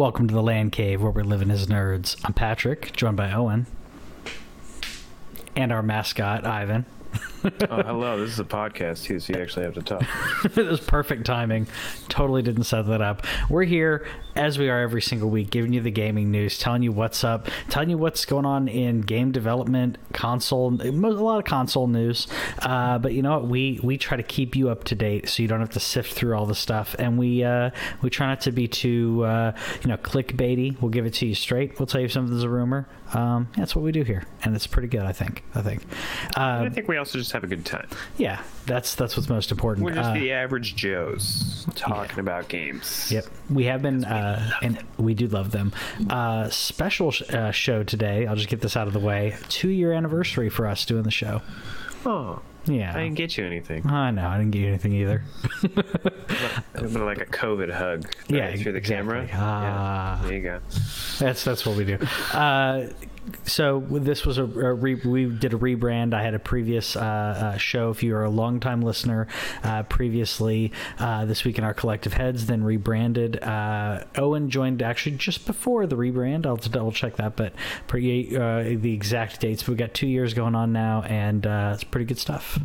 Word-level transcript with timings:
Welcome 0.00 0.28
to 0.28 0.34
the 0.34 0.42
Land 0.42 0.72
Cave, 0.72 1.02
where 1.02 1.10
we're 1.10 1.24
living 1.24 1.50
as 1.50 1.66
nerds. 1.66 2.16
I'm 2.24 2.32
Patrick, 2.32 2.96
joined 2.96 3.18
by 3.18 3.30
Owen, 3.32 3.66
and 5.54 5.70
our 5.70 5.82
mascot 5.82 6.46
Ivan. 6.46 6.86
oh, 7.44 7.82
hello. 7.82 8.20
This 8.20 8.32
is 8.32 8.40
a 8.40 8.44
podcast 8.44 9.04
too, 9.04 9.18
so 9.18 9.32
you 9.32 9.40
actually 9.40 9.64
have 9.64 9.74
to 9.74 9.82
talk. 9.82 10.02
it 10.44 10.66
was 10.66 10.80
perfect 10.80 11.24
timing. 11.24 11.66
Totally 12.08 12.42
didn't 12.42 12.64
set 12.64 12.86
that 12.86 13.00
up. 13.00 13.26
We're 13.48 13.64
here 13.64 14.06
as 14.36 14.58
we 14.58 14.68
are 14.68 14.80
every 14.80 15.02
single 15.02 15.30
week, 15.30 15.50
giving 15.50 15.72
you 15.72 15.80
the 15.80 15.90
gaming 15.90 16.30
news, 16.30 16.58
telling 16.58 16.82
you 16.82 16.92
what's 16.92 17.24
up, 17.24 17.48
telling 17.68 17.90
you 17.90 17.98
what's 17.98 18.24
going 18.24 18.44
on 18.44 18.68
in 18.68 19.00
game 19.00 19.32
development, 19.32 19.98
console, 20.12 20.80
a 20.80 20.90
lot 20.90 21.38
of 21.38 21.44
console 21.44 21.86
news. 21.86 22.26
Uh, 22.60 22.98
but 22.98 23.12
you 23.12 23.22
know 23.22 23.38
what? 23.38 23.48
We 23.48 23.80
we 23.82 23.96
try 23.98 24.16
to 24.16 24.22
keep 24.22 24.56
you 24.56 24.68
up 24.70 24.84
to 24.84 24.94
date, 24.94 25.28
so 25.28 25.42
you 25.42 25.48
don't 25.48 25.60
have 25.60 25.70
to 25.70 25.80
sift 25.80 26.12
through 26.12 26.36
all 26.36 26.46
the 26.46 26.54
stuff. 26.54 26.94
And 26.98 27.18
we 27.18 27.44
uh, 27.44 27.70
we 28.02 28.10
try 28.10 28.26
not 28.26 28.40
to 28.42 28.52
be 28.52 28.68
too 28.68 29.24
uh, 29.24 29.52
you 29.82 29.88
know 29.88 29.96
clickbaity. 29.96 30.80
We'll 30.80 30.90
give 30.90 31.06
it 31.06 31.14
to 31.14 31.26
you 31.26 31.34
straight. 31.34 31.78
We'll 31.78 31.86
tell 31.86 32.00
you 32.00 32.06
if 32.06 32.12
something's 32.12 32.42
a 32.42 32.48
rumor. 32.48 32.88
Um, 33.14 33.48
that's 33.56 33.74
what 33.74 33.82
we 33.82 33.92
do 33.92 34.02
here, 34.02 34.24
and 34.44 34.54
it's 34.54 34.66
pretty 34.66 34.88
good. 34.88 35.02
I 35.02 35.12
think. 35.12 35.42
I 35.54 35.62
think. 35.62 35.82
I 36.36 36.68
think 36.68 36.86
we 36.88 36.96
also 36.96 37.18
just 37.18 37.29
have 37.32 37.44
a 37.44 37.46
good 37.46 37.64
time. 37.64 37.88
Yeah, 38.16 38.42
that's 38.66 38.94
that's 38.94 39.16
what's 39.16 39.28
most 39.28 39.50
important. 39.50 39.84
We're 39.84 39.94
just 39.94 40.14
the 40.14 40.32
average 40.32 40.76
Joes 40.76 41.66
talking 41.74 42.16
yeah. 42.16 42.20
about 42.20 42.48
games. 42.48 43.10
Yep, 43.10 43.26
we 43.50 43.64
have 43.64 43.82
been, 43.82 44.04
uh, 44.04 44.50
and 44.62 44.82
we 44.98 45.14
do 45.14 45.26
love 45.26 45.50
them. 45.50 45.72
Uh, 46.08 46.48
special 46.48 47.10
sh- 47.10 47.22
uh, 47.30 47.50
show 47.50 47.82
today. 47.82 48.26
I'll 48.26 48.36
just 48.36 48.48
get 48.48 48.60
this 48.60 48.76
out 48.76 48.86
of 48.86 48.92
the 48.92 49.00
way. 49.00 49.36
Two 49.48 49.68
year 49.68 49.92
anniversary 49.92 50.50
for 50.50 50.66
us 50.66 50.84
doing 50.84 51.02
the 51.02 51.10
show. 51.10 51.42
Oh, 52.06 52.40
yeah. 52.66 52.92
I 52.94 53.04
didn't 53.04 53.16
get 53.16 53.36
you 53.36 53.44
anything. 53.44 53.86
I 53.86 54.10
know. 54.10 54.26
I 54.26 54.38
didn't 54.38 54.52
get 54.52 54.60
you 54.60 54.68
anything 54.68 54.92
either. 54.92 55.24
like 55.62 57.20
a 57.20 57.26
COVID 57.26 57.72
hug. 57.72 58.04
Right, 58.04 58.30
yeah, 58.30 58.56
through 58.56 58.72
the 58.72 58.78
exactly. 58.78 59.26
camera. 59.26 59.28
Ah, 59.32 60.20
yeah, 60.22 60.28
there 60.28 60.36
you 60.36 60.42
go. 60.42 60.60
That's 61.18 61.44
that's 61.44 61.66
what 61.66 61.76
we 61.76 61.84
do. 61.84 61.98
Uh, 62.32 62.88
so 63.44 63.80
this 63.80 64.24
was 64.24 64.38
a, 64.38 64.44
a 64.44 64.74
re, 64.74 64.94
we 64.94 65.26
did 65.26 65.52
a 65.52 65.58
rebrand. 65.58 66.14
I 66.14 66.22
had 66.22 66.34
a 66.34 66.38
previous 66.38 66.96
uh, 66.96 67.00
uh, 67.00 67.56
show. 67.56 67.90
If 67.90 68.02
you 68.02 68.14
are 68.16 68.24
a 68.24 68.30
longtime 68.30 68.82
listener, 68.82 69.28
uh, 69.62 69.82
previously 69.84 70.72
uh, 70.98 71.24
this 71.24 71.44
week 71.44 71.58
in 71.58 71.64
our 71.64 71.74
collective 71.74 72.14
heads, 72.14 72.46
then 72.46 72.64
rebranded. 72.64 73.42
Uh, 73.42 74.04
Owen 74.16 74.50
joined 74.50 74.82
actually 74.82 75.16
just 75.16 75.46
before 75.46 75.86
the 75.86 75.96
rebrand. 75.96 76.46
I'll 76.46 76.56
double 76.56 76.92
check 76.92 77.16
that, 77.16 77.36
but 77.36 77.52
pretty 77.86 78.36
uh, 78.36 78.62
the 78.62 78.92
exact 78.92 79.40
dates. 79.40 79.62
But 79.62 79.72
we 79.72 79.76
got 79.76 79.94
two 79.94 80.08
years 80.08 80.34
going 80.34 80.54
on 80.54 80.72
now, 80.72 81.02
and 81.02 81.44
it's 81.46 81.84
pretty 81.84 82.06
good 82.06 82.18
stuff. 82.18 82.58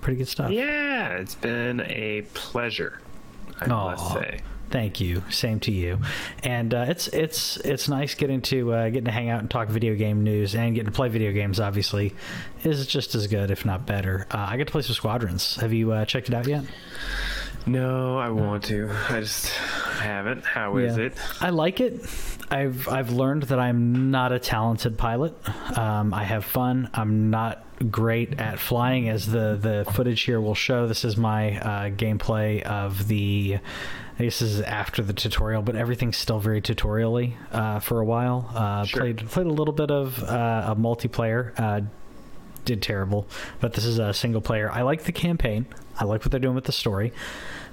Pretty 0.00 0.18
good 0.18 0.28
stuff. 0.28 0.50
Yeah, 0.50 1.14
it's 1.14 1.34
been 1.34 1.80
a 1.80 2.22
pleasure. 2.34 3.00
I 3.60 3.66
Aww. 3.66 3.68
must 3.68 4.12
say. 4.14 4.40
Thank 4.70 5.00
you. 5.00 5.22
Same 5.30 5.58
to 5.60 5.72
you. 5.72 5.98
And 6.44 6.72
uh, 6.72 6.86
it's 6.88 7.08
it's 7.08 7.56
it's 7.58 7.88
nice 7.88 8.14
getting 8.14 8.40
to 8.42 8.72
uh, 8.72 8.84
getting 8.86 9.04
to 9.06 9.10
hang 9.10 9.28
out 9.28 9.40
and 9.40 9.50
talk 9.50 9.68
video 9.68 9.94
game 9.96 10.22
news 10.22 10.54
and 10.54 10.74
getting 10.74 10.90
to 10.90 10.94
play 10.96 11.08
video 11.08 11.32
games. 11.32 11.58
Obviously, 11.58 12.14
is 12.62 12.86
just 12.86 13.14
as 13.14 13.26
good, 13.26 13.50
if 13.50 13.64
not 13.64 13.84
better. 13.86 14.26
Uh, 14.30 14.46
I 14.50 14.56
get 14.56 14.68
to 14.68 14.72
play 14.72 14.82
some 14.82 14.94
Squadrons. 14.94 15.56
Have 15.56 15.72
you 15.72 15.92
uh, 15.92 16.04
checked 16.04 16.28
it 16.28 16.34
out 16.34 16.46
yet? 16.46 16.64
No, 17.66 18.16
I 18.18 18.30
want 18.30 18.64
to. 18.64 18.90
I 19.10 19.20
just 19.20 19.48
haven't. 19.48 20.44
How 20.44 20.76
is 20.78 20.96
Yeah. 20.96 21.04
it? 21.04 21.14
I 21.40 21.50
like 21.50 21.80
it. 21.80 22.00
I've 22.50 22.88
I've 22.88 23.10
learned 23.10 23.44
that 23.44 23.58
I'm 23.58 24.10
not 24.10 24.32
a 24.32 24.38
talented 24.38 24.96
pilot. 24.96 25.34
Um, 25.78 26.14
I 26.14 26.24
have 26.24 26.44
fun. 26.44 26.90
I'm 26.94 27.30
not 27.30 27.64
great 27.90 28.40
at 28.40 28.58
flying, 28.58 29.08
as 29.08 29.26
the 29.26 29.58
the 29.60 29.90
footage 29.92 30.22
here 30.22 30.40
will 30.40 30.54
show. 30.54 30.86
This 30.86 31.04
is 31.04 31.16
my 31.16 31.58
uh, 31.60 31.90
gameplay 31.90 32.62
of 32.62 33.08
the. 33.08 33.58
I 34.20 34.24
guess 34.24 34.40
this 34.40 34.50
is 34.50 34.60
after 34.60 35.02
the 35.02 35.14
tutorial, 35.14 35.62
but 35.62 35.76
everything's 35.76 36.18
still 36.18 36.40
very 36.40 36.60
tutorially 36.60 37.36
uh, 37.52 37.80
for 37.80 38.00
a 38.00 38.04
while. 38.04 38.50
Uh, 38.54 38.84
Sure. 38.84 39.00
Played 39.00 39.30
played 39.30 39.46
a 39.46 39.52
little 39.52 39.72
bit 39.72 39.90
of 39.90 40.22
uh, 40.22 40.64
a 40.68 40.76
multiplayer. 40.76 41.58
Uh, 41.58 41.80
did 42.66 42.82
terrible, 42.82 43.26
but 43.60 43.72
this 43.72 43.86
is 43.86 43.98
a 43.98 44.12
single 44.12 44.42
player. 44.42 44.70
I 44.70 44.82
like 44.82 45.04
the 45.04 45.12
campaign. 45.12 45.64
I 45.98 46.04
like 46.04 46.20
what 46.20 46.30
they're 46.32 46.38
doing 46.40 46.54
with 46.54 46.64
the 46.64 46.72
story. 46.72 47.14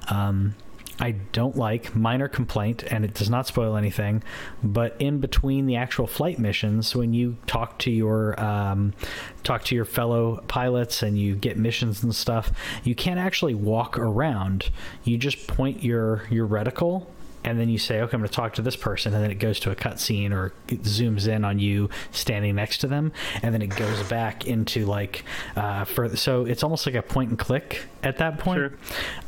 Um, 0.07 0.55
I 0.99 1.11
don't 1.11 1.55
like 1.55 1.95
minor 1.95 2.27
complaint, 2.27 2.83
and 2.83 3.05
it 3.05 3.13
does 3.13 3.29
not 3.29 3.47
spoil 3.47 3.75
anything. 3.75 4.23
But 4.63 4.95
in 4.99 5.19
between 5.19 5.65
the 5.65 5.75
actual 5.75 6.07
flight 6.07 6.39
missions, 6.39 6.95
when 6.95 7.13
you 7.13 7.37
talk 7.45 7.77
to 7.79 7.91
your 7.91 8.39
um, 8.43 8.93
talk 9.43 9.63
to 9.65 9.75
your 9.75 9.85
fellow 9.85 10.43
pilots 10.47 11.03
and 11.03 11.17
you 11.17 11.35
get 11.35 11.57
missions 11.57 12.03
and 12.03 12.15
stuff, 12.15 12.51
you 12.83 12.95
can't 12.95 13.19
actually 13.19 13.53
walk 13.53 13.97
around. 13.97 14.71
You 15.03 15.17
just 15.17 15.47
point 15.47 15.83
your 15.83 16.23
your 16.29 16.47
reticle 16.47 17.07
and 17.47 17.57
then 17.57 17.69
you 17.69 17.77
say, 17.77 18.01
okay, 18.01 18.13
I'm 18.13 18.19
going 18.19 18.27
to 18.27 18.35
talk 18.35 18.55
to 18.55 18.61
this 18.61 18.75
person, 18.75 19.13
and 19.13 19.23
then 19.23 19.31
it 19.31 19.39
goes 19.39 19.57
to 19.61 19.71
a 19.71 19.75
cutscene 19.75 20.31
or 20.31 20.53
it 20.67 20.83
zooms 20.83 21.27
in 21.29 21.45
on 21.45 21.59
you 21.59 21.89
standing 22.11 22.55
next 22.55 22.79
to 22.79 22.87
them, 22.87 23.13
and 23.41 23.53
then 23.53 23.61
it 23.61 23.67
goes 23.67 24.03
back 24.03 24.45
into 24.47 24.85
like 24.85 25.23
uh, 25.55 25.85
further. 25.85 26.17
So 26.17 26.43
it's 26.43 26.61
almost 26.61 26.85
like 26.85 26.95
a 26.95 27.01
point 27.01 27.29
and 27.29 27.39
click 27.39 27.85
at 28.03 28.17
that 28.17 28.39
point. 28.39 28.73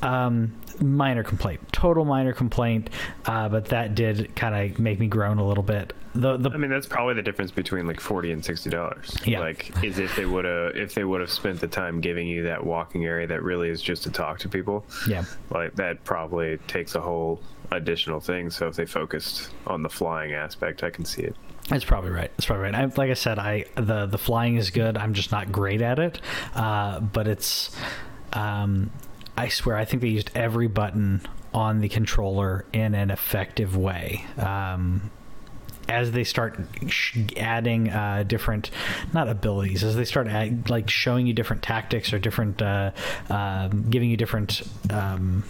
Um, 0.02 0.54
minor 0.82 1.24
complaint, 1.24 1.60
total 1.72 2.06
minor 2.06 2.34
complaint, 2.34 2.90
uh, 3.26 3.50
but 3.50 3.66
that 3.66 3.96
did 3.96 4.36
kind 4.36 4.72
of 4.72 4.80
make 4.80 5.00
me 5.00 5.08
groan 5.08 5.38
a 5.38 5.48
little 5.48 5.64
bit. 5.64 5.94
The 6.16 6.38
the 6.38 6.50
I 6.50 6.58
mean, 6.58 6.72
that's 6.72 6.88
probably 6.88 7.14
the 7.14 7.22
difference 7.22 7.52
between 7.52 7.86
like 7.86 8.00
forty 8.00 8.32
and 8.32 8.44
sixty 8.44 8.70
dollars. 8.70 9.16
Yeah. 9.26 9.42
Like, 9.42 9.84
is 9.84 10.00
if 10.00 10.16
they 10.16 10.26
would 10.26 10.46
have 10.46 10.76
if 10.76 10.96
they 10.96 11.04
would 11.04 11.22
have 11.22 11.32
spent 11.32 11.60
the 11.60 11.68
time 11.68 12.02
giving 12.02 12.28
you 12.28 12.44
that 12.44 12.66
walking 12.66 13.06
area 13.06 13.28
that 13.28 13.44
really 13.44 13.70
is 13.70 13.82
just 13.82 14.04
to 14.04 14.10
talk 14.10 14.40
to 14.40 14.50
people. 14.50 14.86
yeah. 15.08 15.26
Like 15.52 15.76
that 15.76 16.04
probably 16.04 16.58
takes 16.68 16.96
a 16.96 17.02
whole 17.02 17.42
additional 17.72 18.20
thing. 18.20 18.50
So 18.50 18.68
if 18.68 18.76
they 18.76 18.86
focused 18.86 19.52
on 19.68 19.84
the 19.84 19.90
flying 19.90 20.34
aspect, 20.34 20.84
I 20.84 20.90
can 20.90 21.06
see 21.06 21.22
it. 21.22 21.36
That's 21.68 21.86
probably 21.86 22.10
right. 22.10 22.32
That's 22.36 22.48
probably 22.48 22.64
right. 22.64 22.76
I, 22.76 22.86
like 22.86 23.12
I 23.12 23.14
said, 23.14 23.38
I 23.38 23.66
the 23.76 24.08
the 24.08 24.18
flying 24.18 24.56
is 24.56 24.72
good. 24.72 24.98
I'm 24.98 25.14
just 25.14 25.32
not 25.32 25.52
great 25.52 25.84
at 25.84 26.00
it. 26.00 26.20
Uh, 26.56 27.00
but 27.00 27.28
it's, 27.28 27.76
um, 28.34 28.90
I 29.40 29.48
swear, 29.48 29.78
I 29.78 29.86
think 29.86 30.02
they 30.02 30.10
used 30.10 30.32
every 30.36 30.68
button 30.68 31.22
on 31.54 31.80
the 31.80 31.88
controller 31.88 32.66
in 32.74 32.94
an 32.94 33.10
effective 33.10 33.78
way. 33.78 34.26
Um, 34.38 35.12
as 35.88 36.12
they 36.12 36.26
start 36.26 36.60
adding 37.38 37.90
uh, 37.90 38.26
different, 38.28 38.70
not 39.14 39.30
abilities, 39.30 39.82
as 39.82 39.96
they 39.96 40.04
start 40.04 40.28
add, 40.28 40.70
like 40.70 40.90
showing 40.90 41.26
you 41.26 41.34
different 41.34 41.64
tactics 41.64 42.12
or 42.12 42.20
different, 42.20 42.62
uh, 42.62 42.92
um, 43.30 43.90
giving 43.90 44.10
you 44.10 44.18
different. 44.18 44.62
Um, 44.90 45.44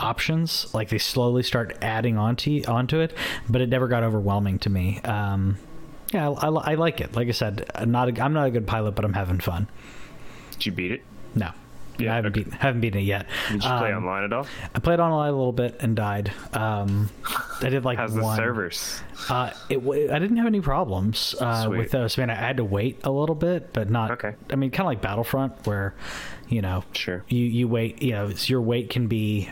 options 0.00 0.74
like 0.74 0.88
they 0.88 0.98
slowly 0.98 1.40
start 1.40 1.78
adding 1.80 2.18
onto 2.18 2.64
onto 2.66 2.98
it 2.98 3.16
but 3.48 3.60
it 3.60 3.68
never 3.68 3.86
got 3.86 4.02
overwhelming 4.02 4.58
to 4.58 4.68
me 4.68 5.00
um 5.04 5.56
yeah 6.12 6.28
I, 6.28 6.48
I, 6.48 6.72
I 6.72 6.74
like 6.74 7.00
it 7.00 7.14
like 7.14 7.28
i 7.28 7.30
said 7.30 7.70
I'm 7.76 7.92
not 7.92 8.08
a, 8.08 8.24
i'm 8.24 8.32
not 8.32 8.48
a 8.48 8.50
good 8.50 8.66
pilot 8.66 8.96
but 8.96 9.04
i'm 9.04 9.12
having 9.12 9.38
fun 9.38 9.68
Did 10.50 10.66
you 10.66 10.72
beat 10.72 10.90
it? 10.90 11.02
no 11.36 11.52
Yeah, 11.98 12.12
I 12.12 12.16
haven't, 12.16 12.32
okay. 12.32 12.42
beaten, 12.44 12.58
haven't 12.58 12.80
beaten 12.80 13.00
it 13.00 13.04
yet. 13.04 13.26
Did 13.48 13.62
you 13.62 13.70
play 13.70 13.92
Um, 13.92 14.04
online 14.04 14.24
at 14.24 14.32
all? 14.32 14.46
I 14.74 14.78
played 14.80 15.00
online 15.00 15.28
a 15.30 15.36
little 15.36 15.52
bit 15.52 15.76
and 15.80 15.94
died. 15.94 16.32
Um, 16.52 17.10
I 17.62 17.68
did 17.68 17.84
like 17.84 17.98
How's 17.98 18.14
the 18.14 18.34
servers? 18.36 19.00
Uh, 19.28 19.50
it, 19.68 19.76
w- 19.76 20.10
I 20.12 20.18
didn't 20.18 20.36
have 20.38 20.46
any 20.46 20.60
problems 20.60 21.34
uh, 21.40 21.66
with 21.70 21.90
those. 21.92 22.18
Man, 22.18 22.30
I 22.30 22.34
had 22.34 22.56
to 22.58 22.64
wait 22.64 23.00
a 23.04 23.10
little 23.10 23.34
bit, 23.36 23.72
but 23.72 23.90
not. 23.90 24.10
Okay. 24.12 24.34
I 24.50 24.56
mean, 24.56 24.70
kind 24.70 24.86
of 24.86 24.90
like 24.90 25.00
Battlefront, 25.00 25.66
where 25.66 25.94
you 26.48 26.60
know, 26.62 26.84
Sure. 26.92 27.24
you 27.28 27.44
you 27.44 27.68
wait. 27.68 28.02
You 28.02 28.12
know, 28.12 28.28
your 28.46 28.60
wait 28.60 28.90
can 28.90 29.06
be 29.06 29.50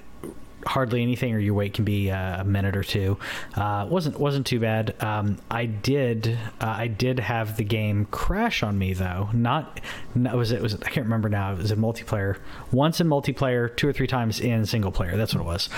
hardly 0.67 1.03
anything, 1.03 1.35
or 1.35 1.38
your 1.38 1.55
wait 1.55 1.75
can 1.75 1.85
be 1.85 2.11
uh, 2.11 2.41
a 2.41 2.44
minute 2.44 2.76
or 2.76 2.82
two. 2.82 3.19
Uh, 3.55 3.87
wasn't 3.88 4.19
wasn't 4.19 4.47
too 4.47 4.61
bad. 4.61 4.94
Um, 5.03 5.38
I 5.50 5.67
did 5.67 6.38
uh, 6.61 6.67
I 6.67 6.87
did 6.87 7.19
have 7.19 7.56
the 7.56 7.64
game 7.64 8.06
crash 8.06 8.62
on 8.62 8.79
me 8.79 8.93
though. 8.93 9.29
Not 9.32 9.81
no, 10.14 10.37
was 10.37 10.53
it 10.53 10.62
was 10.62 10.75
I 10.75 10.91
can't 10.91 11.06
remember 11.06 11.29
now. 11.29 11.53
It 11.53 11.59
was 11.59 11.70
in 11.70 11.79
multiplayer. 11.79 12.38
Once 12.70 13.00
in 13.00 13.09
multiplayer, 13.09 13.75
two 13.76 13.88
or 13.88 13.93
three 13.93 14.06
times 14.06 14.41
in 14.41 14.67
single 14.67 14.93
player. 14.93 15.17
That's 15.17 15.35
what 15.35 15.41
it 15.41 15.47
was. 15.47 15.69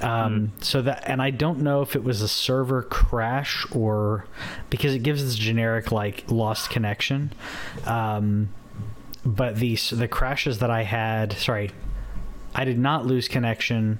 Um, 0.00 0.52
So 0.60 0.82
that 0.82 1.02
and 1.06 1.20
I 1.22 1.30
don't 1.30 1.60
know 1.60 1.82
if 1.82 1.96
it 1.96 2.04
was 2.04 2.22
a 2.22 2.28
server 2.28 2.82
crash 2.82 3.66
or 3.72 4.26
because 4.70 4.94
it 4.94 5.02
gives 5.02 5.24
this 5.24 5.34
generic 5.36 5.92
like 5.92 6.24
lost 6.30 6.70
connection. 6.70 7.32
Um, 7.86 8.48
but 9.24 9.56
the 9.56 9.76
the 9.92 10.08
crashes 10.08 10.58
that 10.58 10.70
I 10.70 10.82
had, 10.82 11.32
sorry, 11.34 11.70
I 12.54 12.64
did 12.64 12.78
not 12.78 13.06
lose 13.06 13.28
connection 13.28 13.98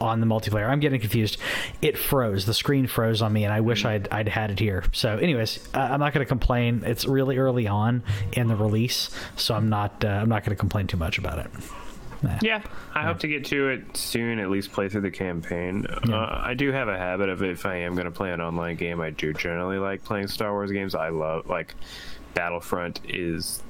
on 0.00 0.20
the 0.20 0.26
multiplayer. 0.26 0.68
I'm 0.68 0.80
getting 0.80 1.00
confused. 1.00 1.38
It 1.80 1.96
froze. 1.96 2.44
The 2.44 2.54
screen 2.54 2.86
froze 2.86 3.22
on 3.22 3.32
me, 3.32 3.44
and 3.44 3.52
I 3.52 3.60
wish 3.60 3.84
I'd 3.84 4.08
I'd 4.10 4.28
had 4.28 4.50
it 4.50 4.58
here. 4.58 4.84
So, 4.92 5.16
anyways, 5.16 5.68
uh, 5.74 5.78
I'm 5.78 6.00
not 6.00 6.12
going 6.12 6.24
to 6.24 6.28
complain. 6.28 6.82
It's 6.84 7.06
really 7.06 7.38
early 7.38 7.68
on 7.68 8.02
in 8.32 8.48
the 8.48 8.56
release, 8.56 9.10
so 9.36 9.54
I'm 9.54 9.68
not 9.68 10.04
uh, 10.04 10.08
I'm 10.08 10.28
not 10.28 10.44
going 10.44 10.56
to 10.56 10.60
complain 10.60 10.88
too 10.88 10.96
much 10.96 11.18
about 11.18 11.38
it. 11.38 11.50
Nah. 12.22 12.38
Yeah, 12.40 12.62
I 12.94 13.02
hope 13.02 13.18
to 13.20 13.28
get 13.28 13.44
to 13.46 13.68
it 13.70 13.96
soon. 13.96 14.38
At 14.38 14.48
least 14.48 14.70
play 14.72 14.88
through 14.88 15.00
the 15.00 15.10
campaign. 15.10 15.86
Uh, 15.86 16.40
I 16.40 16.54
do 16.54 16.70
have 16.70 16.86
a 16.86 16.96
habit 16.96 17.28
of 17.28 17.42
if 17.42 17.66
I 17.66 17.76
am 17.78 17.94
going 17.94 18.04
to 18.04 18.12
play 18.12 18.32
an 18.32 18.40
online 18.40 18.76
game, 18.76 19.00
I 19.00 19.10
do 19.10 19.32
generally 19.32 19.78
like 19.78 20.04
playing 20.04 20.28
Star 20.28 20.52
Wars 20.52 20.70
games. 20.70 20.94
I 20.94 21.08
love 21.08 21.48
like 21.48 21.74
Battlefront 22.34 23.00
is. 23.08 23.62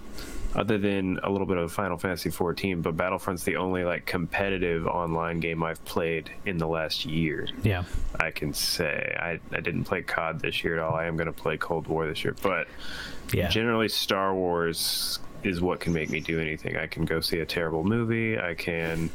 Other 0.55 0.77
than 0.77 1.19
a 1.23 1.31
little 1.31 1.47
bit 1.47 1.57
of 1.57 1.73
Final 1.73 1.97
Fantasy 1.97 2.31
14, 2.31 2.83
but 2.83 2.97
Battlefront's 2.97 3.45
the 3.45 3.57
only 3.57 3.85
like 3.85 4.05
competitive 4.05 4.87
online 4.87 5.41
game 5.41 5.63
I've 5.63 5.83
played 5.85 6.31
in 6.45 6.59
the 6.59 6.69
last 6.69 7.07
year. 7.07 7.49
Yeah, 7.63 7.85
I 8.21 8.31
can 8.31 8.53
say 8.53 9.17
I, 9.19 9.41
I 9.55 9.61
didn't 9.61 9.85
play 9.85 10.03
COD 10.03 10.41
this 10.41 10.63
year 10.63 10.79
at 10.79 10.83
all. 10.83 10.95
I 10.95 11.07
am 11.07 11.17
going 11.17 11.27
to 11.27 11.33
play 11.33 11.57
Cold 11.57 11.87
War 11.87 12.07
this 12.07 12.23
year, 12.23 12.37
but 12.43 12.69
yeah, 13.33 13.49
generally 13.49 13.89
Star 13.89 14.35
Wars 14.35 15.21
is 15.45 15.61
what 15.61 15.81
can 15.81 15.93
make 15.93 16.11
me 16.11 16.21
do 16.21 16.41
anything. 16.41 16.77
I 16.77 16.87
can 16.87 17.05
go 17.05 17.21
see 17.21 17.41
a 17.41 17.47
terrible 17.47 17.85
movie. 17.85 18.39
I 18.39 18.55
can 18.55 19.11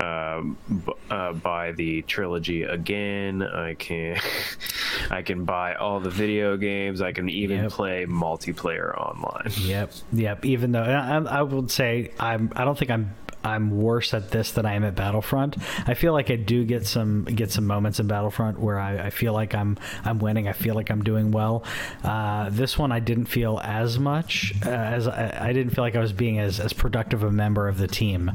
um, 0.00 0.56
b- 0.68 0.92
uh, 1.10 1.32
buy 1.32 1.72
the 1.72 2.02
trilogy 2.02 2.62
again. 2.62 3.42
I 3.42 3.74
can 3.74 4.18
I 5.10 5.22
can 5.22 5.44
buy 5.44 5.74
all 5.74 6.00
the 6.00 6.10
video 6.10 6.56
games. 6.56 7.00
I 7.00 7.12
can 7.12 7.28
even 7.28 7.62
Yep. 7.64 7.70
play 7.72 8.06
multiplayer 8.06 8.96
online. 8.98 9.50
Yep, 9.60 9.92
yep. 10.12 10.44
Even 10.44 10.72
though 10.72 10.82
I, 10.82 11.18
I 11.38 11.42
would 11.42 11.70
say 11.70 12.10
I'm, 12.18 12.50
I 12.56 12.64
don't 12.64 12.76
think 12.78 12.90
I'm 12.90 13.14
I'm 13.44 13.70
worse 13.70 14.14
at 14.14 14.30
this 14.30 14.52
than 14.52 14.66
I 14.66 14.74
am 14.74 14.84
at 14.84 14.94
Battlefront. 14.94 15.56
I 15.86 15.94
feel 15.94 16.12
like 16.12 16.30
I 16.30 16.36
do 16.36 16.64
get 16.64 16.86
some 16.86 17.24
get 17.24 17.50
some 17.50 17.66
moments 17.66 18.00
in 18.00 18.06
Battlefront 18.06 18.58
where 18.58 18.78
I, 18.78 19.06
I 19.06 19.10
feel 19.10 19.32
like 19.32 19.54
I'm 19.54 19.76
I'm 20.04 20.18
winning. 20.18 20.48
I 20.48 20.52
feel 20.52 20.74
like 20.74 20.90
I'm 20.90 21.04
doing 21.04 21.30
well. 21.30 21.64
Uh, 22.02 22.48
this 22.50 22.78
one 22.78 22.90
I 22.92 23.00
didn't 23.00 23.26
feel 23.26 23.60
as 23.62 23.98
much 23.98 24.54
uh, 24.64 24.70
as 24.70 25.06
I, 25.06 25.48
I 25.48 25.52
didn't 25.52 25.74
feel 25.74 25.84
like 25.84 25.96
I 25.96 26.00
was 26.00 26.12
being 26.12 26.38
as 26.38 26.58
as 26.58 26.72
productive 26.72 27.22
a 27.22 27.30
member 27.30 27.68
of 27.68 27.78
the 27.78 27.88
team. 27.88 28.32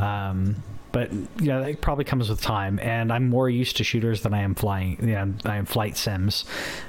Um, 0.00 0.56
but 0.92 1.12
you 1.12 1.46
know 1.46 1.62
that 1.62 1.80
probably 1.80 2.04
comes 2.04 2.28
with 2.28 2.40
time. 2.40 2.78
And 2.80 3.12
i'm 3.12 3.28
more 3.28 3.48
used 3.48 3.76
to 3.78 3.84
shooters 3.84 4.22
than 4.22 4.34
i 4.34 4.40
am 4.40 4.54
flying 4.54 4.98
you 5.00 5.14
know 5.14 5.34
i 5.44 5.56
am 5.56 5.66
flight 5.66 5.96
sims. 5.96 6.44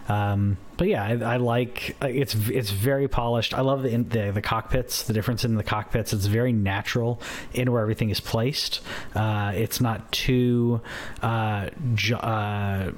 Um, 0.07 0.57
but 0.77 0.87
yeah 0.87 1.03
I, 1.03 1.33
I 1.33 1.37
like 1.37 1.95
it's 2.01 2.35
it's 2.49 2.71
very 2.71 3.07
polished. 3.07 3.53
I 3.53 3.61
love 3.61 3.83
the, 3.83 3.95
the 3.97 4.31
the 4.31 4.41
cockpits 4.41 5.03
the 5.03 5.13
difference 5.13 5.43
in 5.43 5.55
the 5.55 5.63
cockpits. 5.63 6.13
It's 6.13 6.25
very 6.25 6.53
natural 6.53 7.21
in 7.53 7.71
where 7.71 7.81
everything 7.81 8.09
is 8.09 8.19
placed. 8.19 8.81
Uh, 9.15 9.51
it's 9.55 9.81
not 9.81 10.11
too 10.11 10.81
uh, 11.21 11.69
jo- 11.95 12.17
uh, 12.17 12.91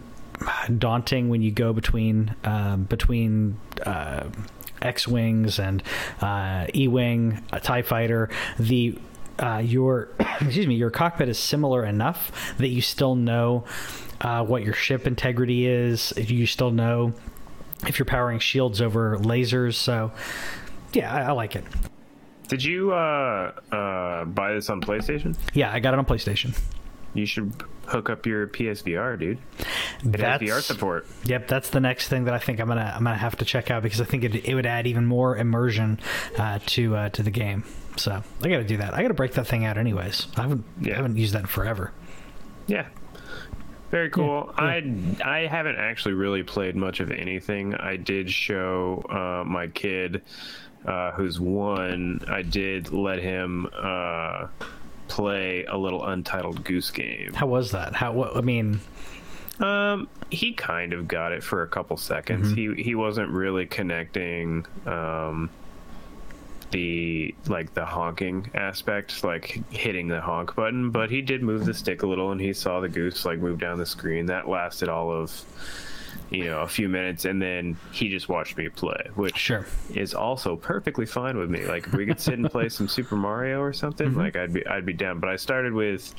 daunting 0.78 1.30
when 1.30 1.42
you 1.42 1.52
go 1.52 1.74
between 1.74 2.36
um, 2.44 2.84
between 2.84 3.58
uh, 3.86 4.30
X 4.82 5.08
wings 5.08 5.60
and 5.60 5.84
uh, 6.22 6.68
E 6.74 6.88
wing, 6.88 7.44
a 7.52 7.60
Tie 7.60 7.82
fighter. 7.82 8.30
The 8.60 8.98
uh, 9.40 9.62
your 9.64 10.10
excuse 10.42 10.68
me, 10.68 10.76
your 10.76 10.90
cockpit 10.90 11.30
is 11.30 11.40
similar 11.40 11.86
enough 11.86 12.56
that 12.58 12.70
you 12.70 12.82
still 12.82 13.16
know 13.16 13.66
uh, 14.20 14.44
what 14.44 14.64
your 14.64 14.74
ship 14.74 15.08
integrity 15.08 15.68
is. 15.68 16.14
You 16.18 16.46
still 16.46 16.72
know 16.72 17.14
if 17.88 18.00
you're 18.00 18.06
powering 18.06 18.40
shields 18.40 18.82
over 18.82 19.18
lasers. 19.18 19.76
So 19.76 20.12
yeah, 20.94 21.14
I, 21.14 21.22
I 21.22 21.32
like 21.32 21.56
it. 21.56 21.64
Did 22.48 22.64
you 22.64 22.92
uh, 22.92 23.54
uh, 23.72 24.26
buy 24.26 24.54
this 24.54 24.70
on 24.70 24.82
PlayStation? 24.82 25.38
Yeah, 25.54 25.72
I 25.72 25.80
got 25.80 25.94
it 25.94 26.00
on 26.00 26.06
PlayStation. 26.06 26.58
You 27.14 27.26
should 27.26 27.54
hook 27.86 28.10
up 28.10 28.26
your 28.26 28.48
PSVR, 28.48 29.20
dude. 29.20 29.38
It 30.04 30.20
has 30.20 30.42
VR 30.42 30.62
support. 30.62 31.08
Yep, 31.26 31.48
that's 31.48 31.70
the 31.70 31.80
next 31.80 32.08
thing 32.08 32.26
that 32.26 32.34
I 32.34 32.40
think 32.40 32.60
I'm 32.60 32.68
gonna 32.68 32.94
I'm 32.96 33.04
gonna 33.04 33.18
have 33.18 33.38
to 33.38 33.46
check 33.46 33.72
out 33.72 33.84
because 33.84 34.02
I 34.02 34.06
think 34.06 34.24
it, 34.24 34.36
it 34.46 34.56
would 34.56 34.66
add 34.66 34.88
even 34.88 35.06
more 35.06 35.38
immersion 35.38 36.00
uh, 36.38 36.60
to 36.68 36.96
uh, 36.96 37.10
to 37.10 37.24
the 37.24 37.32
game. 37.32 37.64
So 37.98 38.24
I 38.42 38.48
got 38.50 38.58
to 38.58 38.64
do 38.64 38.78
that. 38.78 38.94
I 38.94 39.02
got 39.02 39.10
to 39.10 39.14
break 39.14 39.34
that 39.34 39.48
thing 39.48 39.66
out 39.66 39.78
anyways. 39.78 40.28
I 40.38 40.42
haven't 40.44 40.64
Yeah. 40.82 40.94
I 40.94 40.96
haven't 40.98 41.18
used 41.18 41.34
that 41.34 41.42
in 41.42 41.46
forever. 41.48 41.92
Yeah. 42.68 42.88
Very 43.90 44.10
cool. 44.10 44.54
yeah. 44.58 44.64
I 44.64 44.84
I 45.24 45.40
haven't 45.48 45.76
actually 45.76 46.14
really 46.14 46.44
played 46.44 46.76
much 46.76 47.00
of 47.02 47.12
anything. 47.12 47.76
I 47.76 47.98
did 47.98 48.32
show 48.32 49.04
uh, 49.10 49.44
my 49.48 49.68
kid, 49.68 50.22
uh, 50.86 51.12
who's 51.12 51.40
one. 51.42 52.22
I 52.30 52.42
did 52.42 52.94
let 52.94 53.20
him 53.20 53.68
uh, 53.78 54.48
play 55.10 55.66
a 55.66 55.78
little 55.78 56.06
Untitled 56.06 56.64
Goose 56.64 56.90
Game. 56.92 57.34
How 57.34 57.48
was 57.48 57.72
that? 57.72 57.94
How 57.94 58.14
what, 58.14 58.38
I 58.38 58.42
mean, 58.42 58.80
Um, 59.60 60.08
he 60.30 60.54
kind 60.54 60.94
of 60.94 61.10
got 61.10 61.34
it 61.34 61.44
for 61.44 61.62
a 61.62 61.68
couple 61.68 61.98
seconds. 61.98 62.52
He 62.54 62.74
he 62.82 62.96
wasn't 62.96 63.30
really 63.30 63.66
connecting. 63.66 64.66
Um, 64.86 65.50
the 66.72 67.36
like 67.48 67.74
the 67.74 67.86
honking 67.86 68.50
aspect, 68.54 69.24
like 69.24 69.62
hitting 69.72 70.08
the 70.08 70.22
honk 70.22 70.56
button, 70.56 70.90
but 70.92 71.10
he 71.12 71.22
did 71.22 71.44
move 71.44 71.66
the 71.66 71.74
stick 71.74 72.04
a 72.04 72.08
little, 72.08 72.32
and 72.32 72.42
he 72.42 72.54
saw 72.54 72.80
the 72.80 72.90
goose 72.90 73.26
like 73.26 73.40
move 73.40 73.60
down 73.60 73.78
the 73.78 73.86
screen. 73.86 74.26
That 74.28 74.48
lasted 74.48 74.90
all 74.90 75.12
of 75.12 75.32
you 76.30 76.46
know 76.46 76.62
a 76.62 76.68
few 76.68 76.88
minutes, 76.88 77.26
and 77.26 77.42
then 77.42 77.78
he 77.92 78.08
just 78.10 78.30
watched 78.30 78.58
me 78.58 78.70
play, 78.70 79.10
which 79.16 79.36
Sure. 79.38 79.66
is 79.94 80.14
also 80.14 80.56
perfectly 80.56 81.06
fine 81.06 81.38
with 81.38 81.50
me. 81.50 81.66
Like 81.66 81.88
if 81.88 81.94
we 81.94 82.06
could 82.06 82.20
sit 82.22 82.36
and 82.36 82.50
play 82.50 82.70
some 82.70 82.88
Super 82.90 83.16
Mario 83.18 83.60
or 83.60 83.74
something, 83.74 84.08
mm-hmm. 84.10 84.20
like 84.20 84.36
I'd 84.38 84.54
be 84.54 84.66
I'd 84.66 84.86
be 84.86 84.94
down. 84.94 85.20
But 85.20 85.30
I 85.30 85.36
started 85.36 85.74
with 85.74 86.14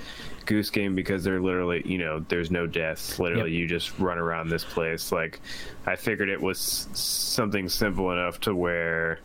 Goose 0.45 0.69
Game 0.71 0.95
because 0.95 1.25
they're 1.25 1.41
literally 1.41 1.83
you 1.87 1.99
know 1.99 2.21
there's 2.29 2.51
no 2.51 2.67
deaths. 2.67 3.19
Literally, 3.19 3.53
Yep. 3.53 3.59
you 3.61 3.67
just 3.69 3.99
run 3.99 4.19
around 4.19 4.49
this 4.51 4.65
place. 4.65 5.13
Like 5.13 5.41
I 5.87 5.97
figured 5.97 6.29
it 6.29 6.41
was 6.41 6.59
something 6.93 7.69
simple 7.71 8.13
enough 8.13 8.39
to 8.41 8.55
where 8.55 9.19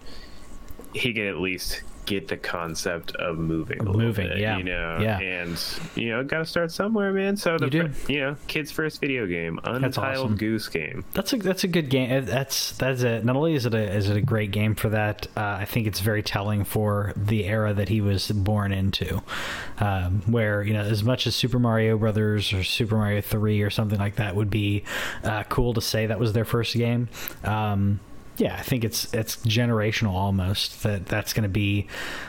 he 0.93 1.13
can 1.13 1.27
at 1.27 1.39
least 1.39 1.83
get 2.05 2.29
the 2.29 2.37
concept 2.37 3.13
of 3.17 3.37
moving. 3.37 3.83
moving, 3.83 4.29
bit, 4.29 4.37
yeah, 4.37 4.57
You 4.57 4.63
know, 4.63 4.97
yeah. 5.01 5.19
and 5.19 5.61
you 5.93 6.09
know, 6.09 6.23
got 6.23 6.37
to 6.37 6.45
start 6.45 6.71
somewhere, 6.71 7.11
man. 7.11 7.35
So 7.35 7.57
the 7.57 7.65
You 7.65 7.69
do. 7.69 7.89
you 8.07 8.19
know, 8.21 8.37
kids' 8.47 8.71
first 8.71 9.01
video 9.01 9.27
game, 9.27 9.59
Untitled 9.65 10.25
awesome. 10.25 10.37
Goose 10.37 10.69
Game. 10.69 11.03
That's 11.13 11.33
a 11.33 11.37
that's 11.37 11.65
a 11.65 11.67
good 11.67 11.89
game. 11.89 12.23
That's 12.25 12.71
that's 12.77 13.01
it. 13.01 13.25
Not 13.25 13.35
only 13.35 13.55
is 13.55 13.65
it 13.65 13.73
a 13.73 13.93
is 13.93 14.09
it 14.09 14.15
a 14.15 14.21
great 14.21 14.51
game 14.51 14.73
for 14.73 14.87
that, 14.89 15.27
uh, 15.35 15.57
I 15.59 15.65
think 15.65 15.85
it's 15.85 15.99
very 15.99 16.23
telling 16.23 16.63
for 16.63 17.11
the 17.17 17.43
era 17.43 17.73
that 17.73 17.89
he 17.89 17.99
was 17.99 18.31
born 18.31 18.71
into, 18.71 19.21
um, 19.79 20.21
where 20.27 20.63
you 20.63 20.71
know 20.73 20.83
as 20.83 21.03
much 21.03 21.27
as 21.27 21.35
Super 21.35 21.59
Mario 21.59 21.97
Brothers 21.97 22.53
or 22.53 22.63
Super 22.63 22.95
Mario 22.95 23.19
Three 23.19 23.61
or 23.61 23.69
something 23.69 23.99
like 23.99 24.15
that 24.15 24.33
would 24.33 24.49
be 24.49 24.83
uh, 25.25 25.43
cool 25.43 25.73
to 25.73 25.81
say 25.81 26.05
that 26.05 26.19
was 26.19 26.31
their 26.31 26.45
first 26.45 26.73
game. 26.73 27.09
Um, 27.43 27.99
yeah, 28.37 28.55
I 28.55 28.61
think 28.61 28.83
it's 28.83 29.13
it's 29.13 29.37
generational 29.37 30.13
almost. 30.13 30.83
That 30.83 31.05
that's 31.07 31.33
going 31.33 31.43
to 31.43 31.49
be 31.49 31.87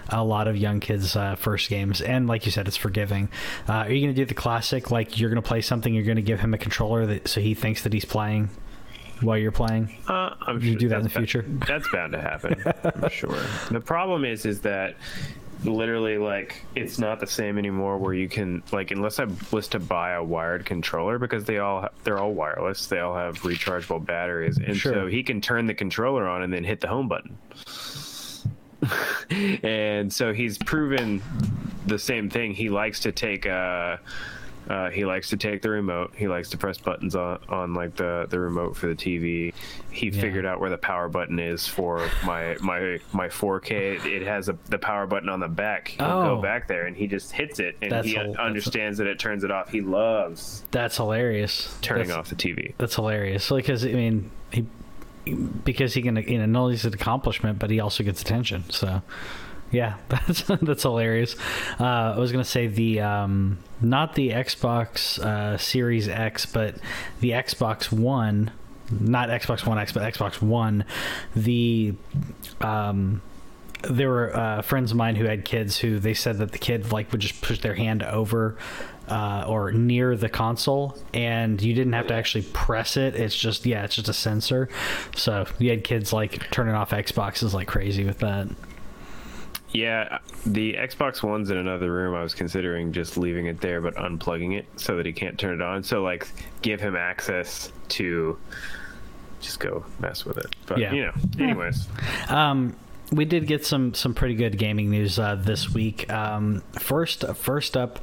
a 0.08 0.24
lot 0.24 0.48
of 0.48 0.56
young 0.56 0.80
kids' 0.80 1.14
uh, 1.16 1.36
first 1.36 1.68
games, 1.68 2.00
and 2.00 2.26
like 2.26 2.46
you 2.46 2.52
said, 2.52 2.66
it's 2.68 2.76
forgiving. 2.76 3.28
Uh, 3.68 3.72
are 3.84 3.92
you 3.92 4.00
going 4.06 4.14
to 4.14 4.20
do 4.20 4.24
the 4.24 4.34
classic? 4.34 4.90
Like 4.90 5.18
you're 5.18 5.30
going 5.30 5.42
to 5.42 5.46
play 5.46 5.60
something, 5.60 5.92
you're 5.94 6.04
going 6.04 6.16
to 6.16 6.22
give 6.22 6.40
him 6.40 6.54
a 6.54 6.58
controller 6.58 7.06
that 7.06 7.28
so 7.28 7.40
he 7.40 7.54
thinks 7.54 7.82
that 7.82 7.92
he's 7.92 8.04
playing 8.04 8.48
while 9.20 9.36
you're 9.36 9.50
playing. 9.52 9.96
Uh, 10.06 10.34
I'm 10.42 10.60
You 10.62 10.70
sure 10.70 10.78
do 10.78 10.88
that 10.90 10.98
in 10.98 11.02
the 11.04 11.08
future? 11.10 11.44
ba- 11.46 11.66
that's 11.66 11.88
bound 11.92 12.12
to 12.12 12.20
happen. 12.20 12.62
I'm 13.02 13.10
sure. 13.10 13.36
The 13.70 13.80
problem 13.80 14.24
is, 14.24 14.46
is 14.46 14.60
that 14.60 14.94
literally 15.64 16.18
like 16.18 16.64
it's 16.74 16.98
not 16.98 17.20
the 17.20 17.26
same 17.26 17.58
anymore. 17.58 17.98
Where 17.98 18.14
you 18.14 18.28
can 18.28 18.62
like, 18.72 18.90
unless 18.90 19.18
I 19.18 19.26
was 19.50 19.68
to 19.68 19.78
buy 19.80 20.12
a 20.12 20.22
wired 20.22 20.64
controller 20.66 21.18
because 21.18 21.44
they 21.44 21.58
all 21.58 21.82
ha- 21.82 21.90
they're 22.04 22.18
all 22.18 22.32
wireless. 22.32 22.86
They 22.86 23.00
all 23.00 23.16
have 23.16 23.38
rechargeable 23.42 24.04
batteries, 24.04 24.58
and 24.58 24.76
Sure. 24.76 24.92
so 24.92 25.06
he 25.06 25.22
can 25.22 25.40
turn 25.40 25.66
the 25.66 25.74
controller 25.74 26.26
on 26.28 26.42
and 26.42 26.52
then 26.52 26.64
hit 26.64 26.80
the 26.80 26.88
home 26.88 27.08
button. 27.08 27.36
and 29.30 30.12
so 30.12 30.32
he's 30.32 30.58
proven 30.58 31.22
the 31.86 31.98
same 31.98 32.30
thing. 32.30 32.52
He 32.54 32.68
likes 32.68 33.00
to 33.00 33.12
take 33.12 33.46
uh 33.46 33.96
Uh, 34.68 34.90
he 34.90 35.04
likes 35.06 35.30
to 35.30 35.36
take 35.36 35.62
the 35.62 35.70
remote. 35.70 36.12
He 36.14 36.28
likes 36.28 36.50
to 36.50 36.58
press 36.58 36.76
buttons 36.76 37.16
on, 37.16 37.38
on 37.48 37.72
like 37.74 37.96
the, 37.96 38.26
the 38.28 38.38
remote 38.38 38.76
for 38.76 38.86
the 38.86 38.94
TV. 38.94 39.54
He 39.90 40.08
Yeah. 40.08 40.20
figured 40.20 40.44
out 40.44 40.60
where 40.60 40.68
the 40.68 40.76
power 40.78 41.08
button 41.08 41.38
is 41.38 41.66
for 41.66 42.06
my 42.24 42.54
my 42.60 42.98
my 43.12 43.28
4K. 43.28 44.04
It 44.04 44.22
has 44.26 44.48
a, 44.50 44.58
the 44.66 44.78
power 44.78 45.06
button 45.06 45.28
on 45.30 45.40
the 45.40 45.48
back. 45.48 45.88
He'll 45.88 46.06
Oh. 46.06 46.36
go 46.36 46.42
back 46.42 46.68
there 46.68 46.84
and 46.86 46.94
he 46.96 47.06
just 47.06 47.32
hits 47.32 47.60
it, 47.60 47.76
and 47.80 47.90
That's 47.92 48.06
he 48.08 48.16
understands 48.18 48.98
that 48.98 49.06
it 49.06 49.18
turns 49.18 49.42
it 49.44 49.50
off. 49.50 49.70
He 49.70 49.80
loves 49.80 50.64
That's 50.70 50.96
hilarious. 50.98 51.74
turning 51.80 52.08
That's- 52.08 52.18
off 52.18 52.28
the 52.28 52.34
TV. 52.36 52.74
That's 52.76 52.94
hilarious. 52.94 53.48
Because 53.50 53.84
I 53.86 53.92
mean, 53.92 54.30
he 54.52 54.66
because 55.64 55.94
he 55.94 56.02
can 56.02 56.16
you 56.16 56.38
know 56.38 56.46
not 56.46 56.60
only 56.64 56.74
is 56.74 56.84
it 56.84 56.94
accomplishment, 56.94 57.58
but 57.58 57.70
he 57.70 57.80
also 57.80 58.02
gets 58.04 58.20
attention. 58.22 58.64
So 58.70 59.02
yeah, 59.70 59.96
that's 60.08 60.42
that's 60.42 60.82
hilarious. 60.82 61.36
Uh, 61.78 62.14
I 62.16 62.18
was 62.18 62.32
gonna 62.32 62.44
say 62.44 62.66
the 62.66 63.00
um, 63.00 63.58
not 63.80 64.14
the 64.14 64.30
Xbox 64.30 65.18
uh, 65.18 65.56
Series 65.58 66.08
X, 66.08 66.46
but 66.46 66.76
the 67.20 67.30
Xbox 67.30 67.92
One, 67.92 68.50
not 68.90 69.28
Xbox 69.28 69.66
One 69.66 69.78
X, 69.78 69.92
but 69.92 70.02
Xbox 70.02 70.40
One. 70.40 70.84
The 71.34 71.94
um, 72.60 73.22
there 73.82 74.08
were 74.08 74.36
uh, 74.36 74.62
friends 74.62 74.90
of 74.90 74.96
mine 74.96 75.16
who 75.16 75.24
had 75.24 75.44
kids 75.44 75.78
who 75.78 75.98
they 75.98 76.14
said 76.14 76.38
that 76.38 76.52
the 76.52 76.58
kid 76.58 76.90
like 76.90 77.12
would 77.12 77.20
just 77.20 77.40
push 77.40 77.60
their 77.60 77.74
hand 77.74 78.02
over 78.02 78.56
uh, 79.08 79.44
or 79.46 79.72
near 79.72 80.16
the 80.16 80.28
console 80.28 80.98
and 81.14 81.62
you 81.62 81.72
didn't 81.74 81.92
have 81.92 82.08
to 82.08 82.14
actually 82.14 82.42
press 82.52 82.96
it 82.96 83.14
it's 83.14 83.36
just 83.36 83.64
yeah 83.64 83.84
it's 83.84 83.94
just 83.94 84.08
a 84.08 84.12
sensor 84.12 84.68
so 85.14 85.46
you 85.58 85.70
had 85.70 85.82
kids 85.82 86.12
like 86.12 86.50
turning 86.50 86.74
off 86.74 86.90
xboxes 86.90 87.54
like 87.54 87.66
crazy 87.66 88.04
with 88.04 88.18
that 88.18 88.48
Yeah, 89.72 90.18
the 90.46 90.74
Xbox 90.74 91.22
One's 91.22 91.50
in 91.50 91.58
another 91.58 91.92
room. 91.92 92.14
I 92.14 92.22
was 92.22 92.34
considering 92.34 92.92
just 92.92 93.18
leaving 93.18 93.46
it 93.46 93.60
there, 93.60 93.80
but 93.80 93.94
unplugging 93.96 94.56
it 94.58 94.66
so 94.76 94.96
that 94.96 95.04
he 95.06 95.12
can't 95.12 95.38
turn 95.38 95.54
it 95.54 95.62
on. 95.62 95.82
So 95.82 96.02
like, 96.02 96.26
give 96.62 96.80
him 96.80 96.96
access 96.96 97.70
to 97.90 98.38
just 99.40 99.60
go 99.60 99.84
mess 100.00 100.24
with 100.24 100.38
it. 100.38 100.56
But 100.66 100.78
Yeah. 100.78 100.92
you 100.94 101.02
know, 101.06 101.12
anyways, 101.38 101.86
Um, 102.28 102.74
we 103.12 103.24
did 103.24 103.46
get 103.46 103.64
some 103.64 103.94
some 103.94 104.12
pretty 104.14 104.34
good 104.34 104.58
gaming 104.58 104.90
news 104.90 105.18
uh, 105.18 105.34
this 105.34 105.72
week. 105.72 106.10
Um, 106.12 106.62
first, 106.78 107.24
first 107.36 107.76
up, 107.76 108.00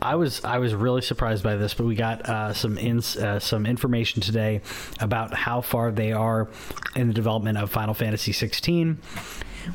I 0.00 0.14
was 0.14 0.42
I 0.44 0.58
was 0.58 0.74
really 0.74 1.02
surprised 1.02 1.42
by 1.42 1.56
this, 1.56 1.74
but 1.74 1.84
we 1.86 1.94
got 1.94 2.26
uh, 2.28 2.52
some 2.54 2.78
ins, 2.78 3.16
uh, 3.16 3.40
some 3.40 3.66
information 3.66 4.22
today 4.22 4.60
about 5.00 5.34
how 5.34 5.60
far 5.62 5.90
they 5.90 6.12
are 6.12 6.48
in 6.94 7.08
the 7.08 7.14
development 7.14 7.58
of 7.58 7.70
Final 7.70 7.92
Fantasy 7.94 8.32
16 8.32 8.98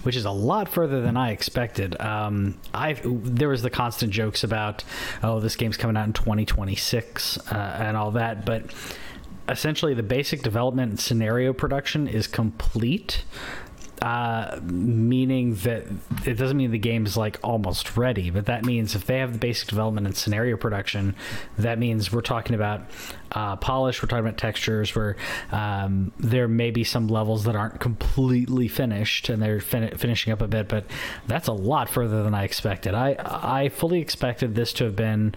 which 0.03 0.15
is 0.15 0.25
a 0.25 0.31
lot 0.31 0.69
further 0.69 1.01
than 1.01 1.17
I 1.17 1.31
expected. 1.31 1.99
Um, 1.99 2.57
I 2.73 2.93
there 3.03 3.49
was 3.49 3.61
the 3.61 3.69
constant 3.69 4.11
jokes 4.11 4.43
about, 4.43 4.83
oh, 5.21 5.39
this 5.39 5.55
game's 5.55 5.77
coming 5.77 5.97
out 5.97 6.05
in 6.05 6.13
2026 6.13 7.37
uh, 7.51 7.77
and 7.79 7.97
all 7.97 8.11
that, 8.11 8.45
but 8.45 8.65
essentially 9.49 9.93
the 9.93 10.03
basic 10.03 10.41
development 10.41 10.89
and 10.91 10.99
scenario 10.99 11.53
production 11.53 12.07
is 12.07 12.27
complete. 12.27 13.23
Uh, 14.03 14.59
meaning 14.63 15.55
that 15.55 15.85
it 16.25 16.33
doesn't 16.33 16.57
mean 16.57 16.71
the 16.71 16.77
game 16.77 17.05
is 17.05 17.15
like 17.15 17.39
almost 17.41 17.95
ready, 17.95 18.29
but 18.29 18.47
that 18.47 18.65
means 18.65 18.95
if 18.95 19.05
they 19.05 19.19
have 19.19 19.31
the 19.31 19.39
basic 19.39 19.69
development 19.69 20.05
and 20.05 20.13
scenario 20.13 20.57
production, 20.57 21.15
that 21.57 21.79
means 21.79 22.11
we're 22.11 22.19
talking 22.19 22.53
about 22.53 22.81
uh, 23.31 23.55
polish, 23.55 24.03
we're 24.03 24.09
talking 24.09 24.25
about 24.25 24.37
textures, 24.37 24.93
where 24.93 25.15
um, 25.53 26.11
there 26.19 26.49
may 26.49 26.69
be 26.69 26.83
some 26.83 27.07
levels 27.07 27.45
that 27.45 27.55
aren't 27.55 27.79
completely 27.79 28.67
finished 28.67 29.29
and 29.29 29.41
they're 29.41 29.61
fin- 29.61 29.95
finishing 29.95 30.33
up 30.33 30.41
a 30.41 30.49
bit, 30.49 30.67
but 30.67 30.83
that's 31.27 31.47
a 31.47 31.53
lot 31.53 31.87
further 31.89 32.23
than 32.23 32.35
I 32.35 32.43
expected. 32.43 32.93
I 32.93 33.15
I 33.17 33.69
fully 33.69 34.01
expected 34.01 34.53
this 34.53 34.73
to 34.73 34.83
have 34.83 34.97
been 34.97 35.33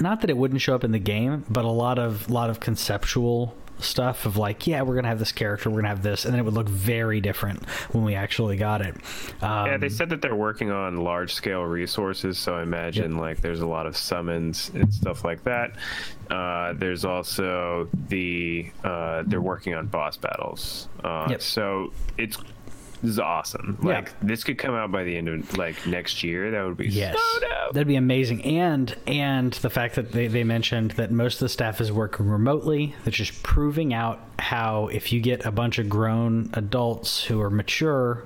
not 0.00 0.22
that 0.22 0.30
it 0.30 0.36
wouldn't 0.36 0.60
show 0.60 0.74
up 0.74 0.82
in 0.82 0.90
the 0.90 0.98
game, 0.98 1.44
but 1.48 1.64
a 1.64 1.70
lot 1.70 2.00
of 2.00 2.28
lot 2.28 2.50
of 2.50 2.58
conceptual 2.58 3.54
stuff 3.78 4.26
of 4.26 4.36
like, 4.36 4.66
yeah, 4.66 4.82
we're 4.82 4.94
gonna 4.94 5.08
have 5.08 5.18
this 5.18 5.32
character, 5.32 5.70
we're 5.70 5.76
gonna 5.76 5.88
have 5.88 6.02
this, 6.02 6.24
and 6.24 6.32
then 6.32 6.40
it 6.40 6.44
would 6.44 6.54
look 6.54 6.68
very 6.68 7.20
different 7.20 7.68
when 7.92 8.04
we 8.04 8.14
actually 8.14 8.56
got 8.56 8.80
it. 8.80 8.94
Um, 9.42 9.66
yeah, 9.66 9.76
they 9.76 9.88
said 9.88 10.10
that 10.10 10.22
they're 10.22 10.34
working 10.34 10.70
on 10.70 10.96
large 10.98 11.34
scale 11.34 11.62
resources. 11.62 12.38
So 12.38 12.56
I 12.56 12.62
imagine 12.62 13.16
like 13.18 13.40
there's 13.40 13.60
a 13.60 13.66
lot 13.66 13.86
of 13.86 13.96
summons 13.96 14.70
and 14.74 14.92
stuff 14.92 15.24
like 15.24 15.44
that. 15.44 15.72
Uh, 16.30 16.72
there's 16.74 17.04
also 17.04 17.88
the 18.08 18.70
uh, 18.82 19.22
they're 19.26 19.40
working 19.40 19.74
on 19.74 19.86
boss 19.86 20.16
battles. 20.16 20.88
Uh, 21.04 21.26
Yep. 21.30 21.42
So 21.42 21.92
it's 22.18 22.36
this 23.02 23.10
is 23.10 23.18
awesome. 23.18 23.78
Yeah. 23.82 23.88
Like 23.88 24.20
this 24.20 24.42
could 24.44 24.58
come 24.58 24.74
out 24.74 24.90
by 24.90 25.04
the 25.04 25.16
end 25.16 25.28
of 25.28 25.56
like 25.56 25.86
next 25.86 26.22
year. 26.22 26.50
That 26.50 26.64
would 26.64 26.76
be 26.76 26.88
Yes, 26.88 27.16
so 27.16 27.40
dope. 27.40 27.72
that'd 27.74 27.86
be 27.86 27.96
amazing. 27.96 28.42
And 28.44 28.96
and 29.06 29.52
the 29.54 29.70
fact 29.70 29.94
that 29.96 30.12
they, 30.12 30.26
they 30.28 30.44
mentioned 30.44 30.92
that 30.92 31.10
most 31.12 31.34
of 31.34 31.40
the 31.40 31.48
staff 31.48 31.80
is 31.80 31.92
working 31.92 32.26
remotely, 32.28 32.94
that's 33.04 33.16
just 33.16 33.42
proving 33.42 33.92
out 33.94 34.20
how 34.38 34.86
if 34.88 35.12
you 35.12 35.20
get 35.20 35.44
a 35.44 35.50
bunch 35.52 35.78
of 35.78 35.88
grown 35.88 36.50
adults 36.54 37.24
who 37.24 37.40
are 37.40 37.50
mature, 37.50 38.24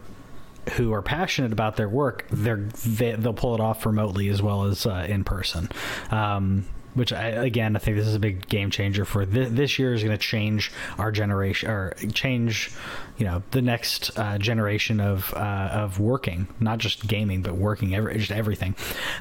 who 0.74 0.92
are 0.92 1.02
passionate 1.02 1.52
about 1.52 1.76
their 1.76 1.88
work, 1.88 2.26
they're 2.30 2.68
they, 2.86 3.12
they'll 3.12 3.32
pull 3.32 3.54
it 3.54 3.60
off 3.60 3.84
remotely 3.86 4.28
as 4.28 4.40
well 4.42 4.64
as 4.64 4.86
uh, 4.86 5.06
in 5.08 5.24
person. 5.24 5.68
Um, 6.10 6.66
which 6.94 7.12
I, 7.12 7.28
again, 7.28 7.76
I 7.76 7.78
think 7.78 7.96
this 7.96 8.06
is 8.06 8.14
a 8.14 8.20
big 8.20 8.48
game 8.48 8.70
changer 8.70 9.04
for 9.04 9.24
this, 9.24 9.50
this 9.50 9.78
year 9.78 9.94
is 9.94 10.02
going 10.02 10.16
to 10.16 10.22
change 10.22 10.72
our 10.98 11.12
generation 11.12 11.70
or 11.70 11.94
change, 12.12 12.70
you 13.18 13.26
know, 13.26 13.42
the 13.52 13.62
next 13.62 14.16
uh, 14.18 14.38
generation 14.38 15.00
of 15.00 15.32
uh, 15.34 15.70
of 15.72 16.00
working, 16.00 16.48
not 16.58 16.78
just 16.78 17.06
gaming, 17.06 17.42
but 17.42 17.54
working, 17.54 17.94
every, 17.94 18.18
just 18.18 18.32
everything. 18.32 18.74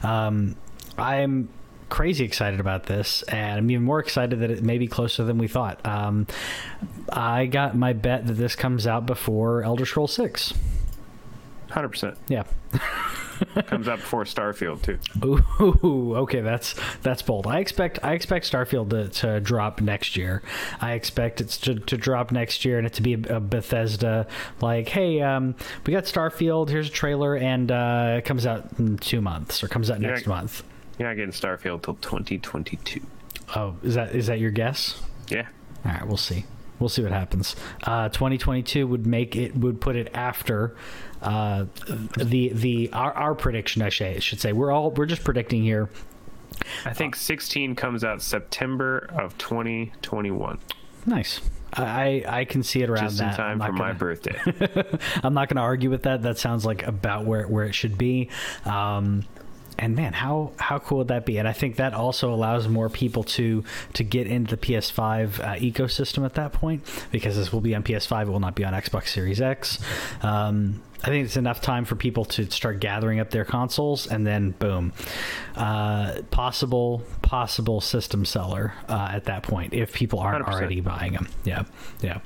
Um, 0.03 0.55
I'm 0.97 1.49
crazy 1.89 2.23
excited 2.23 2.59
about 2.59 2.85
this, 2.85 3.23
and 3.23 3.57
I'm 3.57 3.71
even 3.71 3.83
more 3.83 3.99
excited 3.99 4.39
that 4.39 4.51
it 4.51 4.63
may 4.63 4.77
be 4.77 4.87
closer 4.87 5.23
than 5.23 5.37
we 5.37 5.47
thought. 5.47 5.85
Um, 5.85 6.27
I 7.11 7.45
got 7.45 7.75
my 7.75 7.93
bet 7.93 8.27
that 8.27 8.33
this 8.33 8.55
comes 8.55 8.87
out 8.87 9.05
before 9.05 9.63
Elder 9.63 9.85
Scrolls 9.85 10.13
Six. 10.13 10.53
Hundred 11.71 11.89
percent 11.89 12.17
Yeah. 12.27 12.43
comes 13.67 13.87
out 13.87 13.99
before 13.99 14.23
Starfield 14.25 14.81
too. 14.81 14.99
Ooh, 15.85 16.15
okay, 16.17 16.41
that's 16.41 16.75
that's 17.01 17.21
bold. 17.21 17.47
I 17.47 17.59
expect 17.59 17.99
I 18.03 18.13
expect 18.13 18.51
Starfield 18.51 18.89
to, 18.91 19.09
to 19.21 19.39
drop 19.39 19.81
next 19.81 20.15
year. 20.17 20.41
I 20.81 20.93
expect 20.93 21.41
it 21.41 21.49
to, 21.49 21.75
to 21.75 21.97
drop 21.97 22.31
next 22.31 22.65
year 22.65 22.77
and 22.77 22.85
it 22.87 22.93
to 22.93 23.01
be 23.01 23.13
a, 23.15 23.37
a 23.37 23.39
Bethesda 23.39 24.27
like, 24.61 24.89
hey, 24.89 25.21
um, 25.21 25.55
we 25.85 25.93
got 25.93 26.05
Starfield. 26.05 26.69
Here's 26.69 26.87
a 26.87 26.91
trailer, 26.91 27.35
and 27.35 27.71
uh, 27.71 28.15
it 28.19 28.25
comes 28.25 28.45
out 28.45 28.65
in 28.79 28.97
two 28.97 29.21
months 29.21 29.63
or 29.63 29.67
comes 29.67 29.89
out 29.91 30.01
Yeah. 30.01 30.09
next 30.09 30.27
month. 30.27 30.63
You're 30.97 31.07
not 31.07 31.15
getting 31.15 31.31
Starfield 31.31 31.81
till 31.83 31.95
2022. 31.95 33.01
Oh, 33.55 33.75
is 33.83 33.95
that 33.95 34.13
is 34.15 34.27
that 34.27 34.39
your 34.39 34.51
guess? 34.51 35.01
Yeah. 35.29 35.47
All 35.85 35.91
right, 35.91 36.05
we'll 36.07 36.17
see. 36.17 36.45
We'll 36.79 36.89
see 36.89 37.01
what 37.03 37.11
happens. 37.11 37.55
Uh, 37.83 38.07
2022 38.09 38.87
would 38.87 39.05
make 39.05 39.35
it 39.35 39.55
would 39.55 39.81
put 39.81 39.95
it 39.97 40.09
after 40.13 40.75
uh, 41.21 41.65
the 42.17 42.49
the 42.53 42.89
our, 42.93 43.11
our 43.13 43.35
prediction. 43.35 43.81
I 43.81 43.89
should 43.89 44.21
should 44.23 44.39
say 44.39 44.53
we're 44.53 44.71
all 44.71 44.91
we're 44.91 45.05
just 45.05 45.23
predicting 45.23 45.63
here. 45.63 45.89
I 46.85 46.93
think 46.93 47.15
16 47.15 47.75
comes 47.75 48.03
out 48.03 48.21
September 48.21 49.09
of 49.17 49.37
2021, 49.37 50.59
Nice. 51.05 51.39
I 51.71 52.23
I 52.27 52.45
can 52.45 52.63
see 52.63 52.81
it 52.81 52.89
around 52.89 53.03
just 53.09 53.21
in 53.21 53.27
that. 53.27 53.37
Time 53.37 53.59
for 53.59 53.71
my 53.71 53.87
gonna- 53.87 53.93
birthday. 53.99 54.39
I'm 55.23 55.33
not 55.33 55.49
going 55.49 55.55
to 55.57 55.61
argue 55.61 55.89
with 55.89 56.03
that. 56.03 56.23
That 56.23 56.37
sounds 56.37 56.65
like 56.65 56.85
about 56.85 57.25
where 57.25 57.47
where 57.47 57.65
it 57.65 57.75
should 57.75 57.97
be. 57.97 58.29
Um, 58.65 59.23
and 59.77 59.95
man, 59.95 60.11
how 60.13 60.51
how 60.57 60.79
cool 60.79 60.97
would 60.97 61.07
that 61.09 61.25
be? 61.25 61.37
And 61.37 61.47
I 61.47 61.53
think 61.53 61.77
that 61.77 61.93
also 61.93 62.33
allows 62.33 62.67
more 62.67 62.89
people 62.89 63.23
to 63.25 63.63
to 63.93 64.03
get 64.03 64.27
into 64.27 64.55
the 64.55 64.61
PS5 64.61 65.39
uh, 65.39 65.43
ecosystem 65.55 66.25
at 66.25 66.33
that 66.33 66.53
point 66.53 66.83
because 67.11 67.37
this 67.37 67.53
will 67.53 67.61
be 67.61 67.75
on 67.75 67.83
PS5. 67.83 68.23
It 68.23 68.29
will 68.29 68.39
not 68.39 68.55
be 68.55 68.65
on 68.65 68.73
Xbox 68.73 69.07
Series 69.09 69.39
X. 69.39 69.79
Um, 70.23 70.81
I 71.01 71.07
think 71.07 71.25
it's 71.25 71.37
enough 71.37 71.61
time 71.61 71.85
for 71.85 71.95
people 71.95 72.25
to 72.25 72.49
start 72.51 72.79
gathering 72.79 73.19
up 73.19 73.31
their 73.31 73.45
consoles, 73.45 74.07
and 74.07 74.27
then 74.27 74.51
boom, 74.51 74.93
uh, 75.55 76.21
possible 76.29 77.03
possible 77.21 77.79
system 77.79 78.25
seller 78.25 78.73
uh, 78.87 79.09
at 79.11 79.25
that 79.25 79.43
point 79.43 79.73
if 79.73 79.93
people 79.93 80.19
aren't 80.19 80.45
100%. 80.45 80.51
already 80.51 80.81
buying 80.81 81.13
them. 81.13 81.27
Yeah, 81.45 81.63
yeah. 82.01 82.19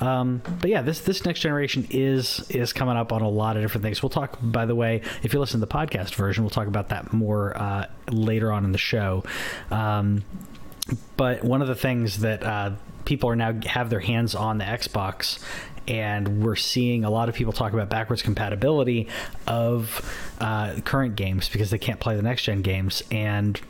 Um, 0.00 0.42
but 0.60 0.68
yeah, 0.68 0.82
this 0.82 1.00
this 1.00 1.24
next 1.24 1.40
generation 1.40 1.86
is 1.90 2.44
is 2.50 2.72
coming 2.72 2.96
up 2.96 3.12
on 3.12 3.22
a 3.22 3.28
lot 3.28 3.56
of 3.56 3.62
different 3.62 3.82
things. 3.82 4.02
We'll 4.02 4.10
talk. 4.10 4.38
By 4.42 4.66
the 4.66 4.74
way, 4.74 5.02
if 5.22 5.32
you 5.32 5.40
listen 5.40 5.60
to 5.60 5.66
the 5.66 5.72
podcast 5.72 6.14
version, 6.14 6.44
we'll 6.44 6.50
talk 6.50 6.66
about 6.68 6.90
that 6.90 7.12
more 7.12 7.56
uh, 7.56 7.86
later 8.10 8.52
on 8.52 8.64
in 8.64 8.72
the 8.72 8.78
show. 8.78 9.24
Um, 9.70 10.22
but 11.16 11.44
one 11.44 11.62
of 11.62 11.68
the 11.68 11.74
things 11.74 12.20
that 12.20 12.42
uh, 12.42 12.72
people 13.04 13.30
are 13.30 13.36
now 13.36 13.54
have 13.66 13.90
their 13.90 14.00
hands 14.00 14.34
on 14.34 14.58
the 14.58 14.64
Xbox, 14.64 15.42
and 15.88 16.42
we're 16.44 16.54
seeing 16.54 17.04
a 17.04 17.10
lot 17.10 17.28
of 17.28 17.34
people 17.34 17.52
talk 17.52 17.72
about 17.72 17.88
backwards 17.88 18.22
compatibility 18.22 19.08
of 19.46 20.08
uh, 20.38 20.74
current 20.84 21.16
games 21.16 21.48
because 21.48 21.70
they 21.70 21.78
can't 21.78 21.98
play 21.98 22.14
the 22.14 22.22
next 22.22 22.42
gen 22.42 22.62
games 22.62 23.02
and 23.10 23.60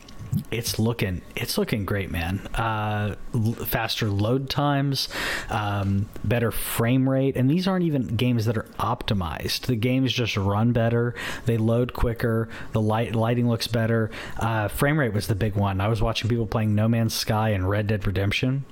it's 0.51 0.77
looking 0.77 1.21
it's 1.35 1.57
looking 1.57 1.85
great, 1.85 2.11
man. 2.11 2.39
Uh, 2.53 3.15
l- 3.33 3.53
faster 3.53 4.09
load 4.09 4.47
times, 4.47 5.09
um, 5.49 6.07
better 6.23 6.51
frame 6.51 7.09
rate, 7.09 7.35
and 7.35 7.49
these 7.49 7.67
aren't 7.67 7.85
even 7.85 8.15
games 8.15 8.45
that 8.45 8.55
are 8.55 8.67
optimized. 8.79 9.61
The 9.61 9.75
games 9.75 10.13
just 10.13 10.37
run 10.37 10.71
better. 10.71 11.15
They 11.45 11.57
load 11.57 11.93
quicker. 11.93 12.47
The 12.73 12.81
light 12.81 13.15
lighting 13.15 13.49
looks 13.49 13.65
better. 13.65 14.11
Uh, 14.37 14.67
frame 14.67 14.99
rate 14.99 15.13
was 15.13 15.25
the 15.25 15.35
big 15.35 15.55
one. 15.55 15.81
I 15.81 15.87
was 15.87 16.01
watching 16.01 16.29
people 16.29 16.45
playing 16.45 16.75
No 16.75 16.87
Man's 16.87 17.13
Sky 17.15 17.49
and 17.49 17.67
Red 17.67 17.87
Dead 17.87 18.05
Redemption. 18.05 18.65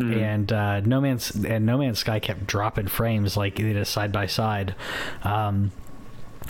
And 0.00 0.52
uh, 0.52 0.80
No 0.80 1.00
Man's 1.00 1.30
and 1.30 1.66
No 1.66 1.78
Man's 1.78 2.00
Sky 2.00 2.18
kept 2.18 2.46
dropping 2.46 2.88
frames 2.88 3.36
like 3.36 3.56
they 3.56 3.72
did 3.72 3.86
side 3.86 4.12
by 4.12 4.26
side, 4.26 4.74
um, 5.22 5.70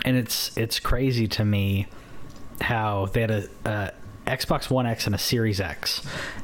and 0.03 0.17
it's 0.17 0.55
it's 0.57 0.79
crazy 0.79 1.27
to 1.29 1.45
me 1.45 1.87
how 2.61 3.07
they 3.07 3.21
had 3.21 3.31
a, 3.31 3.47
a 3.65 3.91
Xbox 4.25 4.69
One 4.69 4.87
X 4.87 5.05
and 5.05 5.13
a 5.13 5.19
Series 5.19 5.59
X, 5.59 6.01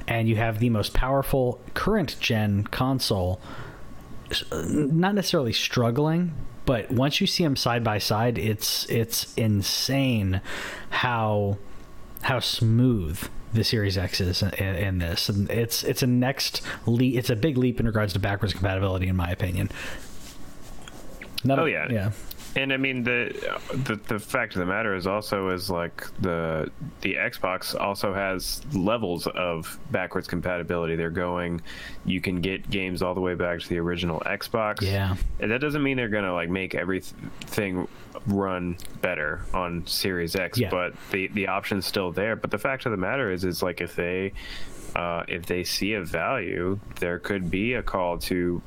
and 0.07 0.29
you 0.29 0.35
have 0.35 0.59
the 0.59 0.69
most 0.69 0.93
powerful 0.93 1.59
current 1.73 2.17
gen 2.19 2.65
console, 2.65 3.41
not 4.51 5.15
necessarily 5.15 5.53
struggling, 5.53 6.33
but 6.65 6.91
once 6.91 7.19
you 7.19 7.27
see 7.27 7.43
them 7.43 7.55
side 7.55 7.83
by 7.83 7.97
side, 7.97 8.37
it's 8.37 8.87
it's 8.89 9.33
insane 9.35 10.41
how 10.91 11.57
how 12.21 12.39
smooth 12.39 13.27
the 13.53 13.63
Series 13.63 13.97
X 13.97 14.21
is 14.21 14.41
in, 14.41 14.53
in 14.53 14.97
this, 14.99 15.29
and 15.29 15.49
it's 15.49 15.83
it's 15.83 16.01
a 16.03 16.07
next 16.07 16.61
leap. 16.85 17.15
It's 17.17 17.29
a 17.29 17.35
big 17.35 17.57
leap 17.57 17.79
in 17.79 17.85
regards 17.85 18.13
to 18.13 18.19
backwards 18.19 18.53
compatibility, 18.53 19.07
in 19.07 19.15
my 19.15 19.29
opinion. 19.29 19.69
Not 21.43 21.59
Oh, 21.59 21.65
a- 21.65 21.69
yeah. 21.71 21.87
yeah. 21.89 22.11
And 22.55 22.73
I 22.73 22.77
mean 22.77 23.03
the, 23.03 23.31
the 23.85 23.95
the 23.95 24.19
fact 24.19 24.55
of 24.55 24.59
the 24.59 24.65
matter 24.65 24.93
is 24.93 25.07
also 25.07 25.49
is 25.49 25.69
like 25.69 26.03
the 26.19 26.69
the 26.99 27.15
Xbox 27.15 27.79
also 27.79 28.13
has 28.13 28.61
levels 28.73 29.25
of 29.27 29.79
backwards 29.91 30.27
compatibility. 30.27 30.95
They're 30.97 31.09
going, 31.11 31.61
you 32.03 32.19
can 32.19 32.41
get 32.41 32.69
games 32.69 33.01
all 33.01 33.13
the 33.13 33.21
way 33.21 33.35
back 33.35 33.61
to 33.61 33.69
the 33.69 33.77
original 33.79 34.19
Xbox. 34.25 34.81
Yeah. 34.81 35.15
and 35.39 35.49
that 35.51 35.61
doesn't 35.61 35.81
mean 35.81 35.95
they're 35.95 36.09
gonna 36.09 36.33
like 36.33 36.49
make 36.49 36.75
everything 36.75 37.87
run 38.27 38.75
better 39.01 39.45
on 39.53 39.87
Series 39.87 40.35
X, 40.35 40.59
Yeah. 40.59 40.69
but 40.69 40.93
the 41.11 41.27
the 41.29 41.47
option's 41.47 41.85
still 41.85 42.11
there. 42.11 42.35
But 42.35 42.51
the 42.51 42.57
fact 42.59 42.85
of 42.85 42.91
the 42.91 42.97
matter 42.97 43.31
is, 43.31 43.45
is 43.45 43.63
like 43.63 43.79
if 43.79 43.95
they 43.95 44.33
uh, 44.95 45.23
if 45.29 45.45
they 45.45 45.63
see 45.63 45.93
a 45.93 46.03
value, 46.03 46.77
there 46.99 47.17
could 47.17 47.49
be 47.49 47.75
a 47.75 47.81
call 47.83 48.17
to 48.17 48.61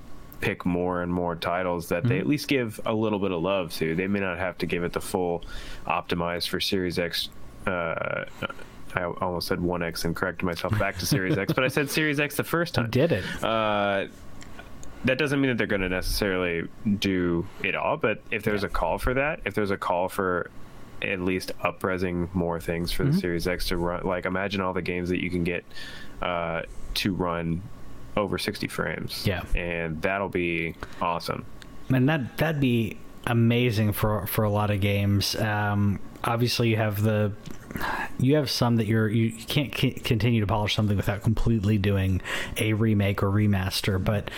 pick 0.44 0.66
more 0.66 1.00
and 1.02 1.10
more 1.12 1.34
titles 1.34 1.88
that 1.88 2.04
they 2.04 2.18
at 2.18 2.26
least 2.26 2.48
give 2.48 2.78
a 2.84 2.92
little 2.92 3.18
bit 3.18 3.30
of 3.32 3.40
love 3.40 3.72
to. 3.72 3.94
They 3.94 4.06
may 4.06 4.20
not 4.20 4.36
have 4.38 4.58
to 4.58 4.66
give 4.66 4.84
it 4.84 4.92
the 4.92 5.00
full 5.00 5.42
optimized 5.86 6.48
for 6.48 6.60
Series 6.60 6.98
X. 6.98 7.30
Uh, 7.66 8.26
I 8.94 9.04
almost 9.04 9.48
said 9.48 9.58
1X 9.58 10.04
and 10.04 10.14
corrected 10.14 10.44
myself 10.44 10.78
back 10.78 10.98
to 10.98 11.06
Series 11.06 11.38
X, 11.38 11.52
but 11.54 11.64
I 11.64 11.68
said 11.68 11.88
Series 11.90 12.20
X 12.20 12.36
the 12.36 12.44
first 12.44 12.74
time. 12.76 12.90
Did 12.90 13.12
it? 13.12 13.24
Uh, 13.42 14.06
that 15.06 15.16
doesn't 15.18 15.40
mean 15.40 15.48
that 15.48 15.56
they're 15.58 15.66
going 15.66 15.80
to 15.82 15.88
necessarily 15.88 16.68
do 16.98 17.46
it 17.62 17.74
all, 17.74 17.96
but 17.96 18.20
if 18.30 18.42
there's 18.42 18.64
a 18.64 18.68
call 18.68 18.98
for 18.98 19.14
that, 19.14 19.40
if 19.46 19.54
there's 19.54 19.70
a 19.70 19.76
call 19.78 20.08
for 20.10 20.50
at 21.02 21.20
least 21.20 21.52
upresing 21.62 22.32
more 22.34 22.60
things 22.60 22.92
for 22.92 23.04
the 23.04 23.10
Mm-hmm. 23.10 23.18
Series 23.18 23.48
X 23.48 23.68
to 23.68 23.76
run, 23.78 24.04
like 24.04 24.26
imagine 24.26 24.60
all 24.60 24.74
the 24.74 24.82
games 24.82 25.08
that 25.08 25.22
you 25.22 25.30
can 25.30 25.42
get 25.44 25.64
uh, 26.22 26.62
to 26.94 27.12
run 27.14 27.62
over 28.16 28.38
60 28.38 28.68
frames. 28.68 29.26
Yeah. 29.26 29.42
And 29.54 30.00
that'll 30.02 30.28
be 30.28 30.74
awesome. 31.02 31.44
and 31.88 32.08
that 32.08 32.38
that'd 32.38 32.60
be 32.60 32.98
amazing 33.26 33.92
for 33.92 34.26
for 34.26 34.44
a 34.44 34.50
lot 34.50 34.70
of 34.70 34.80
games. 34.80 35.34
Um, 35.36 35.98
obviously, 36.22 36.68
you 36.70 36.76
have 36.76 37.02
the 37.02 37.32
you 38.18 38.36
have 38.36 38.48
some 38.50 38.76
that 38.76 38.86
you're 38.86 39.08
you 39.08 39.32
can't 39.32 39.76
c- 39.76 39.90
continue 39.92 40.40
to 40.40 40.46
polish 40.46 40.74
something 40.76 40.96
without 40.96 41.22
completely 41.22 41.76
doing 41.78 42.20
a 42.58 42.72
remake 42.72 43.22
or 43.22 43.30
remaster, 43.30 44.02
but 44.02 44.30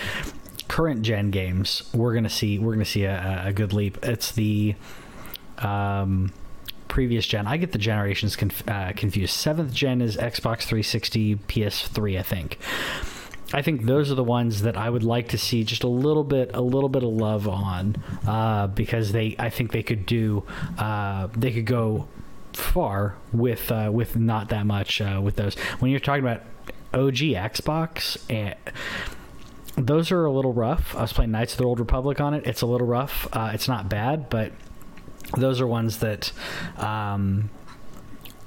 current 0.68 1.02
gen 1.02 1.30
games 1.30 1.88
we're 1.94 2.12
gonna 2.14 2.28
see 2.30 2.58
we're 2.58 2.72
gonna 2.72 2.84
see 2.84 3.04
a, 3.04 3.44
a 3.46 3.52
good 3.52 3.72
leap. 3.72 3.98
It's 4.02 4.32
the 4.32 4.74
um, 5.58 6.32
previous 6.88 7.26
gen. 7.26 7.46
I 7.46 7.56
get 7.56 7.72
the 7.72 7.78
generations 7.78 8.36
conf- 8.36 8.66
uh, 8.68 8.92
confused. 8.96 9.34
Seventh 9.34 9.72
gen 9.72 10.00
is 10.00 10.16
Xbox 10.16 10.62
360, 10.62 11.36
PS3, 11.36 12.18
I 12.18 12.22
think. 12.22 12.58
I 13.56 13.62
think 13.62 13.86
those 13.86 14.12
are 14.12 14.14
the 14.14 14.22
ones 14.22 14.60
that 14.62 14.76
I 14.76 14.90
would 14.90 15.02
like 15.02 15.28
to 15.28 15.38
see 15.38 15.64
just 15.64 15.82
a 15.82 15.88
little 15.88 16.24
bit, 16.24 16.50
a 16.52 16.60
little 16.60 16.90
bit 16.90 17.02
of 17.02 17.08
love 17.08 17.48
on, 17.48 17.96
uh, 18.26 18.66
because 18.66 19.12
they, 19.12 19.34
I 19.38 19.48
think 19.48 19.72
they 19.72 19.82
could 19.82 20.04
do, 20.04 20.44
uh, 20.76 21.28
they 21.34 21.50
could 21.52 21.64
go 21.64 22.06
far 22.52 23.16
with 23.32 23.72
uh, 23.72 23.88
with 23.90 24.14
not 24.14 24.50
that 24.50 24.66
much 24.66 25.00
uh, 25.00 25.22
with 25.24 25.36
those. 25.36 25.54
When 25.78 25.90
you're 25.90 26.00
talking 26.00 26.22
about 26.22 26.42
OG 26.92 27.16
Xbox 27.16 28.18
and 28.28 28.56
those 29.78 30.12
are 30.12 30.26
a 30.26 30.30
little 30.30 30.52
rough. 30.52 30.94
I 30.94 31.00
was 31.00 31.14
playing 31.14 31.30
Knights 31.30 31.52
of 31.52 31.58
the 31.58 31.64
Old 31.64 31.80
Republic 31.80 32.20
on 32.20 32.34
it. 32.34 32.46
It's 32.46 32.60
a 32.60 32.66
little 32.66 32.86
rough. 32.86 33.26
Uh, 33.32 33.52
it's 33.54 33.68
not 33.68 33.88
bad, 33.88 34.28
but 34.28 34.52
those 35.34 35.62
are 35.62 35.66
ones 35.66 36.00
that 36.00 36.30
um, 36.76 37.48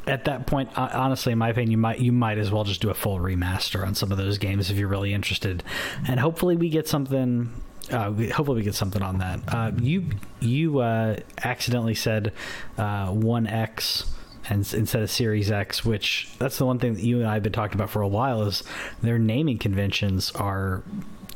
at 0.09 0.25
that 0.25 0.47
point 0.47 0.69
honestly 0.77 1.31
in 1.31 1.37
my 1.37 1.49
opinion 1.49 1.71
you 1.71 1.77
might 1.77 1.99
you 1.99 2.11
might 2.11 2.37
as 2.37 2.51
well 2.51 2.63
just 2.63 2.81
do 2.81 2.89
a 2.89 2.93
full 2.93 3.19
remaster 3.19 3.85
on 3.85 3.95
some 3.95 4.11
of 4.11 4.17
those 4.17 4.37
games 4.37 4.69
if 4.69 4.77
you're 4.77 4.87
really 4.87 5.13
interested 5.13 5.63
and 6.07 6.19
hopefully 6.19 6.55
we 6.55 6.69
get 6.69 6.87
something 6.87 7.51
uh, 7.91 8.11
hopefully 8.11 8.57
we 8.57 8.63
get 8.63 8.75
something 8.75 9.01
on 9.01 9.17
that 9.19 9.39
uh, 9.47 9.71
you 9.79 10.05
you 10.39 10.79
uh, 10.79 11.15
accidentally 11.43 11.95
said 11.95 12.31
uh, 12.77 13.09
1x 13.11 14.07
and 14.49 14.73
instead 14.73 15.03
of 15.03 15.11
Series 15.11 15.51
X, 15.51 15.85
which 15.85 16.27
that's 16.39 16.57
the 16.57 16.65
one 16.65 16.79
thing 16.79 16.95
that 16.95 17.03
you 17.03 17.19
and 17.19 17.27
I 17.27 17.35
have 17.35 17.43
been 17.43 17.53
talking 17.53 17.75
about 17.75 17.91
for 17.91 18.01
a 18.01 18.07
while, 18.07 18.41
is 18.43 18.63
their 19.01 19.19
naming 19.19 19.59
conventions 19.59 20.31
are 20.31 20.83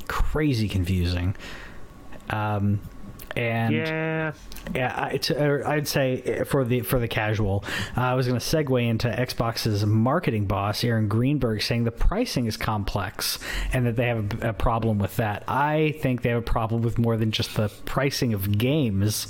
crazy 0.07 0.67
confusing. 0.67 1.35
Um, 2.29 2.79
and 3.35 3.73
yeah. 3.73 4.33
yeah, 4.75 5.07
it's, 5.07 5.31
or 5.31 5.67
I'd 5.67 5.87
say 5.87 6.43
for 6.45 6.63
the 6.63 6.81
for 6.81 6.99
the 6.99 7.07
casual, 7.07 7.63
uh, 7.97 8.01
I 8.01 8.13
was 8.13 8.27
going 8.27 8.39
to 8.39 8.45
segue 8.45 8.87
into 8.87 9.07
Xbox's 9.07 9.85
marketing 9.85 10.45
boss 10.45 10.83
Aaron 10.83 11.07
Greenberg 11.07 11.61
saying 11.61 11.83
the 11.83 11.91
pricing 11.91 12.45
is 12.45 12.57
complex 12.57 13.39
and 13.71 13.85
that 13.85 13.95
they 13.95 14.07
have 14.07 14.43
a, 14.43 14.49
a 14.49 14.53
problem 14.53 14.99
with 14.99 15.15
that. 15.17 15.43
I 15.47 15.95
think 16.01 16.21
they 16.21 16.29
have 16.29 16.39
a 16.39 16.41
problem 16.41 16.81
with 16.81 16.97
more 16.97 17.17
than 17.17 17.31
just 17.31 17.55
the 17.55 17.69
pricing 17.85 18.33
of 18.33 18.57
games. 18.57 19.27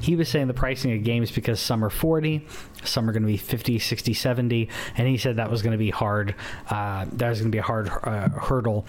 He 0.00 0.16
was 0.16 0.28
saying 0.28 0.48
the 0.48 0.54
pricing 0.54 0.92
of 0.92 1.02
games 1.04 1.30
because 1.30 1.60
some 1.60 1.84
are 1.84 1.90
40, 1.90 2.46
some 2.84 3.08
are 3.08 3.12
going 3.12 3.22
to 3.22 3.28
be 3.28 3.36
50, 3.36 3.78
60, 3.78 4.14
70, 4.14 4.68
and 4.96 5.08
he 5.08 5.16
said 5.16 5.36
that 5.36 5.50
was 5.50 5.62
going 5.62 5.72
to 5.72 5.78
be 5.78 5.90
hard. 5.90 6.34
Uh, 6.68 7.06
that 7.12 7.28
was 7.28 7.40
going 7.40 7.50
to 7.50 7.54
be 7.54 7.58
a 7.58 7.62
hard 7.62 7.88
uh, 7.88 8.28
hurdle. 8.28 8.86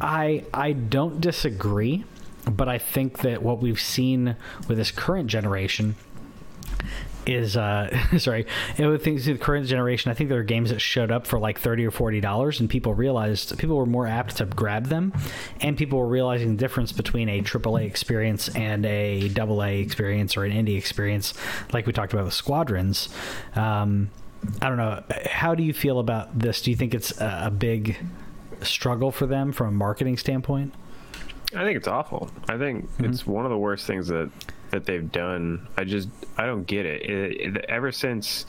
I 0.00 0.44
I 0.52 0.72
don't 0.72 1.20
disagree 1.20 2.04
but 2.50 2.68
I 2.68 2.78
think 2.78 3.18
that 3.18 3.42
what 3.42 3.60
we've 3.60 3.80
seen 3.80 4.36
with 4.68 4.78
this 4.78 4.90
current 4.90 5.28
generation 5.28 5.96
is 7.26 7.56
uh 7.56 7.90
sorry 8.18 8.46
with 8.78 9.02
things 9.02 9.24
the 9.24 9.36
current 9.36 9.66
generation 9.66 10.10
i 10.10 10.14
think 10.14 10.30
there 10.30 10.38
are 10.38 10.44
games 10.44 10.70
that 10.70 10.78
showed 10.78 11.10
up 11.10 11.26
for 11.26 11.38
like 11.38 11.58
30 11.58 11.86
or 11.86 11.90
40 11.90 12.20
dollars 12.20 12.60
and 12.60 12.70
people 12.70 12.94
realized 12.94 13.58
people 13.58 13.76
were 13.76 13.86
more 13.86 14.06
apt 14.06 14.36
to 14.36 14.46
grab 14.46 14.86
them 14.86 15.12
and 15.60 15.76
people 15.76 15.98
were 15.98 16.06
realizing 16.06 16.56
the 16.56 16.60
difference 16.60 16.92
between 16.92 17.28
a 17.28 17.42
aaa 17.42 17.84
experience 17.84 18.48
and 18.50 18.86
a 18.86 19.28
double 19.30 19.62
a 19.62 19.80
experience 19.80 20.36
or 20.36 20.44
an 20.44 20.52
indie 20.52 20.78
experience 20.78 21.34
like 21.72 21.86
we 21.86 21.92
talked 21.92 22.12
about 22.12 22.24
with 22.24 22.34
squadrons. 22.34 23.08
Um 23.54 24.10
i 24.62 24.68
don't 24.68 24.78
know 24.78 25.02
how 25.28 25.54
do 25.54 25.62
you 25.62 25.72
feel 25.72 25.98
about 25.98 26.38
this? 26.38 26.62
Do 26.62 26.70
you 26.70 26.76
think 26.76 26.94
it's 26.94 27.12
a 27.20 27.50
big 27.50 27.96
struggle 28.62 29.10
for 29.10 29.26
them 29.26 29.52
from 29.52 29.68
a 29.68 29.72
marketing 29.72 30.16
standpoint 30.16 30.72
I 31.54 31.64
think 31.64 31.76
it's 31.76 31.88
awful. 31.88 32.30
I 32.48 32.58
think 32.58 32.88
it's 32.98 33.26
one 33.26 33.44
of 33.44 33.50
the 33.50 33.58
worst 33.58 33.86
things 33.86 34.08
that 34.08 34.30
that 34.70 34.84
they've 34.84 35.10
done. 35.12 35.68
I 35.76 35.84
just 35.84 36.08
I 36.36 36.46
don't 36.46 36.64
get 36.66 36.86
it. 36.86 37.02
It- 37.02 37.56
it- 37.56 37.64
Ever 37.68 37.92
since 37.92 38.46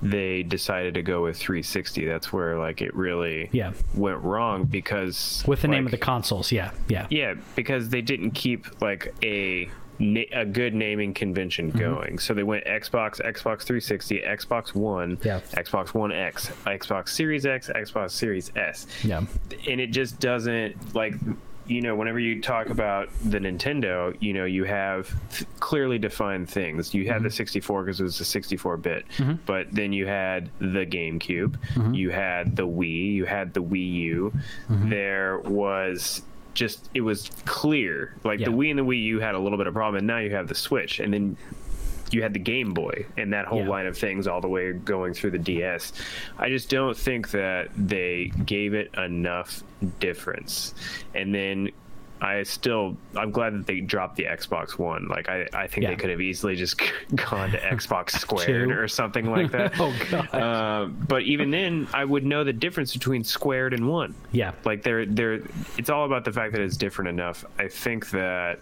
they 0.00 0.42
decided 0.42 0.94
to 0.94 1.02
go 1.02 1.22
with 1.22 1.36
360, 1.36 2.04
that's 2.06 2.32
where 2.32 2.58
like 2.58 2.82
it 2.82 2.94
really 2.94 3.48
Yeah. 3.52 3.72
went 3.94 4.18
wrong 4.20 4.64
because 4.64 5.44
with 5.46 5.62
the 5.62 5.68
name 5.68 5.84
of 5.86 5.92
the 5.92 5.98
consoles 5.98 6.50
yeah 6.50 6.72
yeah 6.88 7.06
yeah 7.08 7.34
because 7.54 7.88
they 7.88 8.02
didn't 8.02 8.32
keep 8.32 8.66
like 8.82 9.14
a 9.22 9.68
a 10.32 10.44
good 10.44 10.74
naming 10.74 11.14
convention 11.14 11.68
Mm-hmm. 11.68 11.78
going. 11.78 12.18
So 12.18 12.34
they 12.34 12.42
went 12.42 12.64
Xbox, 12.64 13.20
Xbox 13.20 13.62
360, 13.62 14.20
Xbox 14.22 14.74
One, 14.74 15.18
Yeah. 15.22 15.38
Xbox 15.52 15.94
One 15.94 16.10
X, 16.10 16.48
Xbox 16.66 17.10
Series 17.10 17.46
X, 17.46 17.68
Xbox 17.72 18.10
Series 18.10 18.50
S 18.56 18.86
yeah 19.04 19.22
and 19.68 19.80
it 19.80 19.88
just 19.88 20.18
doesn't 20.18 20.94
like 20.96 21.14
you 21.66 21.80
know 21.80 21.94
whenever 21.94 22.18
you 22.18 22.40
talk 22.42 22.68
about 22.68 23.08
the 23.24 23.38
nintendo 23.38 24.16
you 24.20 24.32
know 24.32 24.44
you 24.44 24.64
have 24.64 25.14
th- 25.32 25.48
clearly 25.60 25.98
defined 25.98 26.50
things. 26.50 26.92
You 26.92 27.06
had 27.06 27.22
the 27.22 27.28
mm-hmm. 27.28 27.36
64 27.36 27.84
because 27.84 28.00
it 28.00 28.02
was 28.02 28.20
a 28.20 28.24
64 28.24 28.76
bit. 28.76 29.08
Mm-hmm. 29.16 29.34
But 29.46 29.72
then 29.72 29.92
you 29.92 30.06
had 30.06 30.50
the 30.58 30.84
gamecube. 30.84 31.56
Mm-hmm. 31.74 31.94
You 31.94 32.10
had 32.10 32.56
the 32.56 32.66
wii. 32.66 33.14
You 33.14 33.24
had 33.24 33.54
the 33.54 33.62
wii 33.62 33.92
u. 33.92 34.32
There 34.68 35.38
was 35.38 36.22
just 36.54 36.90
it 36.94 37.00
was 37.00 37.30
clear. 37.46 38.14
Like 38.24 38.40
Yeah. 38.40 38.46
the 38.46 38.52
wii 38.52 38.70
and 38.70 38.78
the 38.78 38.84
wii 38.84 39.02
u 39.04 39.20
had 39.20 39.34
a 39.34 39.38
little 39.38 39.56
bit 39.56 39.66
of 39.66 39.74
problem 39.74 39.96
and 39.98 40.06
now 40.06 40.18
you 40.18 40.30
have 40.30 40.48
the 40.48 40.54
switch. 40.54 41.00
And 41.00 41.14
then 41.14 41.36
you 42.12 42.22
had 42.22 42.32
the 42.32 42.38
Game 42.38 42.72
Boy 42.74 43.06
and 43.16 43.32
that 43.32 43.46
whole 43.46 43.60
Yeah. 43.62 43.68
line 43.68 43.86
of 43.86 43.96
things 43.96 44.26
all 44.26 44.40
the 44.40 44.48
way 44.48 44.72
going 44.72 45.14
through 45.14 45.30
the 45.32 45.38
DS. 45.38 45.92
I 46.38 46.48
just 46.48 46.68
don't 46.70 46.96
think 46.96 47.30
that 47.30 47.68
they 47.76 48.30
gave 48.44 48.74
it 48.74 48.94
enough 48.96 49.62
difference. 50.00 50.74
And 51.14 51.34
then 51.34 51.70
I 52.20 52.44
still 52.44 52.96
I'm 53.16 53.32
glad 53.32 53.52
that 53.54 53.66
they 53.66 53.80
dropped 53.80 54.14
the 54.14 54.26
Xbox 54.26 54.78
One. 54.78 55.08
Like 55.08 55.28
I, 55.28 55.48
I 55.52 55.66
think 55.66 55.82
Yeah. 55.82 55.90
they 55.90 55.96
could 55.96 56.10
have 56.10 56.20
easily 56.20 56.54
just 56.54 56.80
gone 57.16 57.50
to 57.50 57.58
Xbox 57.74 58.10
Squared 58.10 58.70
or 58.70 58.86
something 58.86 59.28
like 59.28 59.50
that. 59.50 59.72
Oh, 59.80 59.92
God. 60.08 60.28
Uh, 60.34 60.84
but 60.86 61.22
even 61.22 61.50
then, 61.50 61.88
I 61.92 62.04
would 62.04 62.24
know 62.24 62.44
the 62.44 62.52
difference 62.52 62.92
between 62.92 63.24
Squared 63.24 63.72
and 63.74 63.88
One 63.88 64.14
Yeah. 64.30 64.52
like 64.64 64.82
they're 64.84 65.04
they're 65.06 65.40
it's 65.78 65.90
all 65.90 66.04
about 66.06 66.24
the 66.24 66.32
fact 66.32 66.52
that 66.52 66.60
it's 66.60 66.76
different 66.76 67.08
enough 67.08 67.44
i 67.58 67.66
think 67.66 68.10
that 68.10 68.60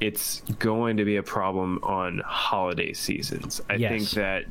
it's 0.00 0.40
going 0.58 0.96
to 0.96 1.04
be 1.04 1.16
a 1.16 1.22
problem 1.22 1.78
on 1.82 2.22
holiday 2.24 2.92
seasons 2.92 3.60
i 3.68 3.74
Yes. 3.74 3.90
think 3.90 4.10
that 4.10 4.44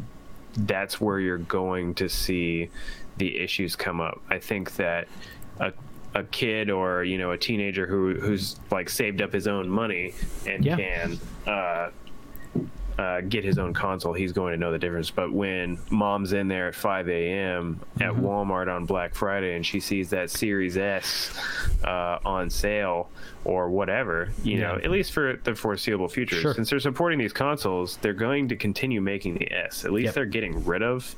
that's 0.67 0.99
where 1.01 1.19
you're 1.19 1.37
going 1.37 1.93
to 1.95 2.07
see 2.09 2.69
the 3.17 3.37
issues 3.37 3.75
come 3.75 3.99
up 4.01 4.21
i 4.29 4.37
think 4.39 4.75
that 4.75 5.07
a 5.59 5.73
a 6.15 6.23
kid 6.23 6.69
or 6.71 7.03
you 7.03 7.17
know 7.17 7.31
a 7.31 7.37
teenager 7.37 7.85
who 7.85 8.15
who's 8.15 8.59
like 8.71 8.89
saved 8.89 9.21
up 9.21 9.31
his 9.31 9.47
own 9.47 9.69
money 9.69 10.13
and 10.47 10.65
Yeah. 10.65 10.75
can 10.77 11.19
uh 11.45 11.89
uh, 12.99 13.21
get 13.21 13.45
his 13.45 13.57
own 13.57 13.73
console, 13.73 14.11
he's 14.13 14.33
going 14.33 14.51
to 14.51 14.57
know 14.59 14.71
the 14.73 14.77
difference. 14.77 15.09
But 15.09 15.31
when 15.31 15.79
mom's 15.89 16.33
in 16.33 16.47
there 16.49 16.67
at 16.67 16.75
5 16.75 17.07
a.m. 17.07 17.79
at 18.01 18.09
Mm-hmm. 18.11 18.25
Walmart 18.25 18.67
on 18.73 18.85
Black 18.85 19.15
Friday 19.15 19.55
and 19.55 19.65
she 19.65 19.79
sees 19.79 20.09
that 20.09 20.29
Series 20.29 20.77
S 20.77 21.31
uh, 21.85 22.19
on 22.25 22.49
sale 22.49 23.09
or 23.45 23.69
whatever, 23.69 24.29
you 24.43 24.59
know, 24.59 24.75
at 24.83 24.91
least 24.91 25.13
for 25.13 25.39
the 25.45 25.55
foreseeable 25.55 26.09
future, 26.09 26.41
Sure. 26.41 26.53
since 26.53 26.69
they're 26.71 26.79
supporting 26.79 27.19
these 27.19 27.31
consoles, 27.33 27.97
they're 28.01 28.13
going 28.13 28.49
to 28.49 28.57
continue 28.57 28.99
making 28.99 29.35
the 29.35 29.49
S. 29.51 29.85
At 29.85 29.93
least 29.93 30.07
Yep. 30.07 30.15
they're 30.15 30.25
getting 30.25 30.65
rid 30.65 30.83
of 30.83 31.15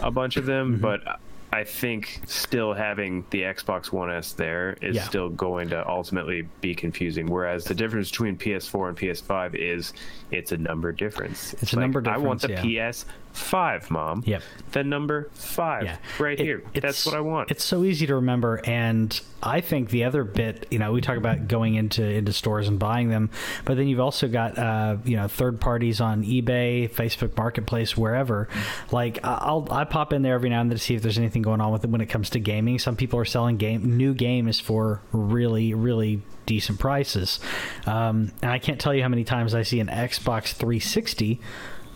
a 0.00 0.10
bunch 0.10 0.36
of 0.38 0.46
them. 0.46 0.74
Mm-hmm. 0.74 0.80
But 0.82 1.20
I 1.54 1.64
think 1.64 2.22
still 2.26 2.72
having 2.72 3.26
the 3.28 3.42
Xbox 3.42 3.92
One 3.92 4.10
S 4.10 4.32
there 4.32 4.78
is 4.80 4.96
Yeah. 4.96 5.02
still 5.04 5.28
going 5.28 5.68
to 5.68 5.86
ultimately 5.86 6.48
be 6.62 6.74
confusing. 6.74 7.26
Whereas 7.26 7.64
the 7.64 7.74
difference 7.74 8.10
between 8.10 8.38
PS4 8.38 8.88
and 8.88 8.96
PS5 8.96 9.54
is 9.54 9.92
it's 10.32 10.52
a 10.52 10.56
number 10.56 10.92
difference. 10.92 11.54
It's 11.54 11.72
a 11.72 11.78
number 11.78 12.00
difference. 12.00 12.22
I 12.24 12.26
want 12.26 12.40
the 12.42 12.50
yeah. 12.52 12.90
PS5, 13.34 13.90
mom. 13.90 14.22
Yep. 14.26 14.42
The 14.72 14.84
number 14.84 15.28
five, 15.34 15.84
Yeah. 15.84 15.96
right 16.18 16.38
It- 16.38 16.44
here. 16.44 16.62
That's 16.74 17.04
what 17.06 17.14
I 17.14 17.20
want. 17.20 17.50
It's 17.50 17.64
so 17.64 17.84
easy 17.84 18.06
to 18.06 18.14
remember, 18.16 18.60
and 18.64 19.18
I 19.42 19.60
think 19.60 19.90
the 19.90 20.04
other 20.04 20.24
bit, 20.24 20.66
you 20.70 20.78
know, 20.78 20.92
we 20.92 21.00
talk 21.00 21.16
about 21.16 21.48
going 21.48 21.74
into 21.74 22.02
into 22.04 22.32
stores 22.32 22.68
and 22.68 22.78
buying 22.78 23.08
them, 23.08 23.30
but 23.64 23.76
then 23.76 23.88
you've 23.88 24.00
also 24.00 24.28
got, 24.28 24.56
uh, 24.58 24.96
you 25.04 25.16
know, 25.16 25.28
third 25.28 25.60
parties 25.60 26.00
on 26.00 26.22
eBay, 26.24 26.88
Facebook 26.90 27.36
Marketplace, 27.36 27.96
wherever. 27.96 28.48
Like 28.90 29.18
I'll 29.24 29.66
I 29.70 29.84
pop 29.84 30.12
in 30.12 30.22
there 30.22 30.34
every 30.34 30.48
now 30.48 30.60
and 30.60 30.70
then 30.70 30.78
to 30.78 30.82
see 30.82 30.94
if 30.94 31.02
there's 31.02 31.18
anything 31.18 31.42
going 31.42 31.60
on 31.60 31.72
with 31.72 31.84
it 31.84 31.90
when 31.90 32.00
it 32.00 32.06
comes 32.06 32.30
to 32.30 32.38
gaming. 32.40 32.78
Some 32.78 32.96
people 32.96 33.18
are 33.18 33.24
selling 33.24 33.56
game 33.56 33.96
new 33.96 34.14
games 34.14 34.60
for 34.60 35.00
really 35.12 35.74
really 35.74 36.22
decent 36.44 36.78
prices, 36.80 37.38
um, 37.86 38.32
and 38.42 38.50
I 38.50 38.58
can't 38.58 38.80
tell 38.80 38.92
you 38.94 39.02
how 39.02 39.08
many 39.08 39.22
times 39.24 39.54
I 39.54 39.62
see 39.62 39.78
an 39.80 39.86
Xbox 39.88 40.21
360 40.52 41.40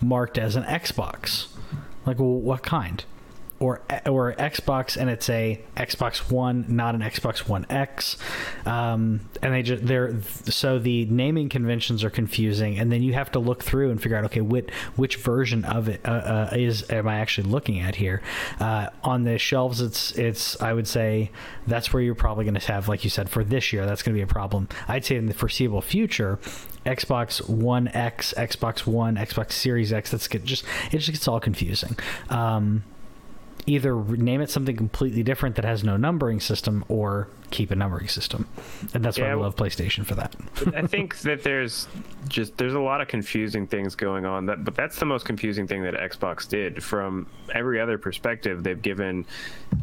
marked 0.01 0.39
as 0.39 0.57
an 0.57 0.65
Xbox. 0.65 1.49
Like, 2.05 2.19
well, 2.19 2.29
what 2.41 2.63
kind? 2.63 3.05
Or 3.59 3.81
or 4.05 4.35
Xbox, 4.35 4.99
and 4.99 5.09
it's 5.09 5.31
a 5.31 5.59
Xbox 5.79 6.31
One, 6.31 6.67
not 6.69 6.95
an 6.95 7.01
Xbox 7.01 7.49
One 7.49 7.65
X, 7.71 8.19
um, 8.67 9.21
and 9.43 9.55
they 9.55 9.63
just 9.63 9.87
they're 9.87 10.21
so 10.45 10.79
the 10.79 11.07
naming 11.07 11.49
conventions 11.49 12.05
are 12.05 12.11
confusing, 12.11 12.79
and 12.79 12.93
then 12.93 13.03
you 13.03 13.15
have 13.15 13.33
to 13.33 13.39
look 13.39 13.65
through 13.65 13.91
and 13.91 14.03
figure 14.03 14.19
out 14.19 14.25
okay, 14.27 14.43
which 14.43 14.71
which 14.97 15.17
version 15.17 15.65
of 15.65 15.89
it 15.89 16.03
uh, 16.05 16.11
uh, 16.11 16.51
is 16.53 16.91
am 16.91 17.09
I 17.09 17.17
actually 17.21 17.49
looking 17.49 17.81
at 17.81 17.95
here? 17.95 18.21
Uh, 18.61 18.91
on 19.03 19.25
the 19.25 19.39
shelves, 19.39 19.81
it's 19.81 20.13
it's 20.13 20.61
I 20.61 20.75
would 20.75 20.87
say 20.87 21.31
that's 21.67 21.95
where 21.95 22.03
you're 22.03 22.15
probably 22.15 22.45
going 22.45 22.61
to 22.61 22.73
have, 22.73 22.89
like 22.89 23.05
you 23.05 23.11
said, 23.11 23.31
for 23.31 23.43
this 23.43 23.73
year, 23.73 23.87
that's 23.87 24.03
going 24.03 24.15
to 24.15 24.19
be 24.19 24.23
a 24.23 24.27
problem. 24.27 24.69
I'd 24.87 25.05
say 25.05 25.17
in 25.17 25.27
the 25.27 25.35
foreseeable 25.35 25.81
future, 25.81 26.39
Xbox 26.85 27.49
One 27.49 27.89
X, 27.89 28.35
Xbox 28.37 28.87
One, 28.87 29.17
Xbox 29.17 29.53
Series 29.53 29.93
X. 29.93 30.11
That's 30.11 30.29
just 30.29 30.65
it 30.93 30.99
just 30.99 31.11
gets 31.11 31.27
all 31.27 31.41
confusing. 31.41 31.97
Um, 32.31 32.85
either 33.67 33.95
name 33.95 34.41
it 34.41 34.51
something 34.51 34.77
completely 34.77 35.23
different 35.23 35.57
that 35.57 35.65
has 35.65 35.83
no 35.85 35.97
numbering 35.97 36.41
system, 36.41 36.85
or 36.89 37.29
keep 37.51 37.71
a 37.71 37.77
numbering 37.77 38.09
system, 38.09 38.47
and 38.95 39.05
that's 39.05 39.19
why 39.19 39.27
I 39.31 39.35
love 39.35 39.55
PlayStation 39.57 40.05
for 40.05 40.15
that. 40.17 40.35
I 40.75 40.87
think 40.87 41.19
that 41.23 41.43
there's 41.43 41.89
just 42.29 42.57
there's 42.57 42.75
a 42.75 42.81
lot 42.81 43.01
of 43.01 43.09
confusing 43.09 43.67
things 43.67 43.95
going 43.95 44.25
on. 44.25 44.47
That, 44.47 44.65
but 44.65 44.75
that's 44.75 44.99
the 44.99 45.05
most 45.07 45.25
confusing 45.27 45.67
thing 45.67 45.83
that 45.83 45.95
Xbox 45.95 46.49
did. 46.49 46.83
From 46.83 47.27
every 47.55 47.81
other 47.81 47.99
perspective, 47.99 48.63
they've 48.63 48.81
given 48.81 49.25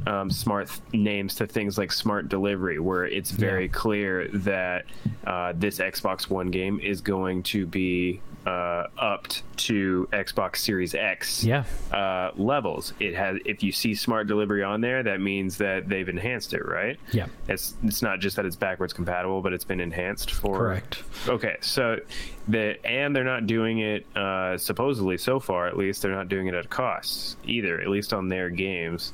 um, 0.07 0.29
smart 0.29 0.69
th- 0.69 0.81
names 0.93 1.35
to 1.35 1.47
things 1.47 1.77
like 1.77 1.91
smart 1.91 2.29
delivery, 2.29 2.79
where 2.79 3.05
it's 3.05 3.31
very 3.31 3.65
Yeah. 3.65 3.71
clear 3.71 4.27
that 4.29 4.85
uh, 5.25 5.53
this 5.55 5.79
Xbox 5.79 6.29
One 6.29 6.51
game 6.51 6.79
is 6.79 7.01
going 7.01 7.43
to 7.43 7.65
be 7.65 8.21
uh, 8.45 8.87
upped 8.97 9.43
to 9.57 10.07
Xbox 10.11 10.57
Series 10.57 10.93
X 10.95 11.43
Yeah. 11.43 11.63
uh, 11.91 12.31
levels. 12.35 12.93
It 12.99 13.15
has 13.15 13.37
if 13.45 13.63
you 13.63 13.71
see 13.71 13.95
smart 13.95 14.27
delivery 14.27 14.63
on 14.63 14.81
there, 14.81 15.01
that 15.03 15.21
means 15.21 15.57
that 15.59 15.87
they've 15.87 16.09
enhanced 16.09 16.53
it, 16.53 16.65
right? 16.65 16.99
Yeah. 17.11 17.27
It's 17.47 17.75
it's 17.83 18.01
not 18.01 18.19
just 18.19 18.35
that 18.35 18.45
it's 18.45 18.55
backwards 18.57 18.91
compatible, 18.93 19.41
but 19.41 19.53
it's 19.53 19.63
been 19.63 19.79
enhanced 19.79 20.31
for 20.31 20.57
Correct. 20.57 21.03
Okay, 21.27 21.55
so 21.61 21.99
the 22.47 22.75
and 22.85 23.15
they're 23.15 23.23
not 23.23 23.47
doing 23.47 23.79
it 23.79 24.05
uh, 24.17 24.57
supposedly 24.57 25.17
so 25.17 25.39
far. 25.39 25.67
At 25.67 25.77
least 25.77 26.01
they're 26.01 26.11
not 26.15 26.27
doing 26.27 26.47
it 26.47 26.53
at 26.53 26.65
a 26.65 26.67
cost 26.67 27.37
either. 27.45 27.79
At 27.79 27.87
least 27.87 28.11
on 28.13 28.27
their 28.27 28.49
games. 28.49 29.13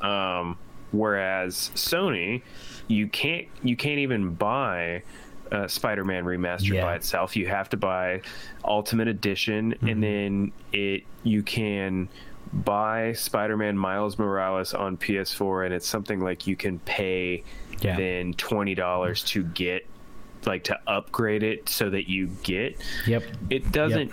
Um, 0.00 0.56
whereas 0.92 1.70
Sony, 1.74 2.42
you 2.88 3.06
can't 3.08 3.48
you 3.62 3.76
can't 3.76 3.98
even 3.98 4.34
buy. 4.34 5.02
Uh, 5.52 5.68
Spider-Man 5.68 6.24
remastered 6.24 6.74
Yeah. 6.74 6.82
by 6.84 6.94
itself. 6.96 7.36
You 7.36 7.46
have 7.46 7.68
to 7.70 7.76
buy 7.76 8.22
Ultimate 8.64 9.06
Edition, 9.08 9.72
Mm-hmm. 9.72 9.88
and 9.88 10.02
then 10.02 10.52
it 10.72 11.04
you 11.24 11.42
can 11.42 12.08
buy 12.52 13.12
Spider-Man 13.12 13.76
Miles 13.78 14.18
Morales 14.18 14.74
on 14.74 14.96
PS4, 14.96 15.66
and 15.66 15.74
it's 15.74 15.86
something 15.86 16.20
like 16.20 16.46
you 16.46 16.56
can 16.56 16.78
pay 16.80 17.44
Yeah. 17.80 17.96
then 17.96 18.32
twenty 18.34 18.74
dollars 18.74 19.22
to 19.24 19.42
get 19.44 19.86
like 20.46 20.64
to 20.64 20.78
upgrade 20.88 21.42
it 21.42 21.68
so 21.68 21.88
that 21.90 22.08
you 22.08 22.28
get 22.42 22.76
Yep. 23.06 23.22
it 23.50 23.70
doesn't 23.72 24.12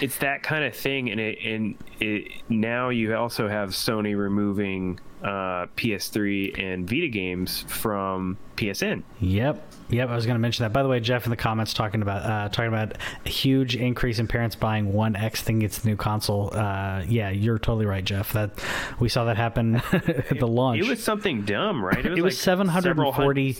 it's 0.00 0.18
that 0.18 0.44
kind 0.44 0.64
of 0.64 0.76
thing 0.76 1.10
and 1.10 1.18
it 1.20 1.38
and 1.44 1.74
it 1.98 2.30
now 2.48 2.88
you 2.90 3.16
also 3.16 3.48
have 3.48 3.70
sony 3.70 4.16
removing 4.16 5.00
uh 5.26 5.66
ps3 5.76 6.58
and 6.58 6.88
vita 6.88 7.08
games 7.08 7.64
from 7.68 8.38
psn 8.56 9.02
Yep. 9.20 9.62
Yep, 9.88 10.08
I 10.08 10.16
was 10.16 10.26
going 10.26 10.34
to 10.34 10.40
mention 10.40 10.64
that. 10.64 10.72
By 10.72 10.82
the 10.82 10.88
way, 10.88 10.98
Jeff 10.98 11.26
in 11.26 11.30
the 11.30 11.36
comments 11.36 11.72
talking 11.72 12.02
about 12.02 12.22
uh, 12.28 12.48
talking 12.48 12.66
about 12.66 12.96
a 13.24 13.28
huge 13.28 13.76
increase 13.76 14.18
in 14.18 14.26
parents 14.26 14.56
buying 14.56 14.92
One 14.92 15.14
X 15.14 15.42
thinking 15.42 15.62
it's 15.62 15.78
the 15.78 15.90
new 15.90 15.96
console. 15.96 16.52
Uh, 16.52 17.04
yeah, 17.06 17.30
you're 17.30 17.58
totally 17.60 17.86
right, 17.86 18.04
Jeff. 18.04 18.32
That 18.32 18.50
we 18.98 19.08
saw 19.08 19.26
that 19.26 19.36
happen 19.36 19.76
at 19.92 20.40
the 20.40 20.48
launch. 20.48 20.80
it 20.80 20.88
was 20.88 21.00
something 21.04 21.42
dumb 21.42 21.84
right 21.84 22.04
it 22.04 22.10
was 22.20 22.20
like 22.20 22.32
seven 22.32 22.66
hundred 22.66 22.98
and 22.98 23.14
forty 23.14 23.56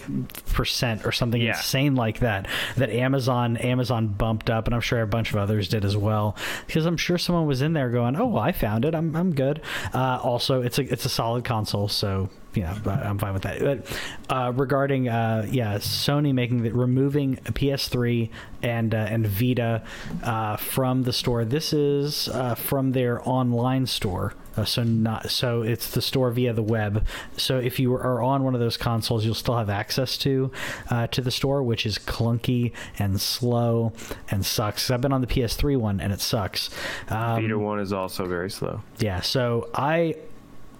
percent 0.52 1.07
or 1.07 1.12
something 1.12 1.40
Yeah. 1.40 1.57
insane 1.57 1.94
like 1.94 2.18
that. 2.20 2.48
That 2.76 2.90
Amazon 2.90 3.57
Amazon 3.59 4.09
bumped 4.09 4.50
up, 4.50 4.66
and 4.66 4.74
I'm 4.74 4.81
sure 4.81 5.00
a 5.02 5.07
bunch 5.07 5.31
of 5.31 5.37
others 5.37 5.68
did 5.68 5.85
as 5.85 5.96
well. 5.96 6.35
Because 6.66 6.87
I'm 6.87 6.96
sure 6.96 7.18
someone 7.18 7.46
was 7.46 7.62
in 7.62 7.72
there 7.72 7.90
going, 7.90 8.16
"Oh, 8.16 8.26
well, 8.26 8.42
I 8.42 8.50
found 8.50 8.85
it. 8.85 8.96
I'm 8.96 9.14
I'm 9.14 9.33
good." 9.33 9.61
Uh, 9.94 10.18
also, 10.20 10.61
it's 10.62 10.81
a 10.81 10.83
it's 10.92 11.05
a 11.05 11.09
solid 11.09 11.44
console, 11.44 11.56
so 11.64 12.29
yeah, 12.55 12.77
but 12.83 13.01
I'm 13.05 13.19
fine 13.19 13.35
with 13.35 13.42
that. 13.42 13.61
But 13.61 14.01
uh, 14.35 14.53
regarding 14.53 15.09
uh, 15.09 15.47
yeah, 15.51 15.77
Sony 15.77 16.33
making 16.33 16.62
the 16.62 16.71
removing 16.71 17.37
PS3 17.37 18.31
and 18.62 18.95
uh, 18.95 18.99
and 18.99 19.27
Vita 19.27 19.83
uh, 20.23 20.57
from 20.57 21.03
the 21.03 21.12
store. 21.12 21.45
This 21.45 21.73
is 21.73 22.29
uh, 22.29 22.55
from 22.55 22.92
their 22.92 23.27
online 23.29 23.87
store. 23.87 24.35
Uh, 24.57 24.64
so 24.64 24.83
not 24.83 25.29
so 25.29 25.61
it's 25.61 25.90
the 25.90 26.01
store 26.01 26.31
via 26.31 26.55
the 26.55 26.62
web. 26.62 27.05
So 27.37 27.59
if 27.59 27.79
you 27.79 27.92
are 27.92 28.23
on 28.23 28.42
one 28.42 28.55
of 28.55 28.61
those 28.61 28.79
consoles, 28.79 29.23
you'll 29.23 29.35
still 29.35 29.59
have 29.59 29.69
access 29.69 30.16
to 30.19 30.51
uh, 30.88 31.09
to 31.09 31.21
the 31.21 31.31
store, 31.31 31.62
which 31.62 31.85
is 31.85 31.99
clunky 31.99 32.73
and 32.99 33.21
slow 33.21 33.92
and 34.31 34.47
sucks. 34.47 34.90
I've 34.90 35.03
been 35.03 35.12
on 35.12 35.21
the 35.21 35.27
PS3 35.27 35.77
one 35.77 36.01
and 36.01 36.11
it 36.11 36.21
sucks. 36.21 36.71
Um, 37.11 37.42
vita 37.42 37.59
one 37.59 37.81
is 37.81 37.92
also 37.92 38.25
very 38.27 38.51
slow 38.51 38.81
yeah, 38.99 39.21
so 39.21 39.69
I 39.75 40.16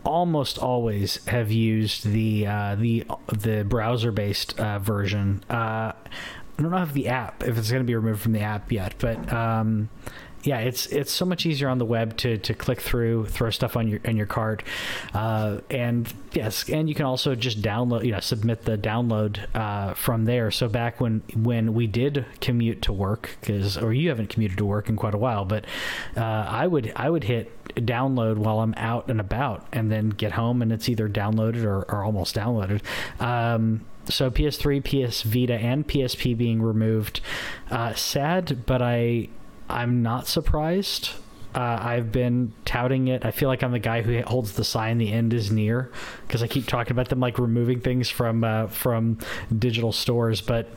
almost 0.07 0.59
always 0.59 1.25
have 1.27 1.51
used 1.51 2.05
the 2.05 2.47
uh, 2.47 2.75
the 2.77 3.05
the 3.29 3.64
browser 3.64 4.12
based 4.12 4.59
uh, 4.59 4.79
version. 4.79 5.42
Uh, 5.51 5.92
I 6.59 6.62
don't 6.62 6.71
know 6.71 6.83
if 6.83 6.92
the 6.92 7.09
app 7.09 7.42
if 7.42 7.59
it's 7.59 7.71
going 7.71 7.83
to 7.83 7.87
be 7.87 7.95
removed 7.95 8.23
from 8.23 8.33
the 8.33 8.40
app 8.40 8.73
yet, 8.73 8.95
but 8.99 9.31
um, 9.33 9.90
yeah, 10.47 10.59
it's 10.59 10.87
it's 10.87 11.11
so 11.11 11.25
much 11.25 11.45
easier 11.45 11.69
on 11.69 11.79
the 11.79 11.85
web 11.85 12.16
to, 12.19 12.38
to 12.38 12.55
click 12.55 12.81
through, 12.81 13.27
throw 13.27 13.51
stuff 13.51 13.77
on 13.77 13.88
your 13.88 14.01
in 14.05 14.16
your 14.16 14.27
cart, 14.27 14.62
uh, 15.12 15.59
and 15.71 16.12
yes, 16.33 16.69
and 16.71 16.88
you 16.88 16.95
can 16.95 17.05
also 17.05 17.35
just 17.35 17.61
download, 17.61 18.05
you 18.05 18.12
know, 18.12 18.21
submit 18.21 18.62
the 18.62 18.79
download 18.79 19.45
uh, 19.55 19.95
from 19.95 20.25
there. 20.25 20.51
So 20.51 20.69
back 20.69 21.01
when 21.01 21.23
when 21.35 21.75
we 21.75 21.87
did 21.87 22.25
commute 22.40 22.83
to 22.83 22.92
work, 22.92 23.37
because 23.40 23.77
or 23.77 23.92
you 23.92 24.09
haven't 24.09 24.29
commuted 24.29 24.59
to 24.59 24.64
work 24.64 24.88
in 24.88 24.97
quite 24.97 25.14
a 25.14 25.19
while, 25.19 25.45
but 25.45 25.64
uh, 26.16 26.21
I 26.21 26.66
would 26.66 26.92
I 26.95 27.11
would 27.11 27.25
hit 27.25 27.53
download 27.77 28.37
while 28.37 28.61
I'm 28.61 28.75
out 28.77 29.09
and 29.09 29.21
about, 29.21 29.67
and 29.73 29.91
then 29.91 30.11
get 30.11 30.33
home 30.33 30.62
and 30.62 30.73
it's 30.73 30.89
either 30.89 31.09
downloaded 31.09 31.65
or, 31.65 31.83
or 31.83 32.05
almost 32.05 32.35
downloaded. 32.35 32.81
Um, 33.21 33.85
so 34.09 34.31
PS3, 34.31 34.83
PS 34.83 35.23
Vita, 35.23 35.55
and 35.55 35.87
PSP 35.87 36.37
being 36.37 36.62
removed. 36.62 37.21
Uh, 37.71 37.95
sad, 37.95 38.65
but 38.67 38.83
I 38.83 39.29
I'm 39.69 40.03
not 40.03 40.27
surprised. 40.27 41.11
Uh, 41.55 41.79
I've 41.81 42.12
been 42.12 42.53
touting 42.65 43.09
it. 43.09 43.25
I 43.25 43.31
feel 43.31 43.49
like 43.49 43.62
I'm 43.62 43.73
the 43.73 43.79
guy 43.79 44.03
who 44.03 44.21
holds 44.23 44.53
the 44.53 44.65
sign 44.65 44.99
"the 44.99 45.12
end 45.12 45.33
is 45.33 45.51
near" 45.51 45.91
because 46.27 46.43
I 46.43 46.47
keep 46.47 46.67
talking 46.67 46.93
about 46.93 47.09
them 47.09 47.21
like 47.21 47.39
removing 47.39 47.81
things 47.81 48.11
from 48.11 48.45
uh, 48.45 48.67
from 48.69 49.19
digital 49.57 49.93
stores. 49.93 50.41
But 50.41 50.69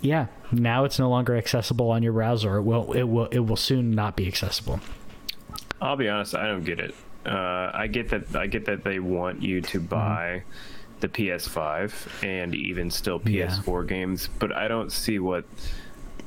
yeah, 0.00 0.26
now 0.50 0.84
it's 0.84 0.98
no 0.98 1.08
longer 1.08 1.36
accessible 1.36 1.90
on 1.90 2.02
your 2.02 2.12
browser. 2.12 2.56
It 2.56 2.62
will 2.62 2.92
it 2.92 3.04
will 3.04 3.26
it 3.26 3.40
will 3.40 3.56
soon 3.56 3.92
not 3.92 4.16
be 4.16 4.26
accessible. 4.26 4.80
I'll 5.82 5.96
be 5.96 6.08
honest, 6.08 6.34
I 6.34 6.46
don't 6.46 6.64
get 6.64 6.78
it. 6.80 6.94
Uh, 7.26 7.70
I 7.74 7.86
get 7.88 8.08
that 8.10 8.34
I 8.36 8.46
get 8.46 8.64
that 8.66 8.82
they 8.84 8.98
want 9.00 9.42
you 9.42 9.60
to 9.60 9.78
Mm-hmm. 9.78 9.86
buy 9.88 10.42
the 11.00 11.08
PS5 11.08 12.24
and 12.24 12.54
even 12.54 12.90
still 12.90 13.18
PS4 13.18 13.86
games, 13.88 14.28
but 14.38 14.52
I 14.52 14.68
don't 14.68 14.92
see 14.92 15.18
what 15.18 15.44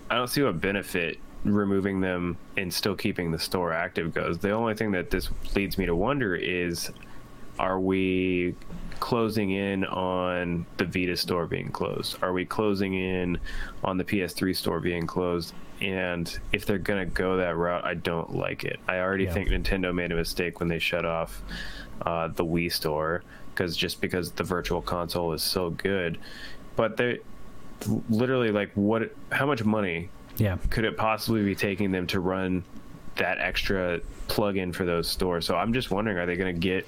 I 0.10 0.16
don't 0.16 0.28
see 0.30 0.44
what 0.44 0.60
benefit 0.62 1.18
removing 1.46 2.02
them 2.02 2.38
and 2.58 2.74
still 2.74 2.96
keeping 2.96 3.32
the 3.32 3.40
store 3.40 3.72
active 3.72 4.14
goes. 4.14 4.38
The 4.40 4.52
only 4.52 4.74
thing 4.74 4.92
that 4.92 5.10
this 5.12 5.30
leads 5.56 5.78
me 5.78 5.86
to 5.86 5.96
wonder 5.96 6.36
is 6.36 6.92
are 7.60 7.80
we 7.80 8.56
closing 9.00 9.52
in 9.52 9.86
on 9.86 10.66
the 10.78 10.86
Vita 10.86 11.18
store 11.18 11.46
being 11.48 11.70
closed? 11.70 12.18
Are 12.22 12.34
we 12.34 12.46
closing 12.46 12.94
in 12.94 13.38
on 13.84 13.98
the 13.98 14.04
PS3 14.04 14.56
store 14.56 14.80
being 14.80 15.06
closed? 15.08 15.54
And 15.82 16.38
if 16.54 16.66
they're 16.66 16.78
going 16.78 17.00
to 17.06 17.14
go 17.14 17.38
that 17.38 17.56
route, 17.58 17.84
I 17.86 17.96
don't 17.96 18.34
like 18.36 18.64
it. 18.64 18.80
I 18.88 19.00
already 19.00 19.26
Yeah. 19.26 19.34
think 19.34 19.50
Nintendo 19.50 19.94
made 19.94 20.12
a 20.12 20.16
mistake 20.16 20.60
when 20.60 20.70
they 20.70 20.80
shut 20.80 21.06
off 21.06 21.42
uh, 22.06 22.28
the 22.30 22.46
Wii 22.46 22.72
store 22.72 23.24
because 23.54 23.76
just 23.78 24.02
because 24.02 24.32
the 24.32 24.44
virtual 24.44 24.82
console 24.82 25.34
is 25.34 25.42
so 25.44 25.70
good. 25.72 26.18
But 26.76 26.98
they 26.98 27.20
literally 28.10 28.52
like 28.52 28.72
what 28.76 29.12
how 29.32 29.46
much 29.46 29.64
money 29.64 30.10
Yeah. 30.38 30.58
could 30.70 30.86
it 30.86 30.98
possibly 30.98 31.44
be 31.44 31.56
taking 31.56 31.92
them 31.92 32.08
to 32.08 32.20
run 32.20 32.64
that 33.18 33.38
extra 33.40 34.00
plug-in 34.28 34.74
for 34.74 34.86
those 34.86 35.08
stores? 35.10 35.46
So 35.46 35.56
I'm 35.56 35.72
just 35.74 35.92
wondering, 35.92 36.18
are 36.18 36.26
they 36.26 36.36
going 36.36 36.54
to 36.54 36.60
get 36.60 36.88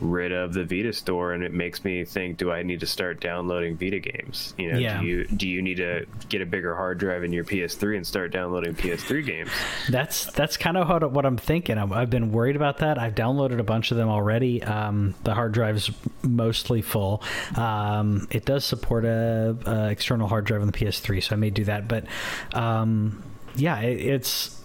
rid 0.00 0.32
of 0.32 0.52
the 0.52 0.64
Vita 0.64 0.92
store? 0.92 1.32
And 1.32 1.42
it 1.42 1.52
makes 1.52 1.84
me 1.84 2.04
think, 2.04 2.36
do 2.38 2.50
I 2.52 2.62
need 2.62 2.80
to 2.80 2.86
start 2.86 3.20
downloading 3.20 3.76
Vita 3.76 3.98
games? 3.98 4.54
You 4.58 4.72
know, 4.72 4.78
Yeah. 4.78 5.00
do 5.00 5.06
you 5.06 5.24
do 5.26 5.48
you 5.48 5.62
need 5.62 5.76
to 5.76 6.06
get 6.28 6.42
a 6.42 6.46
bigger 6.46 6.74
hard 6.74 6.98
drive 6.98 7.24
in 7.24 7.32
your 7.32 7.44
PS3 7.44 7.96
and 7.96 8.06
start 8.06 8.32
downloading 8.32 8.74
PS3 8.74 9.24
games? 9.24 9.50
That's 9.90 10.26
that's 10.32 10.56
kind 10.56 10.76
of 10.76 10.88
what, 10.88 11.10
what 11.12 11.24
I'm 11.26 11.36
thinking. 11.36 11.78
I've, 11.78 11.92
I've 11.92 12.10
been 12.10 12.32
worried 12.32 12.56
about 12.56 12.78
that. 12.78 12.98
I've 12.98 13.14
downloaded 13.14 13.58
a 13.58 13.64
bunch 13.64 13.90
of 13.90 13.96
them 13.96 14.08
already. 14.08 14.62
Um, 14.62 15.14
the 15.24 15.34
hard 15.34 15.52
drive's 15.52 15.90
mostly 16.22 16.82
full. 16.82 17.22
Um, 17.56 18.26
it 18.30 18.44
does 18.44 18.64
support 18.64 19.04
a, 19.04 19.56
a 19.66 19.88
external 19.90 20.28
hard 20.28 20.44
drive 20.44 20.60
on 20.60 20.66
the 20.66 20.72
PS3, 20.72 21.22
so 21.22 21.34
I 21.34 21.38
may 21.38 21.50
do 21.50 21.64
that. 21.64 21.88
But 21.88 22.04
um, 22.52 23.22
yeah, 23.54 23.80
it, 23.80 24.00
it's 24.00 24.55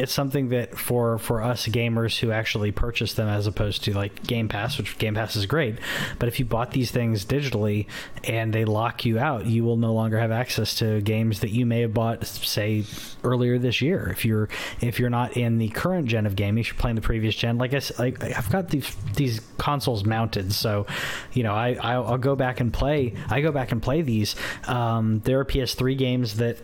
it's 0.00 0.12
something 0.12 0.48
that 0.48 0.78
for 0.78 1.18
for 1.18 1.42
us 1.42 1.66
gamers 1.66 2.18
who 2.18 2.32
actually 2.32 2.72
purchase 2.72 3.12
them 3.14 3.28
as 3.28 3.46
opposed 3.46 3.84
to 3.84 3.92
like 3.92 4.22
Game 4.26 4.48
Pass, 4.48 4.78
which 4.78 4.96
Game 4.96 5.14
Pass 5.14 5.36
is 5.36 5.44
great, 5.44 5.76
but 6.18 6.26
if 6.26 6.38
you 6.38 6.46
bought 6.46 6.70
these 6.70 6.90
things 6.90 7.26
digitally 7.26 7.86
and 8.24 8.52
they 8.52 8.64
lock 8.64 9.04
you 9.04 9.18
out, 9.18 9.44
you 9.44 9.62
will 9.62 9.76
no 9.76 9.92
longer 9.92 10.18
have 10.18 10.30
access 10.30 10.74
to 10.76 11.02
games 11.02 11.40
that 11.40 11.50
you 11.50 11.66
may 11.66 11.82
have 11.82 11.92
bought 11.92 12.24
say 12.24 12.84
earlier 13.22 13.58
this 13.58 13.82
year. 13.82 14.08
If 14.10 14.24
you're 14.24 14.48
if 14.80 14.98
you're 14.98 15.10
not 15.10 15.36
in 15.36 15.58
the 15.58 15.68
current 15.68 16.08
gen 16.08 16.24
of 16.24 16.34
gaming, 16.34 16.62
if 16.62 16.68
you're 16.68 16.80
playing 16.80 16.96
the 16.96 17.02
previous 17.02 17.34
gen, 17.34 17.58
like 17.58 17.74
I 17.74 17.80
like 17.98 18.22
I've 18.22 18.50
got 18.50 18.70
these 18.70 18.96
these 19.16 19.40
consoles 19.58 20.04
mounted, 20.06 20.54
so 20.54 20.86
you 21.34 21.42
know 21.42 21.52
I 21.52 21.74
I'll, 21.74 22.06
I'll 22.06 22.18
go 22.18 22.34
back 22.34 22.60
and 22.60 22.72
play. 22.72 23.14
I 23.28 23.42
go 23.42 23.52
back 23.52 23.70
and 23.70 23.82
play 23.82 24.00
these. 24.00 24.34
Um, 24.66 25.20
there 25.24 25.38
are 25.40 25.44
PS3 25.44 25.98
games 25.98 26.36
that 26.38 26.56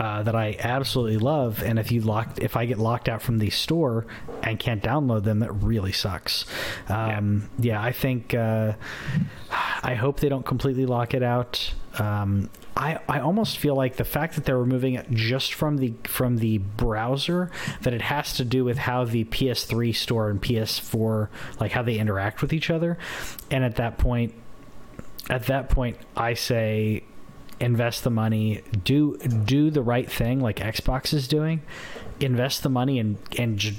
uh, 0.00 0.22
that 0.22 0.34
I 0.34 0.56
absolutely 0.58 1.18
love. 1.18 1.62
And 1.62 1.78
if 1.78 1.92
you 1.92 2.00
locked, 2.00 2.38
if 2.38 2.56
I 2.56 2.64
get 2.64 2.78
locked 2.78 3.06
out 3.06 3.20
from 3.20 3.38
the 3.38 3.50
store 3.50 4.06
and 4.42 4.58
can't 4.58 4.82
download 4.82 5.24
them, 5.24 5.40
that 5.40 5.52
really 5.52 5.92
sucks. 5.92 6.46
Um, 6.88 7.50
yeah. 7.58 7.82
I 7.82 7.92
think 7.92 8.32
uh, 8.32 8.72
I 9.82 9.94
hope 9.96 10.20
they 10.20 10.30
don't 10.30 10.46
completely 10.46 10.86
lock 10.86 11.12
it 11.12 11.22
out. 11.22 11.74
Um, 11.98 12.48
I, 12.74 12.98
I 13.10 13.20
almost 13.20 13.58
feel 13.58 13.74
like 13.74 13.96
the 13.96 14.06
fact 14.06 14.36
that 14.36 14.46
they're 14.46 14.56
removing 14.56 14.94
it 14.94 15.10
just 15.10 15.52
from 15.52 15.76
the 15.76 15.92
from 16.04 16.38
the 16.38 16.58
browser 16.58 17.50
that 17.82 17.92
it 17.92 18.00
has 18.00 18.32
to 18.36 18.44
do 18.46 18.64
with 18.64 18.78
how 18.78 19.04
the 19.04 19.24
PS3 19.24 19.94
store 19.94 20.30
and 20.30 20.40
PS4 20.40 21.28
like 21.58 21.72
how 21.72 21.82
they 21.82 21.98
interact 21.98 22.40
with 22.40 22.52
each 22.54 22.70
other 22.70 22.96
and 23.50 23.64
at 23.64 23.74
that 23.76 23.98
point 23.98 24.32
at 25.28 25.46
that 25.46 25.68
point 25.68 25.98
I 26.16 26.34
say 26.34 27.02
invest 27.60 28.04
the 28.04 28.10
money 28.10 28.62
do 28.84 29.16
do 29.18 29.70
the 29.70 29.82
right 29.82 30.10
thing 30.10 30.40
like 30.40 30.56
Xbox 30.56 31.12
is 31.12 31.28
doing 31.28 31.62
invest 32.20 32.62
the 32.62 32.68
money 32.68 32.98
and 32.98 33.18
and 33.38 33.58
j- 33.58 33.76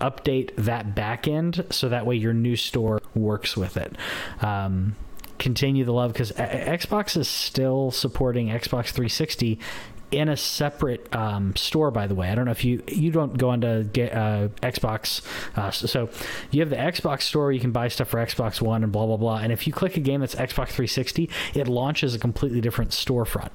update 0.00 0.54
that 0.56 0.94
back 0.94 1.28
end 1.28 1.64
so 1.70 1.88
that 1.88 2.06
way 2.06 2.16
your 2.16 2.32
new 2.32 2.56
store 2.56 3.00
works 3.14 3.56
with 3.56 3.76
it. 3.76 3.96
Um, 4.40 4.96
continue 5.38 5.84
the 5.84 5.92
love 5.92 6.12
because 6.12 6.32
Xbox 6.32 7.16
is 7.16 7.28
still 7.28 7.90
supporting 7.90 8.48
Xbox 8.48 8.86
360 8.86 9.58
in 10.10 10.28
a 10.28 10.36
separate 10.36 11.14
um, 11.14 11.54
store 11.56 11.90
by 11.90 12.06
the 12.06 12.14
way. 12.14 12.28
I 12.30 12.34
don't 12.34 12.44
know 12.44 12.50
if 12.50 12.64
you 12.64 12.82
you 12.88 13.10
don't 13.12 13.38
go 13.38 13.52
into 13.52 13.88
get 13.92 14.12
uh, 14.12 14.48
xbox 14.62 15.22
uh, 15.56 15.70
so 15.70 16.08
you 16.50 16.60
have 16.60 16.70
the 16.70 16.76
xbox 16.76 17.22
store 17.22 17.52
you 17.52 17.60
can 17.60 17.70
buy 17.72 17.88
stuff 17.88 18.08
for 18.08 18.18
xbox 18.18 18.60
one 18.60 18.82
and 18.82 18.92
blah 18.92 19.06
blah 19.06 19.16
blah. 19.16 19.38
And 19.38 19.52
if 19.52 19.66
you 19.66 19.72
click 19.72 19.96
a 19.96 20.00
game 20.00 20.20
that's 20.20 20.34
xbox 20.34 20.68
360 20.70 21.30
it 21.54 21.68
launches 21.68 22.14
a 22.14 22.18
completely 22.18 22.60
different 22.60 22.90
storefront. 22.90 23.50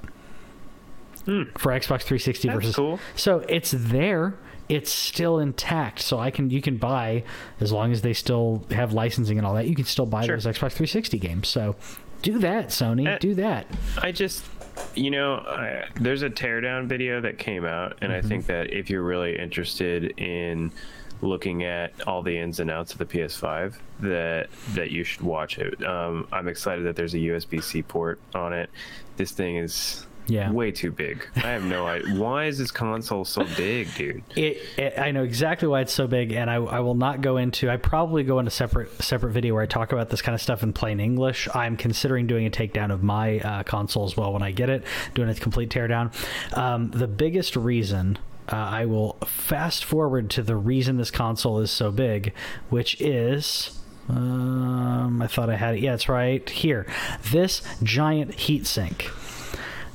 For 1.25 1.71
xbox 1.71 2.03
360 2.03 2.47
That's 2.47 2.55
versus 2.55 2.75
cool. 2.75 2.99
so 3.15 3.39
it's 3.49 3.71
there. 3.71 4.35
It's 4.69 4.91
still 4.91 5.39
intact. 5.39 5.99
So 5.99 6.19
i 6.19 6.29
can 6.29 6.49
you 6.51 6.61
can 6.61 6.77
buy 6.77 7.23
as 7.59 7.71
long 7.71 7.91
as 7.91 8.01
they 8.03 8.13
still 8.13 8.63
have 8.69 8.93
licensing 8.93 9.37
and 9.39 9.45
all 9.45 9.55
that 9.55 9.67
you 9.67 9.75
can 9.75 9.85
still 9.85 10.05
buy 10.05 10.25
Sure. 10.25 10.35
those 10.35 10.45
xbox 10.45 10.73
360 10.73 11.17
games. 11.17 11.47
So 11.47 11.75
do 12.25 12.39
that 12.39 12.67
sony 12.69 13.07
Uh, 13.07 13.17
do 13.19 13.33
that 13.35 13.67
I 14.01 14.11
just, 14.11 14.43
you 14.95 15.09
know, 15.11 15.35
I, 15.35 15.85
there's 16.01 16.21
a 16.21 16.29
teardown 16.29 16.87
video 16.87 17.21
that 17.21 17.37
came 17.37 17.63
out, 17.65 17.97
and 18.01 18.11
I 18.11 18.21
think 18.21 18.45
that 18.47 18.73
if 18.73 18.89
you're 18.89 19.03
really 19.03 19.37
interested 19.39 20.19
in 20.19 20.71
looking 21.21 21.63
at 21.63 21.93
all 22.05 22.21
the 22.21 22.37
ins 22.37 22.59
and 22.59 22.69
outs 22.69 22.91
of 22.91 22.97
the 22.97 23.05
PS5, 23.05 23.75
that 24.01 24.49
that 24.73 24.91
you 24.91 25.03
should 25.05 25.21
watch 25.21 25.57
it. 25.59 25.81
Um, 25.85 26.27
I'm 26.31 26.47
excited 26.49 26.85
that 26.85 26.95
there's 26.97 27.13
a 27.13 27.19
USB-C 27.19 27.83
port 27.83 28.19
on 28.33 28.51
it. 28.51 28.69
This 29.15 29.31
thing 29.31 29.55
is 29.55 30.05
Yeah. 30.27 30.51
way 30.51 30.71
too 30.71 30.91
big. 30.91 31.27
I 31.35 31.49
have 31.49 31.63
no 31.63 31.85
idea. 31.85 32.15
Why 32.15 32.45
is 32.45 32.57
this 32.57 32.71
console 32.71 33.25
so 33.25 33.45
big, 33.55 33.93
dude? 33.95 34.23
It, 34.35 34.57
it, 34.77 34.99
I 34.99 35.11
know 35.11 35.23
exactly 35.23 35.67
why 35.67 35.81
it's 35.81 35.93
so 35.93 36.07
big, 36.07 36.31
and 36.31 36.49
I, 36.49 36.55
I 36.55 36.79
will 36.79 36.95
not 36.95 37.21
go 37.21 37.37
into. 37.37 37.69
I 37.69 37.77
probably 37.77 38.23
go 38.23 38.39
into 38.39 38.51
separate 38.51 39.01
separate 39.01 39.31
video 39.31 39.53
where 39.53 39.63
I 39.63 39.67
talk 39.67 39.91
about 39.91 40.09
this 40.09 40.21
kind 40.21 40.33
of 40.33 40.41
stuff 40.41 40.63
in 40.63 40.73
plain 40.73 40.99
English. 40.99 41.47
I'm 41.53 41.77
considering 41.77 42.27
doing 42.27 42.45
a 42.45 42.49
takedown 42.49 42.91
of 42.91 43.03
my 43.03 43.39
uh, 43.39 43.63
console 43.63 44.05
as 44.05 44.17
well 44.17 44.33
when 44.33 44.41
I 44.41 44.51
get 44.51 44.69
it, 44.69 44.83
doing 45.13 45.29
a 45.29 45.35
complete 45.35 45.69
teardown. 45.69 46.13
Um, 46.57 46.91
the 46.91 47.07
biggest 47.07 47.55
reason. 47.55 48.17
Uh, 48.47 48.55
I 48.57 48.85
will 48.85 49.13
fast 49.25 49.83
forward 49.83 50.29
to 50.31 50.43
the 50.43 50.55
reason 50.55 50.97
this 50.97 51.09
console 51.09 51.59
is 51.61 51.71
so 51.71 51.91
big, 51.91 52.31
which 52.69 53.01
is 53.01 53.75
um, 54.07 55.21
I 55.21 55.27
thought 55.27 55.49
I 55.49 55.55
had 55.55 55.75
it. 55.75 55.81
Yeah, 55.81 55.95
it's 55.95 56.07
right 56.07 56.47
here. 56.47 56.85
This 57.31 57.61
giant 57.81 58.33
heatsink. 58.33 59.09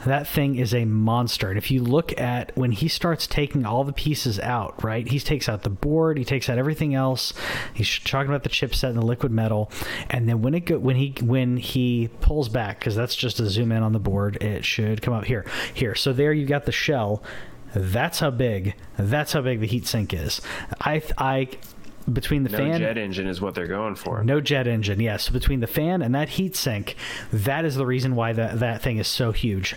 That 0.07 0.27
thing 0.27 0.57
is 0.57 0.75
a 0.75 0.85
monster. 0.85 1.49
And 1.49 1.59
if 1.59 1.71
you 1.71 1.83
look 1.83 2.19
at 2.19 2.57
when 2.57 2.73
he 2.73 2.89
starts 2.89 3.27
taking 3.27 3.67
all 3.67 3.85
the 3.85 3.93
pieces 3.93 4.39
out, 4.41 4.83
right? 4.83 5.07
He 5.07 5.21
takes 5.21 5.49
out 5.49 5.63
the 5.63 5.71
board, 5.71 6.17
he 6.19 6.25
takes 6.25 6.49
out 6.49 6.59
everything 6.59 6.95
else. 6.95 7.33
He's 7.75 7.99
talking 7.99 8.31
about 8.31 8.43
the 8.43 8.49
chipset 8.49 8.91
and 8.91 8.99
the 8.99 9.05
liquid 9.05 9.33
metal. 9.33 9.71
And 10.09 10.29
then 10.29 10.43
when 10.43 10.55
it 10.55 10.61
go, 10.61 10.79
when 10.79 10.97
he 10.97 11.15
when 11.21 11.57
he 11.57 12.09
pulls 12.21 12.49
back, 12.49 12.79
because 12.79 12.97
that's 12.97 13.15
just 13.15 13.41
a 13.41 13.47
zoom 13.49 13.73
in 13.73 13.83
on 13.83 13.93
the 13.93 13.99
board, 13.99 14.43
it 14.43 14.65
should 14.65 15.03
come 15.03 15.15
up 15.15 15.25
here. 15.25 15.45
Here. 15.75 15.95
So 15.95 16.13
there 16.13 16.33
you 16.33 16.47
got 16.47 16.65
the 16.65 16.73
shell. 16.73 17.23
That's 17.75 18.19
how 18.21 18.31
big. 18.31 18.75
That's 18.99 19.33
how 19.33 19.43
big 19.43 19.61
the 19.61 19.69
heatsink 19.69 20.13
is. 20.13 20.41
I 20.81 21.03
I 21.19 21.49
between 22.13 22.43
the 22.43 22.51
No 22.51 22.59
fan 22.59 22.79
jet 22.79 22.99
engine 22.99 23.27
is 23.27 23.41
what 23.41 23.55
they're 23.55 23.67
going 23.67 23.95
for. 23.95 24.23
no 24.25 24.41
jet 24.41 24.67
engine, 24.67 25.01
yes. 25.01 25.29
Between 25.29 25.61
the 25.61 25.67
fan 25.67 26.03
and 26.03 26.15
that 26.15 26.31
heat 26.31 26.57
sink, 26.57 26.97
that 27.33 27.65
is 27.65 27.77
the 27.77 27.87
reason 27.87 28.15
why 28.15 28.33
that 28.33 28.61
that 28.61 28.83
thing 28.83 28.99
is 28.99 29.09
so 29.09 29.33
huge. 29.33 29.77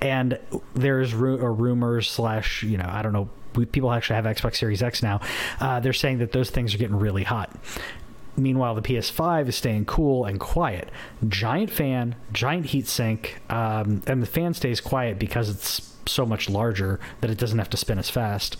And 0.00 0.38
there's 0.74 1.12
ru- 1.14 1.38
or 1.38 1.52
rumors 1.52 2.08
slash 2.10 2.62
you 2.62 2.78
know 2.78 2.88
I 2.88 3.02
don't 3.02 3.12
know 3.12 3.28
we, 3.54 3.66
people 3.66 3.92
actually 3.92 4.16
have 4.16 4.24
Xbox 4.24 4.56
Series 4.56 4.82
X 4.82 5.02
now. 5.02 5.20
Uh, 5.60 5.80
they're 5.80 5.92
saying 5.92 6.18
that 6.18 6.32
those 6.32 6.50
things 6.50 6.74
are 6.74 6.78
getting 6.78 6.96
really 6.98 7.24
hot. 7.24 7.50
Meanwhile, 8.36 8.76
the 8.76 8.82
PS5 8.82 9.48
is 9.48 9.56
staying 9.56 9.86
cool 9.86 10.24
and 10.24 10.38
quiet. 10.38 10.88
Giant 11.28 11.70
fan, 11.70 12.14
giant 12.32 12.66
heatsink, 12.66 13.30
um, 13.50 14.02
and 14.06 14.22
the 14.22 14.26
fan 14.26 14.54
stays 14.54 14.80
quiet 14.80 15.18
because 15.18 15.50
it's 15.50 15.89
so 16.06 16.26
much 16.26 16.48
larger 16.48 17.00
that 17.20 17.30
it 17.30 17.38
doesn't 17.38 17.58
have 17.58 17.70
to 17.70 17.76
spin 17.76 17.98
as 17.98 18.10
fast. 18.10 18.56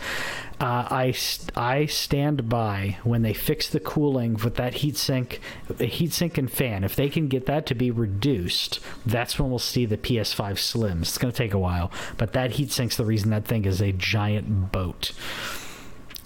Uh, 0.61 0.87
I 0.91 1.15
I 1.57 1.87
stand 1.87 2.49
by 2.49 2.99
when 3.03 3.23
they 3.23 3.33
fix 3.33 3.69
the 3.69 3.81
cooling 3.81 4.35
with 4.35 4.57
that 4.57 4.75
heatsink, 4.75 5.39
heatsink 5.69 6.39
and 6.39 6.51
fan. 6.51 6.85
If 6.85 6.97
they 6.97 7.09
can 7.09 7.29
get 7.29 7.47
that 7.47 7.67
to 7.67 7.75
be 7.75 7.91
reduced, 7.91 8.81
that's 9.07 9.39
when 9.39 9.51
we'll 9.51 9.59
see 9.59 9.87
the 9.87 9.97
PS5 9.97 10.53
Slims. 10.55 11.03
It's 11.03 11.19
going 11.19 11.33
to 11.33 11.37
take 11.37 11.55
a 11.55 11.59
while, 11.59 11.91
but 12.17 12.33
that 12.35 12.53
heatsink's 12.53 12.97
the 12.97 13.05
reason 13.05 13.31
that 13.31 13.45
thing 13.45 13.65
is 13.65 13.81
a 13.81 13.93
giant 13.93 14.73
boat 14.73 15.13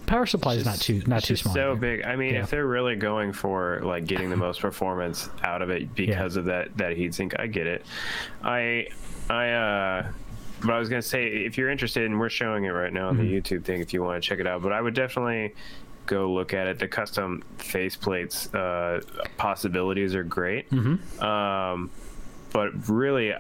power 0.07 0.27
supply 0.27 0.55
is 0.55 0.65
not 0.65 0.81
too 0.81 1.03
not 1.07 1.25
too 1.25 1.37
small. 1.37 1.55
So 1.55 1.77
big. 1.77 2.05
I 2.05 2.17
mean, 2.17 2.35
yeah. 2.35 2.43
if 2.43 2.51
they're 2.51 2.67
really 2.67 2.97
going 2.97 3.33
for 3.33 3.81
like 3.83 4.07
getting 4.07 4.31
the 4.31 4.37
most 4.37 4.61
performance 4.61 5.29
out 5.43 5.63
of 5.63 5.71
it 5.71 5.95
because 5.95 6.37
yeah. 6.37 6.41
of 6.41 6.45
that 6.47 6.77
that 6.77 6.97
heatsink, 6.97 7.39
I 7.39 7.47
get 7.47 7.67
it. 7.67 7.85
I 8.43 8.89
I 9.29 9.51
uh 9.51 10.13
but 10.61 10.71
I 10.71 10.79
was 10.79 10.89
gonna 10.89 11.03
say 11.03 11.27
if 11.27 11.59
you're 11.59 11.71
interested, 11.71 12.05
and 12.05 12.19
we're 12.19 12.29
showing 12.29 12.65
it 12.65 12.71
right 12.71 12.93
now 12.93 13.09
on 13.09 13.17
mm-hmm. 13.17 13.27
the 13.27 13.41
YouTube 13.41 13.65
thing, 13.65 13.81
if 13.81 13.93
you 13.93 14.03
want 14.03 14.23
to 14.23 14.29
check 14.29 14.39
it 14.39 14.47
out. 14.47 14.63
But 14.63 14.73
I 14.73 14.81
would 14.81 14.95
definitely 14.95 15.55
go 16.07 16.33
look 16.33 16.55
at 16.55 16.67
it. 16.67 16.79
The 16.79 16.89
custom 16.89 17.43
faceplates 17.59 18.55
uh, 18.55 19.01
possibilities 19.37 20.15
are 20.15 20.25
great. 20.25 20.71
Mm-hmm. 20.71 21.23
Um, 21.23 21.91
but 22.53 22.89
really, 22.89 23.35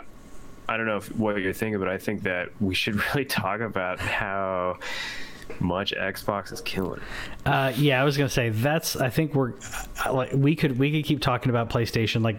I 0.68 0.76
don't 0.76 0.86
know 0.86 0.96
if, 0.96 1.14
what 1.16 1.38
you're 1.38 1.52
thinking, 1.52 1.78
but 1.78 1.88
I 1.88 1.98
think 1.98 2.22
that 2.22 2.50
we 2.60 2.74
should 2.74 2.96
really 3.14 3.24
talk 3.24 3.60
about 3.60 4.00
how 4.00 4.78
much 5.60 5.92
Xbox 5.94 6.52
is 6.52 6.60
killing. 6.60 7.00
Uh, 7.46 7.72
yeah, 7.76 8.00
I 8.00 8.04
was 8.04 8.16
gonna 8.16 8.28
say 8.28 8.50
that's. 8.50 8.96
I 8.96 9.10
think 9.10 9.34
we're 9.34 9.52
like 10.10 10.32
we 10.32 10.56
could 10.56 10.78
we 10.78 10.90
could 10.92 11.04
keep 11.04 11.20
talking 11.20 11.50
about 11.50 11.70
PlayStation. 11.70 12.22
Like, 12.22 12.36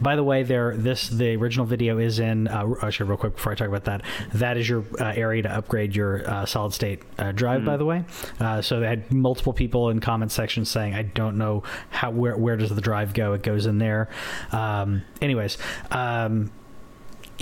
by 0.00 0.16
the 0.16 0.24
way, 0.24 0.42
there 0.42 0.76
this 0.76 1.08
the 1.08 1.34
original 1.36 1.66
video 1.66 1.98
is 1.98 2.18
in. 2.18 2.48
Uh, 2.48 2.74
actually, 2.82 3.08
real 3.08 3.18
quick 3.18 3.36
before 3.36 3.52
I 3.52 3.54
talk 3.54 3.68
about 3.68 3.84
that, 3.84 4.02
that 4.34 4.56
is 4.56 4.68
your 4.68 4.84
uh, 5.00 5.12
area 5.14 5.42
to 5.42 5.50
upgrade 5.50 5.94
your 5.94 6.28
uh, 6.28 6.46
solid 6.46 6.72
state 6.72 7.02
uh, 7.18 7.32
drive. 7.32 7.58
Mm-hmm. 7.58 7.66
By 7.66 7.76
the 7.76 7.84
way, 7.84 8.04
uh, 8.40 8.62
so 8.62 8.80
they 8.80 8.86
had 8.86 9.12
multiple 9.12 9.52
people 9.52 9.90
in 9.90 10.00
comment 10.00 10.32
sections 10.32 10.70
saying, 10.70 10.94
"I 10.94 11.02
don't 11.02 11.38
know 11.38 11.62
how 11.90 12.10
where 12.10 12.36
where 12.36 12.56
does 12.56 12.70
the 12.70 12.80
drive 12.80 13.14
go? 13.14 13.32
It 13.32 13.42
goes 13.42 13.66
in 13.66 13.78
there." 13.78 14.08
Um, 14.52 15.02
anyways. 15.20 15.58
Um, 15.90 16.50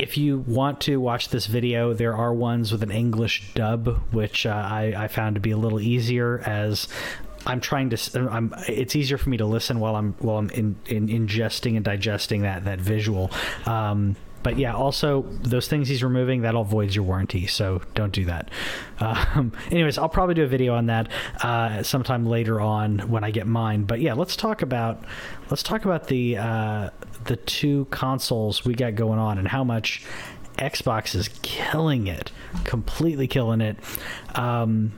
if 0.03 0.19
you 0.19 0.39
want 0.49 0.81
to 0.81 0.97
watch 0.97 1.29
this 1.29 1.47
video, 1.47 1.93
there 1.93 2.17
are 2.17 2.35
ones 2.35 2.73
with 2.73 2.83
an 2.83 2.91
English 2.91 3.55
dub, 3.55 4.03
which 4.13 4.47
uh, 4.47 4.51
I, 4.51 4.95
I 4.97 5.07
found 5.07 5.37
to 5.37 5.41
be 5.41 5.53
a 5.53 5.57
little 5.57 5.81
easier 5.81 6.41
as 6.45 6.89
I'm 7.47 7.61
trying 7.61 7.91
to. 7.91 8.29
I'm. 8.29 8.53
It's 8.67 8.97
easier 8.97 9.17
for 9.17 9.31
me 9.31 9.37
to 9.37 9.47
listen 9.47 9.79
while 9.79 9.95
I'm 9.95 10.15
while 10.15 10.39
I'm 10.39 10.51
in, 10.51 10.77
in 10.87 11.07
ingesting 11.07 11.77
and 11.77 11.85
digesting 11.85 12.43
that 12.43 12.65
that 12.65 12.81
visual. 12.81 13.31
Um, 13.65 14.17
but 14.43 14.59
yeah, 14.59 14.75
also 14.75 15.23
those 15.43 15.69
things 15.69 15.89
he's 15.89 16.03
removing 16.03 16.43
that 16.43 16.55
all 16.55 16.65
voids 16.65 16.95
your 16.97 17.05
warranty, 17.05 17.47
so 17.47 17.83
don't 17.95 18.13
do 18.13 18.25
that. 18.27 18.51
Um, 19.03 19.53
anyways, 19.73 19.99
I'll 19.99 20.09
probably 20.09 20.37
do 20.37 20.45
a 20.45 20.47
video 20.47 20.75
on 20.75 20.87
that 20.87 21.09
uh, 21.43 21.83
sometime 21.83 22.25
later 22.25 22.61
on 22.61 23.01
when 23.11 23.25
I 23.25 23.33
get 23.33 23.49
mine. 23.49 23.83
But 23.83 24.01
yeah, 24.01 24.13
let's 24.13 24.37
talk 24.37 24.63
about 24.63 25.03
let's 25.51 25.65
talk 25.65 25.85
about 25.85 26.07
the 26.07 26.37
uh, 26.37 26.91
the 27.25 27.35
two 27.35 27.87
consoles 27.91 28.65
we 28.65 28.75
got 28.75 28.95
going 28.95 29.19
on 29.19 29.39
and 29.39 29.49
how 29.49 29.65
much 29.65 30.05
Xbox 30.57 31.17
is 31.17 31.31
killing 31.43 32.07
it, 32.07 32.31
completely 32.65 33.27
killing 33.27 33.61
it. 33.61 33.77
Um, 34.37 34.93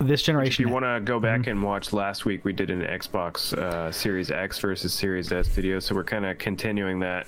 this 0.00 0.22
generation. 0.22 0.64
If 0.64 0.68
you 0.68 0.72
want 0.72 0.84
to 0.84 1.00
go 1.00 1.20
back 1.20 1.42
mm-hmm. 1.42 1.50
and 1.50 1.62
watch 1.62 1.92
last 1.92 2.24
week, 2.24 2.44
we 2.44 2.52
did 2.52 2.70
an 2.70 2.80
Xbox 2.80 3.52
uh, 3.52 3.92
Series 3.92 4.30
X 4.30 4.58
versus 4.58 4.92
Series 4.92 5.30
S 5.30 5.46
video, 5.48 5.78
so 5.78 5.94
we're 5.94 6.04
kind 6.04 6.24
of 6.24 6.38
continuing 6.38 7.00
that 7.00 7.26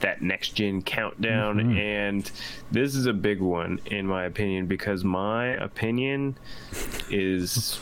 that 0.00 0.22
next 0.22 0.50
gen 0.50 0.82
countdown 0.82 1.56
mm-hmm. 1.56 1.76
and 1.76 2.30
this 2.70 2.94
is 2.94 3.06
a 3.06 3.12
big 3.12 3.40
one 3.40 3.80
in 3.86 4.06
my 4.06 4.24
opinion 4.24 4.66
because 4.66 5.04
my 5.04 5.48
opinion 5.48 6.36
is 7.10 7.78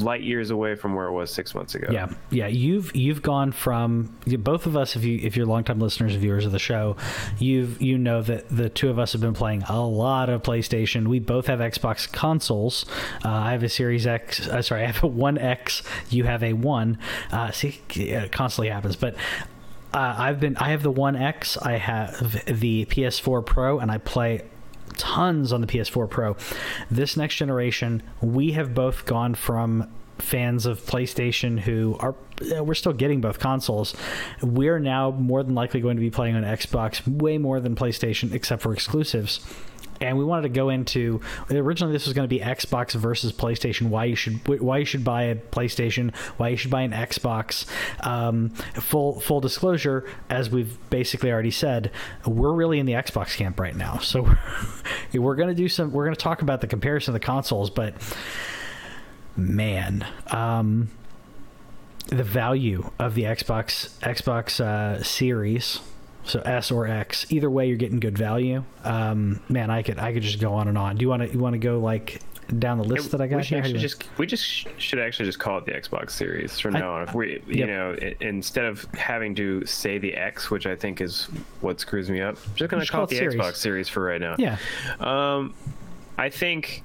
light 0.00 0.22
years 0.22 0.50
away 0.50 0.74
from 0.74 0.94
where 0.94 1.06
it 1.06 1.12
was 1.12 1.32
six 1.32 1.54
months 1.54 1.74
ago. 1.74 1.88
Yeah 1.90 2.08
yeah 2.30 2.46
you've 2.46 2.94
you've 2.94 3.22
gone 3.22 3.52
from 3.52 4.16
both 4.26 4.66
of 4.66 4.76
us 4.76 4.96
if 4.96 5.04
you 5.04 5.18
if 5.22 5.36
you're 5.36 5.46
longtime 5.46 5.78
listeners 5.78 6.12
and 6.12 6.20
viewers 6.20 6.44
of 6.44 6.52
the 6.52 6.58
show 6.58 6.96
you've 7.38 7.80
you 7.80 7.98
know 7.98 8.22
that 8.22 8.48
the 8.48 8.68
two 8.68 8.90
of 8.90 8.98
us 8.98 9.12
have 9.12 9.20
been 9.20 9.34
playing 9.34 9.62
a 9.64 9.80
lot 9.80 10.28
of 10.28 10.42
playstation. 10.42 11.08
We 11.08 11.18
both 11.18 11.46
have 11.46 11.60
xbox 11.60 12.10
consoles. 12.10 12.84
Uh, 13.24 13.28
i 13.28 13.52
have 13.52 13.62
a 13.62 13.68
series 13.68 14.06
x 14.06 14.46
uh, 14.48 14.62
sorry 14.62 14.82
i 14.82 14.86
have 14.86 15.02
a 15.02 15.06
one 15.06 15.38
x 15.38 15.82
you 16.10 16.24
have 16.24 16.42
a 16.42 16.52
one. 16.52 16.98
Uh, 17.30 17.50
see 17.50 17.80
it 17.90 18.32
constantly 18.32 18.70
happens. 18.70 18.96
But 18.96 19.14
uh, 19.92 20.14
I've 20.18 20.40
been 20.40 20.56
I 20.56 20.70
have 20.70 20.82
the 20.82 20.90
One 20.90 21.16
X, 21.16 21.56
I 21.56 21.72
have 21.72 22.44
the 22.46 22.84
PS4 22.86 23.44
Pro, 23.44 23.78
and 23.78 23.90
I 23.90 23.98
play 23.98 24.42
tons 24.96 25.52
on 25.52 25.60
the 25.60 25.66
PS4 25.66 26.08
Pro. 26.10 26.36
This 26.90 27.16
next 27.16 27.36
generation, 27.36 28.02
we 28.20 28.52
have 28.52 28.74
both 28.74 29.06
gone 29.06 29.34
from 29.34 29.90
fans 30.18 30.66
of 30.66 30.80
PlayStation 30.84 31.60
who 31.60 31.96
are 32.00 32.14
we're 32.60 32.74
still 32.74 32.92
getting 32.92 33.20
both 33.20 33.38
consoles. 33.38 33.94
We're 34.42 34.78
now 34.78 35.10
more 35.10 35.42
than 35.42 35.54
likely 35.54 35.80
going 35.80 35.96
to 35.96 36.00
be 36.00 36.10
playing 36.10 36.36
on 36.36 36.42
Xbox 36.42 37.06
way 37.06 37.38
more 37.38 37.60
than 37.60 37.74
PlayStation, 37.74 38.32
except 38.32 38.62
for 38.62 38.72
exclusives 38.72 39.40
and 40.00 40.18
we 40.18 40.24
wanted 40.24 40.42
to 40.42 40.48
go 40.48 40.68
into 40.68 41.20
originally 41.50 41.92
this 41.92 42.06
was 42.06 42.14
going 42.14 42.28
to 42.28 42.28
be 42.28 42.40
Xbox 42.40 42.92
versus 42.92 43.32
PlayStation. 43.32 43.88
Why 43.88 44.04
you 44.04 44.16
should 44.16 44.46
why 44.60 44.78
you 44.78 44.84
should 44.84 45.04
buy 45.04 45.24
a 45.24 45.34
PlayStation, 45.36 46.14
why 46.36 46.48
you 46.48 46.56
should 46.56 46.70
buy 46.70 46.82
an 46.82 46.92
Xbox. 46.92 47.66
Um, 48.04 48.50
full 48.74 49.20
full 49.20 49.40
disclosure, 49.40 50.08
as 50.30 50.50
we've 50.50 50.78
basically 50.90 51.30
already 51.30 51.50
said, 51.50 51.90
we're 52.26 52.52
really 52.52 52.78
in 52.78 52.86
the 52.86 52.92
Xbox 52.94 53.36
camp 53.36 53.58
right 53.60 53.76
now. 53.76 53.98
So 53.98 54.22
we're, 55.12 55.20
we're 55.20 55.36
going 55.36 55.48
to 55.48 55.54
do 55.54 55.68
some. 55.68 55.92
We're 55.92 56.04
going 56.04 56.16
to 56.16 56.22
talk 56.22 56.42
about 56.42 56.60
the 56.60 56.66
comparison 56.66 57.14
of 57.14 57.20
the 57.20 57.26
consoles, 57.26 57.70
but 57.70 57.94
man. 59.36 60.06
Um, 60.28 60.90
the 62.08 62.24
value 62.24 62.90
of 62.98 63.14
the 63.14 63.24
Xbox 63.24 63.90
Xbox 64.00 64.60
uh, 64.60 65.02
Series 65.02 65.80
so 66.28 66.40
S 66.40 66.70
or 66.70 66.86
X. 66.86 67.26
Either 67.30 67.50
way, 67.50 67.66
you're 67.66 67.76
getting 67.76 68.00
good 68.00 68.16
value. 68.16 68.62
Um, 68.84 69.40
man, 69.48 69.70
I 69.70 69.82
could 69.82 69.98
I 69.98 70.12
could 70.12 70.22
just 70.22 70.40
go 70.40 70.54
on 70.54 70.68
and 70.68 70.78
on. 70.78 70.96
Do 70.96 71.02
you 71.02 71.08
want 71.08 71.22
to 71.22 71.32
you 71.32 71.38
want 71.38 71.54
to 71.54 71.58
go 71.58 71.80
like 71.80 72.20
down 72.58 72.78
the 72.78 72.84
list 72.84 73.10
that 73.10 73.20
I 73.20 73.26
got? 73.26 73.38
We 73.38 73.44
here? 73.44 73.62
just 73.62 74.04
we 74.18 74.26
just 74.26 74.44
should 74.80 74.98
actually 74.98 75.26
just 75.26 75.38
call 75.38 75.58
it 75.58 75.66
the 75.66 75.72
Xbox 75.72 76.10
Series 76.10 76.58
from 76.58 76.74
now 76.74 76.94
on. 76.94 77.08
If 77.08 77.14
we 77.14 77.42
you 77.46 77.66
yep. 77.66 77.68
know 77.68 77.90
it, 77.92 78.16
instead 78.20 78.66
of 78.66 78.84
having 78.94 79.34
to 79.36 79.64
say 79.66 79.98
the 79.98 80.14
X, 80.14 80.50
which 80.50 80.66
I 80.66 80.76
think 80.76 81.00
is 81.00 81.24
what 81.60 81.80
screws 81.80 82.10
me 82.10 82.20
up, 82.20 82.36
I'm 82.36 82.54
just 82.54 82.70
gonna 82.70 82.86
call, 82.86 82.98
call, 82.98 83.04
it 83.04 83.10
the 83.10 83.16
series. 83.16 83.34
Xbox 83.34 83.56
Series 83.56 83.88
for 83.88 84.02
right 84.02 84.20
now. 84.20 84.36
Yeah. 84.38 84.58
Um, 85.00 85.54
I 86.16 86.30
think 86.30 86.82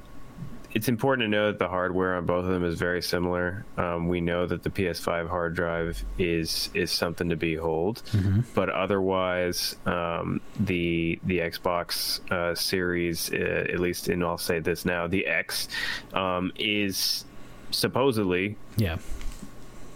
it's 0.74 0.88
important 0.88 1.26
to 1.26 1.30
know 1.30 1.48
that 1.48 1.60
the 1.60 1.68
hardware 1.68 2.16
on 2.16 2.26
both 2.26 2.46
of 2.46 2.52
them 2.52 2.64
is 2.64 2.80
very 2.80 3.02
similar. 3.02 3.64
Um, 3.78 4.08
we 4.08 4.22
know 4.22 4.48
that 4.48 4.64
the 4.64 4.72
PS5 4.72 5.30
hard 5.30 5.56
drive 5.56 6.04
is 6.18 6.70
is 6.74 6.92
something 6.92 7.30
to 7.30 7.36
behold, 7.36 8.02
mm-hmm. 8.12 8.42
but 8.56 8.70
otherwise, 8.70 9.76
um, 9.86 10.42
the 10.60 11.20
the 11.24 11.40
Xbox 11.40 12.20
uh, 12.32 12.56
Series, 12.56 13.32
uh, 13.32 13.66
at 13.72 13.80
least, 13.80 14.10
and 14.10 14.24
I'll 14.24 14.38
say 14.40 14.60
this 14.60 14.84
now, 14.84 15.06
the 15.08 15.28
X 15.28 15.68
um, 16.14 16.52
is 16.58 17.26
supposedly 17.70 18.56
yeah 18.76 18.98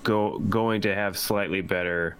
go 0.03 0.37
going 0.39 0.81
to 0.81 0.93
have 0.93 1.17
slightly 1.17 1.61
better 1.61 2.17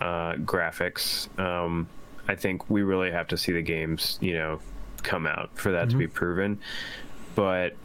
uh, 0.00 0.34
graphics. 0.34 1.28
Um, 1.38 1.88
I 2.26 2.34
think 2.34 2.68
we 2.68 2.82
really 2.82 3.12
have 3.12 3.28
to 3.28 3.36
see 3.36 3.52
the 3.52 3.62
games, 3.62 4.18
you 4.20 4.34
know, 4.34 4.60
come 5.02 5.26
out 5.26 5.50
for 5.54 5.72
that 5.72 5.88
mm-hmm. 5.88 5.90
to 5.90 5.96
be 5.98 6.06
proven. 6.08 6.60
But 7.34 7.76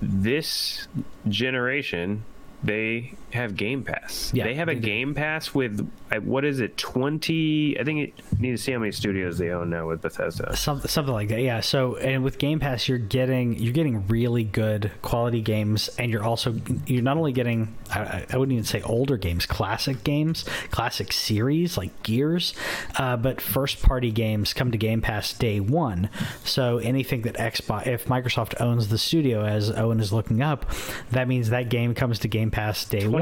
this 0.00 0.86
generation 1.28 2.24
they 2.62 3.14
have 3.32 3.56
Game 3.56 3.82
Pass. 3.82 4.32
Yeah, 4.34 4.44
they 4.44 4.54
have 4.54 4.68
a 4.68 4.74
they 4.74 4.80
Game 4.80 5.14
Pass 5.14 5.54
with 5.54 5.88
what 6.22 6.44
is 6.44 6.60
it? 6.60 6.76
Twenty? 6.76 7.78
I 7.78 7.84
think 7.84 8.08
it 8.08 8.40
need 8.40 8.52
to 8.52 8.58
see 8.58 8.72
how 8.72 8.78
many 8.78 8.92
studios 8.92 9.38
they 9.38 9.50
own 9.50 9.70
now 9.70 9.88
with 9.88 10.00
Bethesda. 10.00 10.56
Something, 10.56 10.88
something 10.88 11.14
like 11.14 11.28
that. 11.28 11.40
Yeah. 11.40 11.60
So, 11.60 11.96
and 11.96 12.24
with 12.24 12.38
Game 12.38 12.60
Pass, 12.60 12.88
you're 12.88 12.98
getting 12.98 13.58
you're 13.58 13.72
getting 13.72 14.06
really 14.08 14.44
good 14.44 14.90
quality 15.02 15.40
games, 15.40 15.88
and 15.98 16.10
you're 16.10 16.24
also 16.24 16.56
you're 16.86 17.02
not 17.02 17.16
only 17.16 17.32
getting 17.32 17.76
I, 17.90 18.24
I 18.30 18.36
wouldn't 18.36 18.52
even 18.52 18.64
say 18.64 18.82
older 18.82 19.16
games, 19.16 19.46
classic 19.46 20.04
games, 20.04 20.44
classic 20.70 21.12
series 21.12 21.76
like 21.76 22.02
Gears, 22.02 22.54
uh, 22.96 23.16
but 23.16 23.40
first 23.40 23.82
party 23.82 24.10
games 24.10 24.52
come 24.52 24.70
to 24.72 24.78
Game 24.78 25.00
Pass 25.00 25.32
day 25.32 25.60
one. 25.60 26.10
So 26.44 26.78
anything 26.78 27.22
that 27.22 27.36
Xbox, 27.36 27.86
if 27.86 28.06
Microsoft 28.06 28.60
owns 28.60 28.88
the 28.88 28.98
studio, 28.98 29.44
as 29.44 29.70
Owen 29.70 30.00
is 30.00 30.12
looking 30.12 30.42
up, 30.42 30.66
that 31.10 31.28
means 31.28 31.50
that 31.50 31.68
game 31.68 31.94
comes 31.94 32.18
to 32.20 32.28
Game 32.28 32.50
Pass 32.50 32.84
day 32.84 33.06
one. 33.06 33.17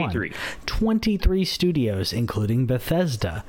23 0.66 1.44
studios, 1.44 2.12
including 2.12 2.66
Bethesda. 2.66 3.44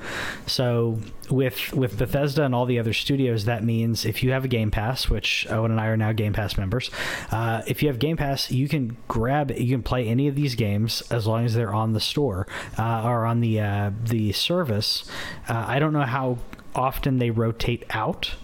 So 0.46 0.98
with 1.30 1.72
with 1.72 1.98
Bethesda 1.98 2.44
and 2.44 2.54
all 2.54 2.66
the 2.66 2.78
other 2.78 2.92
studios, 2.92 3.44
that 3.44 3.64
means 3.64 4.04
if 4.04 4.22
you 4.22 4.32
have 4.32 4.44
a 4.44 4.48
Game 4.48 4.70
Pass, 4.70 5.08
which 5.08 5.46
Owen 5.50 5.70
and 5.70 5.80
I 5.80 5.86
are 5.86 5.96
now 5.96 6.12
Game 6.12 6.32
Pass 6.32 6.56
members, 6.56 6.90
uh, 7.30 7.62
if 7.66 7.82
you 7.82 7.88
have 7.88 7.98
Game 7.98 8.16
Pass, 8.16 8.50
you 8.50 8.68
can 8.68 8.96
grab, 9.08 9.50
you 9.50 9.74
can 9.74 9.82
play 9.82 10.06
any 10.06 10.28
of 10.28 10.34
these 10.34 10.54
games 10.54 11.02
as 11.10 11.26
long 11.26 11.44
as 11.44 11.54
they're 11.54 11.74
on 11.74 11.92
the 11.92 12.00
store 12.00 12.46
uh, 12.78 13.02
or 13.04 13.24
on 13.24 13.40
the 13.40 13.60
uh, 13.60 13.90
the 14.04 14.32
service. 14.32 15.04
Uh, 15.48 15.64
I 15.68 15.78
don't 15.78 15.92
know 15.92 16.02
how 16.02 16.38
often 16.74 17.18
they 17.18 17.30
rotate 17.30 17.84
out 17.90 18.36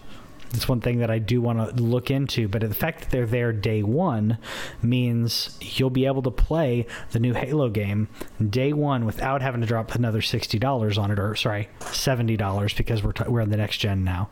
it's 0.55 0.69
one 0.69 0.81
thing 0.81 0.99
that 0.99 1.11
I 1.11 1.19
do 1.19 1.40
want 1.40 1.77
to 1.77 1.83
look 1.83 2.11
into. 2.11 2.49
But 2.49 2.62
the 2.62 2.75
fact 2.75 3.01
that 3.01 3.11
they're 3.11 3.27
there 3.27 3.53
day 3.53 3.83
one 3.83 4.38
means 4.83 5.59
you'll 5.61 5.90
be 5.90 6.07
able 6.07 6.23
to 6.23 6.31
play 6.31 6.87
the 7.13 7.21
new 7.21 7.35
Halo 7.35 7.69
game 7.69 8.09
day 8.50 8.73
one 8.73 9.05
without 9.05 9.42
having 9.42 9.61
to 9.61 9.67
drop 9.67 9.94
another 9.94 10.23
sixty 10.23 10.59
dollars 10.59 10.98
on 10.98 11.11
it, 11.11 11.19
or 11.19 11.35
sorry, 11.35 11.69
seventy 11.90 12.37
dollars 12.37 12.75
because 12.75 13.02
we're 13.02 13.13
t- 13.13 13.25
we're 13.29 13.40
in 13.40 13.50
the 13.50 13.57
next 13.57 13.79
gen 13.79 14.05
now. 14.05 14.29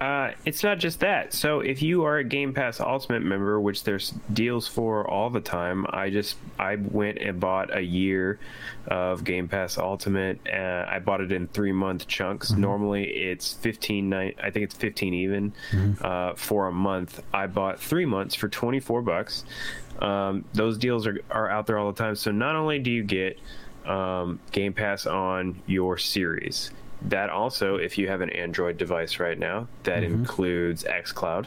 Uh, 0.00 0.32
it's 0.44 0.62
not 0.62 0.78
just 0.78 1.00
that. 1.00 1.32
So 1.32 1.60
if 1.60 1.82
you 1.82 2.04
are 2.04 2.18
a 2.18 2.24
Game 2.24 2.52
Pass 2.52 2.80
Ultimate 2.80 3.22
member, 3.22 3.60
which 3.60 3.84
there's 3.84 4.12
deals 4.32 4.68
for 4.68 5.08
all 5.08 5.30
the 5.30 5.40
time, 5.40 5.86
I 5.90 6.10
just 6.10 6.36
I 6.58 6.76
went 6.76 7.18
and 7.18 7.40
bought 7.40 7.76
a 7.76 7.80
year 7.80 8.38
of 8.86 9.24
Game 9.24 9.48
Pass 9.48 9.78
Ultimate. 9.78 10.38
Uh, 10.46 10.84
I 10.88 10.98
bought 10.98 11.20
it 11.20 11.32
in 11.32 11.48
three 11.48 11.72
month 11.72 12.06
chunks. 12.06 12.52
Mm-hmm. 12.52 12.60
Normally 12.60 13.04
it's 13.04 13.54
fifteen 13.54 14.08
night. 14.08 14.36
I 14.42 14.50
think 14.50 14.64
it's 14.64 14.74
fifteen 14.74 15.14
even 15.14 15.52
mm-hmm. 15.70 16.04
uh, 16.04 16.34
for 16.34 16.68
a 16.68 16.72
month. 16.72 17.22
I 17.32 17.46
bought 17.46 17.80
three 17.80 18.06
months 18.06 18.34
for 18.34 18.48
twenty 18.48 18.80
four 18.80 19.02
bucks. 19.02 19.44
Um, 20.00 20.44
those 20.52 20.76
deals 20.78 21.06
are 21.06 21.18
are 21.30 21.50
out 21.50 21.66
there 21.66 21.78
all 21.78 21.90
the 21.90 22.02
time. 22.02 22.16
So 22.16 22.30
not 22.30 22.54
only 22.54 22.78
do 22.78 22.90
you 22.90 23.02
get 23.02 23.38
um, 23.86 24.40
Game 24.52 24.72
Pass 24.72 25.06
on 25.06 25.62
your 25.66 25.96
series 25.96 26.70
that 27.06 27.30
also, 27.30 27.76
if 27.76 27.98
you 27.98 28.08
have 28.08 28.20
an 28.20 28.30
Android 28.30 28.78
device 28.78 29.18
right 29.18 29.38
now, 29.38 29.68
that 29.84 30.02
mm-hmm. 30.02 30.14
includes 30.14 30.84
xCloud 30.84 31.46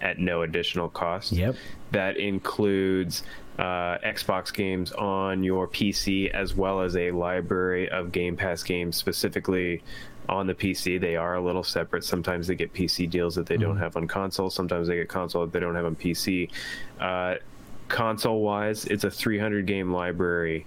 at 0.00 0.18
no 0.18 0.42
additional 0.42 0.88
cost. 0.88 1.32
Yep. 1.32 1.56
That 1.92 2.16
includes 2.18 3.22
uh, 3.58 3.98
Xbox 3.98 4.52
games 4.52 4.92
on 4.92 5.42
your 5.42 5.66
PC 5.66 6.30
as 6.30 6.54
well 6.54 6.80
as 6.80 6.96
a 6.96 7.10
library 7.10 7.88
of 7.90 8.12
Game 8.12 8.36
Pass 8.36 8.62
games 8.62 8.96
specifically 8.96 9.82
on 10.28 10.46
the 10.46 10.54
PC. 10.54 11.00
They 11.00 11.16
are 11.16 11.34
a 11.34 11.40
little 11.40 11.64
separate. 11.64 12.04
Sometimes 12.04 12.46
they 12.46 12.54
get 12.54 12.72
PC 12.72 13.08
deals 13.08 13.34
that 13.34 13.46
they 13.46 13.54
mm-hmm. 13.54 13.64
don't 13.64 13.78
have 13.78 13.96
on 13.96 14.06
console. 14.06 14.50
Sometimes 14.50 14.88
they 14.88 14.96
get 14.96 15.08
console 15.08 15.44
that 15.44 15.52
they 15.52 15.60
don't 15.60 15.74
have 15.74 15.86
on 15.86 15.96
PC. 15.96 16.50
Uh, 17.00 17.36
console 17.88 18.42
wise, 18.42 18.84
it's 18.86 19.04
a 19.04 19.10
300 19.10 19.66
game 19.66 19.92
library 19.92 20.66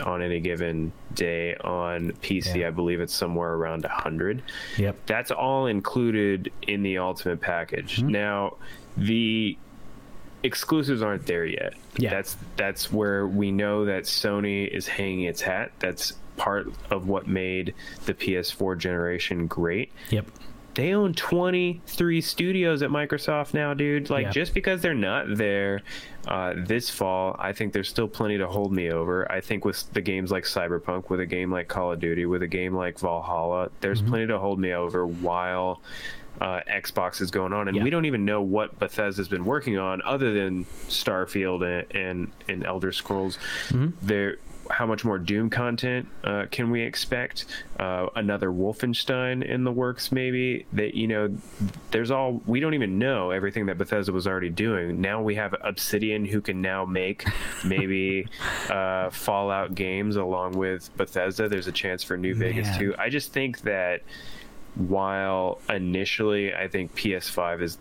on 0.00 0.22
any 0.22 0.40
given 0.40 0.92
day 1.14 1.56
on 1.56 2.12
PC. 2.22 2.56
Yeah. 2.56 2.68
I 2.68 2.70
believe 2.70 3.00
it's 3.00 3.14
somewhere 3.14 3.52
around 3.54 3.82
100. 3.82 4.42
Yep. 4.78 4.96
That's 5.06 5.30
all 5.30 5.66
included 5.66 6.52
in 6.62 6.82
the 6.82 6.98
ultimate 6.98 7.40
package. 7.40 7.98
Mm-hmm. 7.98 8.08
Now, 8.08 8.56
the 8.96 9.56
exclusives 10.42 11.02
aren't 11.02 11.26
there 11.26 11.46
yet. 11.46 11.74
Yeah. 11.96 12.10
That's 12.10 12.36
that's 12.56 12.92
where 12.92 13.26
we 13.26 13.50
know 13.50 13.84
that 13.86 14.04
Sony 14.04 14.68
is 14.68 14.86
hanging 14.86 15.22
its 15.22 15.40
hat. 15.40 15.72
That's 15.78 16.14
part 16.36 16.66
of 16.90 17.08
what 17.08 17.26
made 17.26 17.74
the 18.06 18.14
PS4 18.14 18.76
generation 18.76 19.46
great. 19.46 19.92
Yep 20.10 20.26
they 20.74 20.92
own 20.92 21.14
23 21.14 22.20
studios 22.20 22.82
at 22.82 22.90
Microsoft 22.90 23.54
now, 23.54 23.74
dude. 23.74 24.10
Like, 24.10 24.24
yeah. 24.24 24.30
just 24.30 24.54
because 24.54 24.82
they're 24.82 24.94
not 24.94 25.36
there 25.36 25.82
uh, 26.26 26.54
this 26.56 26.90
fall, 26.90 27.36
I 27.38 27.52
think 27.52 27.72
there's 27.72 27.88
still 27.88 28.08
plenty 28.08 28.38
to 28.38 28.46
hold 28.46 28.72
me 28.72 28.90
over. 28.90 29.30
I 29.30 29.40
think 29.40 29.64
with 29.64 29.92
the 29.92 30.00
games 30.00 30.30
like 30.30 30.44
Cyberpunk, 30.44 31.10
with 31.10 31.20
a 31.20 31.26
game 31.26 31.50
like 31.50 31.68
Call 31.68 31.92
of 31.92 32.00
Duty, 32.00 32.26
with 32.26 32.42
a 32.42 32.46
game 32.48 32.74
like 32.74 32.98
Valhalla, 32.98 33.70
there's 33.80 34.00
mm-hmm. 34.00 34.10
plenty 34.10 34.26
to 34.28 34.38
hold 34.38 34.58
me 34.58 34.72
over 34.72 35.06
while 35.06 35.80
uh, 36.40 36.60
Xbox 36.68 37.20
is 37.20 37.30
going 37.30 37.52
on. 37.52 37.68
And 37.68 37.76
yeah. 37.76 37.82
we 37.82 37.90
don't 37.90 38.06
even 38.06 38.24
know 38.24 38.42
what 38.42 38.78
Bethesda's 38.78 39.28
been 39.28 39.44
working 39.44 39.78
on 39.78 40.02
other 40.02 40.32
than 40.32 40.64
Starfield 40.88 41.62
and, 41.62 41.94
and, 41.94 42.32
and 42.48 42.64
Elder 42.64 42.92
Scrolls. 42.92 43.38
Mm-hmm. 43.68 43.90
They're 44.02 44.38
how 44.70 44.86
much 44.86 45.04
more 45.04 45.18
Doom 45.18 45.50
content 45.50 46.08
uh, 46.22 46.46
can 46.50 46.70
we 46.70 46.82
expect? 46.82 47.46
Uh, 47.78 48.06
another 48.16 48.50
Wolfenstein 48.50 49.44
in 49.44 49.64
the 49.64 49.72
works, 49.72 50.12
maybe. 50.12 50.66
That 50.72 50.94
you 50.94 51.06
know, 51.06 51.36
there's 51.90 52.10
all 52.10 52.42
we 52.46 52.60
don't 52.60 52.74
even 52.74 52.98
know 52.98 53.30
everything 53.30 53.66
that 53.66 53.78
Bethesda 53.78 54.12
was 54.12 54.26
already 54.26 54.50
doing. 54.50 55.00
Now 55.00 55.22
we 55.22 55.34
have 55.36 55.54
Obsidian 55.60 56.24
who 56.24 56.40
can 56.40 56.60
now 56.62 56.84
make 56.84 57.24
maybe 57.64 58.26
uh, 58.70 59.10
Fallout 59.10 59.74
games 59.74 60.16
along 60.16 60.52
with 60.52 60.94
Bethesda. 60.96 61.48
There's 61.48 61.68
a 61.68 61.72
chance 61.72 62.02
for 62.02 62.16
New 62.16 62.34
Man. 62.34 62.54
Vegas 62.54 62.76
too. 62.76 62.94
I 62.98 63.08
just 63.08 63.32
think 63.32 63.60
that 63.62 64.02
while 64.74 65.60
initially 65.68 66.54
I 66.54 66.68
think 66.68 66.94
PS5 66.96 67.62
is 67.62 67.78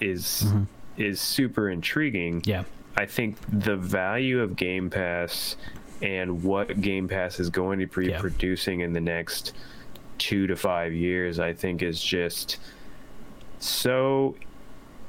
is 0.00 0.44
mm-hmm. 0.46 0.64
is 0.96 1.20
super 1.20 1.70
intriguing. 1.70 2.42
Yeah. 2.44 2.64
I 2.96 3.06
think 3.06 3.36
the 3.48 3.76
value 3.76 4.40
of 4.40 4.56
Game 4.56 4.88
Pass 4.88 5.56
and 6.02 6.42
what 6.42 6.80
Game 6.80 7.08
Pass 7.08 7.40
is 7.40 7.50
going 7.50 7.78
to 7.78 7.86
be 7.86 8.06
yeah. 8.06 8.20
producing 8.20 8.80
in 8.80 8.92
the 8.92 9.00
next 9.00 9.54
two 10.18 10.46
to 10.46 10.56
five 10.56 10.92
years, 10.92 11.38
I 11.38 11.52
think 11.52 11.82
is 11.82 12.02
just 12.02 12.58
so 13.58 14.36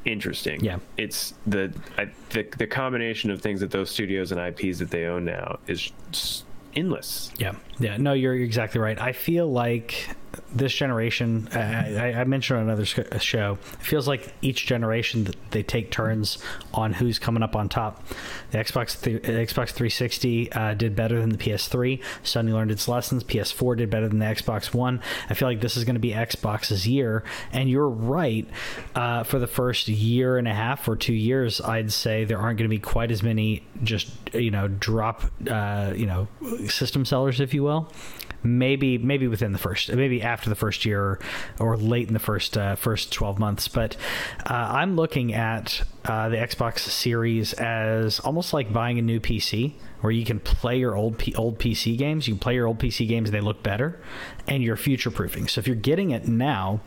interesting. 0.05 0.63
Yeah, 0.63 0.79
it's 0.97 1.33
the 1.45 1.73
I, 1.97 2.09
the 2.29 2.43
the 2.57 2.67
combination 2.67 3.31
of 3.31 3.41
things 3.41 3.59
that 3.59 3.71
those 3.71 3.89
studios 3.89 4.31
and 4.31 4.39
IPs 4.39 4.79
that 4.79 4.89
they 4.89 5.05
own 5.05 5.25
now 5.25 5.59
is 5.67 5.91
endless. 6.75 7.31
Yeah, 7.37 7.55
yeah. 7.79 7.97
No, 7.97 8.13
you're 8.13 8.35
exactly 8.35 8.79
right. 8.79 8.99
I 8.99 9.11
feel 9.13 9.51
like 9.51 10.09
this 10.51 10.73
generation, 10.73 11.47
I, 11.53 12.13
I, 12.13 12.23
mentioned 12.23 12.59
on 12.59 12.65
another 12.65 12.85
show, 12.85 13.57
it 13.73 13.81
feels 13.81 14.07
like 14.07 14.33
each 14.41 14.65
generation 14.65 15.27
they 15.51 15.63
take 15.63 15.91
turns 15.91 16.37
on 16.73 16.93
who's 16.93 17.19
coming 17.19 17.43
up 17.43 17.55
on 17.55 17.69
top. 17.69 18.05
The 18.51 18.57
Xbox 18.59 18.97
Xbox 19.21 19.69
360 19.69 20.51
uh, 20.51 20.73
did 20.73 20.95
better 20.95 21.19
than 21.19 21.29
the 21.29 21.37
PS3. 21.37 22.01
Sony 22.23 22.53
learned 22.53 22.71
its 22.71 22.87
lessons. 22.87 23.23
PS4 23.23 23.77
did 23.77 23.89
better 23.89 24.07
than 24.07 24.19
the 24.19 24.25
Xbox 24.25 24.73
One. 24.73 25.01
I 25.29 25.33
feel 25.33 25.47
like 25.47 25.61
this 25.61 25.77
is 25.77 25.83
going 25.83 25.95
to 25.95 25.99
be 25.99 26.11
Xbox's 26.11 26.87
year. 26.87 27.23
And 27.51 27.69
you're 27.69 27.89
right. 27.89 28.47
Uh, 28.93 29.23
for 29.23 29.39
the 29.39 29.47
first 29.47 29.87
year 29.87 30.37
and 30.37 30.47
a 30.47 30.53
half 30.53 30.87
or 30.87 30.95
two 30.95 31.13
years, 31.13 31.61
I'd 31.61 31.91
say 31.91 32.25
there 32.25 32.39
aren't 32.39 32.57
going 32.57 32.69
to 32.69 32.75
be 32.75 32.79
quite 32.79 33.11
as 33.11 33.23
many 33.23 33.63
just 33.83 34.11
you 34.33 34.51
know 34.51 34.67
drop 34.67 35.23
uh, 35.49 35.93
you 35.95 36.05
know 36.05 36.27
system 36.67 37.05
sellers, 37.05 37.39
if 37.39 37.53
you 37.53 37.63
will 37.63 37.91
maybe 38.45 38.97
maybe 38.97 39.27
within 39.27 39.51
the 39.51 39.57
first 39.57 39.91
maybe 39.93 40.21
after 40.21 40.49
the 40.49 40.55
first 40.55 40.85
year 40.85 41.01
or, 41.01 41.19
or 41.59 41.77
late 41.77 42.07
in 42.07 42.13
the 42.13 42.19
first 42.19 42.57
uh, 42.57 42.75
first 42.75 43.11
12 43.11 43.39
months. 43.39 43.67
But 43.67 43.97
uh, 44.45 44.53
i'm 44.53 44.95
looking 44.95 45.33
at 45.33 45.81
uh, 46.05 46.29
the 46.29 46.37
xbox 46.37 46.79
series 46.79 47.53
as 47.53 48.19
almost 48.19 48.53
like 48.53 48.71
buying 48.71 48.99
a 48.99 49.01
new 49.01 49.19
pc 49.19 49.73
where 50.05 50.11
you 50.11 50.23
can 50.23 50.39
play 50.39 50.77
your 50.77 50.95
old 50.95 51.17
P- 51.17 51.33
old 51.33 51.57
PC 51.57 51.97
games. 51.97 52.27
You 52.27 52.35
can 52.35 52.39
play 52.39 52.53
your 52.53 52.67
old 52.67 52.77
PC 52.77 53.07
games; 53.07 53.31
they 53.31 53.41
look 53.41 53.63
better, 53.63 53.99
and 54.47 54.61
you're 54.61 54.77
future 54.77 55.09
proofing. 55.09 55.47
So 55.47 55.57
if 55.57 55.65
you're 55.65 55.75
getting 55.75 56.11
it 56.11 56.27
now, 56.27 56.81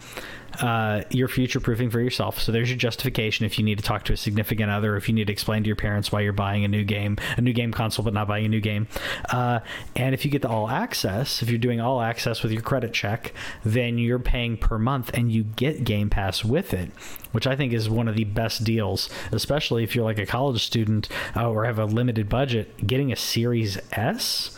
uh, 0.60 1.02
you're 1.10 1.26
future 1.26 1.58
proofing 1.58 1.90
for 1.90 2.00
yourself. 2.00 2.40
So 2.40 2.52
there's 2.52 2.70
your 2.70 2.78
justification 2.78 3.44
if 3.44 3.58
you 3.58 3.64
need 3.64 3.78
to 3.78 3.84
talk 3.84 4.04
to 4.04 4.12
a 4.12 4.16
significant 4.16 4.70
other, 4.70 4.96
if 4.96 5.08
you 5.08 5.14
need 5.14 5.26
to 5.26 5.32
explain 5.32 5.64
to 5.64 5.66
your 5.66 5.74
parents 5.74 6.12
why 6.12 6.20
you're 6.20 6.32
buying 6.32 6.64
a 6.64 6.68
new 6.68 6.84
game, 6.84 7.16
a 7.36 7.40
new 7.40 7.52
game 7.52 7.72
console, 7.72 8.04
but 8.04 8.14
not 8.14 8.28
buying 8.28 8.46
a 8.46 8.48
new 8.48 8.60
game. 8.60 8.86
Uh, 9.30 9.60
and 9.96 10.14
if 10.14 10.24
you 10.24 10.30
get 10.30 10.42
the 10.42 10.48
all 10.48 10.68
access, 10.68 11.42
if 11.42 11.50
you're 11.50 11.58
doing 11.58 11.80
all 11.80 12.00
access 12.00 12.44
with 12.44 12.52
your 12.52 12.62
credit 12.62 12.92
check, 12.92 13.34
then 13.64 13.98
you're 13.98 14.20
paying 14.20 14.56
per 14.56 14.78
month 14.78 15.10
and 15.12 15.32
you 15.32 15.42
get 15.42 15.82
Game 15.82 16.08
Pass 16.08 16.44
with 16.44 16.72
it, 16.72 16.90
which 17.32 17.46
I 17.46 17.56
think 17.56 17.72
is 17.72 17.88
one 17.88 18.08
of 18.08 18.16
the 18.16 18.24
best 18.24 18.64
deals, 18.64 19.08
especially 19.32 19.84
if 19.84 19.94
you're 19.94 20.04
like 20.04 20.18
a 20.18 20.26
college 20.26 20.64
student 20.64 21.08
uh, 21.36 21.48
or 21.48 21.64
have 21.64 21.78
a 21.78 21.84
limited 21.84 22.28
budget. 22.28 22.86
Getting 22.86 23.12
a 23.12 23.16
Series 23.16 23.78
S 23.92 24.56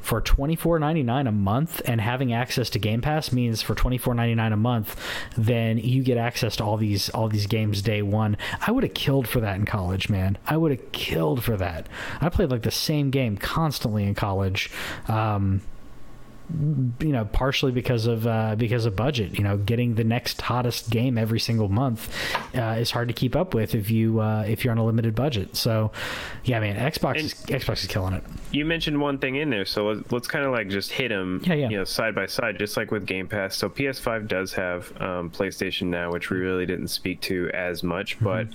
for 0.00 0.20
$24.99 0.20 1.28
a 1.28 1.32
month 1.32 1.82
and 1.84 2.00
having 2.00 2.32
access 2.32 2.70
to 2.70 2.78
Game 2.78 3.00
Pass 3.00 3.32
means 3.32 3.62
for 3.62 3.74
$24.99 3.74 4.52
a 4.52 4.56
month 4.56 4.96
then 5.36 5.78
you 5.78 6.02
get 6.02 6.16
access 6.16 6.56
to 6.56 6.64
all 6.64 6.76
these 6.76 7.10
all 7.10 7.28
these 7.28 7.46
games 7.46 7.82
day 7.82 8.02
one. 8.02 8.36
I 8.66 8.72
would 8.72 8.82
have 8.82 8.94
killed 8.94 9.28
for 9.28 9.40
that 9.40 9.56
in 9.56 9.66
college, 9.66 10.08
man. 10.08 10.38
I 10.46 10.56
would 10.56 10.70
have 10.70 10.92
killed 10.92 11.44
for 11.44 11.56
that. 11.58 11.88
I 12.20 12.28
played 12.28 12.50
like 12.50 12.62
the 12.62 12.70
same 12.70 13.10
game 13.10 13.36
constantly 13.36 14.04
in 14.04 14.14
college. 14.14 14.70
Um, 15.06 15.60
you 17.00 17.12
know, 17.12 17.24
partially 17.24 17.72
because 17.72 18.06
of 18.06 18.26
uh, 18.26 18.56
because 18.56 18.84
of 18.84 18.96
budget. 18.96 19.36
You 19.36 19.44
know, 19.44 19.56
getting 19.56 19.94
the 19.94 20.04
next 20.04 20.40
hottest 20.40 20.90
game 20.90 21.16
every 21.18 21.40
single 21.40 21.68
month 21.68 22.14
uh, 22.54 22.76
is 22.78 22.90
hard 22.90 23.08
to 23.08 23.14
keep 23.14 23.36
up 23.36 23.54
with 23.54 23.74
if 23.74 23.90
you 23.90 24.20
uh, 24.20 24.44
if 24.46 24.64
you're 24.64 24.72
on 24.72 24.78
a 24.78 24.84
limited 24.84 25.14
budget. 25.14 25.56
So, 25.56 25.92
yeah, 26.44 26.60
man, 26.60 26.76
Xbox 26.76 27.16
and 27.16 27.24
is, 27.26 27.34
Xbox 27.34 27.82
is 27.82 27.86
killing 27.86 28.14
it. 28.14 28.24
You 28.50 28.64
mentioned 28.64 29.00
one 29.00 29.18
thing 29.18 29.36
in 29.36 29.50
there, 29.50 29.64
so 29.64 29.88
let's, 29.88 30.12
let's 30.12 30.28
kind 30.28 30.44
of 30.44 30.52
like 30.52 30.68
just 30.68 30.90
hit 30.90 31.08
them, 31.08 31.42
yeah, 31.44 31.54
yeah. 31.54 31.68
you 31.68 31.76
know, 31.76 31.84
side 31.84 32.14
by 32.14 32.26
side, 32.26 32.58
just 32.58 32.76
like 32.76 32.90
with 32.90 33.06
Game 33.06 33.28
Pass. 33.28 33.56
So 33.56 33.68
PS5 33.68 34.28
does 34.28 34.52
have 34.54 34.92
um, 35.00 35.30
PlayStation 35.30 35.86
Now, 35.86 36.12
which 36.12 36.30
we 36.30 36.38
really 36.38 36.66
didn't 36.66 36.88
speak 36.88 37.20
to 37.22 37.50
as 37.54 37.82
much, 37.82 38.16
mm-hmm. 38.16 38.24
but 38.24 38.48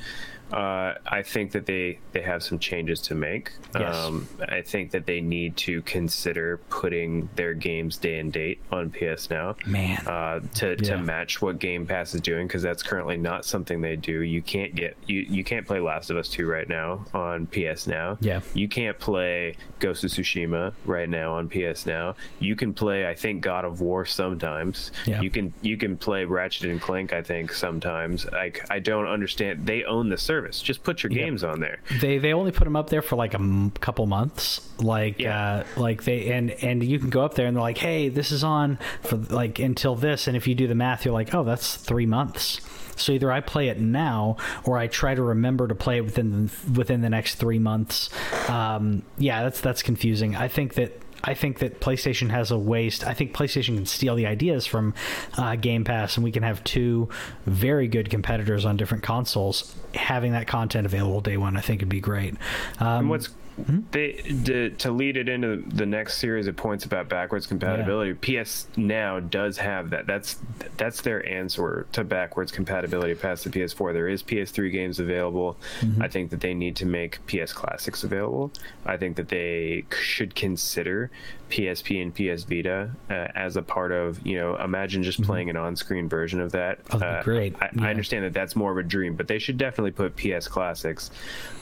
Uh, 0.52 0.94
I 1.06 1.22
think 1.24 1.52
that 1.54 1.66
they, 1.66 2.00
they 2.12 2.22
have 2.22 2.44
some 2.44 2.60
changes 2.60 3.02
to 3.04 3.16
make. 3.16 3.52
Yes. 3.78 3.96
Um, 3.96 4.28
I 4.48 4.62
think 4.62 4.92
that 4.92 5.06
they 5.06 5.20
need 5.22 5.58
to 5.58 5.82
consider 5.82 6.58
putting 6.70 7.30
their 7.36 7.54
games 7.54 7.98
day 7.98 8.20
and 8.20 8.32
date 8.32 8.60
on 8.72 8.92
PS 8.92 9.30
Now. 9.30 9.56
Man. 9.66 9.98
Uh, 10.08 10.42
to, 10.56 10.70
Yeah. 10.72 10.76
to 10.76 10.98
match 11.00 11.42
what 11.42 11.60
Game 11.60 11.86
Pass 11.88 12.14
is 12.14 12.22
doing 12.22 12.48
because 12.48 12.62
that's 12.62 12.84
currently 12.84 13.18
not 13.18 13.44
something 13.46 13.82
they 13.82 13.96
do. 13.96 14.22
You 14.22 14.42
can't 14.42 14.76
get 14.76 14.96
you, 15.08 15.22
you 15.22 15.44
can't 15.44 15.66
play 15.66 15.80
Last 15.80 16.10
of 16.10 16.18
Us 16.18 16.30
2 16.30 16.46
right 16.48 16.70
now 16.70 17.06
on 17.14 17.48
PS 17.48 17.88
Now. 17.88 18.18
Yeah. 18.22 18.42
You 18.54 18.68
can't 18.68 18.98
play 19.00 19.56
Ghost 19.80 20.04
of 20.04 20.12
Tsushima 20.12 20.74
right 20.86 21.10
now 21.10 21.34
on 21.34 21.50
PS 21.50 21.86
Now. 21.86 22.16
You 22.40 22.56
can 22.56 22.74
play 22.74 23.08
I 23.08 23.16
think 23.16 23.42
God 23.42 23.66
of 23.66 23.82
War 23.82 24.06
sometimes. 24.06 24.92
Yeah. 25.06 25.22
You 25.22 25.30
can 25.30 25.54
you 25.62 25.78
can 25.78 25.98
play 25.98 26.24
Ratchet 26.26 26.70
and 26.70 26.80
Clank 26.80 27.14
I 27.14 27.22
think 27.24 27.52
sometimes. 27.52 28.26
Like 28.32 28.66
I 28.70 28.80
don't 28.80 29.08
understand. 29.08 29.66
They 29.66 29.84
own 29.84 30.10
the 30.10 30.18
service. 30.18 30.35
Just 30.44 30.84
put 30.84 31.04
your 31.04 31.10
games 31.10 31.44
on 31.44 31.60
there. 31.60 31.80
they 32.02 32.18
they 32.18 32.34
only 32.34 32.52
put 32.52 32.64
them 32.66 32.76
up 32.76 32.90
there 32.90 33.02
for 33.02 33.16
like 33.16 33.34
a 33.34 33.40
m- 33.40 33.72
couple 33.72 34.06
months 34.06 34.62
like 34.80 35.20
Yeah. 35.20 35.64
uh 35.76 35.80
like 35.80 36.04
they 36.04 36.32
and 36.32 36.52
and 36.52 36.84
you 36.84 37.00
can 37.00 37.10
go 37.10 37.22
up 37.24 37.36
there 37.36 37.48
and 37.48 37.56
they're 37.56 37.62
like 37.62 37.78
hey 37.78 38.10
this 38.10 38.32
is 38.32 38.44
on 38.44 38.78
for 39.04 39.16
like 39.18 39.60
until 39.60 39.96
this 39.96 40.28
and 40.28 40.36
if 40.36 40.48
you 40.48 40.56
do 40.56 40.68
the 40.68 40.76
math 40.76 41.06
you're 41.06 41.14
like 41.14 41.34
oh 41.34 41.44
that's 41.44 41.76
three 41.76 42.06
months 42.06 42.60
so 42.98 43.12
either 43.12 43.30
I 43.32 43.42
play 43.42 43.68
it 43.68 43.78
now 43.80 44.38
or 44.64 44.78
I 44.78 44.88
try 44.88 45.16
to 45.16 45.22
remember 45.22 45.68
to 45.68 45.76
play 45.76 45.98
it 45.98 46.02
within 46.06 46.32
the, 46.48 46.72
within 46.80 47.02
the 47.02 47.10
next 47.10 47.36
three 47.36 47.60
months. 47.60 48.10
Um, 48.50 49.04
yeah, 49.18 49.44
that's 49.44 49.60
that's 49.60 49.84
confusing. 49.84 50.38
I 50.38 50.48
think 50.48 50.76
that 50.76 51.02
I 51.26 51.34
think 51.34 51.60
that 51.60 51.82
PlayStation 51.82 52.30
has 52.30 52.52
a 52.52 52.58
waste. 52.58 53.06
I 53.06 53.14
think 53.14 53.34
PlayStation 53.34 53.76
can 53.76 53.86
steal 53.86 54.16
the 54.16 54.28
ideas 54.28 54.66
from 54.66 54.94
uh, 55.38 55.56
Game 55.56 55.84
Pass, 55.84 56.18
and 56.18 56.24
we 56.24 56.32
can 56.32 56.44
have 56.44 56.64
two 56.64 57.10
very 57.46 57.88
good 57.88 58.10
competitors 58.10 58.64
on 58.64 58.78
different 58.78 59.04
consoles. 59.04 59.76
Having 59.96 60.34
that 60.34 60.48
content 60.48 60.86
available 60.86 61.22
day 61.22 61.38
one, 61.38 61.58
I 61.58 61.62
think, 61.62 61.82
would 61.82 61.90
be 61.90 62.00
great. 62.00 62.36
Um, 62.80 62.88
And 62.88 63.10
what's 63.10 63.30
Hmm? 63.56 63.80
they 63.92 64.14
to, 64.46 64.70
to 64.72 64.92
lead 64.92 65.16
it 65.16 65.30
into 65.30 65.64
the 65.68 65.86
next 65.86 66.18
series 66.18 66.48
of 66.48 66.58
points 66.58 66.84
about 66.84 67.08
backwards 67.08 67.48
compatibility 67.48 68.14
ps 68.14 68.68
now 68.76 69.20
does 69.20 69.58
have 69.58 69.92
that. 69.92 70.06
That's 70.08 70.40
that's 70.76 71.02
their 71.02 71.28
answer 71.28 71.88
to 71.94 72.04
backwards 72.04 72.52
compatibility 72.52 73.16
past 73.16 73.46
the 73.46 73.50
ps4 73.50 73.94
there 73.94 74.10
is 74.10 74.24
ps3 74.24 74.72
games 74.72 75.00
available. 75.00 75.58
Mm-hmm. 75.80 76.02
I 76.02 76.08
think 76.10 76.32
that 76.32 76.42
they 76.42 76.54
need 76.54 76.76
to 76.78 76.86
make 76.86 77.26
ps 77.28 77.54
classics 77.54 78.04
available. 78.04 78.52
I 78.86 78.98
think 78.98 79.16
that 79.16 79.30
they 79.30 79.86
should 79.92 80.36
consider 80.36 81.10
psp 81.50 82.02
and 82.02 82.14
ps 82.14 82.44
vita 82.44 82.90
uh, 83.10 83.14
as 83.36 83.56
a 83.56 83.62
part 83.62 83.92
of 83.92 84.26
you 84.26 84.36
know 84.36 84.56
imagine 84.58 85.04
just 85.04 85.22
playing 85.22 85.50
an 85.50 85.56
on-screen 85.58 86.10
version 86.10 86.40
of 86.42 86.52
that 86.52 86.80
Oh, 86.92 86.98
Uh, 87.00 87.24
great. 87.24 87.56
I, 87.62 87.70
Yeah. 87.76 87.86
I 87.86 87.90
understand 87.90 88.26
that 88.26 88.34
that's 88.34 88.56
more 88.56 88.72
of 88.72 88.78
a 88.78 88.84
dream, 88.84 89.16
but 89.16 89.28
they 89.28 89.38
should 89.40 89.58
definitely 89.58 89.92
put 89.92 90.16
PS 90.16 90.48
Classics 90.48 91.12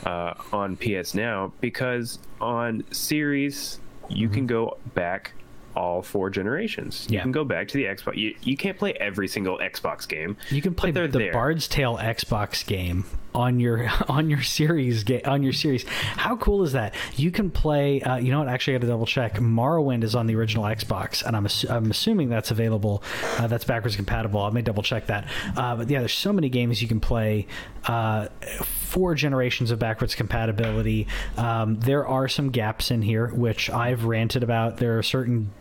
uh, 0.05 0.33
on 0.51 0.77
PS 0.77 1.13
Now 1.15 1.51
because 1.61 2.19
on 2.39 2.83
Series 2.91 3.79
you 4.09 4.27
Mm-hmm. 4.27 4.33
can 4.35 4.47
go 4.47 4.77
back 4.95 5.33
all 5.75 6.01
four 6.01 6.29
generations. 6.29 7.07
You 7.09 7.15
Yeah. 7.17 7.21
can 7.23 7.31
go 7.31 7.43
back 7.43 7.67
to 7.69 7.73
the 7.77 7.85
Xbox. 7.85 8.15
You, 8.17 8.35
you 8.43 8.55
can't 8.57 8.77
play 8.77 8.93
every 8.93 9.27
single 9.27 9.57
Xbox 9.59 10.07
game. 10.07 10.37
You 10.49 10.61
can 10.61 10.73
play 10.75 10.91
the 10.91 11.07
there. 11.07 11.33
Bard's 11.33 11.67
Tale 11.67 11.97
Xbox 11.97 12.65
game 12.65 13.05
on 13.35 13.59
your 13.59 13.89
on 14.07 14.29
your 14.29 14.41
series 14.41 15.03
ga- 15.03 15.23
on 15.23 15.41
your 15.43 15.53
series. 15.53 15.83
How 15.87 16.35
cool 16.37 16.63
is 16.63 16.73
that? 16.73 16.93
You 17.15 17.31
can 17.31 17.49
play. 17.51 18.01
Uh, 18.01 18.17
you 18.17 18.31
know 18.31 18.39
what? 18.39 18.47
Actually, 18.49 18.75
I 18.75 18.77
got 18.77 18.81
to 18.81 18.87
double 18.87 19.05
check. 19.05 19.35
Morrowind 19.35 20.03
is 20.03 20.15
on 20.15 20.27
the 20.27 20.35
original 20.35 20.63
Xbox, 20.65 21.23
and 21.25 21.35
I'm 21.35 21.45
assu- 21.45 21.69
I'm 21.69 21.89
assuming 21.91 22.29
that's 22.29 22.51
available. 22.51 23.03
Uh, 23.37 23.47
that's 23.47 23.65
backwards 23.65 23.95
compatible. 23.95 24.41
I 24.41 24.49
may 24.51 24.61
double 24.61 24.83
check 24.83 25.07
that. 25.07 25.27
Uh, 25.57 25.75
but 25.75 25.89
yeah, 25.89 25.99
there's 25.99 26.13
so 26.13 26.31
many 26.33 26.49
games 26.49 26.81
you 26.81 26.87
can 26.87 26.99
play. 26.99 27.47
Uh, 27.85 28.27
four 28.63 29.15
generations 29.15 29.71
of 29.71 29.79
backwards 29.79 30.15
compatibility. 30.15 31.07
Um, 31.37 31.79
there 31.79 32.07
are 32.07 32.27
some 32.27 32.49
gaps 32.51 32.91
in 32.91 33.01
here, 33.01 33.27
which 33.27 33.69
I've 33.69 34.05
ranted 34.05 34.43
about. 34.43 34.77
There 34.77 34.97
are 34.99 35.03
certain 35.03 35.51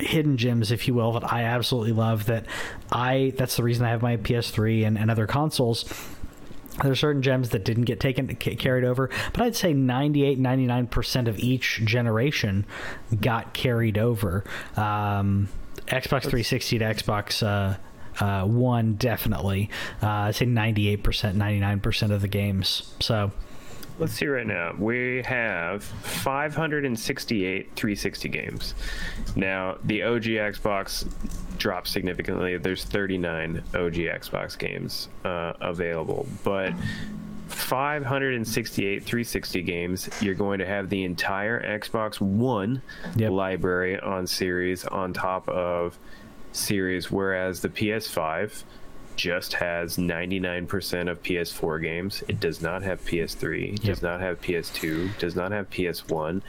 hidden 0.00 0.36
gems 0.36 0.72
if 0.72 0.88
you 0.88 0.94
will 0.94 1.12
that 1.12 1.32
i 1.32 1.44
absolutely 1.44 1.92
love 1.92 2.26
that 2.26 2.44
i 2.90 3.32
that's 3.36 3.56
the 3.56 3.62
reason 3.62 3.86
i 3.86 3.90
have 3.90 4.02
my 4.02 4.16
ps3 4.16 4.86
and, 4.86 4.98
and 4.98 5.10
other 5.10 5.26
consoles. 5.26 5.84
There 6.82 6.90
are 6.90 6.96
certain 6.96 7.22
gems 7.22 7.50
that 7.50 7.64
didn't 7.64 7.84
get 7.84 8.00
taken 8.00 8.26
ca- 8.34 8.56
carried 8.56 8.84
over 8.84 9.08
but 9.32 9.42
i'd 9.42 9.54
say 9.54 9.72
98 9.72 10.40
99% 10.40 11.28
of 11.28 11.38
each 11.38 11.80
generation 11.84 12.66
got 13.20 13.52
carried 13.54 13.96
over. 13.96 14.42
Um, 14.76 15.48
xbox 15.86 16.22
360 16.22 16.78
to 16.78 16.84
xbox 16.86 17.42
uh, 17.46 17.76
uh, 18.24 18.44
one 18.46 18.94
definitely. 18.94 19.70
Uh, 20.02 20.08
i'd 20.08 20.34
say 20.34 20.46
98% 20.46 20.98
99% 21.34 22.10
of 22.10 22.20
the 22.20 22.28
games. 22.28 22.92
So 23.00 23.30
Let's 23.98 24.14
see 24.14 24.26
right 24.26 24.46
now. 24.46 24.74
We 24.76 25.22
have 25.24 25.84
568 25.84 27.70
360 27.76 28.28
games. 28.28 28.74
Now, 29.36 29.76
the 29.84 30.02
OG 30.02 30.22
Xbox 30.24 31.06
dropped 31.58 31.86
significantly. 31.88 32.56
There's 32.56 32.84
39 32.84 33.58
OG 33.72 33.92
Xbox 33.94 34.58
games 34.58 35.08
uh, 35.24 35.52
available, 35.60 36.26
but 36.42 36.72
568 37.48 39.04
360 39.04 39.62
games, 39.62 40.10
you're 40.20 40.34
going 40.34 40.58
to 40.58 40.66
have 40.66 40.88
the 40.90 41.04
entire 41.04 41.78
Xbox 41.80 42.20
One 42.20 42.82
Yep. 43.16 43.30
library 43.30 44.00
on 44.00 44.26
Series 44.26 44.84
on 44.86 45.12
top 45.12 45.48
of 45.48 45.98
Series, 46.52 47.10
whereas 47.12 47.60
the 47.60 47.68
PS5 47.68 48.64
just 49.16 49.54
has 49.54 49.96
99% 49.96 51.10
of 51.10 51.22
PS4 51.22 51.82
games. 51.82 52.22
It 52.28 52.40
does 52.40 52.60
not 52.60 52.82
have 52.82 53.04
PS3, 53.04 53.80
does 53.80 54.02
not 54.02 54.20
have 54.20 54.40
PS2, 54.40 55.18
does 55.18 55.36
not 55.36 55.52
have 55.52 55.70
PS1. 55.70 56.42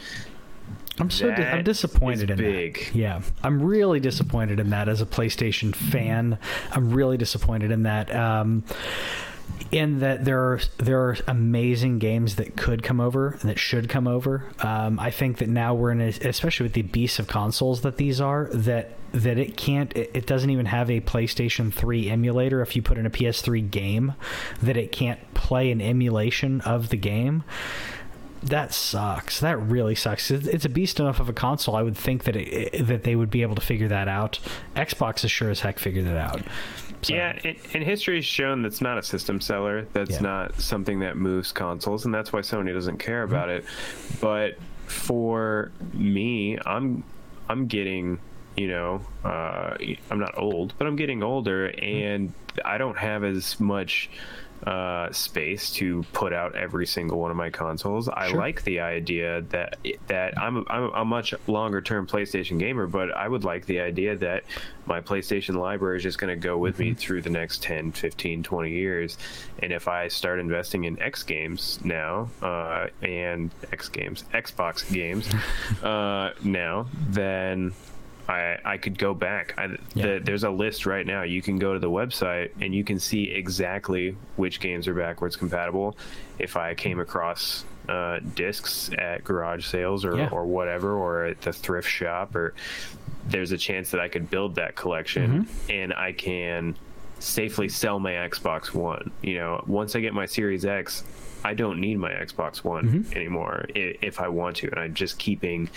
I'm 1.00 1.10
so 1.10 1.28
di- 1.30 1.44
I'm 1.44 1.64
disappointed 1.64 2.32
in 2.32 2.38
big. 2.38 2.86
that. 2.86 2.96
Yeah, 2.96 3.22
I'm 3.44 3.62
really 3.62 4.00
disappointed 4.00 4.60
in 4.60 4.70
that 4.70 4.88
as 4.88 5.02
a 5.02 5.06
PlayStation 5.06 5.76
fan. 5.76 6.38
I'm 6.72 6.92
really 6.92 7.18
disappointed 7.18 7.72
in 7.72 7.84
that. 7.84 8.16
Um, 8.16 8.64
in 9.72 10.00
that 10.00 10.26
there 10.26 10.40
are 10.40 10.60
there 10.78 11.02
are 11.02 11.18
amazing 11.28 12.00
games 12.00 12.36
that 12.36 12.56
could 12.56 12.84
come 12.84 13.00
over 13.00 13.38
and 13.42 13.50
that 13.50 13.60
should 13.60 13.90
come 13.90 14.08
over. 14.08 14.46
Um, 14.60 15.00
I 15.00 15.12
think 15.12 15.40
that 15.40 15.50
now 15.50 15.74
we're 15.74 15.92
in, 15.92 16.02
a, 16.02 16.08
especially 16.08 16.66
with 16.66 16.74
the 16.74 16.84
beast 16.84 17.20
of 17.20 17.28
consoles 17.28 17.82
that 17.82 17.98
these 17.98 18.22
are, 18.22 18.50
that 18.54 18.92
that 19.12 19.38
it 19.38 19.56
can't, 19.56 19.96
it, 19.96 20.12
it 20.14 20.28
doesn't 20.28 20.50
even 20.50 20.66
have 20.66 20.90
a 20.92 21.00
PlayStation 21.00 21.74
3 21.74 22.10
emulator. 22.10 22.62
If 22.62 22.76
you 22.76 22.82
put 22.82 22.98
in 22.98 23.06
a 23.06 23.10
PS3 23.10 23.72
game, 23.72 24.14
that 24.62 24.76
it 24.76 24.92
can't 24.92 25.34
play 25.34 25.72
an 25.72 25.82
emulation 25.82 26.60
of 26.62 26.90
the 26.90 26.98
game 26.98 27.44
that 28.46 28.74
sucks. 28.74 29.40
That 29.40 29.58
really 29.58 29.96
sucks. 29.96 30.30
It's 30.32 30.66
a 30.66 30.70
beast 30.70 31.00
enough 31.00 31.20
of 31.20 31.30
a 31.30 31.34
console. 31.34 31.76
I 31.76 31.82
would 31.82 31.98
think 31.98 32.24
that 32.26 32.36
it, 32.36 32.86
that 32.88 33.04
they 33.04 33.16
would 33.16 33.30
be 33.30 33.42
able 33.42 33.56
to 33.56 33.62
figure 33.62 33.88
that 33.90 34.08
out. 34.08 34.40
Xbox 34.76 35.24
is 35.26 35.32
sure 35.32 35.50
as 35.50 35.60
heck 35.60 35.80
figured 35.80 36.06
it 36.06 36.18
out. 36.18 36.42
So, 37.02 37.14
Yeah, 37.14 37.38
and, 37.44 37.56
and 37.74 37.84
history 37.84 38.16
has 38.18 38.26
shown 38.26 38.62
that's 38.62 38.82
not 38.82 38.98
a 38.98 39.04
system 39.04 39.42
seller. 39.42 39.88
That's 39.94 40.12
Yeah. 40.12 40.20
not 40.22 40.60
something 40.62 41.00
that 41.00 41.18
moves 41.18 41.52
consoles, 41.52 42.06
and 42.06 42.14
that's 42.14 42.32
why 42.32 42.40
Sony 42.42 42.74
doesn't 42.74 42.98
care 42.98 43.24
about 43.24 43.50
it. 43.50 43.66
But 44.22 44.58
for 44.88 45.72
me, 45.94 46.58
I'm 46.66 47.04
I'm 47.50 47.68
getting, 47.68 48.20
you 48.58 48.68
know, 48.68 49.02
uh, 49.24 49.76
I'm 50.10 50.20
not 50.20 50.38
old, 50.38 50.74
but 50.78 50.88
I'm 50.88 50.96
getting 50.96 51.22
older, 51.22 51.68
and 51.80 52.34
I 52.64 52.78
don't 52.78 52.98
have 52.98 53.24
as 53.24 53.60
much 53.60 54.10
uh, 54.64 55.12
space 55.12 55.70
to 55.70 56.04
put 56.14 56.34
out 56.34 56.56
every 56.56 56.88
single 56.88 57.20
one 57.20 57.30
of 57.30 57.38
my 57.38 57.50
consoles. 57.50 58.10
I 58.10 58.30
Sure. 58.30 58.38
like 58.40 58.64
the 58.64 58.80
idea 58.80 59.42
that 59.50 59.78
that 60.08 60.38
I'm 60.40 60.58
a, 60.58 60.64
I'm 60.70 60.92
a 60.94 61.06
much 61.06 61.34
longer 61.48 61.82
term 61.82 62.08
PlayStation 62.08 62.58
gamer, 62.58 62.88
but 62.88 63.16
I 63.16 63.28
would 63.28 63.44
like 63.44 63.66
the 63.66 63.80
idea 63.82 64.16
that 64.18 64.44
my 64.86 65.02
PlayStation 65.02 65.56
library 65.56 65.98
is 65.98 66.04
just 66.04 66.18
going 66.20 66.30
to 66.30 66.36
go 66.48 66.58
with 66.58 66.80
me 66.80 66.94
through 66.94 67.22
the 67.24 67.30
next 67.30 67.64
10, 67.64 67.92
15, 67.92 68.44
20 68.44 68.72
years. 68.72 69.18
And 69.62 69.72
if 69.72 69.88
I 69.88 70.08
start 70.08 70.40
investing 70.40 70.86
in 70.86 71.00
X 71.02 71.24
games 71.24 71.80
now, 71.84 72.30
uh, 72.42 72.88
and 73.02 73.52
X 73.72 73.90
games, 73.90 74.24
Xbox 74.34 74.92
games 74.92 75.28
uh, 75.84 76.32
now, 76.44 76.88
then 77.10 77.74
I, 78.28 78.58
I 78.66 78.78
could 78.78 78.98
go 78.98 79.14
back. 79.14 79.54
I, 79.58 79.66
Yeah. 79.94 80.18
the, 80.18 80.22
there's 80.24 80.44
a 80.44 80.50
list 80.50 80.86
right 80.86 81.06
now. 81.06 81.24
You 81.24 81.42
can 81.42 81.60
go 81.60 81.74
to 81.74 81.80
the 81.80 81.90
website 81.90 82.52
and 82.60 82.74
you 82.74 82.84
can 82.84 83.00
see 83.00 83.26
exactly 83.32 84.16
which 84.36 84.60
games 84.60 84.88
are 84.88 84.94
backwards 84.96 85.36
compatible. 85.36 85.96
If 86.40 86.58
I 86.58 86.74
came 86.74 87.00
across 87.00 87.66
uh, 87.88 88.20
discs 88.34 88.90
at 88.98 89.24
garage 89.24 89.66
sales 89.68 90.06
or, 90.06 90.18
Yeah. 90.18 90.30
or 90.32 90.46
whatever, 90.46 90.94
or 90.96 91.26
at 91.26 91.42
the 91.42 91.54
thrift 91.54 91.88
shop, 91.90 92.36
or 92.36 92.56
there's 93.28 93.52
a 93.52 93.58
chance 93.58 93.92
that 93.92 94.02
I 94.02 94.08
could 94.08 94.30
build 94.30 94.56
that 94.56 94.76
collection 94.76 95.46
Mm-hmm. 95.46 95.72
and 95.72 95.94
I 95.94 96.12
can 96.12 96.76
safely 97.20 97.70
sell 97.70 98.00
my 98.00 98.12
Xbox 98.14 98.74
One. 98.74 99.12
You 99.22 99.36
know, 99.36 99.64
once 99.68 99.96
I 99.96 100.00
get 100.00 100.14
my 100.14 100.26
Series 100.26 100.66
X, 100.66 101.04
I 101.46 101.54
don't 101.54 101.80
need 101.80 101.98
my 102.00 102.12
Xbox 102.12 102.64
One 102.64 102.86
Mm-hmm. 102.86 103.14
anymore 103.14 103.66
if 103.76 104.20
I 104.20 104.28
want 104.28 104.58
to, 104.58 104.68
and 104.72 104.80
I'm 104.80 104.94
just 104.94 105.18
keeping 105.20 105.70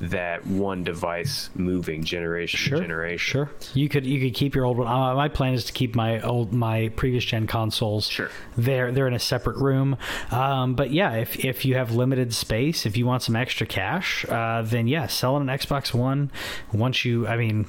that 0.00 0.46
one 0.46 0.82
device 0.84 1.48
moving 1.54 2.02
generation 2.04 2.58
Sure, 2.58 2.78
to 2.78 2.82
generation. 2.82 3.32
Sure, 3.32 3.50
you 3.74 3.88
could 3.88 4.04
you 4.04 4.20
could 4.20 4.34
keep 4.34 4.54
your 4.54 4.64
old 4.64 4.78
one. 4.78 4.88
Uh, 4.88 5.14
my 5.14 5.28
plan 5.28 5.54
is 5.54 5.64
to 5.66 5.72
keep 5.72 5.94
my 5.94 6.20
old 6.20 6.52
my 6.52 6.88
previous 6.96 7.24
gen 7.24 7.46
consoles. 7.46 8.08
Sure. 8.08 8.28
they're 8.56 8.90
they're 8.92 9.06
in 9.08 9.14
a 9.14 9.18
separate 9.18 9.56
room. 9.56 9.96
Um, 10.30 10.74
but 10.74 10.90
yeah, 10.90 11.12
if 11.14 11.44
if 11.44 11.64
you 11.64 11.76
have 11.76 11.92
limited 11.92 12.34
space, 12.34 12.84
if 12.86 12.96
you 12.96 13.06
want 13.06 13.22
some 13.22 13.36
extra 13.36 13.66
cash, 13.66 14.24
uh, 14.28 14.62
then 14.62 14.88
yeah, 14.88 15.06
selling 15.06 15.48
an 15.48 15.56
Xbox 15.58 15.94
One 15.94 16.30
once 16.72 17.04
you, 17.04 17.26
I 17.28 17.36
mean. 17.36 17.66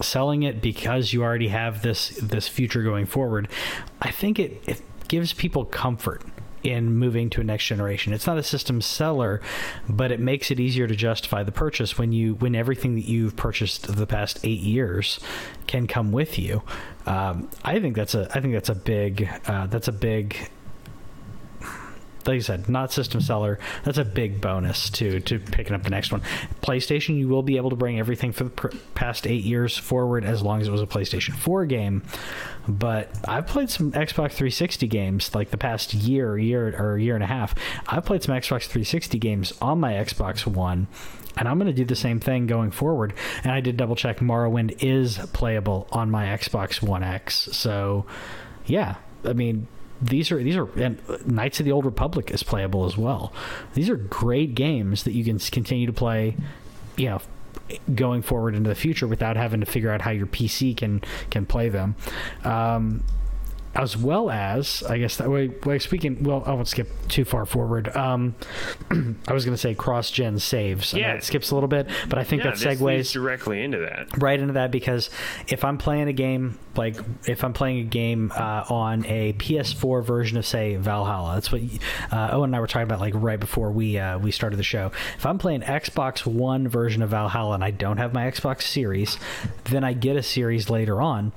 Selling 0.00 0.44
it 0.44 0.62
because 0.62 1.12
you 1.12 1.24
already 1.24 1.48
have 1.48 1.82
this 1.82 2.10
this 2.22 2.46
future 2.46 2.84
going 2.84 3.04
forward, 3.04 3.48
I 4.00 4.12
think 4.12 4.38
it, 4.38 4.62
it 4.64 4.80
gives 5.08 5.32
people 5.32 5.64
comfort 5.64 6.22
in 6.68 6.94
moving 6.94 7.30
to 7.30 7.40
a 7.40 7.44
next 7.44 7.66
generation. 7.66 8.12
It's 8.12 8.26
not 8.26 8.36
a 8.36 8.42
system 8.42 8.80
seller, 8.80 9.40
but 9.88 10.12
it 10.12 10.20
makes 10.20 10.50
it 10.50 10.60
easier 10.60 10.86
to 10.86 10.94
justify 10.94 11.42
the 11.42 11.52
purchase 11.52 11.96
when 11.96 12.12
you 12.12 12.34
when 12.34 12.54
everything 12.54 12.94
that 12.96 13.06
you've 13.06 13.36
purchased 13.36 13.94
the 13.96 14.06
past 14.06 14.38
eight 14.44 14.60
years 14.60 15.18
can 15.66 15.86
come 15.86 16.12
with 16.12 16.38
you. 16.38 16.62
Um, 17.06 17.48
I 17.64 17.80
think 17.80 17.96
that's 17.96 18.14
a 18.14 18.28
I 18.34 18.40
think 18.40 18.52
that's 18.52 18.68
a 18.68 18.74
big 18.74 19.28
uh, 19.46 19.66
that's 19.66 19.88
a 19.88 19.92
big 19.92 20.50
like 22.26 22.36
I 22.36 22.40
said, 22.40 22.68
not 22.68 22.92
system 22.92 23.22
seller. 23.22 23.58
That's 23.84 23.96
a 23.96 24.04
big 24.04 24.40
bonus 24.40 24.90
to 24.90 25.20
to 25.20 25.38
picking 25.38 25.74
up 25.74 25.82
the 25.82 25.90
next 25.90 26.12
one. 26.12 26.20
PlayStation, 26.62 27.16
you 27.16 27.28
will 27.28 27.42
be 27.42 27.56
able 27.56 27.70
to 27.70 27.76
bring 27.76 27.98
everything 27.98 28.32
for 28.32 28.44
the 28.44 28.50
pr- 28.50 28.76
past 28.94 29.26
eight 29.26 29.44
years 29.44 29.78
forward 29.78 30.24
as 30.24 30.42
long 30.42 30.60
as 30.60 30.68
it 30.68 30.70
was 30.70 30.82
a 30.82 30.86
PlayStation 30.86 31.34
4 31.34 31.64
game. 31.64 32.02
But 32.68 33.08
I've 33.26 33.46
played 33.46 33.70
some 33.70 33.92
Xbox 33.92 34.32
360 34.32 34.86
games 34.88 35.34
like 35.34 35.50
the 35.50 35.56
past 35.56 35.94
year, 35.94 36.36
year 36.36 36.76
or 36.78 36.98
year 36.98 37.14
and 37.14 37.24
a 37.24 37.26
half. 37.26 37.54
I've 37.86 38.04
played 38.04 38.22
some 38.22 38.34
Xbox 38.34 38.66
360 38.66 39.18
games 39.18 39.52
on 39.62 39.80
my 39.80 39.94
Xbox 39.94 40.46
One. 40.46 40.86
And 41.36 41.48
I'm 41.48 41.58
going 41.58 41.70
to 41.70 41.76
do 41.76 41.84
the 41.84 41.96
same 41.96 42.20
thing 42.20 42.46
going 42.46 42.70
forward. 42.70 43.14
And 43.42 43.52
I 43.52 43.60
did 43.60 43.76
double 43.76 43.96
check 43.96 44.18
Morrowind 44.18 44.82
is 44.82 45.18
playable 45.32 45.88
on 45.92 46.10
my 46.10 46.26
Xbox 46.26 46.82
One 46.82 47.02
X. 47.02 47.48
So, 47.52 48.04
yeah, 48.66 48.96
I 49.24 49.32
mean, 49.32 49.68
these 50.02 50.30
are 50.30 50.42
these 50.42 50.56
are 50.56 50.68
and 50.78 51.00
Knights 51.26 51.60
of 51.60 51.66
the 51.66 51.72
Old 51.72 51.84
Republic 51.84 52.30
is 52.30 52.42
playable 52.42 52.84
as 52.84 52.96
well. 52.96 53.32
These 53.74 53.88
are 53.88 53.96
great 53.96 54.54
games 54.54 55.04
that 55.04 55.12
you 55.12 55.24
can 55.24 55.38
continue 55.38 55.86
to 55.86 55.92
play, 55.92 56.36
you 56.96 57.06
know, 57.06 57.20
going 57.94 58.22
forward 58.22 58.54
into 58.54 58.68
the 58.68 58.74
future 58.74 59.06
without 59.06 59.36
having 59.36 59.60
to 59.60 59.66
figure 59.66 59.90
out 59.90 60.00
how 60.02 60.10
your 60.10 60.26
PC 60.26 60.76
can 60.76 61.02
can 61.30 61.46
play 61.46 61.68
them. 61.68 61.96
Um, 62.44 63.04
as 63.74 63.96
well 63.96 64.30
as, 64.30 64.82
I 64.82 64.98
guess 64.98 65.16
that 65.16 65.30
way. 65.30 65.50
Like 65.64 65.80
speaking, 65.80 66.22
well, 66.24 66.42
I 66.46 66.52
won't 66.52 66.68
skip 66.68 66.88
too 67.08 67.24
far 67.24 67.46
forward. 67.46 67.94
Um, 67.96 68.34
I 69.28 69.32
was 69.32 69.44
going 69.44 69.54
to 69.54 69.60
say 69.60 69.74
cross-gen 69.74 70.38
saves. 70.38 70.94
I 70.94 70.98
Yeah. 70.98 71.12
it 71.14 71.22
skips 71.24 71.50
a 71.50 71.54
little 71.54 71.68
bit, 71.68 71.88
but 72.08 72.18
I 72.18 72.24
think 72.24 72.42
Yeah, 72.44 72.50
that 72.52 72.58
segues 72.58 73.12
directly 73.12 73.62
into 73.62 73.78
that. 73.78 74.08
right 74.18 74.38
into 74.38 74.54
that 74.54 74.70
because 74.70 75.10
if 75.48 75.64
I'm 75.64 75.78
playing 75.78 76.08
a 76.08 76.12
game 76.12 76.58
like 76.76 76.96
if 77.26 77.42
I'm 77.42 77.52
playing 77.52 77.78
a 77.80 77.84
game 77.84 78.30
uh, 78.36 78.64
on 78.70 79.04
a 79.06 79.32
PS4 79.32 80.04
version 80.04 80.38
of 80.38 80.46
say 80.46 80.76
Valhalla, 80.76 81.34
that's 81.34 81.50
what 81.50 81.60
uh, 82.12 82.28
Owen 82.32 82.50
and 82.50 82.56
I 82.56 82.60
were 82.60 82.68
talking 82.68 82.84
about 82.84 83.00
like 83.00 83.14
right 83.16 83.38
before 83.40 83.70
we 83.72 83.98
uh, 83.98 84.18
we 84.18 84.30
started 84.30 84.56
the 84.58 84.62
show. 84.62 84.92
If 85.16 85.26
I'm 85.26 85.38
playing 85.38 85.62
Xbox 85.62 86.24
One 86.24 86.68
version 86.68 87.02
of 87.02 87.10
Valhalla 87.10 87.54
and 87.54 87.64
I 87.64 87.72
don't 87.72 87.96
have 87.96 88.12
my 88.14 88.30
Xbox 88.30 88.62
Series, 88.62 89.18
then 89.64 89.82
I 89.82 89.92
get 89.92 90.14
a 90.16 90.22
series 90.22 90.70
later 90.70 91.02
on. 91.02 91.32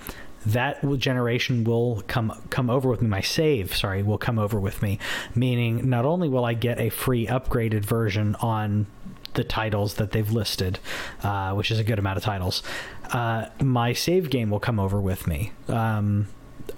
That 0.45 0.97
generation 0.97 1.63
will 1.63 2.03
come 2.07 2.33
come 2.49 2.69
over 2.69 2.89
with 2.89 3.01
me. 3.01 3.07
My 3.07 3.21
save, 3.21 3.75
sorry, 3.75 4.01
will 4.01 4.17
come 4.17 4.39
over 4.39 4.59
with 4.59 4.81
me. 4.81 4.97
Meaning, 5.35 5.89
not 5.89 6.05
only 6.05 6.29
will 6.29 6.45
I 6.45 6.53
get 6.53 6.79
a 6.79 6.89
free 6.89 7.27
upgraded 7.27 7.85
version 7.85 8.35
on 8.41 8.87
the 9.33 9.43
titles 9.43 9.95
that 9.95 10.11
they've 10.11 10.29
listed, 10.31 10.79
uh, 11.23 11.53
which 11.53 11.71
is 11.71 11.79
a 11.79 11.83
good 11.83 11.99
amount 11.99 12.17
of 12.17 12.23
titles. 12.23 12.63
Uh, 13.11 13.45
my 13.61 13.93
save 13.93 14.29
game 14.29 14.49
will 14.49 14.59
come 14.59 14.79
over 14.79 14.99
with 14.99 15.27
me 15.27 15.51
um, 15.67 16.27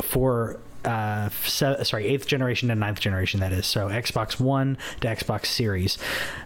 for. 0.02 0.60
Uh, 0.86 1.30
se- 1.46 1.82
sorry, 1.86 2.06
eighth 2.08 2.28
generation 2.28 2.68
to 2.68 2.76
ninth 2.76 3.00
generation. 3.00 3.40
That 3.40 3.54
is 3.54 3.66
so 3.66 3.88
Xbox 3.88 4.38
One 4.38 4.78
to 5.00 5.08
Xbox 5.08 5.46
Series. 5.46 5.98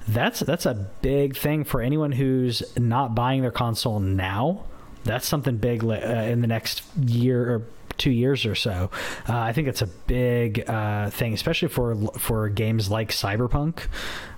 That's 0.07 0.41
that's 0.41 0.68
a 0.68 0.76
big 1.01 1.36
thing 1.36 1.63
for 1.63 1.82
anyone 1.82 2.11
who's 2.11 2.61
not 2.78 3.15
buying 3.15 3.41
their 3.41 3.49
console 3.49 3.99
now. 3.99 4.63
That's 5.04 5.28
something 5.28 5.58
big 5.58 5.84
uh, 5.84 5.89
in 5.93 6.41
the 6.41 6.48
next 6.48 6.84
year 6.98 7.41
or 7.56 7.64
two 7.98 8.12
years 8.12 8.45
or 8.45 8.54
so. 8.56 8.91
Uh, 9.28 9.38
I 9.38 9.54
think 9.54 9.68
it's 9.68 9.82
a 9.82 9.88
big 9.88 10.70
uh, 10.70 11.10
thing, 11.10 11.34
especially 11.34 11.70
for 11.70 11.95
for 12.20 12.50
games 12.50 12.89
like 12.91 13.10
Cyberpunk. 13.12 13.88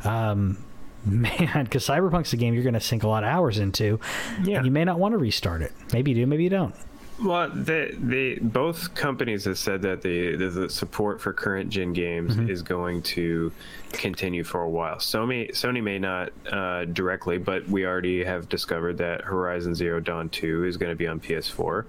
Um, 0.06 0.64
man, 1.06 1.64
because 1.64 1.88
Cyberpunk's 1.88 2.34
a 2.34 2.38
game 2.38 2.54
you're 2.54 2.64
going 2.64 2.74
to 2.74 2.80
sink 2.82 3.04
a 3.04 3.08
lot 3.08 3.24
of 3.24 3.30
hours 3.30 3.58
into, 3.58 4.00
Yeah. 4.44 4.58
and 4.58 4.66
you 4.66 4.72
may 4.72 4.84
not 4.84 5.00
want 5.00 5.14
to 5.14 5.18
restart 5.18 5.62
it. 5.62 5.72
Maybe 5.94 6.12
you 6.12 6.16
do, 6.18 6.28
maybe 6.28 6.44
you 6.44 6.50
don't. 6.50 6.76
Well, 7.22 7.50
the 7.50 7.96
the 8.00 8.40
both 8.42 8.96
companies 8.96 9.44
have 9.46 9.58
said 9.58 9.82
that 9.82 10.02
the 10.02 10.36
the, 10.38 10.50
the 10.50 10.70
support 10.70 11.20
for 11.20 11.34
current 11.34 11.70
gen 11.70 11.94
games 11.94 12.36
Mm-hmm. 12.36 12.50
is 12.50 12.62
going 12.62 13.02
to 13.04 13.52
continue 13.92 14.44
for 14.44 14.62
a 14.62 14.70
while. 14.70 14.96
Sony 14.98 15.52
Sony 15.52 15.84
may 15.84 16.00
not 16.00 16.32
uh, 16.52 16.86
directly, 16.86 17.38
but 17.38 17.68
we 17.68 17.86
already 17.86 18.24
have 18.24 18.48
discovered 18.50 18.98
that 19.00 19.22
Horizon 19.22 19.76
Zero 19.76 20.00
Dawn 20.00 20.30
Two 20.30 20.64
is 20.64 20.78
going 20.78 20.92
to 20.92 20.96
be 20.96 21.08
on 21.08 21.20
PS4. 21.20 21.86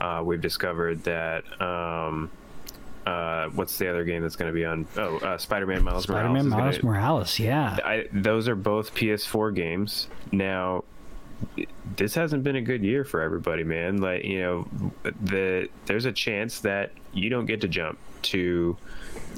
Uh, 0.00 0.22
we've 0.24 0.40
discovered 0.40 1.04
that. 1.04 1.44
Um, 1.60 2.30
uh, 3.06 3.48
what's 3.48 3.78
the 3.78 3.88
other 3.90 4.04
game 4.04 4.22
that's 4.22 4.36
going 4.36 4.48
to 4.48 4.54
be 4.54 4.64
on? 4.64 4.86
Oh, 4.96 5.16
uh, 5.18 5.36
Spider-Man 5.36 5.82
Miles 5.82 6.08
Morales. 6.08 6.22
Spider-Man 6.24 6.48
Morales. 6.48 6.48
is 6.48 6.52
Miles 6.52 6.78
gonna- 6.78 6.92
Morales, 6.94 7.38
yeah. 7.40 7.78
I, 7.84 8.06
those 8.12 8.46
are 8.48 8.54
both 8.54 8.94
PS4 8.94 9.52
games. 9.56 10.06
Now, 10.30 10.84
this 11.96 12.14
hasn't 12.14 12.42
been 12.42 12.56
a 12.56 12.62
good 12.62 12.82
year 12.82 13.04
for 13.04 13.20
everybody, 13.20 13.64
man. 13.64 13.98
Like 13.98 14.24
you 14.24 14.40
know, 14.40 14.68
the 15.22 15.68
there's 15.86 16.04
a 16.04 16.12
chance 16.12 16.60
that 16.60 16.92
you 17.12 17.28
don't 17.30 17.46
get 17.46 17.60
to 17.62 17.68
jump 17.68 17.98
to 18.22 18.76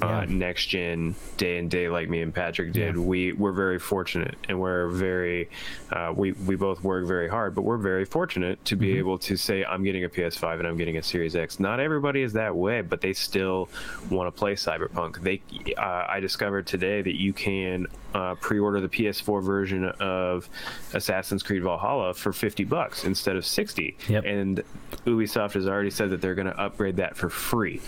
uh, 0.01 0.25
next 0.27 0.67
gen 0.67 1.15
day 1.37 1.57
and 1.57 1.71
day 1.71 1.87
like 1.89 2.09
me 2.09 2.21
and 2.21 2.33
Patrick 2.33 2.73
did. 2.73 2.95
Yeah. 2.95 3.01
We 3.01 3.33
we're 3.33 3.51
very 3.53 3.79
fortunate, 3.79 4.35
and 4.49 4.59
we're 4.59 4.87
very 4.89 5.49
uh, 5.91 6.13
we 6.15 6.33
we 6.33 6.55
both 6.55 6.83
work 6.83 7.07
very 7.07 7.29
hard, 7.29 7.55
but 7.55 7.61
we're 7.63 7.77
very 7.77 8.05
fortunate 8.05 8.63
to 8.65 8.75
Mm-hmm. 8.75 8.81
be 8.81 8.97
able 8.97 9.17
to 9.19 9.37
say 9.37 9.63
I'm 9.63 9.83
getting 9.83 10.03
a 10.03 10.09
PS5 10.09 10.59
and 10.59 10.67
I'm 10.67 10.75
getting 10.77 10.97
a 10.97 11.03
Series 11.03 11.35
X. 11.35 11.59
Not 11.61 11.79
everybody 11.79 12.21
is 12.23 12.33
that 12.33 12.53
way, 12.55 12.81
but 12.81 12.99
they 12.99 13.13
still 13.13 13.69
want 14.09 14.27
to 14.27 14.37
play 14.37 14.53
Cyberpunk. 14.55 15.21
They 15.21 15.41
uh, 15.77 16.05
I 16.09 16.19
discovered 16.19 16.67
today 16.67 17.01
that 17.01 17.15
you 17.19 17.31
can 17.31 17.87
uh, 18.13 18.35
pre-order 18.35 18.81
the 18.81 18.89
PS4 18.89 19.41
version 19.43 19.85
of 19.85 20.49
Assassin's 20.93 21.41
Creed 21.43 21.63
Valhalla 21.63 22.13
for 22.13 22.33
50 22.33 22.63
bucks 22.65 23.03
instead 23.05 23.35
of 23.37 23.45
60. 23.45 23.97
Yep. 24.09 24.23
And 24.25 24.63
Ubisoft 25.05 25.53
has 25.53 25.67
already 25.67 25.89
said 25.89 26.09
that 26.09 26.21
they're 26.21 26.35
going 26.35 26.47
to 26.47 26.59
upgrade 26.59 26.97
that 26.97 27.15
for 27.15 27.29
free. 27.29 27.81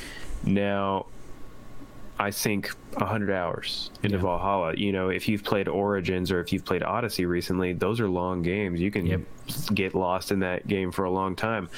Now, 0.43 1.05
I 2.19 2.31
sink 2.31 2.71
100 2.97 3.31
hours 3.31 3.91
into 4.01 4.17
Yeah. 4.17 4.23
Valhalla. 4.23 4.73
You 4.75 4.91
know, 4.91 5.09
if 5.09 5.27
you've 5.29 5.43
played 5.43 5.67
Origins 5.67 6.31
or 6.31 6.39
if 6.39 6.51
you've 6.51 6.65
played 6.65 6.81
Odyssey 6.83 7.25
recently, 7.25 7.73
those 7.73 7.99
are 7.99 8.07
long 8.07 8.41
games. 8.41 8.81
You 8.81 8.89
can 8.91 9.05
Yep. 9.05 9.21
get 9.73 9.93
lost 9.95 10.31
in 10.31 10.39
that 10.39 10.67
game 10.67 10.91
for 10.91 11.05
a 11.05 11.11
long 11.11 11.35
time. 11.35 11.69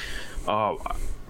Oh, 0.47 0.79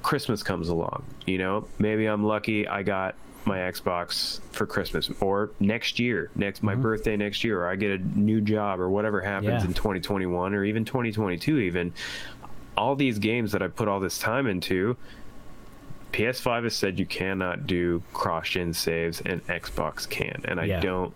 Christmas 0.04 0.44
comes 0.44 0.70
along. 0.70 1.04
You 1.26 1.40
know, 1.40 1.68
maybe 1.80 2.06
I'm 2.06 2.24
lucky 2.24 2.68
I 2.68 2.84
got 2.84 3.16
my 3.46 3.58
Xbox 3.58 4.42
for 4.52 4.68
Christmas 4.68 5.10
or 5.22 5.50
next 5.60 5.98
year, 5.98 6.30
next 6.36 6.62
my 6.62 6.74
mm-hmm. 6.74 6.84
birthday 6.84 7.18
next 7.18 7.44
year, 7.44 7.62
or 7.64 7.68
I 7.68 7.76
get 7.76 8.00
a 8.00 8.20
new 8.20 8.42
job 8.42 8.80
or 8.80 8.90
whatever 8.90 9.22
happens 9.22 9.64
Yeah. 9.64 9.68
in 9.68 9.74
2021 9.74 10.54
or 10.54 10.64
even 10.66 10.86
2022 10.86 11.58
even. 11.60 11.94
All 12.78 12.96
these 12.96 13.18
games 13.18 13.52
that 13.54 13.62
I 13.64 13.68
put 13.68 13.88
all 13.88 14.00
this 14.00 14.20
time 14.20 14.46
into, 14.48 14.96
PS5 16.14 16.64
has 16.64 16.76
said 16.76 17.00
you 17.00 17.06
cannot 17.06 17.68
do 17.68 18.02
cross-gen 18.14 18.74
saves, 18.74 19.22
and 19.26 19.46
Xbox 19.48 20.10
can, 20.10 20.42
and 20.46 20.60
I 20.60 20.66
Yeah. 20.66 20.80
don't 20.80 21.14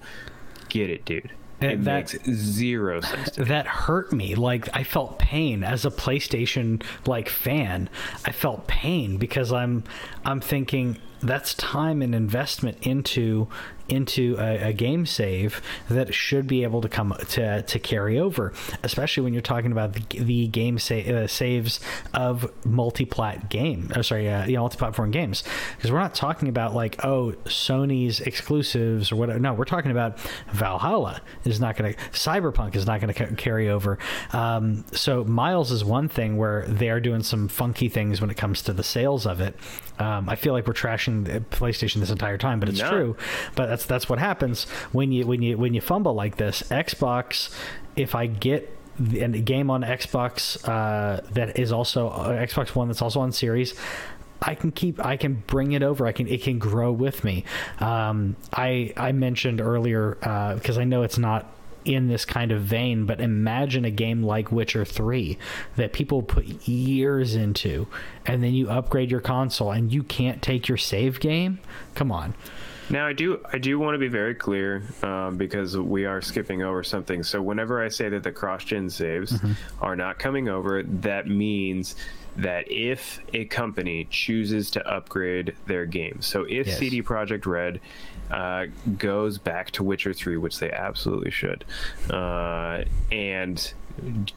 get 0.69 0.89
it, 0.89 1.05
dude. 1.05 1.31
It 1.61 1.83
that- 1.85 2.13
makes 2.13 2.17
zero 2.29 2.99
sense. 3.01 3.31
To 3.31 3.41
me. 3.41 3.47
that 3.47 3.67
hurt 3.67 4.11
me 4.11 4.35
like 4.35 4.67
i 4.75 4.83
felt 4.83 5.17
pain 5.17 5.63
as 5.63 5.85
a 5.85 5.91
playstation 5.91 6.83
like 7.07 7.29
fan 7.29 7.89
i 8.25 8.31
felt 8.33 8.67
pain 8.67 9.15
because 9.15 9.53
i'm 9.53 9.85
i'm 10.25 10.41
thinking 10.41 10.97
that's 11.21 11.53
time 11.53 12.01
and 12.01 12.13
investment 12.13 12.77
into 12.81 13.47
into 13.93 14.35
a, 14.39 14.69
a, 14.69 14.73
game 14.73 15.05
save 15.05 15.61
that 15.89 16.13
should 16.13 16.47
be 16.47 16.63
able 16.63 16.81
to 16.81 16.89
come 16.89 17.15
to, 17.29 17.61
to 17.61 17.79
carry 17.79 18.17
over, 18.19 18.51
especially 18.83 19.23
when 19.23 19.33
you're 19.33 19.41
talking 19.41 19.71
about 19.71 19.93
the, 19.93 20.19
the 20.19 20.47
game 20.47 20.79
sa- 20.79 20.95
uh, 20.95 21.27
saves 21.27 21.79
of 22.13 22.51
multi-plat 22.65 23.49
game. 23.49 23.91
Oh, 23.95 24.01
sorry, 24.01 24.29
uh, 24.29 24.45
yeah, 24.45 24.59
multi-platform 24.59 25.11
games, 25.11 25.43
because 25.77 25.91
we're 25.91 25.99
not 25.99 26.15
talking 26.15 26.49
about 26.49 26.73
like 26.73 27.03
oh 27.05 27.33
Sony's 27.45 28.19
exclusives 28.19 29.11
or 29.11 29.15
whatever. 29.15 29.39
No, 29.39 29.53
we're 29.53 29.65
talking 29.65 29.91
about 29.91 30.19
Valhalla 30.51 31.21
is 31.45 31.59
not 31.59 31.75
going 31.75 31.93
to, 31.93 31.99
Cyberpunk 32.11 32.75
is 32.75 32.85
not 32.85 32.99
going 32.99 33.13
to 33.13 33.27
ca- 33.27 33.35
carry 33.35 33.69
over. 33.69 33.99
Um, 34.31 34.85
so 34.91 35.23
Miles 35.23 35.71
is 35.71 35.83
one 35.85 36.09
thing 36.09 36.37
where 36.37 36.65
they 36.67 36.89
are 36.89 36.99
doing 36.99 37.23
some 37.23 37.47
funky 37.47 37.89
things 37.89 38.21
when 38.21 38.29
it 38.29 38.37
comes 38.37 38.61
to 38.63 38.73
the 38.73 38.83
sales 38.83 39.25
of 39.25 39.39
it. 39.41 39.55
Um, 39.99 40.27
I 40.27 40.35
feel 40.35 40.53
like 40.53 40.65
we're 40.65 40.73
trashing 40.73 41.25
PlayStation 41.51 41.99
this 41.99 42.09
entire 42.09 42.37
time, 42.37 42.59
but 42.59 42.69
it's 42.69 42.79
no. 42.79 42.89
true. 42.89 43.17
But 43.55 43.67
that's 43.67 43.82
that's 43.85 44.09
what 44.09 44.19
happens 44.19 44.65
when 44.91 45.11
you 45.11 45.25
when 45.25 45.41
you 45.41 45.57
when 45.57 45.73
you 45.73 45.81
fumble 45.81 46.13
like 46.13 46.37
this. 46.37 46.63
Xbox, 46.63 47.53
if 47.95 48.15
I 48.15 48.27
get 48.27 48.75
a 48.99 49.27
game 49.27 49.69
on 49.69 49.81
Xbox 49.81 50.57
uh, 50.67 51.21
that 51.31 51.57
is 51.57 51.71
also 51.71 52.09
uh, 52.09 52.29
Xbox 52.29 52.75
One 52.75 52.87
that's 52.87 53.01
also 53.01 53.21
on 53.21 53.31
Series. 53.31 53.73
I 54.41 54.55
can 54.55 54.71
keep 54.71 55.03
I 55.03 55.15
can 55.15 55.35
bring 55.47 55.71
it 55.71 55.83
over 55.83 56.05
I 56.05 56.11
can 56.11 56.27
it 56.27 56.43
can 56.43 56.59
grow 56.59 56.91
with 56.91 57.23
me 57.23 57.45
um, 57.79 58.35
I 58.51 58.93
I 58.97 59.13
mentioned 59.13 59.61
earlier 59.61 60.17
uh, 60.21 60.55
because 60.55 60.77
I 60.77 60.83
know 60.83 61.03
it's 61.03 61.17
not 61.17 61.49
in 61.85 62.07
this 62.07 62.25
kind 62.25 62.51
of 62.51 62.61
vein, 62.61 63.05
but 63.05 63.19
imagine 63.19 63.85
a 63.85 63.91
game 63.91 64.23
like 64.23 64.51
Witcher 64.51 64.85
3 64.85 65.37
that 65.75 65.93
people 65.93 66.21
put 66.21 66.45
years 66.67 67.35
into, 67.35 67.87
and 68.25 68.43
then 68.43 68.53
you 68.53 68.69
upgrade 68.69 69.11
your 69.11 69.21
console 69.21 69.71
and 69.71 69.91
you 69.91 70.03
can't 70.03 70.41
take 70.41 70.67
your 70.67 70.77
save 70.77 71.19
game? 71.19 71.59
Come 71.95 72.11
on. 72.11 72.35
Now 72.93 73.07
I 73.07 73.13
do 73.13 73.43
I 73.51 73.57
do 73.57 73.79
want 73.79 73.95
to 73.95 73.97
be 73.97 74.07
very 74.07 74.35
clear 74.35 74.83
um, 75.01 75.35
because 75.35 75.75
we 75.75 76.05
are 76.05 76.21
skipping 76.21 76.61
over 76.61 76.83
something. 76.83 77.23
So 77.23 77.41
whenever 77.41 77.83
I 77.83 77.87
say 77.87 78.07
that 78.09 78.21
the 78.21 78.31
cross-gen 78.31 78.87
saves 78.87 79.31
mm-hmm. 79.31 79.53
are 79.83 79.95
not 79.95 80.19
coming 80.19 80.47
over, 80.47 80.83
that 80.83 81.27
means 81.27 81.95
that 82.37 82.71
if 82.71 83.19
a 83.33 83.45
company 83.45 84.05
chooses 84.11 84.69
to 84.71 84.87
upgrade 84.87 85.55
their 85.65 85.87
game, 85.87 86.21
so 86.21 86.43
if 86.43 86.67
yes. 86.67 86.77
CD 86.77 87.01
Projekt 87.01 87.47
Red 87.47 87.81
uh, 88.29 88.67
goes 88.99 89.39
back 89.39 89.71
to 89.71 89.83
Witcher 89.83 90.13
3, 90.13 90.37
which 90.37 90.59
they 90.59 90.71
absolutely 90.71 91.31
should, 91.31 91.65
uh, 92.11 92.83
and 93.11 93.73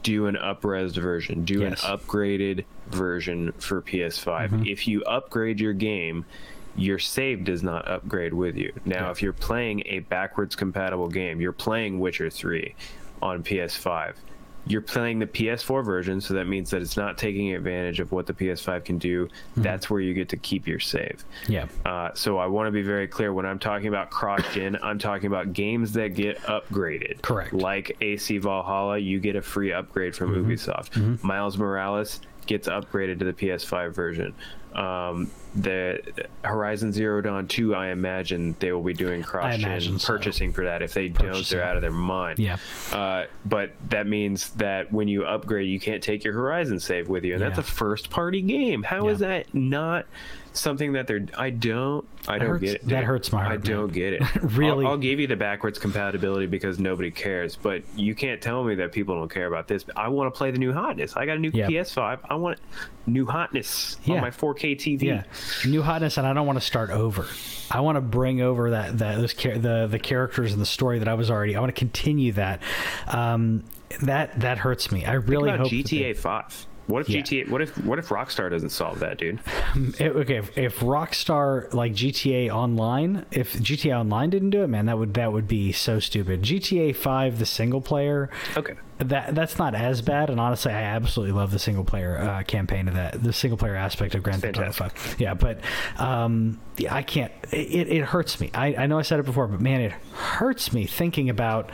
do 0.01 0.25
an 0.25 0.35
upres 0.35 0.95
version, 0.95 1.45
do 1.45 1.61
yes. 1.61 1.83
an 1.83 1.97
upgraded 1.97 2.65
version 2.87 3.51
for 3.59 3.83
PS5. 3.83 4.49
Mm-hmm. 4.49 4.65
If 4.65 4.87
you 4.87 5.03
upgrade 5.03 5.59
your 5.59 5.73
game, 5.73 6.25
your 6.77 6.99
save 6.99 7.43
does 7.43 7.63
not 7.63 7.87
upgrade 7.87 8.33
with 8.33 8.55
you. 8.55 8.71
Now, 8.85 9.05
yeah. 9.05 9.11
if 9.11 9.21
you're 9.21 9.33
playing 9.33 9.83
a 9.85 9.99
backwards 9.99 10.55
compatible 10.55 11.09
game, 11.09 11.41
you're 11.41 11.51
playing 11.51 11.99
Witcher 11.99 12.29
3 12.29 12.73
on 13.21 13.43
PS5 13.43 14.13
you're 14.69 14.81
playing 14.81 15.19
the 15.19 15.27
PS4 15.27 15.83
version, 15.83 16.19
so 16.19 16.33
that 16.33 16.45
means 16.45 16.69
that 16.71 16.81
it's 16.81 16.97
not 16.97 17.17
taking 17.17 17.53
advantage 17.53 17.99
of 17.99 18.11
what 18.11 18.25
the 18.25 18.33
PS5 18.33 18.83
can 18.83 18.97
do. 18.97 19.25
Mm-hmm. 19.27 19.61
That's 19.61 19.89
where 19.89 20.01
you 20.01 20.13
get 20.13 20.29
to 20.29 20.37
keep 20.37 20.67
your 20.67 20.79
save. 20.79 21.23
Yeah. 21.47 21.67
Uh, 21.85 22.11
so 22.13 22.37
I 22.37 22.47
want 22.47 22.67
to 22.67 22.71
be 22.71 22.81
very 22.81 23.07
clear 23.07 23.33
when 23.33 23.45
I'm 23.45 23.59
talking 23.59 23.87
about 23.87 24.09
cross 24.09 24.41
gen, 24.53 24.77
I'm 24.83 24.99
talking 24.99 25.27
about 25.27 25.53
games 25.53 25.93
that 25.93 26.09
get 26.09 26.37
upgraded. 26.41 27.21
Correct. 27.21 27.53
Like 27.53 27.97
AC 28.01 28.37
Valhalla, 28.39 28.97
you 28.97 29.19
get 29.19 29.35
a 29.35 29.41
free 29.41 29.71
upgrade 29.71 30.15
from 30.15 30.33
mm-hmm. 30.33 30.51
Ubisoft. 30.51 30.91
Mm-hmm. 30.91 31.25
Miles 31.25 31.57
Morales 31.57 32.21
gets 32.45 32.67
upgraded 32.67 33.19
to 33.19 33.25
the 33.25 33.33
PS5 33.33 33.93
version. 33.93 34.33
Um, 34.73 35.31
the 35.57 35.99
Horizon 36.43 36.93
Zero 36.93 37.21
Dawn 37.21 37.47
2, 37.47 37.73
I 37.73 37.87
imagine 37.87 38.55
they 38.59 38.71
will 38.71 38.83
be 38.83 38.93
doing 38.93 39.23
cross 39.23 39.57
gen 39.57 39.99
so. 39.99 40.07
purchasing 40.07 40.53
for 40.53 40.65
that. 40.65 40.81
If 40.81 40.93
they 40.93 41.09
purchasing. 41.09 41.33
don't, 41.33 41.49
they're 41.49 41.63
out 41.63 41.75
of 41.75 41.81
their 41.81 41.91
mind. 41.91 42.39
Yeah. 42.39 42.57
Uh, 42.91 43.25
but 43.45 43.71
that 43.89 44.07
means 44.07 44.51
that 44.51 44.91
when 44.91 45.07
you 45.07 45.25
upgrade, 45.25 45.67
you 45.67 45.79
can't 45.79 46.03
take 46.03 46.23
your 46.23 46.33
Horizon 46.33 46.79
save 46.79 47.09
with 47.09 47.23
you, 47.23 47.33
and 47.33 47.41
yeah. 47.41 47.49
that's 47.49 47.59
a 47.59 47.63
first 47.63 48.09
party 48.09 48.41
game. 48.41 48.83
How 48.83 49.05
yeah. 49.05 49.11
is 49.11 49.19
that 49.19 49.53
not 49.53 50.05
something 50.57 50.93
that 50.93 51.07
they're 51.07 51.25
I 51.37 51.51
don't 51.51 52.05
I 52.27 52.37
don't 52.37 52.49
hurts, 52.49 52.61
get 52.61 52.75
it. 52.75 52.81
Dude. 52.81 52.89
That 52.89 53.03
hurts 53.03 53.31
my 53.31 53.43
heart. 53.43 53.53
I 53.53 53.57
don't 53.57 53.87
man. 53.87 53.93
get 53.93 54.13
it. 54.13 54.21
really, 54.41 54.85
I'll, 54.85 54.93
I'll, 54.93 54.97
give 54.97 55.19
you 55.19 55.27
the 55.27 55.35
backwards 55.35 55.79
compatibility 55.79 56.45
because 56.45 56.79
nobody 56.79 57.11
cares. 57.11 57.55
But 57.55 57.83
you 57.95 58.15
can't 58.15 58.41
tell 58.41 58.63
me 58.63 58.75
that 58.75 58.91
people 58.91 59.15
don't 59.15 59.31
care 59.31 59.47
about 59.47 59.67
this. 59.67 59.85
I 59.95 60.09
want 60.09 60.33
to 60.33 60.37
play 60.37 60.51
the 60.51 60.57
new 60.57 60.73
hotness. 60.73 61.15
I 61.15 61.25
got 61.25 61.37
a 61.37 61.39
new 61.39 61.51
yep. 61.53 61.69
PS5. 61.69 62.19
I 62.29 62.35
want 62.35 62.59
new 63.05 63.25
hotness 63.25 63.97
yeah. 64.03 64.15
on 64.15 64.21
my 64.21 64.29
4K 64.29 64.75
TV. 64.75 65.03
Yeah, 65.03 65.23
new 65.65 65.81
hotness, 65.81 66.17
and 66.17 66.27
I 66.27 66.33
don't 66.33 66.45
want 66.47 66.59
to 66.59 66.65
start 66.65 66.89
over. 66.89 67.25
I 67.69 67.81
want 67.81 67.97
to 67.97 68.01
bring 68.01 68.41
over 68.41 68.71
that 68.71 68.97
that 68.99 69.17
those 69.17 69.33
the 69.33 69.87
the 69.89 69.99
characters 69.99 70.53
and 70.53 70.61
the 70.61 70.65
story 70.65 70.99
that 70.99 71.07
I 71.07 71.13
was 71.15 71.29
already. 71.29 71.55
I 71.55 71.59
want 71.59 71.73
to 71.73 71.79
continue 71.79 72.31
that. 72.33 72.61
Um, 73.07 73.63
that 74.01 74.39
that 74.41 74.57
hurts 74.57 74.91
me. 74.91 75.05
I 75.05 75.13
really 75.13 75.51
hope 75.51 75.67
GTA 75.67 75.89
they, 75.89 76.13
Five. 76.13 76.65
What 76.87 77.01
if 77.01 77.09
yeah. 77.09 77.21
GTA? 77.21 77.49
What 77.49 77.61
if 77.61 77.77
what 77.83 77.99
if 77.99 78.07
Rockstar 78.07 78.49
doesn't 78.49 78.69
solve 78.69 78.99
that, 78.99 79.17
dude? 79.17 79.39
It, 79.99 80.15
okay, 80.15 80.37
if, 80.37 80.57
if, 80.57 80.79
Rockstar 80.79 81.73
like 81.73 81.91
GTA 81.91 82.49
Online, 82.49 83.25
if 83.31 83.53
GTA 83.53 83.99
Online 83.99 84.29
didn't 84.29 84.51
do 84.51 84.63
it, 84.63 84.67
man, 84.67 84.85
that 84.85 84.97
would 84.97 85.13
that 85.15 85.33
would 85.33 85.47
be 85.47 85.73
so 85.73 85.99
stupid. 85.99 86.43
GTA 86.43 86.95
Five, 86.95 87.39
the 87.39 87.45
single 87.45 87.81
player, 87.81 88.29
okay, 88.55 88.75
that 88.99 89.35
that's 89.35 89.57
not 89.59 89.75
as 89.75 90.01
bad. 90.01 90.29
And 90.29 90.39
honestly, 90.39 90.71
I 90.71 90.81
absolutely 90.81 91.33
love 91.33 91.51
the 91.51 91.59
single 91.59 91.83
player 91.83 92.17
uh, 92.17 92.43
campaign 92.43 92.87
of 92.87 92.93
that, 92.93 93.21
the 93.21 93.33
single 93.33 93.57
player 93.57 93.75
aspect 93.75 94.15
of 94.15 94.23
Grand 94.23 94.41
Theft 94.41 94.57
Auto 94.57 94.71
Five. 94.71 95.15
Yeah, 95.19 95.33
but 95.33 95.59
um, 95.97 96.59
I 96.89 97.03
can't. 97.03 97.33
It, 97.51 97.89
it 97.89 98.03
hurts 98.03 98.39
me. 98.39 98.49
I, 98.53 98.75
I 98.75 98.85
know 98.87 98.97
I 98.97 99.01
said 99.01 99.19
it 99.19 99.25
before, 99.25 99.47
but 99.47 99.59
man, 99.59 99.81
it 99.81 99.91
hurts 99.91 100.71
me 100.71 100.85
thinking 100.85 101.29
about 101.29 101.69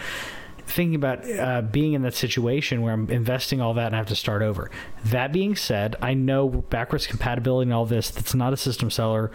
thinking 0.66 0.96
about 0.96 1.30
uh, 1.30 1.62
being 1.62 1.94
in 1.94 2.02
that 2.04 2.14
situation 2.14 2.82
where 2.82 2.94
I'm 2.94 3.10
investing 3.10 3.62
all 3.62 3.74
that 3.76 3.88
and 3.88 3.96
I 3.96 3.98
have 3.98 4.08
to 4.08 4.16
start 4.16 4.42
over. 4.42 4.72
That 5.06 5.32
being 5.32 5.56
said, 5.56 5.96
I 6.02 6.14
know 6.14 6.48
backwards 6.48 7.08
compatibility 7.08 7.68
and 7.68 7.74
all 7.74 7.86
this. 7.86 8.10
That's 8.10 8.34
not 8.34 8.54
a 8.54 8.58
system 8.58 8.90
seller. 8.90 9.32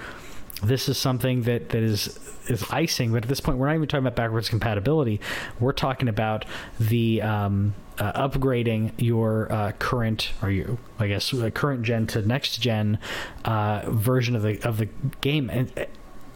This 0.63 0.89
is 0.89 0.99
something 0.99 1.43
that, 1.43 1.69
that 1.69 1.83
is 1.83 2.19
is 2.49 2.65
icing, 2.71 3.13
but 3.13 3.25
at 3.25 3.29
this 3.29 3.41
point, 3.41 3.59
we're 3.59 3.67
not 3.67 3.75
even 3.77 3.89
talking 3.89 4.07
about 4.07 4.17
backwards 4.17 4.49
compatibility. 4.49 5.21
We're 5.61 5.73
talking 5.73 6.09
about 6.09 6.45
the 6.81 7.23
um, 7.23 7.75
uh, 7.99 8.29
upgrading 8.29 8.93
your 8.97 9.53
uh, 9.53 9.73
current, 9.79 10.33
or 10.43 10.51
you, 10.51 10.79
I 10.99 11.09
guess, 11.09 11.33
uh, 11.33 11.51
current 11.51 11.83
gen 11.83 12.07
to 12.09 12.23
next 12.23 12.59
gen 12.59 12.99
uh, 13.45 13.83
version 13.89 14.35
of 14.35 14.43
the 14.43 14.61
of 14.67 14.79
the 14.79 14.89
game, 15.21 15.51
and 15.51 15.87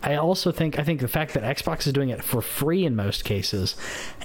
I 0.02 0.16
also 0.16 0.52
think 0.52 0.78
I 0.78 0.84
think 0.84 1.00
the 1.00 1.08
fact 1.08 1.34
that 1.34 1.42
Xbox 1.42 1.86
is 1.86 1.92
doing 1.92 2.08
it 2.08 2.24
for 2.24 2.42
free 2.42 2.84
in 2.84 2.96
most 2.96 3.24
cases 3.24 3.76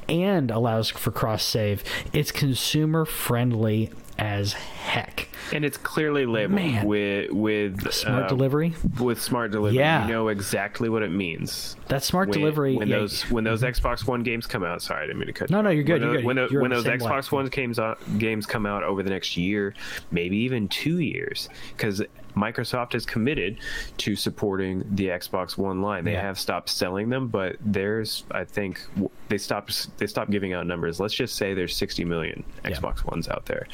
and 0.10 0.50
allows 0.52 0.90
for 0.90 1.12
cross 1.12 1.44
save, 1.44 1.84
it's 2.14 2.32
consumer 2.32 3.06
friendly 3.06 3.92
as 4.18 4.54
heck. 4.54 5.28
And 5.54 5.64
it's 5.64 5.78
clearly 5.78 6.26
labeled 6.26 6.56
Man. 6.56 6.86
with 6.86 7.32
with 7.32 7.94
smart 7.94 8.24
uh, 8.24 8.28
delivery. 8.28 8.74
With 9.00 9.22
smart 9.22 9.52
delivery, 9.52 9.78
yeah. 9.78 10.06
you 10.06 10.12
know 10.12 10.28
exactly 10.28 10.90
what 10.90 11.04
it 11.04 11.12
means. 11.12 11.76
That 11.88 12.04
smart 12.04 12.30
when, 12.30 12.40
delivery. 12.40 12.76
When 12.76 12.88
yeah. 12.88 12.98
those 12.98 13.22
when 13.30 13.44
those 13.44 13.62
Xbox 13.62 14.06
One 14.06 14.24
games 14.24 14.46
come 14.46 14.64
out. 14.64 14.82
Sorry, 14.82 15.04
I 15.04 15.06
didn't 15.06 15.20
mean 15.20 15.28
to 15.28 15.34
cut. 15.34 15.50
No, 15.50 15.62
no, 15.62 15.70
you're 15.70 15.84
good. 15.84 16.02
When, 16.02 16.10
you're 16.10 16.18
good. 16.18 16.26
when, 16.26 16.38
you're 16.52 16.62
when 16.62 16.72
those 16.72 16.86
Xbox 16.86 17.32
One 17.32 17.46
games 17.48 17.80
uh, 17.80 17.96
games 18.18 18.46
come 18.46 18.66
out 18.66 18.84
over 18.84 19.04
the 19.04 19.10
next 19.10 19.38
year, 19.38 19.74
maybe 20.12 20.38
even 20.38 20.68
two 20.68 21.00
years, 21.00 21.48
because 21.76 22.02
Microsoft 22.38 22.94
is 22.94 23.06
committed 23.06 23.58
to 23.98 24.16
supporting 24.16 24.84
the 24.96 25.08
Xbox 25.08 25.58
One 25.58 25.82
line. 25.82 26.06
They 26.06 26.14
yeah. 26.14 26.22
have 26.22 26.40
stopped 26.40 26.70
selling 26.70 27.10
them, 27.10 27.28
but 27.28 27.56
there's, 27.60 28.24
I 28.32 28.44
think, 28.44 28.82
they 29.28 29.38
stopped 29.38 29.98
they 29.98 30.08
stopped 30.08 30.32
giving 30.32 30.54
out 30.54 30.68
numbers. 30.68 31.00
Let's 31.00 31.14
just 31.14 31.36
say 31.36 31.54
there's 31.54 31.76
60 31.76 32.06
million 32.06 32.44
Xbox 32.64 32.98
yeah. 32.98 33.12
Ones 33.12 33.28
out 33.28 33.46
there 33.46 33.68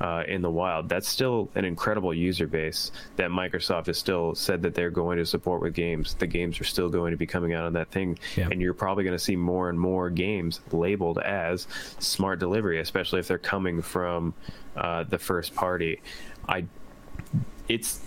uh, 0.00 0.24
in 0.28 0.42
the 0.42 0.50
wild. 0.50 0.88
That's 0.88 1.08
still 1.08 1.48
an 1.54 1.64
incredible 1.64 2.12
user 2.12 2.46
base 2.46 2.92
that 3.16 3.30
Microsoft 3.30 3.86
has 3.86 3.98
still 3.98 4.34
said 4.34 4.62
that 4.62 4.74
they're 4.74 4.90
going 4.90 5.18
to 5.18 5.26
support 5.26 5.62
with 5.62 5.74
games. 5.74 6.14
The 6.14 6.26
games 6.26 6.60
are 6.60 6.64
still 6.64 6.88
going 6.88 7.12
to 7.12 7.16
be 7.16 7.26
coming 7.26 7.54
out 7.54 7.64
on 7.64 7.72
that 7.72 7.90
thing, 7.90 8.18
yeah. 8.36 8.48
and 8.50 8.60
you're 8.60 8.74
probably 8.74 9.04
going 9.04 9.16
to 9.16 9.24
see 9.24 9.36
more 9.36 9.70
and 9.70 9.80
more 9.80 10.10
games 10.10 10.60
labeled 10.72 11.18
as 11.18 11.66
smart 11.98 12.38
delivery, 12.38 12.80
especially 12.80 13.20
if 13.20 13.28
they're 13.28 13.38
coming 13.38 13.80
from 13.80 14.34
uh, 14.76 15.04
the 15.04 15.18
first 15.18 15.54
party. 15.54 16.00
I 16.48 16.64
it's 17.68 18.00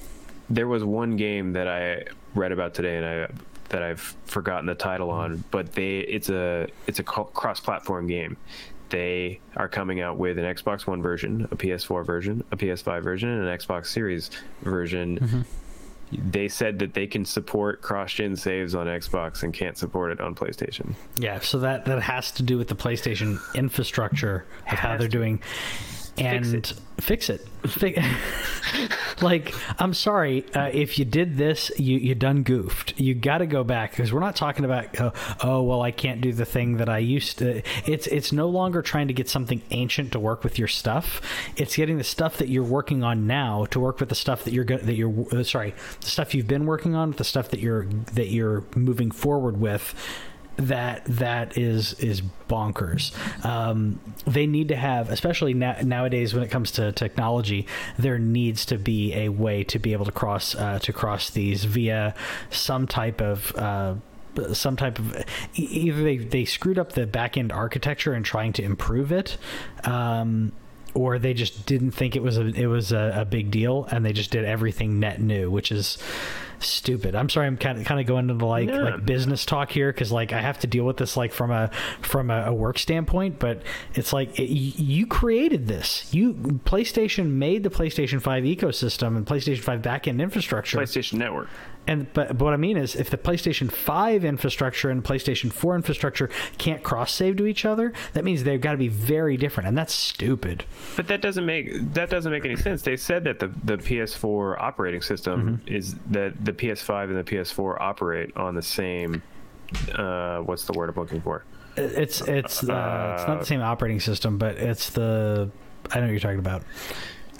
there 0.49 0.67
was 0.67 0.83
one 0.83 1.15
game 1.15 1.53
that 1.53 1.67
I 1.67 2.03
read 2.35 2.51
about 2.51 2.73
today, 2.73 2.97
and 2.97 3.05
I 3.05 3.27
that 3.69 3.81
I've 3.81 4.15
forgotten 4.25 4.67
the 4.67 4.75
title 4.75 5.09
on, 5.09 5.43
but 5.49 5.73
they 5.73 5.99
it's 5.99 6.29
a 6.29 6.67
it's 6.87 6.99
a 6.99 7.03
cross-platform 7.03 8.07
game. 8.07 8.37
They 8.89 9.39
are 9.55 9.67
coming 9.67 10.01
out 10.01 10.17
with 10.17 10.37
an 10.37 10.45
Xbox 10.45 10.85
One 10.85 11.01
version, 11.01 11.47
a 11.49 11.55
PS4 11.55 12.05
version, 12.05 12.43
a 12.51 12.57
PS5 12.57 13.01
version, 13.01 13.29
and 13.29 13.47
an 13.47 13.57
Xbox 13.57 13.87
Series 13.87 14.29
version. 14.61 15.19
Mm-hmm 15.19 15.41
they 16.11 16.47
said 16.47 16.79
that 16.79 16.93
they 16.93 17.07
can 17.07 17.25
support 17.25 17.81
cross-gen 17.81 18.35
saves 18.35 18.75
on 18.75 18.87
Xbox 18.87 19.43
and 19.43 19.53
can't 19.53 19.77
support 19.77 20.11
it 20.11 20.21
on 20.21 20.35
PlayStation. 20.35 20.93
Yeah, 21.17 21.39
so 21.39 21.59
that 21.59 21.85
that 21.85 22.01
has 22.01 22.31
to 22.33 22.43
do 22.43 22.57
with 22.57 22.67
the 22.67 22.75
PlayStation 22.75 23.39
infrastructure 23.55 24.45
of 24.71 24.77
how 24.77 24.97
they're 24.97 25.07
doing 25.07 25.41
and 26.17 26.45
fix 26.45 26.53
it. 26.53 26.79
Fix 26.99 27.29
it. 27.29 27.47
like, 29.21 29.53
I'm 29.79 29.93
sorry 29.93 30.45
uh, 30.53 30.69
if 30.71 30.99
you 30.99 31.05
did 31.05 31.37
this, 31.37 31.71
you 31.77 31.97
you 31.97 32.15
done 32.15 32.43
goofed. 32.43 32.99
You 32.99 33.15
got 33.15 33.39
to 33.39 33.45
go 33.45 33.63
back 33.63 33.91
because 33.91 34.13
we're 34.13 34.19
not 34.19 34.35
talking 34.35 34.65
about 34.65 34.99
uh, 34.99 35.11
oh 35.43 35.63
well, 35.63 35.81
I 35.81 35.91
can't 35.91 36.21
do 36.21 36.33
the 36.33 36.45
thing 36.45 36.77
that 36.77 36.89
I 36.89 36.99
used 36.99 37.39
to. 37.39 37.61
It's 37.89 38.07
it's 38.07 38.31
no 38.31 38.47
longer 38.47 38.81
trying 38.81 39.07
to 39.07 39.13
get 39.13 39.29
something 39.29 39.61
ancient 39.71 40.11
to 40.11 40.19
work 40.19 40.43
with 40.43 40.59
your 40.59 40.67
stuff. 40.67 41.21
It's 41.55 41.75
getting 41.75 41.97
the 41.97 42.03
stuff 42.03 42.37
that 42.37 42.49
you're 42.49 42.63
working 42.63 43.03
on 43.03 43.27
now 43.27 43.65
to 43.65 43.79
work 43.79 43.99
with 43.99 44.09
the 44.09 44.15
stuff 44.15 44.43
that 44.43 44.53
you're 44.53 44.65
go- 44.65 44.77
that 44.77 44.95
you're 44.95 45.25
uh, 45.31 45.43
sorry, 45.43 45.73
the 46.01 46.07
stuff 46.07 46.35
you've 46.35 46.47
been 46.47 46.65
working 46.65 46.95
on, 46.95 47.11
the 47.11 47.23
stuff 47.23 47.49
that 47.49 47.59
you're 47.59 47.85
that 48.13 48.27
you're 48.27 48.63
moving 48.75 49.11
forward 49.11 49.59
with 49.59 49.95
that 50.57 51.03
that 51.05 51.57
is 51.57 51.93
is 51.93 52.21
bonkers. 52.49 53.13
Um, 53.45 53.99
they 54.25 54.45
need 54.45 54.67
to 54.69 54.75
have, 54.75 55.09
especially 55.09 55.53
na- 55.53 55.81
nowadays 55.81 56.33
when 56.33 56.43
it 56.43 56.51
comes 56.51 56.71
to 56.71 56.91
technology, 56.91 57.67
there 57.97 58.19
needs 58.19 58.65
to 58.67 58.77
be 58.77 59.13
a 59.13 59.29
way 59.29 59.63
to 59.65 59.79
be 59.79 59.93
able 59.93 60.05
to 60.05 60.11
cross 60.11 60.55
uh, 60.55 60.79
to 60.79 60.93
cross 60.93 61.29
these 61.29 61.65
via 61.65 62.13
some 62.49 62.87
type 62.87 63.21
of. 63.21 63.55
Uh, 63.55 63.95
some 64.51 64.75
type 64.75 64.97
of 64.97 65.23
either 65.53 66.01
they, 66.03 66.17
they 66.17 66.43
screwed 66.43 66.79
up 66.79 66.93
the 66.93 67.05
back 67.05 67.37
end 67.37 67.51
architecture 67.51 68.13
and 68.13 68.25
trying 68.25 68.51
to 68.51 68.63
improve 68.63 69.11
it 69.11 69.37
um, 69.83 70.51
or 70.93 71.19
they 71.19 71.33
just 71.33 71.65
didn't 71.65 71.91
think 71.91 72.15
it 72.15 72.21
was 72.21 72.37
a 72.37 72.45
it 72.47 72.67
was 72.67 72.91
a, 72.91 73.13
a, 73.17 73.25
big 73.25 73.49
deal 73.49 73.87
and 73.91 74.05
they 74.05 74.13
just 74.13 74.31
did 74.31 74.45
everything 74.45 74.99
net 74.99 75.19
new 75.19 75.49
which 75.49 75.71
is 75.71 75.97
stupid. 76.65 77.15
I'm 77.15 77.29
sorry, 77.29 77.47
I'm 77.47 77.57
kind 77.57 77.79
of 77.79 77.85
kind 77.85 77.99
of 77.99 78.05
going 78.07 78.29
into 78.29 78.35
the 78.35 78.45
like 78.45 78.69
like 78.69 79.05
business 79.05 79.45
talk 79.45 79.71
here 79.71 79.91
because 79.91 80.11
like 80.11 80.33
I 80.33 80.41
have 80.41 80.59
to 80.59 80.67
deal 80.67 80.85
with 80.85 80.97
this 80.97 81.15
like 81.15 81.31
from 81.31 81.51
a 81.51 81.69
from 82.01 82.29
a, 82.29 82.45
a 82.45 82.53
work 82.53 82.79
standpoint. 82.79 83.39
But 83.39 83.63
it's 83.93 84.13
like 84.13 84.39
it, 84.39 84.49
you 84.49 85.05
created 85.07 85.67
this. 85.67 86.13
You 86.13 86.33
PlayStation 86.65 87.31
made 87.31 87.63
the 87.63 87.69
PlayStation 87.69 88.21
Five 88.21 88.43
ecosystem 88.43 89.17
and 89.17 89.25
PlayStation 89.25 89.61
Five 89.61 89.81
backend 89.81 90.21
infrastructure. 90.21 90.77
PlayStation 90.77 91.13
Network 91.13 91.49
and 91.87 92.11
but, 92.13 92.29
but 92.29 92.45
what 92.45 92.53
I 92.53 92.57
mean 92.57 92.77
is, 92.77 92.95
if 92.95 93.09
the 93.09 93.17
PlayStation 93.17 93.71
Five 93.71 94.23
infrastructure 94.23 94.89
and 94.89 95.03
PlayStation 95.03 95.51
Four 95.51 95.75
infrastructure 95.75 96.29
can't 96.57 96.81
cross 96.83 97.13
save 97.13 97.37
to 97.37 97.45
each 97.45 97.65
other, 97.65 97.93
that 98.13 98.23
means 98.23 98.43
they've 98.43 98.61
got 98.61 98.71
to 98.71 98.77
be 98.77 98.87
very 98.87 99.37
different, 99.37 99.67
and 99.67 99.77
that's 99.77 99.93
stupid. 99.93 100.63
But 100.95 101.07
that 101.07 101.21
doesn't 101.21 101.45
make 101.45 101.93
that 101.93 102.09
doesn't 102.09 102.31
make 102.31 102.45
any 102.45 102.55
sense. 102.55 102.81
They 102.81 102.97
said 102.97 103.23
that 103.25 103.39
the 103.39 103.47
the 103.63 103.77
PS4 103.77 104.59
operating 104.59 105.01
system 105.01 105.59
mm-hmm. 105.59 105.75
is 105.75 105.95
that 106.11 106.43
the 106.43 106.53
PS5 106.53 107.05
and 107.05 107.17
the 107.17 107.23
PS4 107.23 107.79
operate 107.81 108.35
on 108.37 108.55
the 108.55 108.61
same. 108.61 109.21
Uh, 109.95 110.39
what's 110.39 110.65
the 110.65 110.73
word 110.73 110.89
I'm 110.89 110.95
looking 110.95 111.21
for? 111.21 111.43
It's 111.75 112.21
it's 112.21 112.63
uh, 112.63 113.17
it's 113.17 113.27
not 113.27 113.39
the 113.39 113.45
same 113.45 113.61
operating 113.61 113.99
system, 113.99 114.37
but 114.37 114.57
it's 114.57 114.91
the 114.91 115.49
I 115.91 115.99
know 115.99 116.05
what 116.05 116.11
you're 116.11 116.19
talking 116.19 116.39
about. 116.39 116.63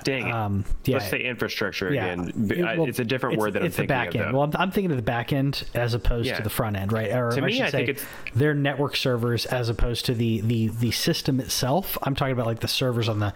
Dang. 0.04 0.32
Um, 0.32 0.66
yeah. 0.86 0.98
Let's 0.98 1.10
say 1.10 1.24
infrastructure 1.24 1.94
yeah. 1.94 2.14
again. 2.14 2.34
Well, 2.78 2.88
it's 2.88 3.00
a 3.00 3.06
different 3.06 3.40
word 3.40 3.54
that 3.54 3.64
it's 3.64 3.78
I'm 3.80 3.88
thinking 3.88 3.88
the 3.88 4.06
back 4.06 4.16
end. 4.16 4.34
Well, 4.34 4.44
I'm, 4.44 4.52
I'm, 4.56 4.72
thinking 4.72 4.92
of 4.92 4.98
the 4.98 5.04
back 5.04 5.34
end 5.34 5.64
as 5.74 5.94
opposed 5.94 6.28
yeah. 6.28 6.38
to 6.38 6.44
the 6.44 6.50
front 6.50 6.76
end, 6.76 6.92
right? 6.92 7.12
Or 7.12 7.32
to 7.32 7.42
I 7.42 7.46
me, 7.46 7.62
I 7.62 7.72
think 7.72 7.90
it's 7.90 8.06
their 8.36 8.54
network 8.54 8.96
servers 8.96 9.46
as 9.46 9.70
opposed 9.70 10.06
to 10.06 10.14
the 10.14 10.42
the 10.42 10.68
the 10.68 10.92
system 10.92 11.40
itself. 11.40 11.98
I'm 12.04 12.16
talking 12.16 12.34
about 12.34 12.46
like 12.46 12.60
the 12.60 12.68
servers 12.68 13.10
on 13.10 13.20
the. 13.20 13.34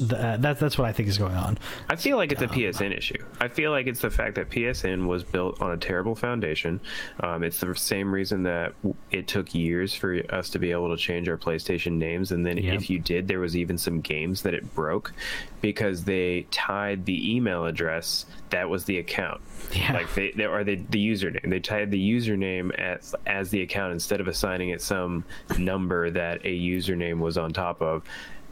the 0.00 0.18
uh, 0.18 0.36
that, 0.38 0.58
that's 0.58 0.76
what 0.76 0.86
I 0.88 0.92
think 0.92 1.08
is 1.08 1.18
going 1.18 1.34
on. 1.34 1.58
I 1.88 1.96
feel 1.96 2.16
like 2.16 2.32
it's 2.32 2.42
a 2.42 2.48
PSN 2.48 2.96
issue. 2.96 3.22
I 3.40 3.48
feel 3.48 3.70
like 3.70 3.86
it's 3.86 4.00
the 4.00 4.10
fact 4.10 4.34
that 4.34 4.50
PSN 4.50 5.06
was 5.06 5.22
built 5.24 5.60
on 5.62 5.72
a 5.72 5.76
terrible 5.76 6.14
foundation. 6.14 6.80
Um, 7.20 7.42
it's 7.42 7.60
the 7.60 7.74
same 7.74 8.12
reason 8.12 8.42
that 8.44 8.74
it 9.10 9.26
took 9.28 9.54
years 9.54 9.94
for 9.94 10.20
us 10.30 10.50
to 10.50 10.58
be 10.58 10.70
able 10.70 10.90
to 10.90 10.96
change 10.96 11.28
our 11.28 11.36
PlayStation 11.36 11.92
names, 11.92 12.32
and 12.32 12.44
then 12.44 12.58
yep. 12.58 12.74
if 12.74 12.90
you 12.90 12.98
did, 12.98 13.28
there 13.28 13.40
was 13.40 13.56
even 13.56 13.78
some 13.78 14.00
games 14.00 14.42
that 14.42 14.54
it 14.54 14.74
broke 14.74 15.12
because 15.60 16.04
they 16.08 16.46
tied 16.50 17.04
the 17.04 17.36
email 17.36 17.66
address 17.66 18.24
that 18.48 18.70
was 18.70 18.86
the 18.86 18.98
account. 18.98 19.42
Yeah. 19.74 19.92
Like 19.92 20.14
they, 20.14 20.32
they 20.32 20.46
or 20.46 20.64
they, 20.64 20.76
the 20.76 21.06
username. 21.06 21.50
They 21.50 21.60
tied 21.60 21.90
the 21.90 22.10
username 22.10 22.74
as 22.74 23.14
as 23.26 23.50
the 23.50 23.60
account 23.60 23.92
instead 23.92 24.20
of 24.22 24.26
assigning 24.26 24.70
it 24.70 24.80
some 24.80 25.24
number 25.58 26.10
that 26.10 26.40
a 26.46 26.58
username 26.58 27.18
was 27.18 27.36
on 27.36 27.52
top 27.52 27.82
of. 27.82 28.04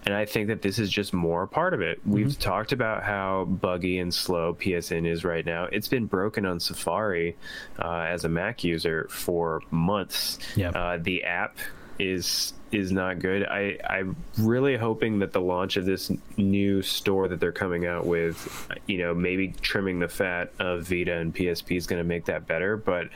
And 0.04 0.14
I 0.14 0.26
think 0.26 0.48
that 0.48 0.60
this 0.60 0.78
is 0.78 0.90
just 0.90 1.14
more 1.14 1.46
part 1.46 1.72
of 1.72 1.80
it. 1.80 1.98
Mm-hmm. 2.00 2.12
We've 2.12 2.38
talked 2.38 2.72
about 2.72 3.02
how 3.02 3.46
buggy 3.46 3.98
and 3.98 4.12
slow 4.12 4.54
PSN 4.54 5.06
is 5.06 5.24
right 5.24 5.44
now. 5.44 5.64
It's 5.64 5.88
been 5.88 6.04
broken 6.04 6.44
on 6.44 6.60
Safari 6.60 7.36
uh, 7.78 8.02
as 8.02 8.24
a 8.24 8.28
Mac 8.28 8.62
user 8.62 9.08
for 9.10 9.62
months. 9.70 10.38
Yep. 10.56 10.76
Uh, 10.76 10.98
the 10.98 11.24
app 11.24 11.56
is 11.98 12.52
is 12.72 12.92
not 12.92 13.18
good. 13.18 13.46
I 13.46 13.78
I'm 13.88 14.16
really 14.38 14.76
hoping 14.76 15.18
that 15.20 15.32
the 15.32 15.40
launch 15.40 15.76
of 15.76 15.84
this 15.84 16.10
new 16.36 16.82
store 16.82 17.28
that 17.28 17.40
they're 17.40 17.52
coming 17.52 17.86
out 17.86 18.06
with, 18.06 18.68
you 18.86 18.98
know, 18.98 19.14
maybe 19.14 19.54
trimming 19.60 19.98
the 19.98 20.08
fat 20.08 20.52
of 20.58 20.82
Vita 20.88 21.14
and 21.14 21.34
PSP 21.34 21.76
is 21.76 21.86
going 21.86 22.00
to 22.00 22.08
make 22.08 22.24
that 22.26 22.46
better. 22.46 22.76
But 22.76 23.08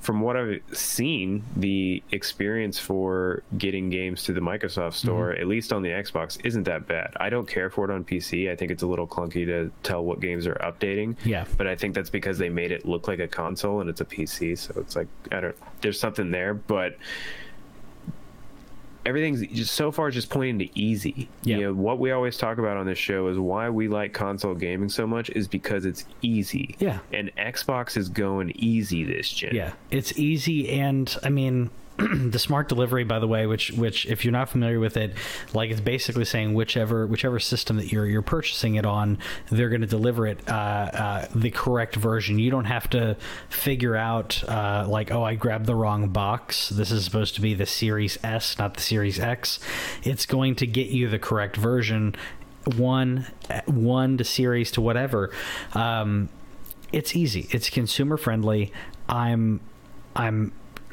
from 0.00 0.22
what 0.22 0.36
I've 0.36 0.62
seen, 0.72 1.44
the 1.56 2.02
experience 2.10 2.78
for 2.78 3.42
getting 3.58 3.90
games 3.90 4.22
to 4.24 4.32
the 4.32 4.40
Microsoft 4.40 4.94
Store, 4.94 5.32
mm-hmm. 5.32 5.42
at 5.42 5.46
least 5.46 5.72
on 5.72 5.82
the 5.82 5.90
Xbox, 5.90 6.38
isn't 6.44 6.62
that 6.64 6.86
bad. 6.86 7.12
I 7.20 7.28
don't 7.28 7.46
care 7.46 7.68
for 7.68 7.84
it 7.84 7.94
on 7.94 8.04
PC. 8.04 8.50
I 8.50 8.56
think 8.56 8.70
it's 8.70 8.82
a 8.82 8.86
little 8.86 9.06
clunky 9.06 9.44
to 9.46 9.70
tell 9.82 10.02
what 10.02 10.20
games 10.20 10.46
are 10.46 10.54
updating. 10.54 11.16
Yeah. 11.24 11.44
But 11.58 11.66
I 11.66 11.76
think 11.76 11.94
that's 11.94 12.08
because 12.08 12.38
they 12.38 12.48
made 12.48 12.72
it 12.72 12.86
look 12.86 13.08
like 13.08 13.18
a 13.18 13.28
console 13.28 13.82
and 13.82 13.90
it's 13.90 14.00
a 14.00 14.06
PC, 14.06 14.56
so 14.56 14.80
it's 14.80 14.96
like 14.96 15.08
I 15.30 15.40
don't. 15.40 15.56
There's 15.82 16.00
something 16.00 16.30
there, 16.30 16.54
but 16.54 16.96
everything's 19.06 19.46
just 19.48 19.74
so 19.74 19.90
far 19.90 20.10
just 20.10 20.30
pointing 20.30 20.58
to 20.58 20.78
easy. 20.78 21.28
Yeah. 21.42 21.56
You 21.56 21.62
know, 21.62 21.74
what 21.74 21.98
we 21.98 22.12
always 22.12 22.36
talk 22.36 22.58
about 22.58 22.76
on 22.76 22.86
this 22.86 22.98
show 22.98 23.28
is 23.28 23.38
why 23.38 23.70
we 23.70 23.88
like 23.88 24.12
console 24.12 24.54
gaming 24.54 24.88
so 24.88 25.06
much 25.06 25.30
is 25.30 25.48
because 25.48 25.84
it's 25.84 26.04
easy. 26.22 26.76
Yeah. 26.78 27.00
And 27.12 27.34
Xbox 27.36 27.96
is 27.96 28.08
going 28.08 28.52
easy 28.56 29.04
this 29.04 29.30
gen. 29.30 29.54
Yeah. 29.54 29.72
It's 29.90 30.18
easy 30.18 30.68
and 30.70 31.14
I 31.22 31.30
mean 31.30 31.70
the 32.30 32.38
smart 32.38 32.68
delivery, 32.68 33.04
by 33.04 33.18
the 33.18 33.26
way, 33.26 33.46
which 33.46 33.72
which 33.72 34.06
if 34.06 34.24
you're 34.24 34.32
not 34.32 34.48
familiar 34.48 34.80
with 34.80 34.96
it, 34.96 35.14
like 35.52 35.70
it's 35.70 35.80
basically 35.80 36.24
saying 36.24 36.54
whichever 36.54 37.06
whichever 37.06 37.38
system 37.38 37.76
that 37.76 37.92
you're 37.92 38.06
you're 38.06 38.22
purchasing 38.22 38.76
it 38.76 38.86
on, 38.86 39.18
they're 39.50 39.68
going 39.68 39.80
to 39.80 39.86
deliver 39.86 40.26
it 40.26 40.40
uh, 40.48 40.52
uh, 40.52 41.26
the 41.34 41.50
correct 41.50 41.96
version. 41.96 42.38
You 42.38 42.50
don't 42.50 42.64
have 42.64 42.88
to 42.90 43.16
figure 43.48 43.96
out 43.96 44.42
uh, 44.48 44.86
like 44.88 45.10
oh 45.10 45.22
I 45.22 45.34
grabbed 45.34 45.66
the 45.66 45.74
wrong 45.74 46.08
box. 46.08 46.70
This 46.70 46.90
is 46.90 47.04
supposed 47.04 47.34
to 47.34 47.40
be 47.40 47.54
the 47.54 47.66
Series 47.66 48.18
S, 48.22 48.58
not 48.58 48.74
the 48.74 48.80
Series 48.80 49.18
X. 49.18 49.58
It's 50.02 50.26
going 50.26 50.54
to 50.56 50.66
get 50.66 50.88
you 50.88 51.08
the 51.08 51.18
correct 51.18 51.56
version, 51.56 52.14
one 52.76 53.26
one 53.66 54.16
to 54.18 54.24
series 54.24 54.70
to 54.72 54.80
whatever. 54.80 55.32
Um, 55.74 56.28
it's 56.92 57.14
easy. 57.14 57.46
It's 57.50 57.68
consumer 57.70 58.16
friendly. 58.16 58.72
I'm 59.08 59.60
I'm 60.16 60.52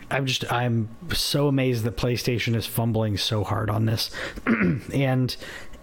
I'm 0.10 0.26
just 0.26 0.52
I'm 0.52 0.90
so 1.14 1.48
amazed 1.48 1.84
that 1.84 1.98
PlayStation 1.98 2.56
is 2.56 2.66
fumbling 2.66 3.18
so 3.18 3.44
hard 3.44 3.70
on 3.70 3.86
this, 3.86 4.10
and 4.94 5.36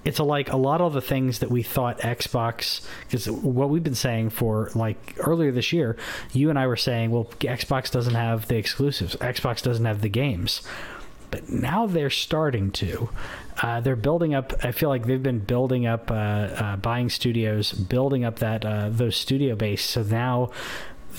it's 0.05 0.19
a, 0.19 0.25
like 0.25 0.53
a 0.53 0.57
lot 0.57 0.81
of 0.81 0.93
the 0.93 1.01
things 1.01 1.39
that 1.39 1.51
we 1.51 1.63
thought 1.63 1.99
Xbox 2.01 2.87
because 3.03 3.31
what 3.31 3.71
we've 3.71 3.83
been 3.83 3.95
saying 3.95 4.31
for 4.31 4.71
like 4.75 5.17
earlier 5.19 5.51
this 5.51 5.73
year, 5.73 5.97
you 6.33 6.51
and 6.51 6.59
I 6.59 6.67
were 6.67 6.77
saying, 6.77 7.11
well, 7.11 7.25
Xbox 7.41 7.91
doesn't 7.91 8.15
have 8.15 8.49
the 8.49 8.57
exclusives, 8.57 9.17
Xbox 9.17 9.63
doesn't 9.63 9.85
have 9.85 10.03
the 10.03 10.09
games, 10.09 10.63
but 11.31 11.49
now 11.49 11.87
they're 11.87 12.11
starting 12.11 12.71
to. 12.73 13.09
Uh, 13.63 13.81
they're 13.81 13.97
building 13.97 14.35
up. 14.35 14.53
I 14.65 14.73
feel 14.73 14.89
like 14.89 15.07
they've 15.07 15.23
been 15.23 15.39
building 15.39 15.87
up, 15.87 16.11
uh, 16.11 16.15
uh, 16.15 16.77
buying 16.77 17.09
studios, 17.09 17.73
building 17.73 18.25
up 18.25 18.41
that 18.41 18.65
uh, 18.65 18.89
those 18.89 19.17
studio 19.17 19.55
base. 19.55 19.85
So 19.85 20.03
now 20.03 20.51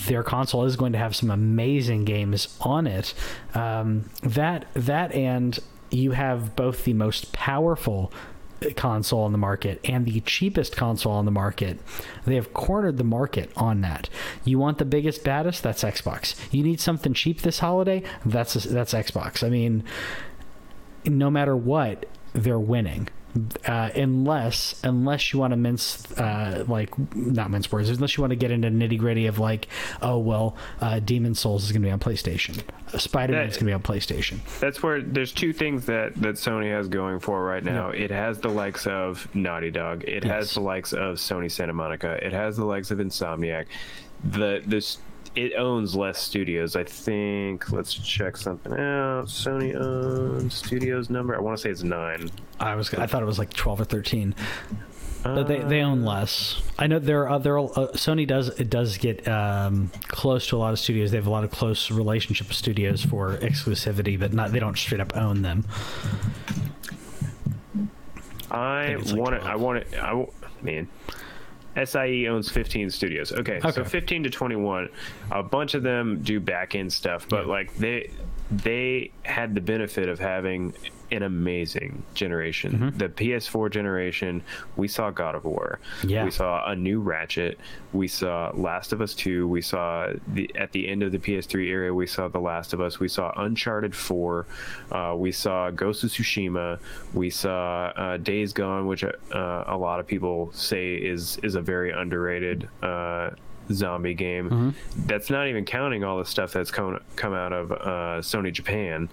their 0.07 0.23
console 0.23 0.65
is 0.65 0.75
going 0.75 0.91
to 0.93 0.97
have 0.97 1.15
some 1.15 1.31
amazing 1.31 2.05
games 2.05 2.57
on 2.61 2.87
it. 2.87 3.13
Um, 3.53 4.09
that 4.23 4.67
that 4.73 5.13
and 5.13 5.57
you 5.89 6.11
have 6.11 6.55
both 6.55 6.83
the 6.83 6.93
most 6.93 7.31
powerful 7.33 8.11
console 8.75 9.23
on 9.23 9.31
the 9.31 9.37
market 9.37 9.79
and 9.83 10.05
the 10.05 10.21
cheapest 10.21 10.75
console 10.75 11.13
on 11.13 11.25
the 11.25 11.31
market. 11.31 11.79
They 12.25 12.35
have 12.35 12.53
cornered 12.53 12.97
the 12.97 13.03
market 13.03 13.51
on 13.55 13.81
that. 13.81 14.09
You 14.43 14.59
want 14.59 14.77
the 14.77 14.85
biggest, 14.85 15.23
baddest? 15.23 15.63
That's 15.63 15.83
Xbox. 15.83 16.35
You 16.51 16.63
need 16.63 16.79
something 16.79 17.13
cheap 17.13 17.41
this 17.41 17.59
holiday? 17.59 18.03
That's 18.25 18.53
that's 18.55 18.93
Xbox. 18.93 19.43
I 19.43 19.49
mean, 19.49 19.83
no 21.05 21.29
matter 21.29 21.55
what, 21.55 22.05
they're 22.33 22.59
winning 22.59 23.09
uh, 23.65 23.89
unless 23.95 24.79
unless 24.83 25.33
you 25.33 25.39
want 25.39 25.51
to 25.51 25.57
mince 25.57 26.09
uh, 26.13 26.63
like 26.67 26.97
not 27.15 27.51
mince 27.51 27.71
words, 27.71 27.89
unless 27.89 28.17
you 28.17 28.21
want 28.21 28.31
to 28.31 28.35
get 28.35 28.51
into 28.51 28.69
nitty 28.69 28.97
gritty 28.97 29.27
of 29.27 29.39
like, 29.39 29.67
oh 30.01 30.17
well, 30.17 30.55
uh, 30.81 30.99
Demon's 30.99 31.39
Souls 31.39 31.65
is 31.65 31.71
going 31.71 31.81
to 31.81 31.87
be 31.87 31.91
on 31.91 31.99
PlayStation, 31.99 32.63
Spider 32.99 33.33
Man 33.33 33.47
is 33.47 33.57
going 33.57 33.65
to 33.65 33.65
be 33.65 33.73
on 33.73 33.81
PlayStation. 33.81 34.39
That's 34.59 34.81
where 34.81 35.01
there's 35.01 35.31
two 35.31 35.53
things 35.53 35.85
that 35.85 36.15
that 36.15 36.35
Sony 36.35 36.71
has 36.71 36.87
going 36.87 37.19
for 37.19 37.43
right 37.43 37.63
now. 37.63 37.89
It 37.89 38.11
has 38.11 38.39
the 38.39 38.49
likes 38.49 38.87
of 38.87 39.27
Naughty 39.35 39.71
Dog. 39.71 40.03
It 40.05 40.23
yes. 40.23 40.31
has 40.31 40.53
the 40.53 40.61
likes 40.61 40.93
of 40.93 41.15
Sony 41.15 41.51
Santa 41.51 41.73
Monica. 41.73 42.13
It 42.25 42.33
has 42.33 42.57
the 42.57 42.65
likes 42.65 42.91
of 42.91 42.99
Insomniac. 42.99 43.65
The 44.23 44.63
this 44.65 44.97
it 45.35 45.53
owns 45.55 45.95
less 45.95 46.19
studios. 46.19 46.75
I 46.75 46.83
think. 46.83 47.71
Let's 47.71 47.93
check 47.93 48.37
something 48.37 48.73
out. 48.73 49.25
Sony 49.25 49.75
owns 49.75 50.53
studios 50.53 51.09
number. 51.09 51.35
I 51.35 51.39
want 51.39 51.57
to 51.57 51.61
say 51.61 51.69
it's 51.69 51.83
nine. 51.83 52.29
I 52.59 52.75
was 52.75 52.93
I 52.93 53.05
thought 53.07 53.21
it 53.21 53.27
was 53.27 53.39
like 53.39 53.53
twelve 53.53 53.81
or 53.81 53.85
thirteen. 53.85 54.35
But 55.23 55.47
they, 55.47 55.57
they 55.57 55.81
own 55.81 56.05
less. 56.05 56.61
I 56.77 56.85
know 56.85 56.99
there 56.99 57.23
are 57.23 57.29
other 57.29 57.57
uh, 57.57 57.87
Sony 57.93 58.27
does 58.27 58.49
it 58.59 58.69
does 58.69 58.99
get 58.99 59.27
um, 59.27 59.91
close 60.07 60.45
to 60.49 60.55
a 60.55 60.59
lot 60.59 60.71
of 60.71 60.77
studios. 60.77 61.09
They 61.09 61.17
have 61.17 61.25
a 61.25 61.31
lot 61.31 61.43
of 61.43 61.49
close 61.49 61.89
relationship 61.89 62.53
studios 62.53 63.03
for 63.03 63.37
exclusivity, 63.37 64.19
but 64.19 64.33
not 64.33 64.51
they 64.51 64.59
don't 64.59 64.77
straight 64.77 65.01
up 65.01 65.17
own 65.17 65.41
them. 65.41 65.65
I 68.51 68.87
think 68.87 69.01
it's 69.01 69.11
like 69.13 69.21
want. 69.21 69.41
12. 69.41 69.47
I 69.47 69.55
want 69.55 69.91
to. 69.91 69.99
I 69.99 70.25
man. 70.61 70.87
SIE 71.83 72.27
owns 72.27 72.49
15 72.49 72.89
studios. 72.89 73.31
Okay, 73.31 73.59
so 73.71 73.83
15 73.83 74.23
to 74.23 74.29
21. 74.29 74.89
A 75.31 75.43
bunch 75.43 75.73
of 75.73 75.83
them 75.83 76.21
do 76.21 76.39
back 76.39 76.75
end 76.75 76.91
stuff, 76.93 77.27
but 77.29 77.41
Yeah. 77.45 77.51
like 77.51 77.75
they 77.75 78.09
they 78.51 79.11
had 79.23 79.55
the 79.55 79.61
benefit 79.61 80.07
of 80.07 80.19
having 80.19 80.73
an 81.11 81.23
amazing 81.23 82.03
generation. 82.13 82.71
Mm-hmm. 82.73 82.97
The 82.97 83.09
PS4 83.09 83.71
generation, 83.71 84.43
we 84.75 84.87
saw 84.87 85.11
God 85.11 85.35
of 85.35 85.45
War. 85.45 85.79
Yeah. 86.03 86.25
We 86.25 86.31
saw 86.31 86.65
a 86.69 86.75
new 86.75 86.99
Ratchet. 86.99 87.59
We 87.93 88.07
saw 88.07 88.51
Last 88.53 88.93
of 88.93 89.01
Us 89.01 89.13
2. 89.13 89.47
We 89.47 89.61
saw 89.61 90.13
the 90.27 90.53
at 90.55 90.71
the 90.71 90.87
end 90.87 91.03
of 91.03 91.11
the 91.11 91.19
PS3 91.19 91.67
era, 91.67 91.93
we 91.93 92.07
saw 92.07 92.27
The 92.27 92.39
Last 92.39 92.73
of 92.73 92.81
Us. 92.81 92.99
We 92.99 93.07
saw 93.07 93.31
Uncharted 93.37 93.95
4. 93.95 94.45
Uh, 94.91 95.15
we 95.17 95.31
saw 95.31 95.69
Ghost 95.71 96.03
of 96.03 96.09
Tsushima. 96.09 96.79
We 97.13 97.29
saw 97.29 97.91
uh, 97.95 98.17
Days 98.17 98.53
Gone, 98.53 98.87
which 98.87 99.03
uh, 99.03 99.13
a 99.31 99.77
lot 99.77 99.99
of 99.99 100.07
people 100.07 100.51
say 100.53 100.95
is 100.95 101.37
is 101.43 101.55
a 101.55 101.61
very 101.61 101.91
underrated 101.91 102.67
uh, 102.81 103.31
zombie 103.71 104.13
game. 104.13 104.75
That's 104.95 105.29
not 105.29 105.47
even 105.47 105.65
counting 105.65 106.03
all 106.03 106.17
the 106.17 106.25
stuff 106.25 106.53
that's 106.53 106.71
come 106.71 106.99
come 107.15 107.33
out 107.33 107.53
of 107.53 107.71
uh, 107.71 108.21
Sony 108.21 108.51
Japan, 108.51 109.09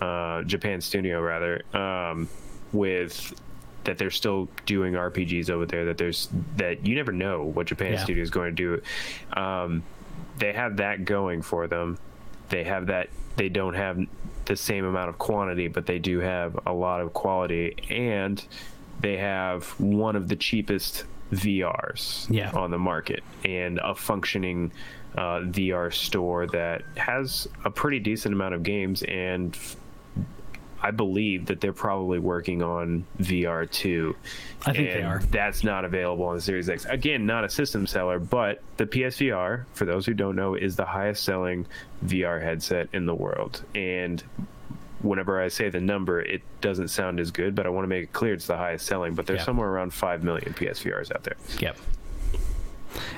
uh, 0.00 0.42
Japan 0.42 0.80
Studio 0.80 1.20
rather, 1.20 1.62
um, 1.76 2.28
with 2.72 3.34
that 3.84 3.98
they're 3.98 4.10
still 4.10 4.48
doing 4.66 4.94
RPGs 4.94 5.48
over 5.50 5.64
there. 5.66 5.84
That 5.84 5.96
there's 5.98 6.28
that 6.56 6.84
you 6.86 6.94
never 6.96 7.12
know 7.12 7.44
what 7.44 7.66
Japan 7.68 7.92
Yeah. 7.92 8.02
Studio 8.04 8.22
is 8.22 8.30
going 8.30 8.54
to 8.56 8.80
do. 9.32 9.40
Um, 9.40 9.82
they 10.38 10.52
have 10.52 10.76
that 10.78 11.04
going 11.04 11.42
for 11.42 11.66
them. 11.66 11.98
They 12.48 12.64
have 12.64 12.86
that. 12.88 13.08
They 13.36 13.48
don't 13.48 13.74
have 13.74 13.98
the 14.46 14.56
same 14.56 14.84
amount 14.84 15.08
of 15.08 15.18
quantity, 15.18 15.68
but 15.68 15.86
they 15.86 15.98
do 15.98 16.18
have 16.20 16.58
a 16.66 16.72
lot 16.72 17.00
of 17.00 17.12
quality, 17.12 17.74
and 17.90 18.44
they 19.00 19.16
have 19.18 19.64
one 19.80 20.16
of 20.16 20.28
the 20.28 20.36
cheapest 20.36 21.04
VRs 21.32 22.26
Yeah. 22.30 22.50
on 22.52 22.70
the 22.70 22.78
market 22.78 23.22
and 23.44 23.78
a 23.82 23.94
functioning 23.94 24.70
uh, 25.16 25.40
VR 25.40 25.92
store 25.92 26.46
that 26.48 26.82
has 26.96 27.48
a 27.64 27.70
pretty 27.70 27.98
decent 27.98 28.34
amount 28.34 28.54
of 28.54 28.62
games 28.62 29.02
and 29.04 29.54
f- 29.54 29.76
I 30.86 30.92
believe 30.92 31.46
that 31.46 31.60
they're 31.60 31.72
probably 31.72 32.20
working 32.20 32.62
on 32.62 33.04
VR 33.18 33.68
too. 33.68 34.14
I 34.64 34.72
think 34.72 34.92
they 34.92 35.02
are. 35.02 35.18
That's 35.30 35.64
not 35.64 35.84
available 35.84 36.26
on 36.26 36.36
the 36.36 36.40
Series 36.40 36.68
X. 36.68 36.84
Again, 36.84 37.26
not 37.26 37.42
a 37.44 37.48
system 37.48 37.88
seller, 37.88 38.20
but 38.20 38.62
the 38.76 38.86
PSVR, 38.86 39.64
for 39.74 39.84
those 39.84 40.06
who 40.06 40.14
don't 40.14 40.36
know, 40.36 40.54
is 40.54 40.76
the 40.76 40.84
highest 40.84 41.24
selling 41.24 41.66
VR 42.04 42.40
headset 42.40 42.88
in 42.92 43.04
the 43.04 43.14
world. 43.16 43.62
And 43.74 44.22
whenever 45.02 45.42
I 45.42 45.48
say 45.48 45.70
the 45.70 45.80
number, 45.80 46.20
it 46.20 46.42
doesn't 46.60 46.88
sound 46.88 47.18
as 47.18 47.32
good, 47.32 47.56
but 47.56 47.66
I 47.66 47.70
want 47.70 47.82
to 47.84 47.88
make 47.88 48.04
it 48.04 48.12
clear 48.12 48.34
it's 48.34 48.46
the 48.46 48.56
highest 48.56 48.86
selling. 48.86 49.14
But 49.14 49.26
there's 49.26 49.40
Yeah. 49.40 49.44
somewhere 49.46 49.68
around 49.68 49.92
5 49.92 50.22
million 50.22 50.52
PSVRs 50.54 51.10
out 51.12 51.24
there. 51.24 51.36
Yep. 51.58 51.76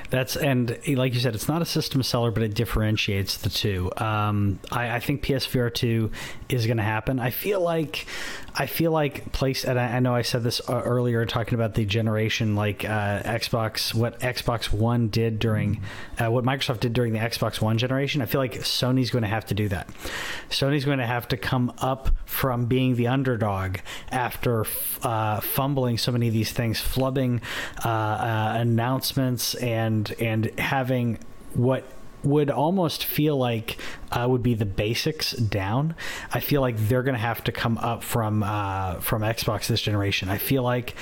That's 0.09 0.35
and 0.35 0.77
like 0.87 1.13
you 1.13 1.19
said, 1.19 1.35
it's 1.35 1.47
not 1.47 1.61
a 1.61 1.65
system 1.65 2.03
seller, 2.03 2.31
but 2.31 2.43
it 2.43 2.53
differentiates 2.53 3.37
the 3.37 3.49
two. 3.49 3.91
Um, 3.97 4.59
I, 4.71 4.95
I 4.95 4.99
think 4.99 5.23
PSVR 5.23 5.73
two 5.73 6.11
is 6.49 6.65
going 6.65 6.77
to 6.77 6.83
happen. 6.83 7.19
I 7.19 7.29
feel 7.29 7.61
like, 7.61 8.07
I 8.55 8.65
feel 8.65 8.91
like 8.91 9.31
place, 9.31 9.63
and 9.63 9.79
I, 9.79 9.97
I 9.97 9.99
know 9.99 10.15
I 10.15 10.23
said 10.23 10.43
this 10.43 10.61
uh, 10.67 10.81
earlier, 10.83 11.25
talking 11.25 11.53
about 11.53 11.75
the 11.75 11.85
generation, 11.85 12.55
like 12.55 12.83
uh, 12.83 13.21
Xbox, 13.21 13.93
what 13.93 14.19
Xbox 14.19 14.73
One 14.73 15.09
did 15.09 15.37
during, 15.37 15.81
uh, 16.17 16.31
what 16.31 16.43
Microsoft 16.43 16.79
did 16.79 16.93
during 16.93 17.13
the 17.13 17.19
Xbox 17.19 17.61
One 17.61 17.77
generation. 17.77 18.21
I 18.21 18.25
feel 18.25 18.41
like 18.41 18.55
Sony's 18.55 19.11
going 19.11 19.21
to 19.23 19.29
have 19.29 19.45
to 19.47 19.53
do 19.53 19.67
that. 19.69 19.89
Sony's 20.49 20.85
going 20.85 20.99
to 20.99 21.05
have 21.05 21.27
to 21.29 21.37
come 21.37 21.71
up 21.77 22.09
from 22.25 22.65
being 22.65 22.95
the 22.95 23.07
underdog 23.07 23.77
after 24.11 24.65
uh, 25.03 25.39
fumbling 25.41 25.97
so 25.97 26.11
many 26.11 26.27
of 26.27 26.33
these 26.33 26.51
things, 26.51 26.81
flubbing 26.81 27.41
uh, 27.85 27.89
uh, 27.89 28.53
announcements, 28.57 29.53
and 29.55 29.68
and 29.69 30.13
and 30.19 30.59
having 30.59 31.19
what 31.53 31.83
would 32.23 32.49
almost 32.49 33.05
feel 33.05 33.37
like 33.37 33.77
uh, 34.11 34.27
would 34.29 34.43
be 34.43 34.53
the 34.53 34.65
basics 34.65 35.31
down. 35.31 35.95
I 36.33 36.39
feel 36.41 36.61
like 36.61 36.77
they're 36.77 37.03
going 37.03 37.15
to 37.15 37.21
have 37.21 37.43
to 37.45 37.51
come 37.51 37.77
up 37.77 38.03
from 38.03 38.43
uh, 38.43 38.95
from 38.95 39.21
Xbox 39.21 39.67
this 39.67 39.81
generation. 39.81 40.29
I 40.29 40.37
feel 40.37 40.63
like 40.63 40.95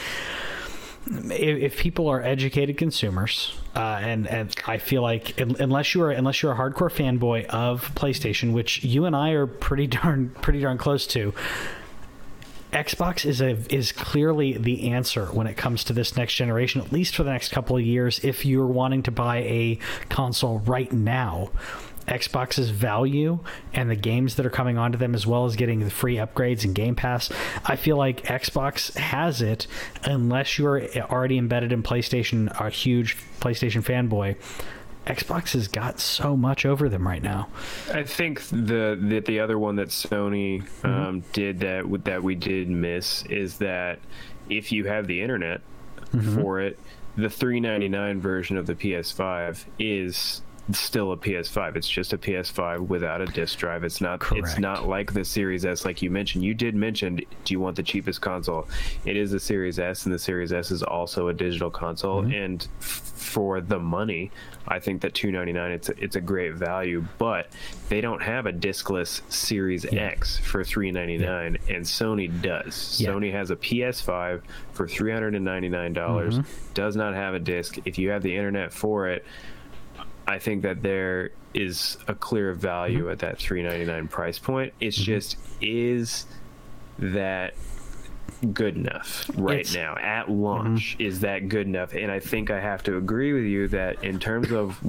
if, 1.10 1.78
people 1.78 2.10
are 2.10 2.22
educated 2.22 2.78
consumers, 2.78 3.56
uh, 3.76 4.00
and 4.02 4.28
and 4.28 4.56
I 4.68 4.78
feel 4.78 5.02
like 5.02 5.40
unless 5.40 5.96
you 5.96 6.04
are 6.04 6.12
unless 6.12 6.42
you're 6.42 6.52
a 6.52 6.58
hardcore 6.58 6.92
fanboy 6.92 7.46
of 7.46 7.94
PlayStation, 7.96 8.54
which 8.54 8.84
you 8.84 9.06
and 9.06 9.16
I 9.16 9.32
are 9.32 9.48
pretty 9.48 9.88
darn 9.88 10.30
pretty 10.42 10.60
darn 10.60 10.78
close 10.78 11.08
to, 11.08 11.34
Xbox 12.72 13.26
is 13.26 13.42
a 13.42 13.58
is 13.74 13.92
clearly 13.92 14.58
the 14.58 14.92
answer 14.92 15.28
when 15.28 15.48
it 15.48 15.56
comes 15.56 15.84
to 15.86 15.94
this 15.94 16.18
next 16.18 16.36
generation, 16.36 16.82
at 16.82 16.92
least 16.92 17.16
for 17.16 17.24
the 17.24 17.32
next 17.32 17.52
couple 17.52 17.78
of 17.78 17.84
years. 17.84 18.20
If 18.24 18.46
you're 18.46 18.68
wanting 18.68 19.04
to 19.04 19.12
buy 19.12 19.38
a 19.38 19.80
console 20.10 20.60
right 20.60 20.92
now, 20.92 21.50
Xbox's 22.08 22.70
value 22.70 23.40
and 23.74 23.90
the 23.90 23.96
games 23.96 24.36
that 24.36 24.46
are 24.46 24.50
coming 24.50 24.78
onto 24.78 24.98
them, 24.98 25.14
as 25.14 25.28
well 25.28 25.46
as 25.46 25.56
getting 25.56 25.80
the 25.80 25.90
free 25.90 26.16
upgrades 26.16 26.64
and 26.64 26.74
Game 26.74 26.96
Pass, 26.96 27.32
I 27.66 27.76
feel 27.76 27.98
like 27.98 28.24
Xbox 28.24 28.96
has 28.98 29.42
it 29.42 29.68
unless 30.04 30.58
you're 30.58 30.84
already 31.10 31.38
embedded 31.38 31.72
in 31.72 31.84
PlayStation, 31.84 32.48
a 32.60 32.70
huge 32.70 33.18
PlayStation 33.40 33.84
fanboy. 33.84 34.36
Xbox 35.08 35.54
has 35.54 35.68
got 35.68 36.00
so 36.00 36.36
much 36.38 36.66
over 36.66 36.90
them 36.90 37.08
right 37.08 37.24
now. 37.24 37.48
I 37.94 38.04
think 38.04 38.42
the 38.50 38.98
the, 39.02 39.24
the 39.26 39.40
other 39.40 39.58
one 39.58 39.76
that 39.78 39.90
Sony 39.90 40.64
Mm-hmm. 40.64 40.86
um, 40.88 41.24
did 41.34 41.60
that 41.62 41.86
that 42.06 42.22
we 42.24 42.36
did 42.36 42.70
miss 42.70 43.24
is 43.26 43.58
that 43.58 44.00
if 44.50 44.72
you 44.72 44.86
have 44.86 45.08
the 45.08 45.22
internet 45.22 45.62
Mm-hmm. 46.14 46.42
for 46.42 46.62
it, 46.62 46.80
the 47.18 47.30
399 47.30 48.22
version 48.22 48.56
of 48.58 48.66
the 48.66 48.76
PS5 48.76 49.66
is 49.78 50.42
still 50.72 51.12
a 51.14 51.18
PS5. 51.18 51.76
It's 51.76 51.88
just 51.90 52.14
a 52.14 52.18
PS5 52.18 52.88
without 52.88 53.20
a 53.22 53.26
disc 53.26 53.58
drive. 53.60 53.84
It's 53.84 54.00
not 54.02 54.22
it's 54.32 54.58
not 54.60 54.88
like 54.88 55.14
the 55.14 55.24
Series 55.26 55.66
S 55.66 55.84
like 55.86 56.02
you 56.02 56.10
mentioned. 56.10 56.44
You 56.46 56.54
did 56.54 56.76
mention 56.76 57.16
do 57.18 57.54
you 57.54 57.60
want 57.60 57.76
the 57.76 57.84
cheapest 57.84 58.22
console? 58.22 58.68
It 59.06 59.18
is 59.18 59.32
the 59.32 59.40
Series 59.40 59.80
S 59.80 60.06
and 60.06 60.14
the 60.14 60.20
Series 60.20 60.52
S 60.54 60.72
is 60.72 60.84
also 60.84 61.28
a 61.30 61.34
digital 61.34 61.70
console 61.72 62.22
Mm-hmm. 62.22 62.32
and 62.34 62.68
f- 62.82 63.07
for 63.18 63.60
the 63.62 63.80
money, 63.80 64.32
I 64.68 64.80
think 64.80 65.02
that 65.02 65.14
299 65.14 65.72
it's 65.72 65.90
a, 65.90 66.04
it's 66.04 66.16
a 66.16 66.22
great 66.22 66.54
value, 66.54 67.06
but 67.18 67.48
they 67.90 68.00
don't 68.02 68.22
have 68.22 68.46
a 68.46 68.52
discless 68.54 69.22
Series 69.32 69.86
X 69.92 70.38
for 70.38 70.64
399 70.64 71.58
and 71.70 71.84
Sony 71.86 72.42
does. 72.42 73.00
Yeah. 73.02 73.10
Sony 73.10 73.32
has 73.32 73.52
a 73.52 73.56
PS5 73.56 74.42
for 74.74 74.88
$399 74.88 75.94
Mm-hmm. 75.94 76.42
does 76.74 76.96
not 76.96 77.14
have 77.14 77.34
a 77.34 77.40
disc. 77.40 77.78
If 77.86 77.98
you 77.98 78.10
have 78.12 78.22
the 78.24 78.36
internet 78.36 78.72
for 78.72 79.08
it, 79.10 79.26
I 80.28 80.40
think 80.40 80.64
that 80.64 80.82
there 80.84 81.32
is 81.54 81.98
a 82.08 82.14
clear 82.16 82.54
value 82.54 83.04
Mm-hmm. 83.04 83.12
at 83.12 83.20
that 83.20 83.38
399 83.40 84.08
price 84.10 84.40
point. 84.40 84.74
It's 84.80 84.98
just 84.98 85.38
is 85.62 86.26
that 87.00 87.54
good 88.54 88.76
enough 88.76 89.30
right 89.36 89.60
It's- 89.62 89.74
now 89.76 89.96
at 89.98 90.30
launch 90.30 90.94
mm-hmm. 90.94 91.08
is 91.08 91.20
that 91.22 91.50
good 91.50 91.66
enough 91.68 91.94
and 91.94 92.12
i 92.12 92.20
think 92.20 92.52
i 92.52 92.60
have 92.60 92.84
to 92.84 92.98
agree 92.98 93.34
with 93.34 93.44
you 93.46 93.68
that 93.70 94.04
in 94.04 94.20
terms 94.20 94.52
of 94.52 94.80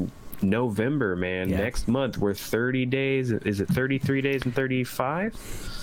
november 0.42 1.16
man 1.16 1.48
Yeah. 1.48 1.58
next 1.58 1.88
month 1.88 2.18
we're 2.18 2.34
30 2.34 2.86
days 2.86 3.32
is 3.32 3.60
it 3.60 3.68
33 3.68 4.20
days 4.20 4.42
and 4.44 4.54
35 4.54 5.74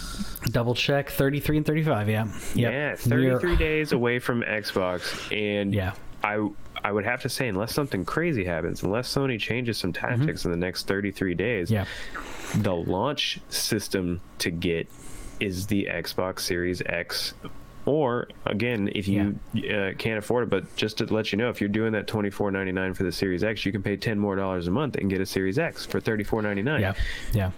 Double 0.51 0.75
check 0.75 1.09
33 1.09 1.57
and 1.57 1.65
35, 1.65 2.07
yeah. 2.07 2.25
Yep. 2.53 2.71
yeah 2.71 2.95
33 2.95 3.49
We're- 3.49 3.57
days 3.57 3.91
away 3.91 4.19
from 4.19 4.41
xbox 4.43 5.31
and 5.35 5.73
Yeah. 5.73 5.93
i 6.23 6.47
i 6.83 6.91
would 6.91 7.03
have 7.05 7.21
to 7.23 7.29
say 7.29 7.47
unless 7.47 7.73
something 7.73 8.05
crazy 8.05 8.45
happens 8.45 8.83
unless 8.83 9.11
sony 9.13 9.39
changes 9.39 9.77
some 9.77 9.91
tactics 9.91 10.41
mm-hmm. 10.41 10.53
in 10.53 10.59
the 10.59 10.65
next 10.65 10.87
33 10.87 11.33
days 11.33 11.71
Yeah. 11.71 11.85
the 12.57 12.75
launch 12.75 13.39
system 13.49 14.21
to 14.39 14.51
get 14.51 14.87
is 15.39 15.67
the 15.67 15.87
Xbox 15.91 16.41
Series 16.41 16.81
X 16.85 17.33
or 17.85 18.27
again, 18.45 18.89
if 18.95 19.07
you 19.07 19.39
uh, 19.55 19.91
can't 19.97 20.17
afford 20.17 20.43
it, 20.43 20.49
but 20.49 20.75
just 20.75 20.97
to 20.97 21.05
let 21.13 21.31
you 21.31 21.37
know, 21.37 21.49
if 21.49 21.61
you're 21.61 21.69
doing 21.69 21.91
that 21.93 22.07
twenty 22.07 22.29
four 22.29 22.49
ninety 22.49 22.71
nine 22.71 22.93
for 22.93 23.03
the 23.03 23.11
Series 23.11 23.43
X, 23.43 23.65
you 23.65 23.71
can 23.71 23.83
pay 23.83 23.95
ten 23.95 24.17
more 24.17 24.35
dollars 24.35 24.67
a 24.67 24.71
month 24.71 24.95
and 24.95 25.09
get 25.09 25.21
a 25.21 25.25
Series 25.25 25.59
X 25.59 25.85
for 25.85 25.99
thirty 25.99 26.23
four 26.23 26.41
ninety 26.41 26.63
nine. 26.63 26.81
Yeah, 26.81 26.93
yeah, 27.33 27.51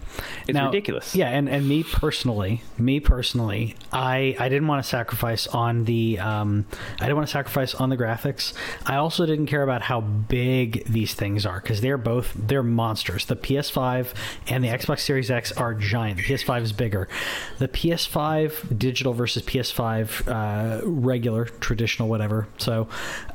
it's 0.48 0.54
now, 0.54 0.66
ridiculous. 0.66 1.16
Yeah, 1.16 1.30
and, 1.30 1.48
and 1.48 1.68
me 1.68 1.84
personally, 1.84 2.62
me 2.78 3.00
personally, 3.00 3.76
I 3.94 4.36
I 4.38 4.50
didn't 4.50 4.68
want 4.68 4.84
to 4.84 4.90
sacrifice 4.90 5.48
on 5.48 5.86
the 5.86 6.20
um, 6.20 6.66
I 7.00 7.04
didn't 7.04 7.16
want 7.16 7.28
to 7.28 7.32
sacrifice 7.34 7.74
on 7.76 7.90
the 7.90 7.98
graphics. 7.98 8.54
I 8.86 8.98
also 8.98 9.26
didn't 9.26 9.48
care 9.48 9.64
about 9.64 9.84
how 9.84 10.02
big 10.02 10.84
these 10.86 11.14
things 11.14 11.46
are 11.46 11.62
because 11.62 11.80
they're 11.82 11.98
both 11.98 12.34
they're 12.36 12.64
monsters. 12.64 13.26
The 13.26 13.36
PS5 13.38 14.14
and 14.48 14.64
the 14.64 14.70
Xbox 14.70 15.00
Series 15.00 15.32
X 15.32 15.52
are 15.54 15.74
giant. 15.74 16.18
The 16.18 16.24
PS5 16.24 16.64
is 16.64 16.74
bigger. 16.74 17.08
The 17.60 17.68
PS5 17.68 18.78
digital 18.78 19.14
versus 19.14 19.44
PS5 19.44 20.17
uh, 20.28 20.82
regular, 20.84 21.46
traditional, 21.46 22.08
whatever. 22.08 22.48
So 22.58 22.88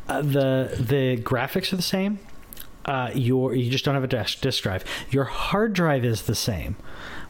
uh, 0.08 0.22
the 0.22 0.74
the 0.78 1.20
graphics 1.22 1.72
are 1.72 1.76
the 1.76 1.82
same. 1.82 2.18
Uh, 2.84 3.10
your 3.14 3.54
you 3.54 3.70
just 3.70 3.84
don't 3.84 3.94
have 3.94 4.04
a 4.04 4.08
disk, 4.08 4.62
drive. 4.62 4.84
Your 5.10 5.24
hard 5.24 5.72
drive 5.72 6.04
is 6.04 6.22
the 6.22 6.34
same, 6.34 6.76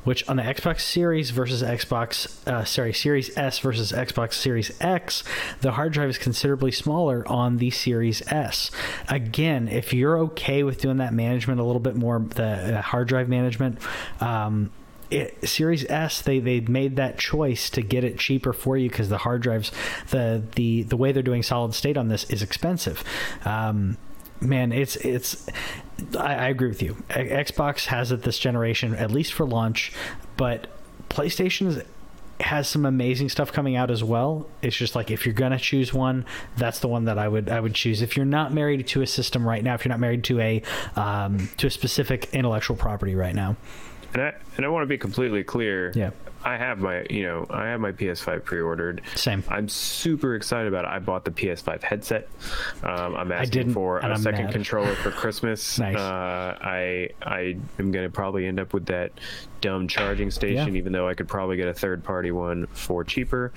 which 0.04 0.26
on 0.28 0.36
the 0.36 0.42
Xbox 0.42 0.80
Series 0.80 1.30
versus 1.30 1.62
Xbox 1.62 2.46
uh, 2.48 2.64
sorry 2.64 2.94
Series 2.94 3.36
S 3.36 3.58
versus 3.58 3.92
Xbox 3.92 4.34
Series 4.34 4.72
X, 4.80 5.22
the 5.60 5.72
hard 5.72 5.92
drive 5.92 6.08
is 6.08 6.18
considerably 6.18 6.72
smaller 6.72 7.26
on 7.28 7.58
the 7.58 7.70
Series 7.70 8.22
S. 8.32 8.70
Again, 9.08 9.68
if 9.68 9.92
you're 9.92 10.18
okay 10.20 10.62
with 10.62 10.80
doing 10.80 10.96
that 10.98 11.12
management 11.12 11.60
a 11.60 11.64
little 11.64 11.80
bit 11.80 11.96
more, 11.96 12.20
the 12.20 12.78
uh, 12.78 12.82
hard 12.82 13.08
drive 13.08 13.28
management. 13.28 13.78
Um, 14.20 14.70
it, 15.12 15.48
Series 15.48 15.84
S, 15.90 16.22
they 16.22 16.38
they 16.38 16.60
made 16.60 16.96
that 16.96 17.18
choice 17.18 17.68
to 17.70 17.82
get 17.82 18.02
it 18.02 18.18
cheaper 18.18 18.52
for 18.52 18.76
you 18.76 18.88
because 18.88 19.08
the 19.08 19.18
hard 19.18 19.42
drives, 19.42 19.70
the 20.10 20.42
the 20.56 20.82
the 20.84 20.96
way 20.96 21.12
they're 21.12 21.22
doing 21.22 21.42
solid 21.42 21.74
state 21.74 21.96
on 21.96 22.08
this 22.08 22.24
is 22.30 22.42
expensive. 22.42 23.04
Um, 23.44 23.98
man, 24.40 24.72
it's 24.72 24.96
it's. 24.96 25.46
I, 26.18 26.34
I 26.34 26.48
agree 26.48 26.68
with 26.68 26.82
you. 26.82 26.94
Xbox 27.10 27.86
has 27.86 28.10
it 28.10 28.22
this 28.22 28.38
generation, 28.38 28.94
at 28.94 29.10
least 29.10 29.32
for 29.32 29.46
launch, 29.46 29.92
but 30.36 30.66
PlayStation 31.10 31.84
has 32.40 32.66
some 32.66 32.84
amazing 32.84 33.28
stuff 33.28 33.52
coming 33.52 33.76
out 33.76 33.90
as 33.90 34.02
well. 34.02 34.48
It's 34.62 34.74
just 34.74 34.94
like 34.96 35.10
if 35.10 35.26
you're 35.26 35.34
gonna 35.34 35.58
choose 35.58 35.92
one, 35.92 36.24
that's 36.56 36.80
the 36.80 36.88
one 36.88 37.04
that 37.04 37.18
I 37.18 37.28
would 37.28 37.50
I 37.50 37.60
would 37.60 37.74
choose. 37.74 38.00
If 38.00 38.16
you're 38.16 38.26
not 38.26 38.52
married 38.52 38.86
to 38.88 39.02
a 39.02 39.06
system 39.06 39.46
right 39.46 39.62
now, 39.62 39.74
if 39.74 39.84
you're 39.84 39.90
not 39.90 40.00
married 40.00 40.24
to 40.24 40.40
a 40.40 40.62
um, 40.96 41.50
to 41.58 41.66
a 41.66 41.70
specific 41.70 42.30
intellectual 42.32 42.76
property 42.76 43.14
right 43.14 43.34
now, 43.34 43.56
and 44.12 44.22
I 44.22 44.34
and 44.56 44.66
I 44.66 44.68
want 44.68 44.82
to 44.82 44.86
be 44.88 44.98
completely 44.98 45.42
clear. 45.44 45.92
Yeah. 45.94 46.10
I 46.44 46.56
have 46.56 46.80
my, 46.80 47.06
you 47.08 47.22
know, 47.22 47.46
I 47.50 47.66
have 47.66 47.80
my 47.80 47.92
PS5 47.92 48.42
pre-ordered. 48.44 49.02
Same. 49.14 49.44
I'm 49.48 49.68
super 49.68 50.34
excited 50.34 50.66
about 50.66 50.84
it. 50.84 50.88
I 50.88 50.98
bought 50.98 51.24
the 51.24 51.30
PS5 51.30 51.82
headset. 51.82 52.28
Um, 52.82 53.14
I'm 53.14 53.30
asking 53.30 53.72
for 53.72 53.98
a 53.98 54.18
second 54.18 54.46
mad. 54.46 54.52
controller 54.52 54.94
for 54.96 55.10
Christmas. 55.12 55.78
nice. 55.78 55.96
Uh, 55.96 56.58
I 56.60 57.10
I 57.22 57.56
am 57.78 57.92
going 57.92 58.04
to 58.04 58.10
probably 58.10 58.46
end 58.46 58.58
up 58.58 58.74
with 58.74 58.86
that 58.86 59.12
dumb 59.60 59.86
charging 59.86 60.32
station, 60.32 60.74
yeah. 60.74 60.78
even 60.78 60.92
though 60.92 61.06
I 61.08 61.14
could 61.14 61.28
probably 61.28 61.56
get 61.56 61.68
a 61.68 61.74
third-party 61.74 62.32
one 62.32 62.66
for 62.66 63.04
cheaper. 63.04 63.52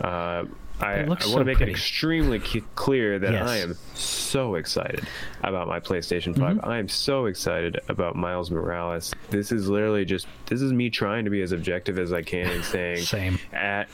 Uh, 0.00 0.44
I, 0.80 1.00
I 1.00 1.04
want 1.04 1.22
so 1.22 1.38
to 1.38 1.44
make 1.44 1.58
pretty. 1.58 1.72
it 1.72 1.74
extremely 1.74 2.38
clear 2.38 3.18
that 3.18 3.32
yes. 3.32 3.48
I 3.48 3.56
am 3.58 3.76
so 3.94 4.54
excited 4.54 5.06
about 5.42 5.68
my 5.68 5.80
PlayStation 5.80 6.38
5. 6.38 6.56
Mm-hmm. 6.56 6.68
I 6.68 6.78
am 6.78 6.88
so 6.88 7.26
excited 7.26 7.80
about 7.88 8.16
Miles 8.16 8.50
Morales. 8.50 9.14
This 9.30 9.52
is 9.52 9.68
literally 9.68 10.04
just 10.04 10.26
this 10.46 10.62
is 10.62 10.72
me 10.72 10.90
trying 10.90 11.24
to 11.24 11.30
be 11.30 11.42
as 11.42 11.52
objective 11.52 11.98
as 11.98 12.12
I 12.12 12.22
can 12.22 12.46
and 12.46 12.64
saying 12.64 13.02
Same. 13.02 13.38
at 13.52 13.88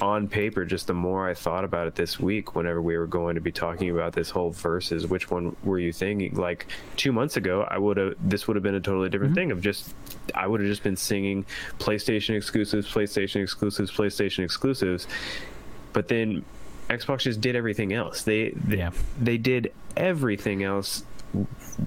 on 0.00 0.28
paper 0.28 0.64
just 0.64 0.88
the 0.88 0.94
more 0.94 1.28
I 1.28 1.34
thought 1.34 1.64
about 1.64 1.86
it 1.86 1.94
this 1.94 2.18
week 2.18 2.54
whenever 2.54 2.82
we 2.82 2.96
were 2.96 3.06
going 3.06 3.36
to 3.36 3.40
be 3.40 3.52
talking 3.52 3.90
about 3.90 4.12
this 4.12 4.30
whole 4.30 4.50
versus 4.50 5.06
which 5.06 5.30
one 5.30 5.54
were 5.62 5.78
you 5.78 5.92
thinking 5.92 6.34
like 6.34 6.66
2 6.96 7.12
months 7.12 7.36
ago 7.36 7.66
I 7.68 7.78
would 7.78 7.96
have 7.96 8.14
this 8.20 8.46
would 8.46 8.56
have 8.56 8.62
been 8.62 8.74
a 8.74 8.80
totally 8.80 9.08
different 9.08 9.34
mm-hmm. 9.34 9.50
thing 9.50 9.52
of 9.52 9.60
just 9.60 9.94
I 10.34 10.46
would 10.46 10.60
have 10.60 10.68
just 10.68 10.82
been 10.82 10.96
singing 10.96 11.44
PlayStation 11.78 12.36
exclusives, 12.36 12.90
PlayStation 12.90 13.42
exclusives, 13.42 13.90
PlayStation 13.90 14.44
exclusives 14.44 15.06
but 15.92 16.08
then 16.08 16.44
Xbox 16.88 17.20
just 17.20 17.40
did 17.40 17.56
everything 17.56 17.92
else. 17.92 18.22
They 18.22 18.50
they, 18.50 18.78
yeah. 18.78 18.90
they 19.20 19.38
did 19.38 19.72
everything 19.96 20.62
else 20.62 21.04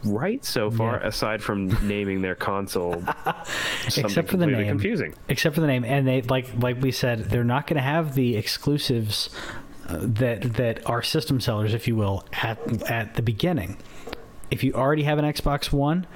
right 0.04 0.44
so 0.44 0.72
far 0.72 1.00
yeah. 1.00 1.08
aside 1.08 1.42
from 1.42 1.68
naming 1.88 2.22
their 2.22 2.34
console 2.34 3.04
except 3.86 4.30
for 4.30 4.38
the 4.38 4.48
name 4.48 4.68
confusing 4.68 5.14
except 5.30 5.54
for 5.54 5.62
the 5.62 5.68
name 5.68 5.86
and 5.86 6.08
they 6.08 6.22
like 6.24 6.48
like 6.58 6.82
we 6.82 6.92
said 6.92 7.26
they're 7.26 7.44
not 7.44 7.68
going 7.68 7.76
to 7.76 7.82
have 7.82 8.16
the 8.16 8.36
exclusives 8.36 9.30
uh, 9.88 10.00
that 10.02 10.42
that 10.56 10.84
are 10.90 11.04
system 11.04 11.40
sellers 11.40 11.76
if 11.76 11.88
you 11.88 11.96
will 11.96 12.26
at 12.42 12.90
at 12.90 13.14
the 13.14 13.22
beginning 13.22 13.78
if 14.56 14.64
you 14.64 14.74
already 14.74 15.04
have 15.04 15.20
an 15.20 15.26
Xbox 15.26 15.72
One, 15.72 16.08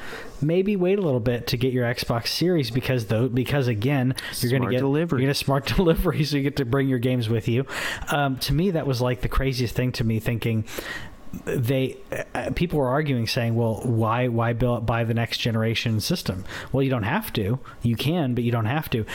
maybe 0.42 0.76
wait 0.76 0.98
a 0.98 1.02
little 1.02 1.20
bit 1.20 1.46
to 1.48 1.58
get 1.58 1.74
your 1.74 1.86
Xbox 1.86 2.28
Series 2.28 2.72
because 2.72 3.08
though 3.08 3.28
because 3.28 3.68
again 3.68 4.16
you're 4.40 4.50
going 4.50 4.64
to 4.64 4.70
get 4.72 4.80
delivery. 4.80 5.22
you're 5.22 5.28
going 5.28 5.34
to 5.34 5.40
smart 5.40 5.66
delivery, 5.76 6.24
so 6.24 6.38
you 6.38 6.44
get 6.44 6.56
to 6.56 6.66
bring 6.66 6.88
your 6.88 7.00
games 7.00 7.30
with 7.30 7.48
you. 7.48 7.66
Um, 8.08 8.38
to 8.40 8.54
me, 8.54 8.72
that 8.72 8.88
was 8.88 9.02
like 9.02 9.22
the 9.22 9.28
craziest 9.28 9.76
thing 9.76 9.92
to 9.94 10.04
me, 10.04 10.20
thinking 10.20 10.66
they 11.46 11.98
uh, 12.34 12.50
people 12.56 12.80
were 12.80 12.90
arguing 12.90 13.28
saying 13.28 13.54
well 13.54 13.82
why 13.84 14.28
why 14.28 14.52
build, 14.54 14.86
buy 14.86 15.04
the 15.04 15.14
next 15.14 15.38
generation 15.38 16.00
system 16.00 16.44
well 16.72 16.82
you 16.82 16.90
don't 16.90 17.04
have 17.04 17.32
to 17.32 17.60
you 17.84 17.96
can 17.96 18.34
but 18.34 18.44
you 18.44 18.52
don't 18.52 18.66
have 18.66 18.90
to 18.90 19.06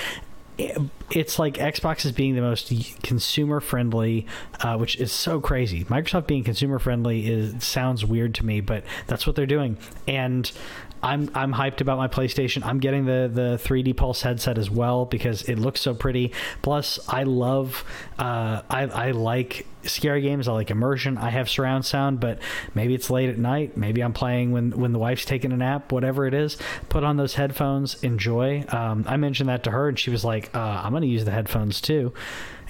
it's 0.57 1.39
like 1.39 1.55
Xbox 1.55 2.05
is 2.05 2.13
being 2.13 2.35
the 2.35 2.41
most 2.41 2.73
consumer 3.03 3.61
friendly, 3.61 4.27
uh, 4.61 4.77
which 4.77 4.97
is 4.97 5.13
so 5.13 5.41
crazy. 5.41 5.85
Microsoft 5.85 6.27
being 6.27 6.45
consumer 6.45 6.79
friendly 6.79 7.27
is 7.27 7.65
sounds 7.65 8.05
weird 8.05 8.35
to 8.37 8.47
me, 8.47 8.61
but 8.61 8.85
that's 9.07 9.27
what 9.27 9.37
they're 9.37 9.47
doing. 9.47 9.77
And 10.07 10.51
I'm 11.05 11.31
I'm 11.35 11.53
hyped 11.53 11.83
about 11.83 11.99
my 11.99 12.09
PlayStation. 12.09 12.65
I'm 12.65 12.79
getting 12.79 13.05
the 13.05 13.31
the 13.33 13.61
3D 13.63 13.95
Pulse 13.95 14.23
headset 14.23 14.57
as 14.57 14.71
well 14.71 15.05
because 15.05 15.43
it 15.43 15.57
looks 15.59 15.83
so 15.83 15.95
pretty. 15.95 16.33
Plus, 16.63 16.99
I 17.09 17.25
love 17.25 17.85
uh, 18.19 18.63
I 18.71 18.87
I 18.87 19.11
like 19.11 19.67
scary 19.83 20.23
games. 20.23 20.49
I 20.49 20.53
like 20.53 20.71
immersion. 20.71 21.19
I 21.19 21.29
have 21.29 21.51
surround 21.51 21.85
sound, 21.85 22.21
but 22.21 22.39
maybe 22.75 22.95
it's 22.95 23.11
late 23.11 23.29
at 23.29 23.37
night. 23.37 23.77
Maybe 23.77 24.03
I'm 24.03 24.15
playing 24.15 24.53
when 24.53 24.71
when 24.71 24.93
the 24.93 24.99
wife's 24.99 25.27
taking 25.27 25.53
a 25.53 25.57
nap. 25.59 25.93
Whatever 25.93 26.27
it 26.27 26.33
is, 26.33 26.57
put 26.89 27.05
on 27.05 27.19
those 27.19 27.35
headphones. 27.35 28.03
Enjoy. 28.03 28.65
Um, 28.69 29.05
I 29.07 29.19
mentioned 29.19 29.51
that 29.51 29.63
to 29.65 29.73
her, 29.73 29.89
and 29.91 29.99
she 29.99 30.09
was 30.11 30.25
like, 30.25 30.55
uh, 30.57 30.81
"I'm 30.83 30.93
going 30.93 31.03
to 31.03 31.09
use 31.09 31.27
the 31.27 31.33
headphones 31.33 31.83
too." 31.83 32.15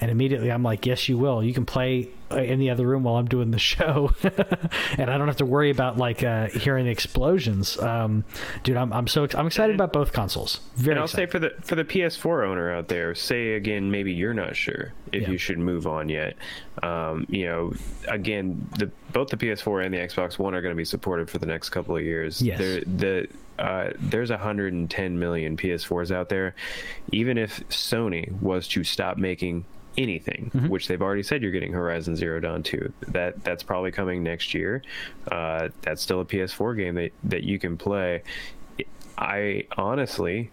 And 0.01 0.11
immediately 0.11 0.51
I'm 0.51 0.63
like, 0.63 0.85
yes, 0.85 1.07
you 1.07 1.17
will. 1.17 1.43
You 1.43 1.53
can 1.53 1.65
play 1.65 2.09
in 2.31 2.59
the 2.59 2.69
other 2.69 2.85
room 2.85 3.03
while 3.03 3.15
I'm 3.15 3.27
doing 3.27 3.51
the 3.51 3.59
show, 3.75 4.11
and 4.97 5.09
I 5.09 5.17
don't 5.17 5.27
have 5.27 5.37
to 5.37 5.45
worry 5.45 5.69
about 5.69 5.97
like 5.97 6.23
uh, 6.23 6.47
hearing 6.47 6.87
explosions. 6.87 7.79
Um, 7.79 8.23
dude, 8.63 8.77
I'm, 8.77 8.91
I'm 8.93 9.07
so 9.07 9.27
I'm 9.35 9.47
excited 9.47 9.75
about 9.75 9.93
both 9.93 10.13
consoles. 10.13 10.59
Very. 10.75 10.93
And 10.93 10.99
I'll 10.99 11.05
excited. 11.05 11.27
say 11.27 11.31
for 11.31 11.39
the 11.39 11.49
for 11.61 11.75
the 11.75 11.85
PS4 11.85 12.47
owner 12.47 12.73
out 12.73 12.87
there, 12.87 13.15
say 13.15 13.53
again, 13.53 13.91
maybe 13.91 14.13
you're 14.13 14.33
not 14.33 14.55
sure 14.55 14.93
if 15.11 15.23
yeah. 15.23 15.29
you 15.29 15.37
should 15.37 15.59
move 15.59 15.87
on 15.87 16.09
yet. 16.09 16.35
Um, 16.83 17.25
you 17.29 17.45
know, 17.45 17.73
again, 18.07 18.67
the 18.77 18.91
both 19.11 19.29
the 19.29 19.37
PS4 19.37 19.85
and 19.85 19.93
the 19.93 19.99
Xbox 19.99 20.37
One 20.37 20.53
are 20.53 20.61
going 20.61 20.73
to 20.73 20.77
be 20.77 20.85
supported 20.85 21.29
for 21.29 21.37
the 21.37 21.45
next 21.45 21.69
couple 21.69 21.95
of 21.95 22.03
years. 22.03 22.41
Yes. 22.41 22.59
They're, 22.59 22.81
the 22.81 23.27
uh, 23.57 23.91
there's 23.99 24.29
110 24.29 25.19
million 25.19 25.55
PS4s 25.55 26.11
out 26.11 26.29
there. 26.29 26.55
Even 27.11 27.37
if 27.37 27.67
Sony 27.69 28.31
was 28.41 28.67
to 28.69 28.83
stop 28.83 29.17
making 29.17 29.65
anything, 29.97 30.51
mm-hmm. 30.53 30.67
which 30.67 30.87
they've 30.87 31.01
already 31.01 31.23
said 31.23 31.41
you're 31.41 31.51
getting 31.51 31.71
Horizon 31.71 32.14
Zero 32.15 32.39
Dawn 32.39 32.63
2. 32.63 32.93
That 33.09 33.43
that's 33.43 33.63
probably 33.63 33.91
coming 33.91 34.23
next 34.23 34.53
year. 34.53 34.81
Uh, 35.31 35.69
that's 35.81 36.01
still 36.01 36.21
a 36.21 36.25
PS4 36.25 36.77
game 36.77 36.95
that 36.95 37.11
that 37.23 37.43
you 37.43 37.59
can 37.59 37.77
play. 37.77 38.23
I 39.17 39.65
honestly, 39.77 40.51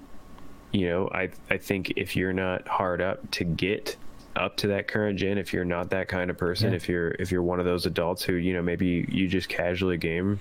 you 0.73 0.89
know, 0.89 1.09
I 1.13 1.31
I 1.51 1.59
think 1.59 1.95
if 1.97 2.17
you're 2.17 2.33
not 2.33 2.69
hard 2.69 3.01
up 3.01 3.31
to 3.33 3.45
get 3.45 3.97
up 4.35 4.57
to 4.57 4.69
that 4.69 4.89
current 4.89 5.19
gen 5.19 5.37
if 5.37 5.53
you're 5.53 5.65
not 5.65 5.91
that 5.91 6.09
kind 6.09 6.31
of 6.31 6.39
person 6.39 6.71
yeah. 6.71 6.77
if 6.77 6.89
you're 6.89 7.11
if 7.19 7.31
you're 7.31 7.43
one 7.43 7.59
of 7.59 7.67
those 7.67 7.85
adults 7.85 8.23
who 8.23 8.33
you 8.33 8.55
know 8.55 8.63
maybe 8.63 9.07
you 9.11 9.29
just 9.29 9.47
casually 9.47 9.99
game 9.99 10.41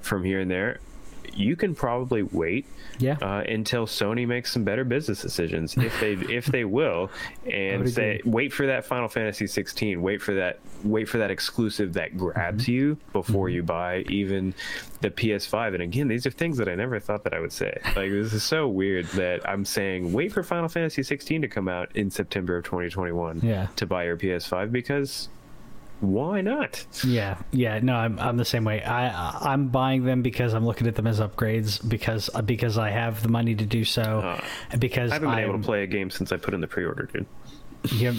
from 0.00 0.22
here 0.22 0.38
and 0.38 0.48
there 0.48 0.78
you 1.34 1.56
can 1.56 1.74
probably 1.74 2.22
wait 2.22 2.66
yeah. 2.98 3.16
Uh, 3.20 3.42
until 3.48 3.86
Sony 3.86 4.26
makes 4.26 4.52
some 4.52 4.64
better 4.64 4.84
business 4.84 5.20
decisions, 5.20 5.76
if 5.76 5.98
they 6.00 6.12
if 6.12 6.46
they 6.46 6.64
will, 6.64 7.10
and 7.50 7.88
say 7.90 8.16
agree. 8.16 8.30
wait 8.30 8.52
for 8.52 8.66
that 8.66 8.84
Final 8.84 9.08
Fantasy 9.08 9.46
16, 9.46 10.00
wait 10.00 10.22
for 10.22 10.34
that 10.34 10.60
wait 10.84 11.08
for 11.08 11.18
that 11.18 11.30
exclusive 11.30 11.92
that 11.94 12.16
grabs 12.16 12.64
mm-hmm. 12.64 12.72
you 12.72 12.98
before 13.12 13.48
mm-hmm. 13.48 13.56
you 13.56 13.62
buy 13.62 14.00
even 14.08 14.54
the 15.00 15.10
PS5. 15.10 15.74
And 15.74 15.82
again, 15.82 16.08
these 16.08 16.26
are 16.26 16.30
things 16.30 16.56
that 16.58 16.68
I 16.68 16.74
never 16.74 16.98
thought 17.00 17.24
that 17.24 17.34
I 17.34 17.40
would 17.40 17.52
say. 17.52 17.76
Like 17.96 18.10
this 18.10 18.32
is 18.32 18.42
so 18.42 18.68
weird 18.68 19.06
that 19.08 19.48
I'm 19.48 19.64
saying 19.64 20.12
wait 20.12 20.32
for 20.32 20.42
Final 20.42 20.68
Fantasy 20.68 21.02
16 21.02 21.42
to 21.42 21.48
come 21.48 21.68
out 21.68 21.94
in 21.96 22.10
September 22.10 22.56
of 22.56 22.64
2021 22.64 23.40
yeah. 23.42 23.68
to 23.76 23.86
buy 23.86 24.04
your 24.04 24.16
PS5 24.16 24.70
because 24.70 25.28
why 26.02 26.40
not? 26.42 26.84
Yeah, 27.06 27.38
yeah. 27.52 27.78
No, 27.80 27.94
I'm 27.94 28.18
I'm 28.18 28.36
the 28.36 28.44
same 28.44 28.64
way. 28.64 28.82
I 28.82 29.52
I'm 29.52 29.68
buying 29.68 30.04
them 30.04 30.20
because 30.22 30.52
I'm 30.52 30.66
looking 30.66 30.86
at 30.86 30.94
them 30.96 31.06
as 31.06 31.20
upgrades 31.20 31.86
because 31.88 32.28
because 32.44 32.76
I 32.76 32.90
have 32.90 33.22
the 33.22 33.28
money 33.28 33.54
to 33.54 33.64
do 33.64 33.84
so. 33.84 34.02
Uh, 34.02 34.40
because 34.78 35.10
I 35.10 35.14
haven't 35.14 35.30
been 35.30 35.38
I'm, 35.38 35.44
able 35.48 35.58
to 35.58 35.64
play 35.64 35.82
a 35.84 35.86
game 35.86 36.10
since 36.10 36.32
I 36.32 36.36
put 36.36 36.52
in 36.54 36.60
the 36.60 36.66
pre-order, 36.66 37.08
dude. 37.12 37.26
Yeah, 37.92 38.12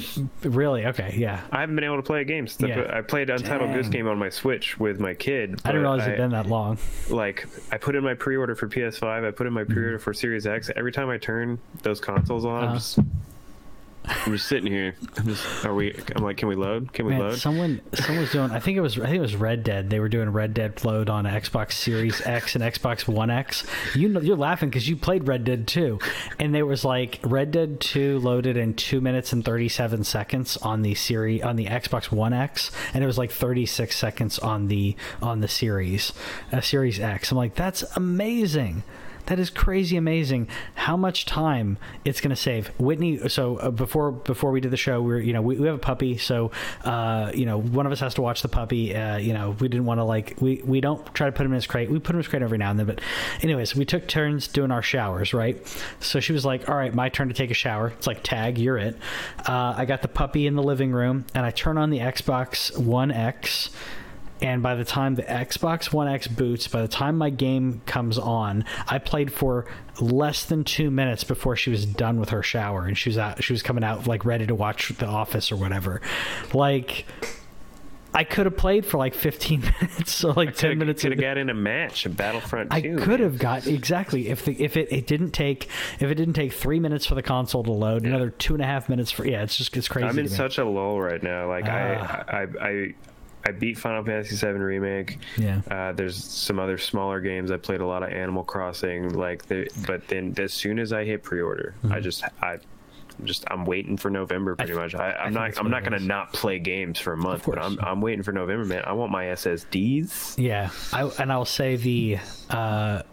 really? 0.43 0.86
Okay, 0.88 1.15
yeah. 1.17 1.39
I 1.49 1.61
haven't 1.61 1.75
been 1.75 1.86
able 1.86 1.95
to 1.95 2.01
play 2.03 2.21
games. 2.25 2.57
The- 2.57 2.67
Yeah. 2.67 2.91
I 2.97 2.99
played 3.01 3.29
Untitled 3.29 3.69
Dang. 3.69 3.77
Goose 3.77 3.88
Game 3.88 4.09
on 4.09 4.17
my 4.17 4.27
Switch 4.29 4.77
with 4.77 4.99
my 4.99 5.13
kid. 5.13 5.61
I 5.63 5.69
didn't 5.69 5.84
realize 5.84 6.01
it'd 6.05 6.17
been 6.17 6.31
that 6.31 6.47
long. 6.47 6.77
like 7.09 7.47
I 7.71 7.77
put 7.77 7.95
in 7.95 8.03
my 8.03 8.13
pre-order 8.13 8.55
for 8.55 8.67
PS5. 8.67 9.25
I 9.25 9.31
put 9.31 9.47
in 9.47 9.53
my 9.53 9.63
pre-order 9.63 9.99
for 9.99 10.13
Series 10.13 10.45
X. 10.45 10.69
Every 10.75 10.91
time 10.91 11.09
I 11.09 11.17
turn 11.17 11.59
those 11.81 12.01
consoles 12.01 12.43
on, 12.43 12.51
Mm-hmm. 12.53 12.63
Uh-huh. 12.63 12.71
I'm 12.71 12.75
just 12.77 12.99
I'm 14.05 14.33
just 14.33 14.47
sitting 14.47 14.71
here. 14.71 14.95
I'm 15.17 15.25
just 15.25 15.65
are 15.65 15.73
we? 15.73 15.95
I'm 16.15 16.23
like, 16.23 16.37
can 16.37 16.47
we 16.49 16.55
load? 16.55 16.91
Can 16.91 17.05
we 17.05 17.13
Man, 17.13 17.21
load? 17.21 17.37
someone 17.37 17.81
someone 17.93 18.21
was 18.21 18.31
doing. 18.31 18.51
I 18.51 18.59
think 18.59 18.77
it 18.77 18.81
was. 18.81 18.97
I 18.97 19.05
think 19.05 19.17
it 19.17 19.21
was 19.21 19.35
Red 19.35 19.63
Dead. 19.63 19.89
They 19.89 19.99
were 19.99 20.09
doing 20.09 20.29
Red 20.29 20.53
Dead 20.53 20.83
load 20.83 21.09
on 21.09 21.25
Xbox 21.25 21.73
Series 21.73 22.25
X 22.25 22.55
and 22.55 22.63
Xbox 22.63 23.07
One 23.07 23.29
X. 23.29 23.65
You 23.95 24.09
know, 24.09 24.19
you're 24.19 24.35
laughing 24.37 24.69
because 24.69 24.89
you 24.89 24.97
played 24.97 25.27
Red 25.27 25.45
Dead 25.45 25.67
2, 25.67 25.99
and 26.39 26.53
there 26.53 26.65
was 26.65 26.83
like 26.83 27.19
Red 27.23 27.51
Dead 27.51 27.79
2 27.79 28.19
loaded 28.19 28.57
in 28.57 28.73
two 28.73 28.99
minutes 28.99 29.31
and 29.31 29.43
37 29.45 30.03
seconds 30.03 30.57
on 30.57 30.81
the 30.81 30.95
series 30.95 31.41
on 31.41 31.55
the 31.55 31.67
Xbox 31.67 32.11
One 32.11 32.33
X, 32.33 32.71
and 32.93 33.03
it 33.03 33.07
was 33.07 33.17
like 33.17 33.31
36 33.31 33.95
seconds 33.95 34.39
on 34.39 34.67
the 34.67 34.95
on 35.21 35.39
the 35.39 35.47
Series 35.47 36.11
uh, 36.51 36.59
Series 36.61 36.99
X. 36.99 37.31
I'm 37.31 37.37
like, 37.37 37.55
that's 37.55 37.83
amazing. 37.95 38.83
That 39.28 39.39
is 39.39 39.49
crazy 39.49 39.95
amazing 39.95 40.47
how 40.76 40.97
much 40.97 41.26
time 41.26 41.78
it's 42.03 42.19
going 42.19 42.30
to 42.32 42.36
save. 42.36 42.67
Whitney, 42.80 43.30
so 43.30 43.57
uh, 43.57 43.71
before 43.71 44.11
before 44.11 44.51
we 44.51 44.59
did 44.59 44.71
the 44.71 44.78
show, 44.78 45.01
we 45.01 45.13
are 45.13 45.19
you 45.19 45.34
know 45.34 45.41
we, 45.41 45.57
we 45.57 45.67
have 45.67 45.76
a 45.76 45.80
puppy, 45.80 46.17
so 46.17 46.51
uh, 46.84 47.32
you 47.34 47.45
know 47.45 47.59
one 47.59 47.86
of 47.86 47.91
us 47.91 47.99
has 48.01 48.13
to 48.15 48.21
watch 48.21 48.41
the 48.41 48.49
puppy. 48.49 48.95
Uh, 48.95 49.17
you 49.17 49.34
know 49.34 49.55
we 49.59 49.67
didn't 49.69 49.86
want 49.86 49.99
to 49.99 50.03
like 50.03 50.36
we 50.41 50.61
we 50.65 50.82
don't 50.82 51.13
try 51.13 51.28
to 51.28 51.32
put 51.32 51.45
him 51.45 51.53
in 51.53 51.55
his 51.55 51.67
crate. 51.67 51.89
We 51.89 51.99
put 51.99 52.11
him 52.11 52.17
in 52.17 52.24
his 52.24 52.28
crate 52.28 52.41
every 52.41 52.57
now 52.57 52.71
and 52.71 52.80
then, 52.80 52.86
but 52.86 53.01
anyways, 53.41 53.76
we 53.76 53.86
took 53.86 54.07
turns 54.07 54.47
doing 54.47 54.71
our 54.71 54.82
showers, 54.82 55.34
right? 55.34 55.65
So 55.99 56.19
she 56.19 56.34
was 56.34 56.45
like, 56.45 56.67
"All 56.69 56.76
right, 56.76 56.93
my 56.93 57.09
turn 57.09 57.30
to 57.30 57.34
take 57.34 57.51
a 57.51 57.55
shower." 57.55 57.89
It's 57.89 58.07
like 58.07 58.24
tag, 58.24 58.57
you're 58.57 58.78
it. 58.78 58.97
Uh, 59.47 59.74
I 59.78 59.86
got 59.86 60.01
the 60.01 60.07
puppy 60.07 60.47
in 60.47 60.55
the 60.55 60.63
living 60.63 60.91
room, 60.91 61.26
and 61.34 61.45
I 61.45 61.51
turn 61.51 61.78
on 61.78 61.89
the 61.89 61.99
Xbox 61.99 62.78
One 62.78 63.11
X 63.11 63.69
and 64.41 64.61
by 64.61 64.75
the 64.75 64.84
time 64.86 65.15
the 65.15 65.23
Xbox 65.23 65.93
One 65.93 66.07
X 66.07 66.27
boots, 66.27 66.67
by 66.67 66.81
the 66.81 66.88
time 66.88 67.17
my 67.17 67.29
game 67.29 67.81
comes 67.86 68.17
on, 68.17 68.65
I 68.88 68.97
played 68.99 69.31
for 69.31 69.65
less 70.01 70.43
than 70.45 70.64
two 70.64 70.89
minutes 70.91 71.23
before 71.23 71.55
she 71.55 71.69
was 71.69 71.85
done 71.85 72.19
with 72.19 72.30
her 72.30 72.43
shower, 72.43 72.85
and 72.85 72.97
she 72.97 73.10
was 73.10 73.18
out. 73.18 73.43
She 73.43 73.53
was 73.53 73.61
coming 73.64 73.84
out 73.84 74.05
like 74.07 74.26
ready 74.26 74.45
to 74.47 74.55
watch 74.55 74.89
The 74.89 75.05
Office 75.05 75.51
or 75.51 75.55
whatever. 75.55 76.01
Like, 76.53 77.05
I 78.15 78.23
could 78.26 78.45
have 78.45 78.57
played 78.57 78.85
for 78.85 78.97
like 78.97 79.15
15 79.15 79.61
minutes, 79.81 80.11
so 80.11 80.31
like 80.31 80.55
10 80.55 80.77
minutes. 80.77 81.01
Could 81.01 81.14
have 81.14 81.22
got 81.22 81.38
in 81.38 81.49
a 81.49 81.53
match, 81.53 82.05
a 82.05 82.10
Battlefront 82.10 82.72
I 82.72 82.81
2. 82.81 82.97
could 82.97 83.19
have 83.22 83.39
got 83.39 83.65
exactly 83.65 84.27
if 84.30 84.45
the 84.45 84.61
if 84.64 84.77
it, 84.77 84.91
it 84.91 85.07
didn't 85.07 85.31
take 85.31 85.68
if 85.99 86.03
it 86.11 86.15
didn't 86.15 86.35
take 86.35 86.53
three 86.53 86.80
minutes 86.80 87.05
for 87.07 87.15
the 87.15 87.23
console 87.23 87.64
to 87.64 87.72
load, 87.72 88.03
another 88.05 88.30
two 88.30 88.53
and 88.53 88.61
a 88.61 88.68
half 88.68 88.88
minutes 88.89 89.10
for 89.10 89.26
yeah, 89.26 89.41
it's 89.41 89.57
just 89.57 89.76
it's 89.77 89.88
crazy. 89.88 90.07
I'm 90.07 90.19
in 90.19 90.27
such 90.30 90.57
a 90.60 90.65
lull 90.65 90.99
right 91.01 91.23
now. 91.23 91.47
Like 91.47 91.65
Ah. 91.68 92.23
I, 92.27 92.35
I, 92.38 92.47
I, 92.61 92.93
I 93.45 93.52
beat 93.52 93.78
Final 93.78 94.03
Fantasy 94.03 94.36
VII 94.36 94.53
remake. 94.53 95.20
Yeah. 95.38 95.61
Uh, 95.70 95.91
there's 95.91 96.15
some 96.24 96.60
other 96.60 96.78
smaller 96.78 97.20
games. 97.20 97.52
I 97.52 97.57
played 97.57 97.82
a 97.82 97.86
lot 97.86 98.03
of 98.03 98.10
Animal 98.10 98.44
Crossing. 98.44 99.14
Like, 99.14 99.45
the, 99.48 99.70
but 99.86 100.07
then 100.07 100.34
as 100.38 100.53
soon 100.53 100.80
as 100.80 100.94
I 100.94 101.03
hit 101.03 101.24
pre-order, 101.24 101.76
I 101.90 101.99
just 101.99 102.24
I. 102.41 102.60
I'm 103.20 103.28
Just 103.28 103.44
I'm 103.52 103.64
waiting 103.65 103.95
for 103.95 104.10
November 104.10 104.56
pretty 104.56 104.72
Mm-hmm. 104.74 104.80
I- 104.80 104.84
much. 104.86 104.95
I, 104.95 105.24
think 105.26 105.34
not 105.36 105.57
I'm 105.60 105.70
not 105.70 105.84
gonna 105.84 105.99
not 105.99 106.34
play 106.34 106.57
games 106.57 106.98
for 106.99 107.14
a 107.14 107.18
month, 107.18 107.44
but. 107.45 107.60
I'm 107.60 107.78
I'm 107.80 108.02
waiting 108.02 108.24
for 108.24 108.32
November, 108.32 108.65
man. 108.65 108.82
I 108.88 108.94
want 108.94 109.11
my 109.11 109.26
SSDs. 109.26 110.36
Yeah, 110.44 110.72
I, 110.91 111.03
and 111.20 111.32
I'll 111.32 111.45
say 111.45 111.76
the 111.76 112.18
uh, 112.49 113.03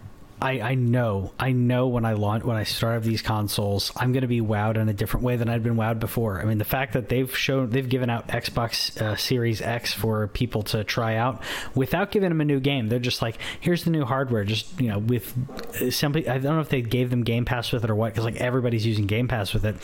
I 0.43 0.61
I 0.61 0.75
know 0.75 1.33
I 1.39 1.53
know 1.53 1.89
when 1.89 2.05
I 2.05 2.15
launch 2.15 2.45
when 2.45 2.57
I 2.57 2.65
start 2.65 2.97
up 2.97 3.03
these 3.03 3.23
consoles, 3.23 3.93
I'm 3.97 4.13
going 4.13 4.23
to 4.23 4.29
be 4.29 4.41
wowed 4.41 4.77
in 4.77 4.89
a 4.89 4.93
different 4.93 5.25
way 5.25 5.37
than 5.37 5.49
I'd 5.49 5.63
been 5.63 5.77
wowed 5.77 6.01
before. 6.01 6.41
I 6.41 6.45
mean, 6.45 6.59
the 6.59 6.65
fact 6.65 6.95
that 6.95 7.09
they've 7.09 7.35
shown 7.37 7.71
they've 7.71 7.89
given 7.89 8.09
out 8.09 8.29
Xbox 8.29 9.01
uh, 9.01 9.17
Series 9.17 9.61
X 9.61 9.93
for 9.93 10.29
people 10.29 10.63
to 10.65 10.85
try 10.85 11.17
out 11.17 11.43
without 11.75 12.11
giving 12.11 12.31
them 12.31 12.41
a 12.41 12.45
new 12.45 12.61
game. 12.61 12.89
They're 12.89 12.99
just 12.99 13.23
like, 13.23 13.37
here's 13.61 13.85
the 13.85 13.91
new 13.91 14.05
hardware. 14.05 14.45
Just 14.45 14.81
you 14.81 14.89
know, 14.89 14.99
with 14.99 15.35
uh, 15.81 15.91
somebody 15.91 16.29
I 16.29 16.39
don't 16.39 16.55
know 16.55 16.61
if 16.61 16.71
they 16.71 16.83
gave 16.83 17.11
them 17.11 17.23
Game 17.23 17.45
Pass 17.45 17.73
with 17.73 17.85
it 17.85 17.91
or 17.91 17.95
what, 17.95 18.13
because 18.13 18.25
like 18.25 18.37
everybody's 18.37 18.87
using 18.87 19.07
Game 19.07 19.29
Pass 19.29 19.53
with 19.53 19.65
it, 19.65 19.77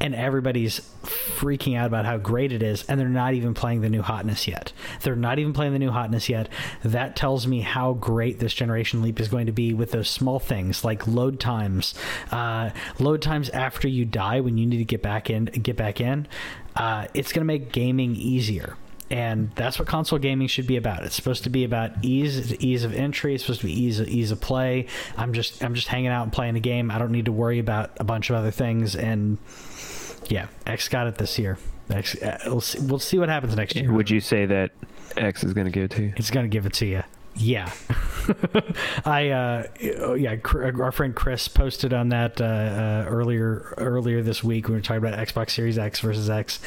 and 0.00 0.14
everybody's 0.14 0.80
freaking 1.02 1.76
out 1.76 1.86
about 1.86 2.04
how 2.04 2.18
great 2.18 2.52
it 2.52 2.62
is, 2.62 2.84
and 2.84 3.00
they're 3.00 3.08
not 3.08 3.34
even 3.34 3.54
playing 3.54 3.80
the 3.80 3.88
new 3.88 4.02
hotness 4.02 4.46
yet. 4.46 4.72
They're 5.02 5.16
not 5.16 5.38
even 5.38 5.52
playing 5.52 5.72
the 5.72 5.78
new 5.78 5.90
hotness 5.90 6.28
yet. 6.28 6.48
That 6.84 7.16
tells 7.16 7.46
me 7.46 7.60
how 7.60 7.94
great 7.94 8.38
this 8.38 8.52
generation 8.52 9.02
leap 9.02 9.20
is 9.20 9.28
going 9.28 9.46
to 9.46 9.52
be 9.52 9.72
with 9.72 9.85
those 9.90 10.08
small 10.08 10.38
things 10.38 10.84
like 10.84 11.06
load 11.06 11.40
times, 11.40 11.94
uh, 12.30 12.70
load 12.98 13.22
times 13.22 13.48
after 13.50 13.88
you 13.88 14.04
die 14.04 14.40
when 14.40 14.58
you 14.58 14.66
need 14.66 14.78
to 14.78 14.84
get 14.84 15.02
back 15.02 15.30
in, 15.30 15.46
get 15.46 15.76
back 15.76 16.00
in. 16.00 16.26
Uh, 16.74 17.06
it's 17.14 17.32
going 17.32 17.40
to 17.40 17.46
make 17.46 17.72
gaming 17.72 18.16
easier. 18.16 18.76
And 19.08 19.52
that's 19.54 19.78
what 19.78 19.86
console 19.86 20.18
gaming 20.18 20.48
should 20.48 20.66
be 20.66 20.76
about. 20.76 21.04
It's 21.04 21.14
supposed 21.14 21.44
to 21.44 21.50
be 21.50 21.62
about 21.62 21.92
ease, 22.02 22.54
ease 22.56 22.82
of 22.82 22.92
entry. 22.92 23.34
It's 23.34 23.44
supposed 23.44 23.60
to 23.60 23.66
be 23.66 23.80
ease, 23.80 24.00
ease 24.00 24.32
of 24.32 24.40
play. 24.40 24.86
I'm 25.16 25.32
just, 25.32 25.62
I'm 25.62 25.74
just 25.74 25.86
hanging 25.86 26.08
out 26.08 26.24
and 26.24 26.32
playing 26.32 26.56
a 26.56 26.60
game. 26.60 26.90
I 26.90 26.98
don't 26.98 27.12
need 27.12 27.26
to 27.26 27.32
worry 27.32 27.60
about 27.60 27.92
a 28.00 28.04
bunch 28.04 28.30
of 28.30 28.36
other 28.36 28.50
things. 28.50 28.96
And 28.96 29.38
yeah, 30.28 30.48
X 30.66 30.88
got 30.88 31.06
it 31.06 31.18
this 31.18 31.38
year. 31.38 31.56
X, 31.88 32.20
uh, 32.20 32.38
we'll, 32.46 32.60
see, 32.60 32.80
we'll 32.80 32.98
see 32.98 33.18
what 33.18 33.28
happens 33.28 33.54
next 33.54 33.76
year. 33.76 33.92
Would 33.92 34.10
you 34.10 34.18
say 34.18 34.44
that 34.46 34.72
X 35.16 35.44
is 35.44 35.54
gonna 35.54 35.70
give 35.70 35.84
it 35.84 35.90
to 35.92 36.02
you? 36.02 36.12
It's 36.16 36.32
gonna 36.32 36.48
give 36.48 36.66
it 36.66 36.72
to 36.74 36.86
you. 36.86 37.02
Yeah, 37.36 37.70
I 39.04 39.28
uh, 39.28 39.66
oh, 39.98 40.14
yeah. 40.14 40.36
Our 40.54 40.92
friend 40.92 41.14
Chris 41.14 41.48
posted 41.48 41.92
on 41.92 42.08
that 42.08 42.40
uh, 42.40 42.44
uh, 42.44 43.04
earlier 43.08 43.74
earlier 43.76 44.22
this 44.22 44.42
week. 44.42 44.68
We 44.68 44.74
were 44.74 44.80
talking 44.80 45.04
about 45.04 45.18
Xbox 45.18 45.50
Series 45.50 45.78
X 45.78 46.00
versus 46.00 46.30
X. 46.30 46.60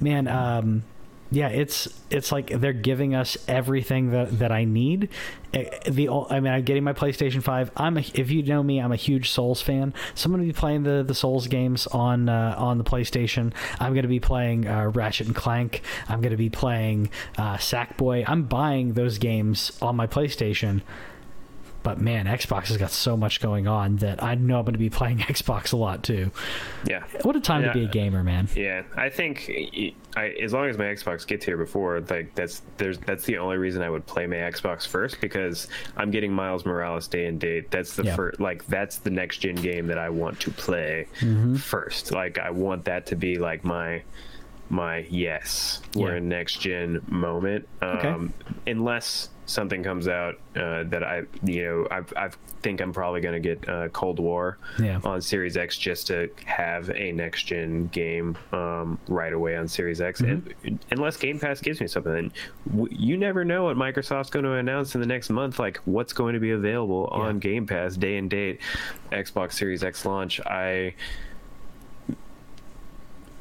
Man, 0.00 0.28
um, 0.28 0.84
yeah, 1.32 1.48
it's 1.48 1.88
it's 2.10 2.30
like 2.30 2.50
they're 2.50 2.74
giving 2.74 3.14
us 3.14 3.38
everything 3.48 4.10
that, 4.10 4.38
that 4.38 4.52
I 4.52 4.64
need. 4.64 5.08
Eh, 5.54 5.64
The 5.88 6.08
I 6.08 6.40
mean, 6.40 6.52
I'm 6.52 6.62
getting 6.62 6.84
my 6.84 6.92
PlayStation 6.92 7.42
Five. 7.42 7.70
I'm 7.74 7.96
a, 7.96 8.04
if 8.12 8.30
you 8.30 8.42
know 8.42 8.62
me, 8.62 8.78
I'm 8.78 8.92
a 8.92 8.96
huge 8.96 9.30
Souls 9.30 9.62
fan. 9.62 9.94
So 10.14 10.26
I'm 10.26 10.32
going 10.32 10.46
to 10.46 10.52
be 10.52 10.58
playing 10.58 10.82
the, 10.82 11.02
the 11.02 11.14
Souls 11.14 11.48
games 11.48 11.86
on 11.86 12.28
uh, 12.28 12.54
on 12.58 12.76
the 12.76 12.84
PlayStation. 12.84 13.54
I'm 13.80 13.94
going 13.94 14.02
to 14.02 14.08
be 14.08 14.20
playing 14.20 14.68
uh, 14.68 14.88
Ratchet 14.88 15.26
and 15.26 15.34
Clank. 15.34 15.80
I'm 16.06 16.20
going 16.20 16.32
to 16.32 16.36
be 16.36 16.50
playing 16.50 17.08
uh, 17.38 17.56
Sackboy. 17.56 18.24
I'm 18.26 18.42
buying 18.44 18.92
those 18.92 19.16
games 19.16 19.72
on 19.80 19.96
my 19.96 20.06
PlayStation. 20.06 20.82
But 21.82 22.00
man, 22.00 22.26
Xbox 22.26 22.68
has 22.68 22.76
got 22.76 22.90
so 22.90 23.16
much 23.16 23.40
going 23.40 23.66
on 23.66 23.96
that 23.96 24.22
I 24.22 24.34
know 24.36 24.58
I'm 24.58 24.64
going 24.64 24.74
to 24.74 24.78
be 24.78 24.90
playing 25.02 25.18
Xbox 25.18 25.72
a 25.72 25.76
lot 25.76 26.02
too. 26.02 26.30
Yeah. 26.86 27.02
What 27.22 27.36
a 27.36 27.40
time 27.40 27.62
Yeah. 27.62 27.72
to 27.72 27.78
be 27.78 27.84
a 27.84 27.88
gamer, 27.88 28.22
man. 28.22 28.48
Yeah, 28.54 28.82
I 28.96 29.08
think 29.08 29.50
I, 30.16 30.28
as 30.42 30.52
long 30.52 30.66
as 30.68 30.78
my 30.78 30.84
Xbox 30.84 31.26
gets 31.26 31.44
here 31.44 31.56
before, 31.56 32.00
like 32.00 32.34
that's 32.34 32.62
there's 32.76 32.98
that's 32.98 33.24
the 33.24 33.38
only 33.38 33.56
reason 33.56 33.82
I 33.82 33.90
would 33.90 34.06
play 34.06 34.26
my 34.26 34.36
Xbox 34.36 34.86
first 34.86 35.20
because 35.20 35.68
I'm 35.96 36.10
getting 36.10 36.32
Miles 36.32 36.64
Morales 36.64 37.08
day 37.08 37.26
and 37.26 37.40
date. 37.40 37.70
That's 37.70 37.96
the 37.96 38.04
Yeah. 38.04 38.16
first, 38.16 38.40
like 38.40 38.66
that's 38.66 38.98
the 38.98 39.10
next 39.10 39.38
gen 39.38 39.56
game 39.56 39.86
that 39.88 39.98
I 39.98 40.08
want 40.10 40.38
to 40.40 40.50
play 40.50 41.06
Mm-hmm. 41.20 41.56
first. 41.56 42.12
Like 42.12 42.38
I 42.38 42.50
want 42.50 42.84
that 42.84 43.06
to 43.06 43.16
be 43.16 43.38
like 43.38 43.64
my 43.64 44.02
my 44.72 45.06
yes, 45.10 45.82
we're 45.94 46.12
Yeah. 46.12 46.16
in 46.16 46.28
next 46.28 46.60
gen 46.60 47.02
moment. 47.08 47.68
Okay. 47.82 48.08
Um, 48.08 48.32
unless 48.66 49.28
something 49.44 49.82
comes 49.82 50.08
out 50.08 50.36
uh, 50.56 50.84
that 50.84 51.02
I 51.04 51.22
you 51.44 51.64
know 51.64 51.86
I 51.90 52.02
I 52.26 52.30
think 52.62 52.80
I'm 52.80 52.92
probably 52.92 53.20
going 53.20 53.34
to 53.34 53.40
get 53.54 53.68
uh, 53.68 53.88
Cold 53.88 54.18
War 54.20 54.56
Yeah. 54.78 55.00
on 55.04 55.20
Series 55.20 55.56
X 55.56 55.76
just 55.76 56.06
to 56.06 56.30
have 56.46 56.88
a 56.90 57.10
next 57.12 57.42
gen 57.42 57.88
game 57.88 58.38
um, 58.52 58.98
right 59.08 59.32
away 59.32 59.56
on 59.56 59.66
Series 59.68 60.00
X. 60.00 60.20
And, 60.20 60.54
unless 60.92 61.16
Game 61.16 61.38
Pass 61.40 61.60
gives 61.60 61.80
me 61.80 61.88
something, 61.88 62.32
w- 62.70 62.96
you 62.96 63.16
never 63.18 63.44
know 63.44 63.64
what 63.64 63.76
Microsoft's 63.76 64.30
going 64.30 64.44
to 64.44 64.52
announce 64.52 64.94
in 64.94 65.00
the 65.00 65.06
next 65.08 65.28
month. 65.28 65.58
Like 65.58 65.78
what's 65.86 66.12
going 66.12 66.34
to 66.34 66.40
be 66.40 66.52
available 66.52 67.08
on 67.10 67.40
Game 67.40 67.66
Pass 67.66 67.96
day 67.96 68.16
and 68.16 68.30
date, 68.30 68.60
Xbox 69.10 69.52
Series 69.54 69.82
X 69.84 70.06
launch. 70.06 70.40
I 70.46 70.94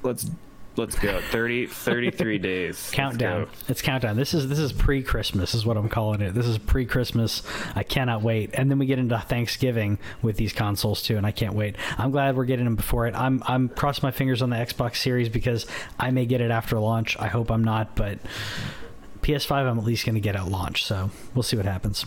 let's 0.03 0.29
let's 0.77 0.97
go 0.97 1.19
30 1.19 1.67
33 1.67 2.37
days 2.39 2.91
countdown. 2.93 3.47
It's 3.67 3.81
countdown. 3.81 4.15
This 4.15 4.33
is 4.33 4.47
this 4.47 4.59
is 4.59 4.71
pre-Christmas 4.71 5.53
is 5.53 5.65
what 5.65 5.77
I'm 5.77 5.89
calling 5.89 6.21
it. 6.21 6.33
This 6.33 6.45
is 6.45 6.57
pre-Christmas. 6.57 7.43
I 7.75 7.83
cannot 7.83 8.21
wait. 8.21 8.51
And 8.53 8.69
then 8.69 8.79
we 8.79 8.85
get 8.85 8.99
into 8.99 9.17
Thanksgiving 9.19 9.99
with 10.21 10.37
these 10.37 10.53
consoles 10.53 11.01
too, 11.01 11.17
and 11.17 11.25
I 11.25 11.31
can't 11.31 11.53
wait. 11.53 11.75
I'm 11.97 12.11
glad 12.11 12.35
we're 12.35 12.45
getting 12.45 12.65
them 12.65 12.75
before 12.75 13.07
it. 13.07 13.15
I'm 13.15 13.43
I'm 13.45 13.69
crossing 13.69 14.05
my 14.05 14.11
fingers 14.11 14.41
on 14.41 14.49
the 14.49 14.57
Xbox 14.57 14.97
Series 14.97 15.29
because 15.29 15.65
I 15.99 16.11
may 16.11 16.25
get 16.25 16.41
it 16.41 16.51
after 16.51 16.79
launch. 16.79 17.17
I 17.19 17.27
hope 17.27 17.51
I'm 17.51 17.63
not, 17.63 17.95
but 17.95 18.19
PS5 19.21 19.51
I'm 19.51 19.77
at 19.77 19.83
least 19.85 20.05
going 20.05 20.15
to 20.15 20.21
get 20.21 20.35
at 20.35 20.47
launch. 20.47 20.85
So 20.85 21.11
we'll 21.33 21.43
see 21.43 21.57
what 21.57 21.65
happens. 21.65 22.05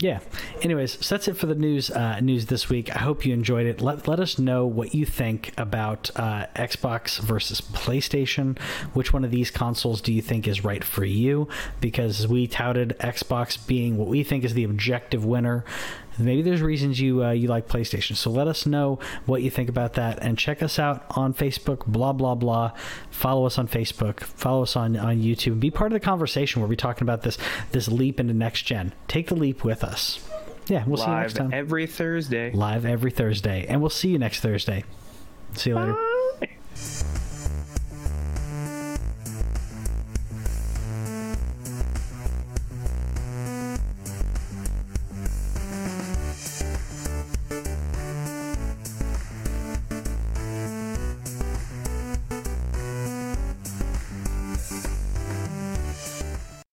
Yeah. 0.00 0.20
Anyways, 0.62 1.04
so 1.04 1.14
that's 1.14 1.28
it 1.28 1.36
for 1.36 1.44
the 1.44 1.54
news 1.54 1.90
uh, 1.90 2.20
news 2.20 2.46
this 2.46 2.70
week. 2.70 2.94
I 2.94 3.00
hope 3.00 3.26
you 3.26 3.34
enjoyed 3.34 3.66
it. 3.66 3.82
Let, 3.82 4.08
let 4.08 4.18
us 4.18 4.38
know 4.38 4.64
what 4.64 4.94
you 4.94 5.04
think 5.04 5.52
about 5.58 6.10
uh, 6.16 6.46
Xbox 6.56 7.20
versus 7.20 7.60
PlayStation. 7.60 8.58
Which 8.94 9.12
one 9.12 9.24
of 9.24 9.30
these 9.30 9.50
consoles 9.50 10.00
do 10.00 10.12
you 10.12 10.22
think 10.22 10.48
is 10.48 10.64
right 10.64 10.82
for 10.82 11.04
you? 11.04 11.48
Because 11.82 12.26
we 12.26 12.46
touted 12.46 12.96
Xbox 12.98 13.66
being 13.66 13.98
what 13.98 14.08
we 14.08 14.24
think 14.24 14.42
is 14.42 14.54
the 14.54 14.64
objective 14.64 15.24
winner. 15.26 15.66
Maybe 16.24 16.42
there's 16.42 16.62
reasons 16.62 17.00
you 17.00 17.24
uh, 17.24 17.30
you 17.30 17.48
like 17.48 17.68
PlayStation. 17.68 18.16
So 18.16 18.30
let 18.30 18.48
us 18.48 18.66
know 18.66 18.98
what 19.26 19.42
you 19.42 19.50
think 19.50 19.68
about 19.68 19.94
that, 19.94 20.18
and 20.20 20.36
check 20.38 20.62
us 20.62 20.78
out 20.78 21.04
on 21.10 21.34
Facebook. 21.34 21.86
Blah 21.86 22.12
blah 22.12 22.34
blah. 22.34 22.72
Follow 23.10 23.46
us 23.46 23.58
on 23.58 23.68
Facebook. 23.68 24.20
Follow 24.20 24.62
us 24.62 24.76
on 24.76 24.96
on 24.96 25.18
YouTube. 25.20 25.60
Be 25.60 25.70
part 25.70 25.92
of 25.92 26.00
the 26.00 26.04
conversation 26.04 26.60
where 26.60 26.68
we're 26.68 26.74
talking 26.74 27.02
about 27.02 27.22
this 27.22 27.38
this 27.72 27.88
leap 27.88 28.20
into 28.20 28.34
next 28.34 28.62
gen. 28.62 28.92
Take 29.08 29.28
the 29.28 29.36
leap 29.36 29.64
with 29.64 29.84
us. 29.84 30.26
Yeah, 30.66 30.84
we'll 30.86 30.98
see 30.98 31.10
you 31.10 31.16
next 31.16 31.34
time. 31.34 31.52
every 31.52 31.86
Thursday. 31.86 32.52
Live 32.52 32.84
every 32.84 33.10
Thursday, 33.10 33.66
and 33.68 33.80
we'll 33.80 33.90
see 33.90 34.08
you 34.08 34.18
next 34.18 34.40
Thursday. 34.40 34.84
See 35.54 35.70
you 35.70 35.76
later. 35.76 37.26